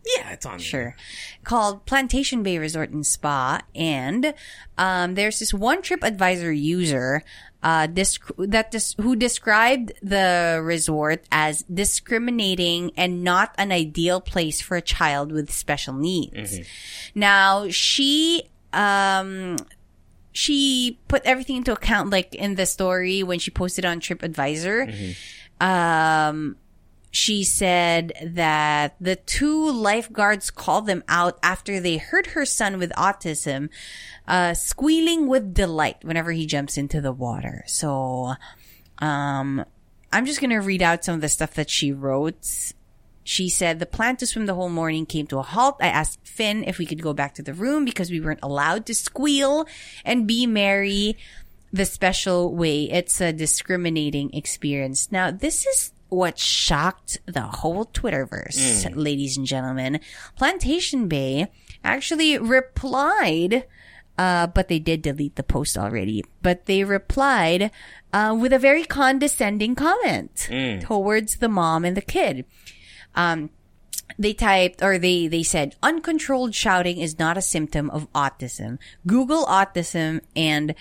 Yeah, 0.05 0.31
it's 0.33 0.47
on. 0.47 0.53
there. 0.53 0.61
Sure. 0.61 0.97
Called 1.45 1.85
Plantation 1.87 2.43
Bay 2.43 2.59
Resort 2.59 2.91
and 2.91 3.07
Spa. 3.07 3.61
And 3.75 4.35
um, 4.79 5.15
there's 5.15 5.39
this 5.41 5.53
one 5.53 5.83
TripAdvisor 5.83 6.59
user 6.59 7.23
uh, 7.63 7.87
disc- 7.87 8.31
that 8.39 8.71
dis- 8.71 8.95
who 9.01 9.15
described 9.15 9.93
the 10.03 10.61
resort 10.65 11.25
as 11.31 11.63
discriminating 11.65 12.93
and 12.97 13.23
not 13.23 13.55
an 13.59 13.73
ideal 13.73 14.21
place 14.21 14.61
for 14.63 14.77
a 14.77 14.83
child 14.83 15.33
with 15.33 15.51
special 15.53 15.93
needs. 15.95 16.59
Now, 17.15 17.69
she 17.69 18.45
um, 18.73 19.57
she 20.33 20.99
put 21.09 21.23
everything 21.25 21.57
into 21.57 21.73
account, 21.73 22.11
like 22.11 22.35
in 22.35 22.55
the 22.55 22.65
story 22.65 23.23
when 23.23 23.39
she 23.39 23.51
posted 23.51 23.85
on 23.85 24.01
TripAdvisor. 24.01 25.15
Um, 25.61 26.57
she 27.11 27.43
said 27.43 28.13
that 28.23 28.95
the 29.01 29.17
two 29.17 29.71
lifeguards 29.71 30.51
called 30.51 30.87
them 30.87 31.03
out 31.09 31.39
after 31.43 31.81
they 31.81 31.97
heard 31.97 32.29
her 32.29 32.45
son 32.45 32.79
with 32.79 32.93
autism 32.93 33.69
uh, 34.29 34.55
squealing 34.55 35.27
with 35.27 35.53
delight 35.53 35.99
whenever 36.03 36.31
he 36.31 36.47
jumps 36.47 36.79
into 36.79 37.01
the 37.01 37.13
water. 37.13 37.65
So, 37.67 38.35
um, 38.99 39.65
I'm 40.13 40.27
just 40.27 40.41
gonna 40.41 40.61
read 40.61 40.83
out 40.83 41.05
some 41.05 41.17
of 41.17 41.21
the 41.21 41.29
stuff 41.29 41.55
that 41.55 41.71
she 41.71 41.93
wrote. 41.93 42.47
She 43.25 43.49
said 43.49 43.79
the 43.79 43.87
plan 43.87 44.17
to 44.17 44.27
swim 44.27 44.47
the 44.47 44.55
whole 44.55 44.69
morning 44.69 45.05
came 45.05 45.27
to 45.29 45.39
a 45.39 45.43
halt. 45.43 45.77
I 45.81 45.89
asked 45.89 46.27
Finn 46.27 46.65
if 46.65 46.79
we 46.79 46.87
could 46.87 47.03
go 47.03 47.13
back 47.13 47.35
to 47.35 47.43
the 47.43 47.55
room 47.55 47.85
because 47.85 48.11
we 48.11 48.21
weren't 48.21 48.41
allowed 48.43 48.87
to 48.87 48.95
squeal 48.95 49.67
and 50.05 50.27
be 50.27 50.47
merry 50.47 51.17
the 51.73 51.85
special 51.85 52.55
way. 52.55 52.85
It's 52.91 53.21
a 53.21 53.33
discriminating 53.33 54.33
experience. 54.35 55.13
Now, 55.13 55.31
this 55.31 55.67
is 55.67 55.93
what 56.11 56.39
shocked 56.39 57.19
the 57.27 57.43
whole 57.43 57.87
Twitterverse, 57.87 58.95
ladies 58.95 59.37
and 59.37 59.47
gentlemen. 59.47 60.01
Plantation 60.37 61.09
Bay 61.09 61.51
actually 61.83 62.37
replied, 62.37 63.65
uh, 64.19 64.47
but 64.49 64.69
they 64.69 64.79
did 64.79 65.03
delete 65.03 65.37
the 65.37 65.43
post 65.43 65.79
already. 65.79 66.25
But 66.43 66.67
they 66.67 66.85
replied 66.85 67.71
uh, 68.13 68.37
with 68.39 68.53
a 68.53 68.59
very 68.59 68.85
condescending 68.85 69.75
comment 69.75 70.49
towards 70.83 71.37
the 71.37 71.49
mom 71.49 71.85
and 71.85 71.97
the 71.97 72.03
kid. 72.03 72.45
Um, 73.15 73.51
they 74.19 74.35
typed 74.35 74.83
or 74.83 74.99
they 74.99 75.29
they 75.29 75.43
said 75.43 75.77
uncontrolled 75.83 76.55
shouting 76.55 76.99
is 76.99 77.19
not 77.19 77.39
a 77.39 77.43
symptom 77.43 77.89
of 77.91 78.13
autism. 78.13 78.79
Google 79.07 79.47
autism 79.47 80.21
and 80.37 80.75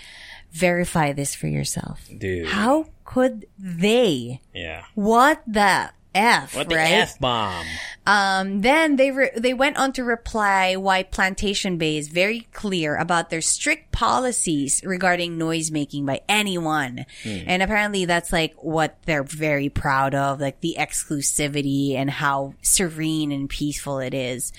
verify 0.52 1.14
this 1.14 1.36
for 1.36 1.48
yourself. 1.48 2.10
Dude. 2.18 2.48
How 2.48 2.88
could 3.10 3.48
they? 3.58 4.40
Yeah. 4.54 4.84
What 4.94 5.42
the 5.48 5.90
f? 6.14 6.56
What 6.56 6.70
the 6.70 6.80
f 6.80 7.20
bomb? 7.20 7.66
Um, 8.06 8.62
then 8.62 8.98
they 8.98 9.10
re- 9.10 9.32
they 9.36 9.56
went 9.56 9.78
on 9.78 9.94
to 9.94 10.04
reply 10.04 10.76
why 10.76 11.02
Plantation 11.02 11.80
Bay 11.80 11.98
is 11.98 12.08
very 12.08 12.42
clear 12.54 12.96
about 12.96 13.32
their 13.32 13.42
strict 13.42 13.92
policies 13.92 14.84
regarding 14.86 15.40
noise 15.40 15.72
making 15.72 16.06
by 16.06 16.22
anyone, 16.30 17.08
and 17.26 17.64
apparently 17.64 18.06
that's 18.06 18.32
like 18.32 18.54
what 18.64 18.98
they're 19.06 19.24
very 19.24 19.70
proud 19.70 20.14
of, 20.14 20.40
like 20.40 20.62
the 20.62 20.76
exclusivity 20.78 21.96
and 21.96 22.12
how 22.12 22.54
serene 22.62 23.32
and 23.32 23.50
peaceful 23.50 23.98
it 23.98 24.14
is. 24.14 24.54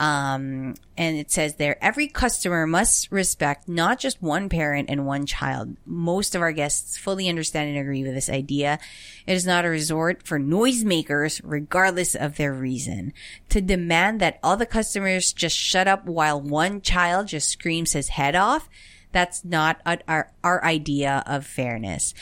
Um, 0.00 0.74
and 0.96 1.16
it 1.16 1.30
says 1.30 1.56
there, 1.56 1.76
every 1.82 2.06
customer 2.06 2.66
must 2.66 3.10
respect 3.10 3.68
not 3.68 3.98
just 3.98 4.22
one 4.22 4.48
parent 4.48 4.88
and 4.90 5.06
one 5.06 5.26
child. 5.26 5.76
Most 5.84 6.34
of 6.34 6.42
our 6.42 6.52
guests 6.52 6.96
fully 6.96 7.28
understand 7.28 7.70
and 7.70 7.78
agree 7.78 8.04
with 8.04 8.14
this 8.14 8.30
idea. 8.30 8.78
It 9.26 9.32
is 9.32 9.46
not 9.46 9.64
a 9.64 9.70
resort 9.70 10.22
for 10.22 10.38
noisemakers, 10.38 11.40
regardless 11.42 12.14
of 12.14 12.36
their 12.36 12.52
reason. 12.52 13.12
To 13.50 13.60
demand 13.60 14.20
that 14.20 14.38
all 14.42 14.56
the 14.56 14.66
customers 14.66 15.32
just 15.32 15.56
shut 15.56 15.88
up 15.88 16.06
while 16.06 16.40
one 16.40 16.80
child 16.80 17.28
just 17.28 17.48
screams 17.48 17.92
his 17.92 18.08
head 18.08 18.36
off, 18.36 18.68
that's 19.10 19.44
not 19.44 19.80
our, 19.84 20.30
our, 20.44 20.64
idea 20.64 21.22
of 21.26 21.46
fairness. 21.46 22.14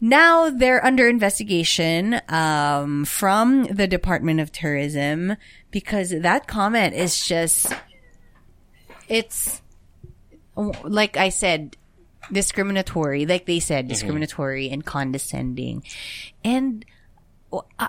Now 0.00 0.50
they're 0.50 0.84
under 0.84 1.08
investigation 1.08 2.20
um, 2.28 3.04
from 3.04 3.64
the 3.64 3.86
Department 3.86 4.40
of 4.40 4.50
Tourism 4.50 5.36
because 5.72 6.10
that 6.10 6.46
comment 6.46 6.94
is 6.94 7.26
just 7.26 7.72
it's 9.08 9.60
like 10.84 11.16
I 11.16 11.30
said 11.30 11.76
discriminatory 12.30 13.26
like 13.26 13.46
they 13.46 13.58
said 13.58 13.88
discriminatory 13.88 14.70
and 14.70 14.84
condescending. 14.84 15.82
And 16.44 16.84
uh, 17.52 17.88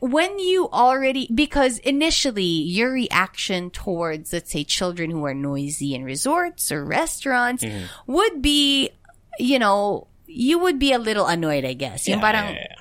when 0.00 0.38
you 0.38 0.68
already 0.70 1.28
because 1.32 1.78
initially 1.78 2.42
your 2.42 2.90
reaction 2.90 3.70
towards 3.70 4.32
let's 4.32 4.50
say 4.50 4.64
children 4.64 5.10
who 5.10 5.24
are 5.24 5.34
noisy 5.34 5.94
in 5.94 6.02
resorts 6.02 6.72
or 6.72 6.84
restaurants 6.84 7.62
would 8.06 8.42
be 8.42 8.90
you 9.38 9.58
know 9.58 10.06
you 10.26 10.58
would 10.58 10.78
be 10.78 10.92
a 10.92 10.98
little 10.98 11.26
annoyed 11.26 11.64
i 11.64 11.74
guess. 11.74 12.08
Yeah, 12.08 12.18
parang, 12.20 12.54
yeah, 12.54 12.66
yeah. 12.70 12.76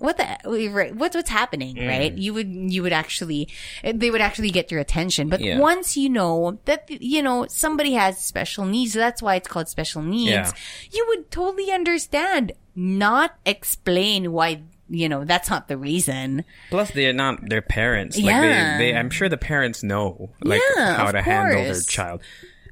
What 0.00 0.16
the 0.16 0.70
right, 0.72 0.94
what's 0.96 1.14
what's 1.14 1.30
happening 1.30 1.76
right 1.86 2.16
you 2.16 2.32
would 2.34 2.48
you 2.48 2.82
would 2.82 2.92
actually 2.92 3.48
they 3.84 4.10
would 4.10 4.20
actually 4.20 4.50
get 4.50 4.70
your 4.70 4.80
attention 4.80 5.28
but 5.28 5.40
Yeah. 5.40 5.58
once 5.58 5.96
you 5.96 6.08
know 6.08 6.58
that 6.64 6.88
you 6.90 7.22
know 7.22 7.46
somebody 7.48 7.92
has 7.92 8.18
special 8.18 8.64
needs 8.64 8.92
that's 8.94 9.20
why 9.22 9.34
it's 9.36 9.48
called 9.48 9.68
special 9.68 10.02
needs 10.02 10.30
Yeah. 10.30 10.52
you 10.90 11.04
would 11.08 11.30
totally 11.30 11.70
understand 11.70 12.52
not 12.74 13.34
explain 13.46 14.32
why 14.32 14.62
you 14.88 15.08
know 15.08 15.24
that's 15.24 15.48
not 15.50 15.68
the 15.68 15.76
reason 15.76 16.44
Plus, 16.70 16.90
they're 16.92 17.12
not 17.12 17.48
their 17.48 17.62
parents. 17.62 18.16
Like 18.16 18.26
Yeah. 18.26 18.78
they, 18.78 18.90
they, 18.92 18.96
I'm 18.98 19.10
sure 19.10 19.28
the 19.28 19.36
parents 19.38 19.82
know 19.82 20.30
like 20.42 20.60
Yeah, 20.76 20.96
how 20.96 21.12
to 21.12 21.22
handle 21.22 21.62
their 21.64 21.80
child. 21.82 22.22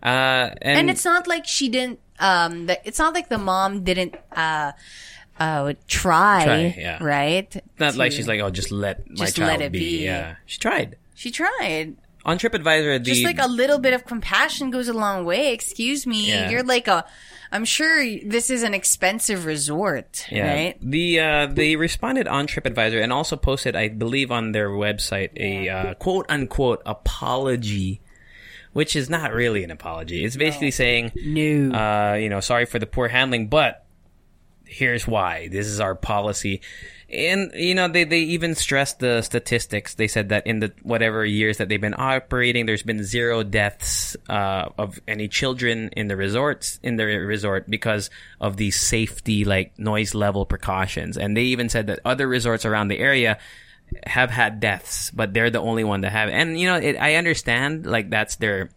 Uh, 0.02 0.50
and, 0.62 0.78
and 0.80 0.90
it's 0.90 1.04
not 1.04 1.26
like 1.26 1.46
she 1.46 1.68
didn't 1.68 1.98
um 2.20 2.66
the, 2.66 2.74
it's 2.86 2.98
not 2.98 3.14
like 3.14 3.28
the 3.28 3.38
mom 3.38 3.82
didn't 3.84 4.14
uh 4.34 4.72
uh 5.38 5.72
try, 5.86 6.44
Try, 6.44 6.74
yeah. 6.76 7.02
right 7.02 7.62
not 7.78 7.96
like 7.96 8.12
she's 8.12 8.26
like, 8.28 8.40
oh, 8.40 8.50
just 8.50 8.70
let 8.70 9.08
my 9.08 9.24
Just 9.26 9.36
child 9.36 9.48
let 9.50 9.60
it 9.62 9.72
be. 9.72 9.78
be. 9.78 10.04
Yeah, 10.04 10.36
she 10.46 10.58
tried 10.58 10.96
she 11.14 11.30
tried 11.30 11.96
on 12.24 12.38
TripAdvisor. 12.38 12.98
The 12.98 13.10
just 13.10 13.24
like 13.24 13.38
a 13.38 13.48
little 13.48 13.78
bit 13.78 13.94
of 13.94 14.04
compassion 14.04 14.70
goes 14.70 14.88
a 14.88 14.92
long 14.92 15.24
way 15.24 15.52
excuse 15.52 16.06
me 16.06 16.28
Yeah. 16.28 16.50
you're 16.50 16.62
like 16.64 16.88
a 16.88 17.04
i'm 17.50 17.64
sure 17.64 18.04
this 18.26 18.50
is 18.50 18.62
an 18.62 18.74
expensive 18.74 19.46
resort 19.46 20.26
Yeah. 20.30 20.52
right 20.52 20.76
The 20.82 21.20
uh, 21.20 21.46
they 21.46 21.76
responded 21.76 22.28
on 22.28 22.46
TripAdvisor 22.46 23.00
and 23.02 23.12
also 23.12 23.36
posted, 23.36 23.74
I 23.76 23.88
believe, 23.88 24.30
on 24.30 24.52
their 24.52 24.68
website 24.68 25.30
a 25.38 25.68
uh, 25.68 25.94
quote 25.94 26.26
unquote 26.28 26.82
apology, 26.84 28.00
which 28.74 28.94
is 28.94 29.08
not 29.08 29.32
really 29.32 29.64
an 29.64 29.70
apology. 29.70 30.24
It's 30.24 30.36
basically 30.36 30.70
saying, 30.72 31.12
no 31.16 31.72
uh, 31.72 32.14
you 32.14 32.28
know, 32.28 32.40
sorry 32.40 32.66
for 32.66 32.78
the 32.78 32.86
poor 32.86 33.08
handling, 33.08 33.48
but 33.48 33.84
here's 34.68 35.06
why. 35.06 35.48
This 35.48 35.66
is 35.66 35.80
our 35.80 35.94
policy. 35.94 36.60
And 37.10 37.52
you 37.54 37.74
know 37.74 37.88
they 37.88 38.04
they 38.04 38.20
even 38.20 38.54
stressed 38.54 38.98
the 39.00 39.22
statistics. 39.22 39.94
They 39.94 40.08
said 40.08 40.28
that 40.28 40.46
in 40.46 40.60
the 40.60 40.72
whatever 40.82 41.24
years 41.24 41.56
that 41.56 41.70
they've 41.70 41.80
been 41.80 41.94
operating, 41.96 42.66
there's 42.66 42.82
been 42.82 43.02
zero 43.02 43.42
deaths 43.42 44.14
uh, 44.28 44.68
of 44.76 45.00
any 45.08 45.26
children 45.26 45.88
in 45.96 46.08
the 46.08 46.16
resorts 46.16 46.78
in 46.82 46.96
the 46.96 47.06
resort 47.06 47.70
because 47.70 48.10
of 48.42 48.58
these 48.58 48.78
safety 48.78 49.46
like 49.46 49.78
noise 49.78 50.14
level 50.14 50.44
precautions. 50.44 51.16
And 51.16 51.34
they 51.34 51.44
even 51.44 51.70
said 51.70 51.86
that 51.86 52.00
other 52.04 52.28
resorts 52.28 52.66
around 52.66 52.88
the 52.88 52.98
area 52.98 53.38
have 54.04 54.30
had 54.30 54.60
deaths, 54.60 55.10
but 55.10 55.32
they're 55.32 55.50
the 55.50 55.60
only 55.60 55.84
one 55.84 56.02
that 56.02 56.12
have. 56.12 56.28
And 56.28 56.58
you 56.60 56.66
know, 56.66 56.76
it, 56.76 56.96
I 56.96 57.14
understand 57.14 57.86
like 57.86 58.10
that's 58.10 58.36
their, 58.36 58.70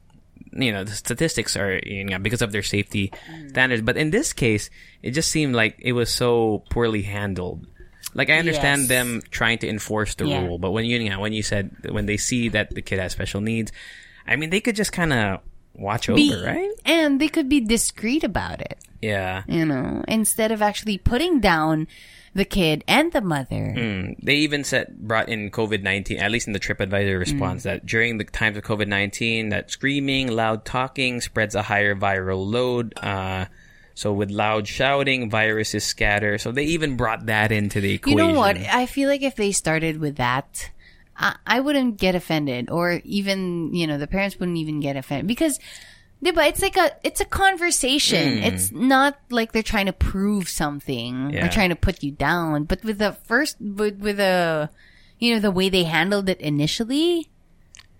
you 0.53 0.71
know, 0.71 0.83
the 0.83 0.91
statistics 0.91 1.55
are 1.55 1.79
you 1.85 2.03
know 2.05 2.19
because 2.19 2.41
of 2.41 2.51
their 2.51 2.63
safety 2.63 3.11
mm. 3.29 3.49
standards. 3.49 3.81
But 3.81 3.97
in 3.97 4.11
this 4.11 4.33
case, 4.33 4.69
it 5.01 5.11
just 5.11 5.31
seemed 5.31 5.55
like 5.55 5.75
it 5.79 5.93
was 5.93 6.11
so 6.11 6.63
poorly 6.69 7.03
handled. 7.03 7.67
Like 8.13 8.29
I 8.29 8.39
understand 8.39 8.81
Yes. 8.81 8.89
them 8.89 9.21
trying 9.31 9.59
to 9.59 9.69
enforce 9.69 10.15
the 10.15 10.27
Yeah. 10.27 10.43
rule, 10.43 10.57
but 10.57 10.71
when 10.71 10.85
you, 10.85 10.99
you 10.99 11.09
know, 11.09 11.19
when 11.19 11.33
you 11.33 11.43
said 11.43 11.71
when 11.89 12.05
they 12.05 12.17
see 12.17 12.49
that 12.49 12.73
the 12.75 12.81
kid 12.81 12.99
has 12.99 13.13
special 13.13 13.39
needs, 13.39 13.71
I 14.27 14.35
mean, 14.35 14.49
they 14.49 14.59
could 14.59 14.75
just 14.75 14.91
kind 14.91 15.13
of 15.13 15.39
watch 15.73 16.09
over, 16.09 16.43
right? 16.43 16.71
And 16.85 17.21
they 17.21 17.29
could 17.29 17.47
be 17.47 17.61
discreet 17.61 18.25
about 18.25 18.59
it, 18.59 18.77
Yeah. 19.01 19.43
you 19.47 19.63
know, 19.65 20.03
instead 20.07 20.51
of 20.51 20.61
actually 20.61 20.97
putting 20.97 21.39
down 21.39 21.87
the 22.33 22.45
kid 22.45 22.83
and 22.87 23.11
the 23.11 23.21
mother. 23.21 23.73
Mm. 23.75 24.15
They 24.23 24.35
even 24.35 24.63
said 24.63 24.97
brought 24.99 25.27
in 25.29 25.51
COVID 25.51 25.83
nineteen, 25.83 26.19
at 26.19 26.31
least 26.31 26.47
in 26.47 26.53
the 26.53 26.59
TripAdvisor 26.59 27.19
response, 27.19 27.63
that 27.63 27.85
during 27.85 28.17
the 28.17 28.23
times 28.23 28.57
of 28.57 28.63
COVID 28.63 28.87
nineteen, 28.87 29.49
that 29.49 29.69
screaming, 29.69 30.31
loud 30.31 30.63
talking 30.63 31.19
spreads 31.21 31.55
a 31.55 31.61
higher 31.61 31.95
viral 31.95 32.45
load. 32.45 32.93
Uh, 32.97 33.45
so 33.93 34.13
with 34.13 34.31
loud 34.31 34.67
shouting, 34.67 35.29
viruses 35.29 35.83
scatter. 35.83 36.37
So 36.37 36.51
they 36.51 36.63
even 36.63 36.95
brought 36.95 37.25
that 37.25 37.51
into 37.51 37.81
the 37.81 37.89
You 37.89 37.95
equation. 37.95 38.17
know 38.17 38.33
what? 38.33 38.57
I 38.57 38.85
feel 38.85 39.09
like 39.09 39.21
if 39.21 39.35
they 39.35 39.51
started 39.51 39.99
with 39.99 40.15
that, 40.15 40.71
I, 41.17 41.35
I 41.45 41.59
wouldn't 41.59 41.97
get 41.97 42.15
offended, 42.15 42.69
or 42.69 43.01
even 43.03 43.73
you 43.75 43.87
know 43.87 43.97
the 43.97 44.07
parents 44.07 44.39
wouldn't 44.39 44.57
even 44.57 44.79
get 44.79 44.95
offended 44.95 45.27
because. 45.27 45.59
Diba, 46.23 46.47
it's 46.47 46.61
like 46.61 46.77
a 46.77 46.91
it's 47.03 47.19
a 47.19 47.25
conversation. 47.25 48.37
Hmm. 48.39 48.43
It's 48.43 48.71
not 48.71 49.17
like 49.31 49.51
they're 49.53 49.63
trying 49.63 49.87
to 49.87 49.93
prove 49.93 50.47
something 50.47 51.31
Yeah. 51.31 51.45
or 51.45 51.49
trying 51.49 51.69
to 51.69 51.75
put 51.75 52.03
you 52.03 52.11
down. 52.11 52.65
But 52.65 52.83
with 52.83 52.99
the 52.99 53.13
first 53.23 53.57
with 53.59 53.97
with 53.99 54.17
the 54.17 54.69
you 55.19 55.33
know 55.33 55.39
the 55.39 55.51
way 55.51 55.69
they 55.69 55.83
handled 55.83 56.29
it 56.29 56.39
initially, 56.39 57.29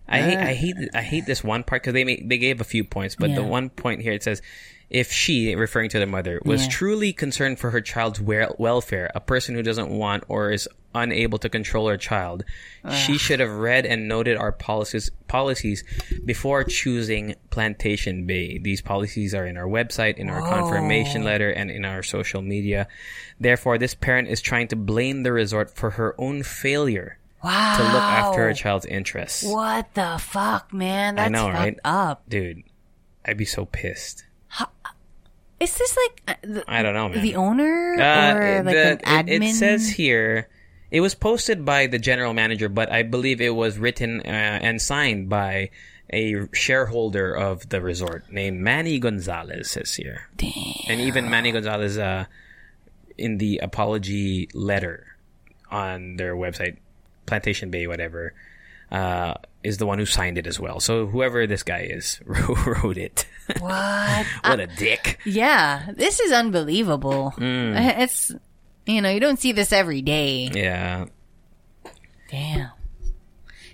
I 0.08 0.22
hate, 0.22 0.38
uh, 0.38 0.42
I 0.42 0.54
hate, 0.54 0.76
I 0.94 1.02
hate 1.02 1.26
this 1.26 1.44
one 1.44 1.64
part 1.64 1.82
because 1.82 1.94
they 1.94 2.04
make, 2.04 2.28
they 2.28 2.38
gave 2.38 2.60
a 2.62 2.66
few 2.66 2.84
points, 2.84 3.16
but 3.16 3.34
the 3.34 3.44
one 3.44 3.70
point 3.70 4.02
here 4.02 4.12
it 4.14 4.24
says, 4.24 4.42
if 4.90 5.12
she, 5.12 5.56
referring 5.56 5.90
to 5.92 6.00
the 6.00 6.06
mother, 6.06 6.42
was 6.44 6.64
Yeah. 6.64 6.70
truly 6.70 7.14
concerned 7.14 7.60
for 7.60 7.72
her 7.72 7.80
child's 7.80 8.20
welfare, 8.20 9.10
a 9.16 9.22
person 9.22 9.56
who 9.56 9.64
doesn't 9.64 9.90
want 9.90 10.26
or 10.28 10.52
is 10.52 10.68
unable 10.94 11.38
to 11.40 11.50
control 11.50 11.88
her 11.88 11.98
child, 11.98 12.44
she 13.06 13.18
should 13.18 13.40
have 13.40 13.52
read 13.52 13.86
and 13.86 14.08
noted 14.08 14.38
our 14.38 14.52
policies 14.52 15.12
policies 15.28 15.84
before 16.26 16.64
choosing 16.64 17.36
Plantation 17.50 18.26
Bay. 18.26 18.58
These 18.58 18.82
policies 18.82 19.34
are 19.34 19.46
in 19.46 19.58
our 19.58 19.68
website, 19.68 20.18
in 20.18 20.30
our 20.30 20.42
confirmation 20.42 21.24
letter, 21.24 21.50
and 21.50 21.72
in 21.72 21.86
our 21.86 22.04
social 22.04 22.42
media. 22.42 22.88
Therefore, 23.40 23.78
this 23.78 23.96
parent 23.96 24.28
is 24.28 24.42
trying 24.42 24.68
to 24.70 24.76
blame 24.76 25.24
the 25.24 25.32
resort 25.32 25.70
for 25.76 25.92
her 25.92 26.14
own 26.18 26.44
failure 26.44 27.18
wow, 27.44 27.78
to 27.78 27.84
look 27.84 28.02
after 28.04 28.42
her 28.48 28.54
child's 28.54 28.86
interests. 28.86 29.44
What 29.44 29.94
the 29.94 30.18
fuck, 30.20 30.74
man? 30.74 31.16
That's 31.16 31.28
I 31.28 31.30
know, 31.30 31.46
fucked 31.48 31.58
right? 31.58 31.80
up. 31.84 32.30
Dude, 32.30 32.64
I'd 33.26 33.38
be 33.38 33.46
so 33.46 33.66
pissed. 33.66 34.26
Is 35.60 35.78
this 35.78 35.96
like 35.96 36.22
uh, 36.28 36.34
the, 36.42 36.64
I 36.68 36.82
don't 36.82 36.96
know, 36.96 37.08
man. 37.10 37.22
the 37.22 37.36
owner 37.36 37.94
Uh, 38.00 38.34
or 38.34 38.64
like 38.64 38.74
the- 38.74 38.92
an 39.08 39.26
admin? 39.28 39.30
It, 39.30 39.44
it 39.44 39.54
says 39.54 39.90
here, 39.90 40.50
it 40.92 41.00
was 41.00 41.16
posted 41.16 41.66
by 41.66 41.88
the 41.88 41.98
general 41.98 42.34
manager, 42.34 42.68
but 42.70 42.92
I 42.92 43.04
believe 43.04 43.40
it 43.42 43.56
was 43.56 43.80
written 43.80 44.20
uh, 44.20 44.60
and 44.62 44.82
signed 44.82 45.30
by 45.30 45.70
a 46.12 46.48
shareholder 46.52 47.34
of 47.34 47.70
the 47.70 47.82
resort 47.82 48.26
named 48.30 48.60
Manny 48.60 49.00
Gonzalez. 49.00 49.72
Says 49.72 49.96
here, 49.96 50.28
Damn. 50.36 50.52
and 50.90 51.02
even 51.02 51.30
Manny 51.30 51.52
Gonzalez, 51.54 51.98
uh, 51.98 52.26
in 53.18 53.38
the 53.38 53.60
apology 53.64 54.50
letter 54.54 55.08
on 55.70 56.18
their 56.18 56.36
website, 56.36 56.78
Plantation 57.26 57.72
Bay, 57.72 57.88
whatever, 57.88 58.34
uh, 58.92 59.36
is 59.64 59.78
the 59.78 59.86
one 59.86 60.00
who 60.00 60.06
signed 60.06 60.38
it 60.38 60.48
as 60.48 60.60
well. 60.60 60.82
So 60.82 61.08
whoever 61.08 61.48
this 61.48 61.64
guy 61.64 61.88
is 61.90 62.20
wrote 62.26 62.98
it. 62.98 63.26
What? 63.60 64.26
what 64.44 64.60
a 64.60 64.68
dick. 64.68 65.20
Yeah, 65.26 65.92
this 65.96 66.20
is 66.20 66.34
unbelievable. 66.34 67.32
Hmm. 67.32 67.74
It's 67.78 68.34
you 68.86 69.02
know 69.02 69.10
you 69.10 69.20
don't 69.20 69.40
see 69.40 69.52
this 69.52 69.72
every 69.72 70.02
day. 70.02 70.50
Yeah. 70.54 71.06
Damn. 72.30 72.70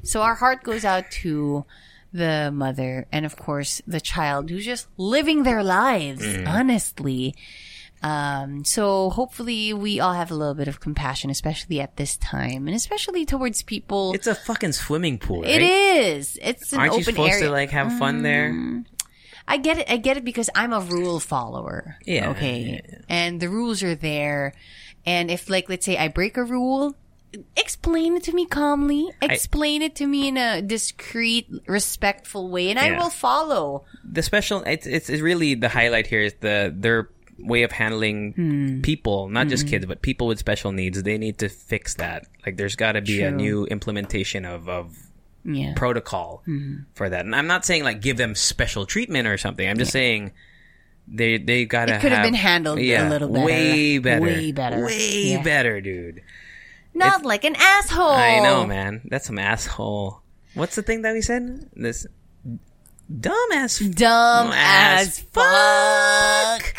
So 0.03 0.21
our 0.21 0.35
heart 0.35 0.63
goes 0.63 0.85
out 0.85 1.09
to 1.21 1.65
the 2.13 2.49
mother 2.53 3.05
and 3.11 3.25
of 3.25 3.35
course 3.35 3.81
the 3.85 3.99
child 3.99 4.49
who's 4.49 4.65
just 4.65 4.87
living 4.97 5.43
their 5.43 5.63
lives 5.63 6.21
Mm. 6.23 6.47
honestly. 6.47 7.35
Um, 8.03 8.63
so 8.63 9.09
hopefully 9.09 9.73
we 9.73 9.99
all 9.99 10.13
have 10.13 10.29
a 10.29 10.35
little 10.35 10.53
bit 10.53 10.67
of 10.67 10.79
compassion, 10.79 11.31
especially 11.31 11.81
at 11.81 11.97
this 11.97 12.15
time, 12.15 12.67
and 12.67 12.75
especially 12.75 13.25
towards 13.25 13.63
people. 13.63 14.13
It's 14.13 14.27
a 14.27 14.35
fucking 14.35 14.73
swimming 14.73 15.17
pool, 15.17 15.41
right? 15.41 15.49
It 15.49 15.63
is. 15.63 16.37
It's 16.41 16.71
an 16.73 16.79
Aren't 16.79 16.93
you 16.93 16.99
open 17.01 17.13
supposed 17.15 17.31
area. 17.33 17.45
to 17.45 17.51
like 17.51 17.71
have 17.71 17.97
fun 17.97 18.21
there? 18.21 18.83
I 19.47 19.57
get 19.57 19.79
it. 19.79 19.89
I 19.89 19.97
get 19.97 20.15
it 20.17 20.23
because 20.23 20.49
I'm 20.53 20.73
a 20.73 20.79
rule 20.81 21.19
follower. 21.19 21.97
Yeah, 22.05 22.29
Okay. 22.31 22.83
yeah, 22.87 22.97
And 23.09 23.39
the 23.39 23.49
rules 23.49 23.81
are 23.81 23.95
there. 23.95 24.53
And 25.07 25.31
if 25.31 25.49
like, 25.49 25.69
let's 25.69 25.85
say 25.85 25.97
I 25.97 26.09
break 26.09 26.37
a 26.37 26.43
rule, 26.43 26.95
explain 27.55 28.15
it 28.17 28.23
to 28.23 28.33
me 28.33 28.45
calmly. 28.45 29.09
Explain 29.21 29.81
it 29.81 29.95
to 29.95 30.05
me 30.05 30.27
in 30.27 30.37
a 30.37 30.61
discreet, 30.61 31.47
respectful 31.67 32.49
way 32.49 32.69
and 32.69 32.77
I 32.77 32.97
will 32.97 33.09
follow. 33.09 33.85
The 34.03 34.21
special 34.21 34.61
it's, 34.63 34.85
it's 34.85 35.09
it's 35.09 35.21
really 35.21 35.55
the 35.55 35.69
highlight 35.69 36.07
here 36.07 36.21
is 36.21 36.33
the 36.41 36.73
their 36.75 37.09
way 37.39 37.61
of 37.63 37.71
handling 37.71 38.33
Hmm. 38.33 38.81
people, 38.81 39.29
not 39.29 39.47
just 39.47 39.67
kids, 39.67 39.85
but 39.85 40.01
people 40.01 40.25
with 40.27 40.39
special 40.39 40.71
needs. 40.71 41.01
They 41.03 41.17
need 41.19 41.37
to 41.39 41.49
fix 41.49 41.93
that. 41.95 42.25
Like 42.45 42.57
there's 42.57 42.75
got 42.75 42.93
to 42.93 43.01
be 43.01 43.21
a 43.21 43.31
new 43.31 43.65
implementation 43.65 44.43
of 44.45 44.67
of 44.67 44.95
Yeah. 45.45 45.73
protocol 45.75 46.43
Mm-hmm. 46.47 46.83
for 46.95 47.07
that. 47.09 47.23
And 47.25 47.35
I'm 47.35 47.47
not 47.47 47.63
saying 47.63 47.83
like 47.83 48.01
give 48.01 48.17
them 48.17 48.35
special 48.35 48.85
treatment 48.85 49.27
or 49.27 49.37
something. 49.37 49.67
I'm 49.69 49.77
just 49.77 49.91
saying 49.91 50.31
they 51.07 51.37
they 51.37 51.65
gotta. 51.65 51.95
It 51.95 52.01
could 52.01 52.11
have 52.11 52.19
have- 52.19 52.27
been 52.27 52.33
handled 52.33 52.79
a 52.79 53.09
little 53.09 53.29
better. 53.29 53.45
way 53.45 53.97
better, 53.99 54.21
Way 54.21 54.51
better. 54.51 54.85
way 54.85 55.23
Yeah. 55.31 55.41
better, 55.41 55.81
dude. 55.81 56.21
Not 56.93 57.23
like 57.25 57.43
an 57.43 57.55
asshole. 57.55 58.09
I 58.09 58.39
know, 58.39 58.65
man. 58.65 59.01
That's 59.05 59.27
some 59.27 59.37
asshole. 59.39 60.21
What's 60.55 60.75
the 60.75 60.81
thing 60.81 61.03
that 61.03 61.13
we 61.13 61.21
said? 61.21 61.69
This 61.75 62.07
dumb 62.43 63.33
dumbass 63.51 63.95
Dumb 63.95 64.51
As 64.53 65.07
as 65.07 65.19
fuck. 65.19 66.75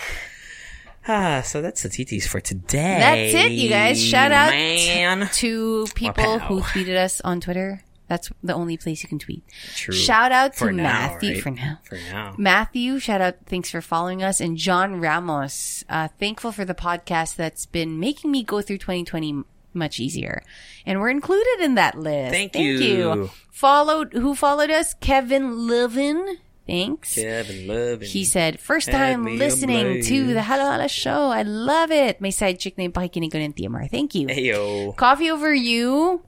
Ah, 1.11 1.41
so 1.43 1.63
that's 1.63 1.83
the 1.83 1.89
TTs 1.89 2.27
for 2.27 2.41
today. 2.41 2.99
That's 3.33 3.47
it, 3.47 3.53
you 3.53 3.71
guys. 3.71 4.03
Shout 4.05 4.31
out 4.31 4.51
man. 4.51 5.29
to 5.35 5.87
people 5.95 6.23
Wow. 6.25 6.39
who 6.41 6.61
tweeted 6.61 6.97
us 6.97 7.21
on 7.23 7.41
Twitter. 7.41 7.83
That's 8.09 8.31
the 8.43 8.55
only 8.55 8.77
place 8.77 9.03
you 9.03 9.09
can 9.09 9.19
tweet. 9.19 9.45
True. 9.75 9.95
Shout 9.95 10.33
out 10.33 10.55
to 10.55 10.59
For 10.59 10.73
now, 10.73 10.83
Matthew 10.83 11.35
right? 11.35 11.43
for 11.43 11.51
now. 11.51 11.79
For 11.85 11.99
now. 12.11 12.35
Matthew, 12.39 12.99
shout 12.99 13.21
out, 13.21 13.37
thanks 13.47 13.71
for 13.71 13.81
following 13.81 14.23
us. 14.23 14.41
And 14.41 14.57
John 14.57 15.01
Ramos, 15.01 15.85
uh, 15.89 16.09
thankful 16.19 16.51
for 16.51 16.65
the 16.65 16.75
podcast 16.75 17.37
that's 17.37 17.67
been 17.67 18.01
making 18.01 18.31
me 18.31 18.43
go 18.43 18.63
through 18.63 18.79
2020 18.79 19.45
much 19.75 20.01
easier. 20.01 20.43
And 20.87 21.01
we're 21.01 21.11
included 21.11 21.61
in 21.61 21.75
that 21.77 21.99
list. 21.99 22.33
Thank 22.33 22.57
you. 22.57 22.79
you. 22.79 23.31
Followed, 23.51 24.15
who 24.15 24.35
followed 24.35 24.71
us? 24.71 24.95
Kevin 24.95 25.69
Levin. 25.69 26.39
Thanks. 26.67 27.15
Kevin 27.15 27.67
Levin. 27.67 28.07
He 28.09 28.25
said, 28.25 28.61
first 28.61 28.91
time 28.91 29.25
listening 29.25 30.03
to 30.03 30.35
the 30.35 30.43
Halo 30.43 30.65
Hala 30.65 30.89
show. 30.89 31.29
I 31.29 31.43
love 31.43 31.91
it. 31.91 32.21
May 32.21 32.31
side 32.31 32.59
chick 32.59 32.77
named 32.77 32.93
Pakikinig 32.93 33.33
ko 33.33 33.39
ng 33.39 33.55
TMR. 33.55 33.91
Thank 33.91 34.15
you. 34.15 34.29
Heyo. 34.29 34.95
Coffee 34.97 35.31
over 35.31 35.53
you. 35.53 36.23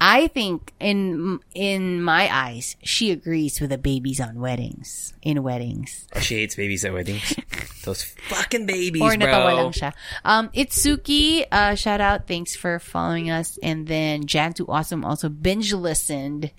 I 0.00 0.28
think 0.28 0.72
in 0.78 1.40
in 1.54 2.02
my 2.02 2.28
eyes, 2.32 2.76
she 2.82 3.10
agrees 3.10 3.60
with 3.60 3.70
the 3.70 3.78
babies 3.78 4.20
on 4.20 4.38
weddings. 4.38 5.12
In 5.22 5.42
weddings. 5.42 6.06
She 6.20 6.36
hates 6.36 6.54
babies 6.54 6.84
at 6.84 6.92
weddings. 6.92 7.34
Those 7.84 8.04
fucking 8.04 8.66
babies, 8.66 9.02
or 9.02 9.12
natawa 9.12 9.56
lang 9.56 9.72
siya. 9.72 9.92
Um, 10.24 10.50
Itsuki, 10.50 11.46
uh, 11.50 11.74
shout 11.74 12.00
out. 12.00 12.28
Thanks 12.28 12.54
for 12.54 12.78
following 12.78 13.30
us. 13.30 13.58
And 13.62 13.86
then 13.86 14.24
Jan2 14.24 14.68
Awesome 14.68 15.04
also 15.04 15.28
binge 15.28 15.72
listened. 15.72 16.52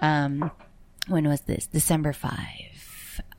Um, 0.00 0.50
when 1.08 1.26
was 1.26 1.40
this? 1.42 1.66
December 1.66 2.12
5. 2.12 2.69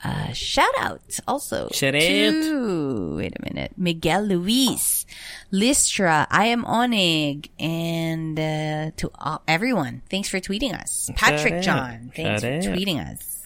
Uh, 0.04 0.34
shout 0.34 0.74
out 0.80 1.02
also 1.28 1.70
Shout 1.72 1.94
out. 1.94 2.02
to, 2.02 3.16
wait 3.18 3.34
a 3.38 3.42
minute, 3.54 3.72
Miguel 3.78 4.24
Luis, 4.24 5.06
Listra, 5.54 6.26
I 6.32 6.46
am 6.48 6.64
Onig, 6.66 7.50
and, 7.60 8.34
uh, 8.40 8.92
to 8.98 9.12
uh, 9.20 9.38
everyone. 9.48 10.02
Thanks 10.10 10.28
for 10.28 10.40
tweeting 10.40 10.74
us. 10.74 11.12
Patrick 11.16 11.54
out. 11.54 11.64
John, 11.64 12.12
thanks 12.16 12.42
Shout 12.42 12.64
for 12.64 12.70
out. 12.70 12.76
tweeting 12.76 12.98
us. 12.98 13.46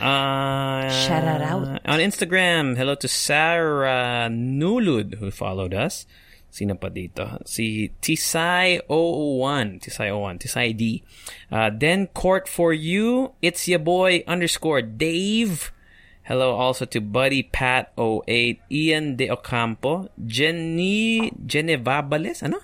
Uh, 0.00 0.88
Shout 0.90 1.24
out 1.24 1.42
out. 1.42 1.80
On 1.86 1.98
Instagram, 1.98 2.76
hello 2.76 2.94
to 2.96 3.06
Sarah 3.08 4.28
Nulud 4.30 5.18
who 5.18 5.30
followed 5.30 5.74
us. 5.74 6.06
Sino 6.50 6.74
pa 6.78 6.86
dito? 6.86 7.42
Si 7.46 7.90
Tisay001. 7.98 8.86
Tisay01. 9.82 10.38
Tisay 10.38 10.70
D. 10.76 11.02
Uh, 11.50 11.70
then 11.74 12.06
court 12.14 12.46
for 12.46 12.72
you. 12.72 13.34
It's 13.42 13.66
your 13.66 13.80
boy 13.82 14.22
underscore 14.30 14.82
Dave. 14.82 15.73
Hello 16.24 16.56
also 16.56 16.84
to 16.86 17.00
Buddy 17.00 17.42
Pat 17.42 17.92
08, 18.00 18.60
Ian 18.72 19.16
De 19.16 19.30
Ocampo, 19.30 20.08
Jenny 20.24 21.30
Genevabales, 21.44 22.42
ano? 22.42 22.60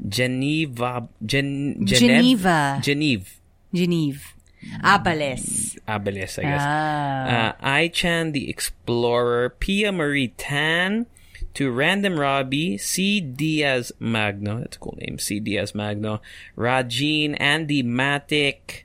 Geneva 0.00 1.08
Gen, 1.24 1.84
Geneva. 1.84 2.80
Geneve. 2.82 3.40
Geneve. 3.72 4.34
Abales. 4.82 5.76
Abales, 5.86 6.38
I 6.38 6.42
guess. 6.42 6.62
Ah. 6.64 7.26
Uh, 7.28 7.52
I-Chan 7.60 8.32
the 8.32 8.48
Explorer, 8.48 9.50
Pia 9.50 9.92
Marie 9.92 10.28
Tan, 10.28 11.06
to 11.52 11.70
Random 11.70 12.18
Robbie, 12.18 12.78
C. 12.78 13.20
Diaz 13.20 13.92
Magno, 13.98 14.60
that's 14.60 14.76
a 14.76 14.80
cool 14.80 14.96
name, 15.00 15.18
C. 15.18 15.38
Diaz 15.38 15.74
Magno, 15.74 16.20
Rajin, 16.56 17.36
Andy 17.38 17.82
Matic, 17.82 18.84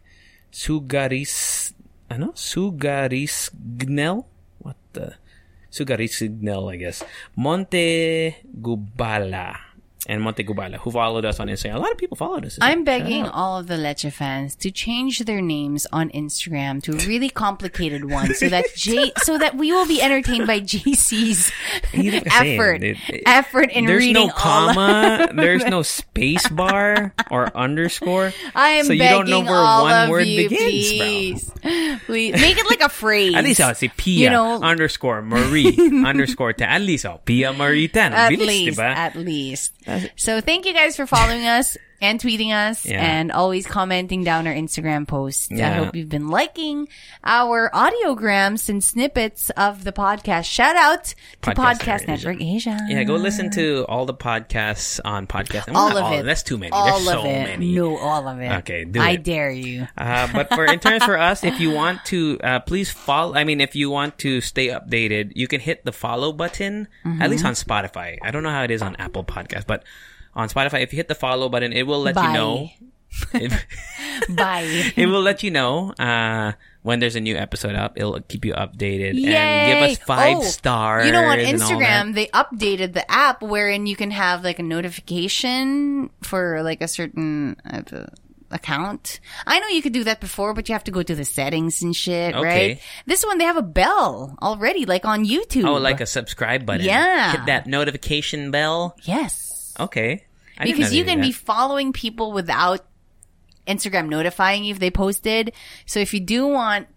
Sugaris, 0.52 1.69
ano? 2.10 2.34
Sugaris 2.34 3.54
Gnel? 3.54 4.26
What 4.60 4.78
the? 4.92 5.16
Sugaris 5.70 6.20
Gnel, 6.26 6.74
I 6.74 6.78
guess. 6.78 7.06
Monte 7.38 8.42
Gubala. 8.50 9.69
And 10.10 10.24
Monte 10.26 10.44
Gubala, 10.44 10.78
who 10.82 10.90
followed 10.90 11.24
us 11.24 11.40
on 11.40 11.48
Instagram. 11.50 11.76
A 11.76 11.80
lot 11.80 11.92
of 11.92 11.98
people 12.02 12.18
followed 12.18 12.44
us. 12.44 12.58
I'm 12.60 12.84
begging 12.84 13.26
all 13.30 13.60
of 13.62 13.68
the 13.68 13.78
Leche 13.78 14.10
fans 14.12 14.56
to 14.66 14.72
change 14.72 15.20
their 15.30 15.40
names 15.40 15.86
on 15.94 16.10
Instagram 16.10 16.82
to 16.90 16.94
really 17.06 17.30
complicated 17.30 18.10
ones 18.10 18.40
so 18.40 18.50
that 18.50 18.66
J 18.76 19.12
so 19.22 19.38
that 19.38 19.54
we 19.56 19.72
will 19.72 19.86
be 19.86 20.02
entertained 20.02 20.48
by 20.50 20.62
JC's 20.66 21.54
Hindi 21.94 22.20
ko 22.20 22.26
kasi, 22.26 22.58
effort 22.58 22.82
it- 22.84 22.98
it- 23.08 23.24
effort 23.30 23.70
in 23.70 23.86
there's 23.86 24.02
reading 24.02 24.28
no 24.28 24.34
all 24.34 24.70
of- 24.70 24.76
comma, 24.76 25.30
there's 25.38 25.64
no 25.70 25.84
space 25.86 26.48
bar 26.50 27.14
or 27.30 27.56
underscore. 27.56 28.34
I 28.56 28.82
am 28.82 28.86
so 28.90 28.94
you 28.94 29.06
begging 29.06 29.30
don't 29.30 29.30
know 29.30 29.42
where 29.46 29.62
all 29.62 29.84
one 29.86 30.04
of 30.06 30.10
word 30.10 30.26
you, 30.26 30.50
begins, 30.50 30.98
bro. 30.98 31.06
please. 31.06 31.52
Please 32.10 32.34
make 32.34 32.58
it 32.58 32.66
like 32.66 32.82
a 32.82 32.90
phrase. 32.90 33.36
At 33.36 33.44
least 33.44 33.62
I'll 33.62 33.76
say 33.76 33.92
Pia 33.94 34.26
You 34.26 34.30
know- 34.34 34.58
underscore 34.64 35.22
Marie 35.22 35.78
underscore 36.04 36.54
Tan. 36.54 36.70
At 36.70 36.82
least 36.82 37.06
oh, 37.06 37.22
Pia 37.26 37.54
Marie 37.54 37.88
Tan. 37.88 38.14
at 38.14 38.32
least, 38.34 38.80
diba? 38.80 38.90
at 38.96 39.14
least. 39.16 39.74
So 40.16 40.42
thank 40.42 40.66
you 40.66 40.74
guys 40.74 40.96
for 40.96 41.06
following 41.06 41.46
us 41.46 41.78
and 42.02 42.20
tweeting 42.20 42.52
us 42.54 42.86
Yeah. 42.86 43.04
and 43.04 43.32
always 43.32 43.66
commenting 43.66 44.24
down 44.24 44.48
our 44.48 44.54
Instagram 44.54 45.08
posts. 45.08 45.52
I 45.52 45.70
hope 45.72 45.96
you've 45.96 46.10
been 46.10 46.30
liking 46.30 46.88
our 47.24 47.70
audiograms 47.74 48.70
and 48.70 48.84
snippets 48.84 49.50
of 49.52 49.84
the 49.84 49.92
podcast. 49.92 50.46
Shout 50.46 50.76
out 50.76 51.06
to 51.42 51.52
Podcast 51.52 51.56
Podcast, 51.80 52.08
Network 52.08 52.40
Network 52.40 52.42
Asia. 52.42 52.78
yeah, 52.90 53.04
go 53.04 53.16
listen 53.16 53.50
to 53.52 53.86
all 53.88 54.06
the 54.06 54.14
podcasts 54.14 55.00
on 55.04 55.28
podcast. 55.28 55.68
Well, 55.72 55.78
all 55.78 55.98
of 55.98 56.14
it. 56.20 56.26
That's 56.26 56.44
too 56.44 56.58
many. 56.58 56.72
All 56.72 56.86
There's 56.86 57.08
of 57.08 57.14
so 57.14 57.20
it. 57.26 57.44
many. 57.44 57.74
No, 57.74 57.98
all 57.98 58.28
of 58.28 58.40
it. 58.40 58.52
Okay, 58.60 58.86
do 58.86 59.00
I 59.02 59.12
it. 59.12 59.24
dare 59.24 59.52
you. 59.52 59.88
Uh, 59.98 60.28
but 60.34 60.50
for 60.54 60.66
interns 60.66 61.04
for 61.04 61.18
us, 61.18 61.44
if 61.44 61.60
you 61.60 61.72
want 61.72 62.04
to, 62.06 62.40
uh, 62.44 62.60
please 62.60 62.90
follow. 62.92 63.36
I 63.36 63.44
mean, 63.44 63.62
if 63.62 63.76
you 63.76 63.90
want 63.90 64.18
to 64.20 64.42
stay 64.42 64.68
updated, 64.68 65.34
you 65.36 65.48
can 65.48 65.60
hit 65.60 65.86
the 65.86 65.92
follow 65.92 66.32
button. 66.32 66.88
At 67.20 67.30
least 67.30 67.46
on 67.46 67.54
Spotify. 67.54 68.18
I 68.22 68.32
don't 68.32 68.44
know 68.44 68.50
how 68.52 68.64
it 68.64 68.72
is 68.72 68.82
on 68.82 68.96
Apple 68.98 69.24
Podcast, 69.24 69.66
but 69.68 69.84
on 70.40 70.50
Spotify, 70.50 70.82
if 70.82 70.94
you 70.94 70.98
hit 70.98 71.08
the 71.08 71.16
follow 71.16 71.50
button, 71.50 71.74
it 71.74 71.84
will 71.84 72.02
let 72.02 72.16
Bye. 72.16 72.28
you 72.28 72.34
know. 72.34 72.70
It, 73.34 73.52
Bye. 74.30 74.64
it 74.96 75.08
will 75.08 75.22
let 75.22 75.44
you 75.44 75.52
know 75.52 75.92
uh, 76.00 76.54
when 76.84 77.00
there's 77.00 77.16
a 77.16 77.20
new 77.20 77.36
episode 77.36 77.76
up. 77.76 77.94
It'll 77.98 78.20
keep 78.22 78.46
you 78.46 78.54
updated 78.54 79.10
and 79.12 79.20
give 79.20 79.90
us 79.92 79.98
five 80.06 80.38
Oh, 80.38 80.44
stars. 80.44 81.06
You 81.06 81.12
know, 81.12 81.24
on 81.26 81.40
Instagram, 81.40 82.14
they 82.14 82.28
updated 82.28 82.94
the 82.94 83.10
app 83.12 83.42
wherein 83.42 83.86
you 83.88 83.96
can 83.96 84.12
have 84.12 84.44
like 84.44 84.60
a 84.60 84.64
notification 84.64 86.10
for 86.22 86.62
like 86.64 86.82
a 86.82 86.88
certain 86.88 87.58
uh, 87.66 88.06
account. 88.52 89.20
I 89.46 89.60
know 89.60 89.68
you 89.68 89.82
could 89.82 89.94
do 89.94 90.04
that 90.06 90.22
before, 90.22 90.54
but 90.54 90.70
you 90.70 90.74
have 90.74 90.84
to 90.86 90.92
go 90.92 91.02
to 91.04 91.16
the 91.16 91.26
settings 91.26 91.82
and 91.82 91.96
shit, 91.96 92.36
Okay. 92.36 92.68
right? 92.70 92.82
This 93.06 93.26
one, 93.26 93.38
they 93.38 93.46
have 93.46 93.58
a 93.58 93.62
bell 93.64 94.38
already, 94.42 94.86
like 94.86 95.06
on 95.06 95.26
YouTube. 95.26 95.66
Oh, 95.68 95.74
like 95.74 96.00
a 96.02 96.06
subscribe 96.06 96.66
button. 96.66 96.86
Yeah. 96.86 97.32
Hit 97.32 97.46
that 97.48 97.68
notification 97.68 98.52
bell. 98.52 98.96
yes. 99.04 99.74
Okay. 99.80 100.26
I 100.60 100.66
Because 100.66 100.94
you 100.94 101.06
can 101.06 101.22
be 101.22 101.32
following 101.32 101.94
people 101.94 102.32
without 102.34 102.86
Instagram 103.68 104.10
notifying 104.10 104.64
you 104.66 104.72
if 104.74 104.80
they 104.80 104.92
posted. 104.92 105.54
So 105.86 106.00
if 106.00 106.14
you 106.14 106.20
do 106.20 106.48
want 106.48 106.88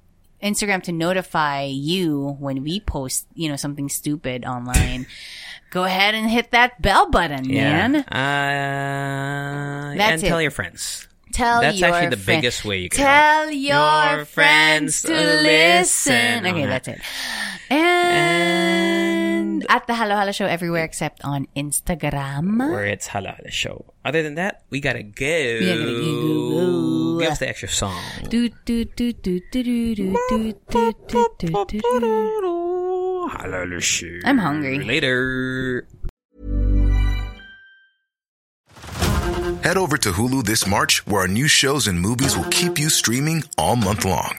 Instagram 0.43 0.83
to 0.85 0.93
notify 0.93 1.65
you 1.65 2.37
when 2.41 2.63
we 2.65 2.81
post, 2.81 3.27
you 3.35 3.49
know, 3.49 3.57
something 3.57 3.89
stupid 3.89 4.45
online, 4.45 5.07
go 5.71 5.85
ahead 5.85 6.15
and 6.15 6.29
hit 6.29 6.51
that 6.51 6.83
bell 6.83 7.09
button, 7.11 7.47
man. 7.47 7.97
Uh, 7.97 9.95
That's 9.97 10.23
and 10.23 10.29
tell 10.29 10.43
your 10.43 10.51
friends. 10.51 11.07
Tell 11.33 11.61
That's 11.63 11.79
your 11.79 11.89
actually 11.95 12.11
the 12.11 12.17
friend- 12.17 12.41
biggest 12.43 12.65
way 12.65 12.81
you 12.81 12.89
can 12.91 12.99
tell 13.07 13.51
your, 13.51 14.17
Your 14.17 14.25
friends, 14.27 15.01
to 15.03 15.13
listen. 15.13 15.43
listen. 15.45 16.47
Okay, 16.47 16.51
Okay. 16.51 16.67
that's 16.67 16.89
it. 16.89 17.01
And, 17.71 19.02
at 19.69 19.87
the 19.87 19.95
Halo 19.95 20.17
Halo 20.17 20.33
Show 20.33 20.47
everywhere 20.47 20.85
except 20.85 21.25
on 21.25 21.47
Instagram. 21.57 22.59
Where 22.59 22.87
it's 22.87 23.07
Halo 23.07 23.33
Halo 23.33 23.51
Show. 23.51 23.85
Other 24.05 24.23
than 24.23 24.35
that, 24.37 24.63
we 24.71 24.81
gotta 24.81 25.03
go. 25.03 25.59
We 25.61 25.67
gotta 25.67 25.85
go. 25.85 27.19
Give 27.21 27.31
us 27.31 27.39
the 27.39 27.49
extra 27.49 27.69
song. 27.69 28.03
Halo 33.39 33.65
Halo 33.65 33.79
Show. 33.81 34.19
I'm 34.25 34.39
hungry. 34.39 34.85
Later. 34.85 35.87
Head 39.63 39.77
over 39.77 39.97
to 39.99 40.11
Hulu 40.11 40.45
this 40.45 40.67
March, 40.67 41.07
where 41.07 41.23
our 41.23 41.29
new 41.29 41.47
shows 41.47 41.87
and 41.87 42.01
movies 42.01 42.37
will 42.37 42.49
keep 42.51 42.79
you 42.79 42.89
streaming 42.89 43.45
all 43.57 43.77
month 43.77 44.05
long 44.05 44.39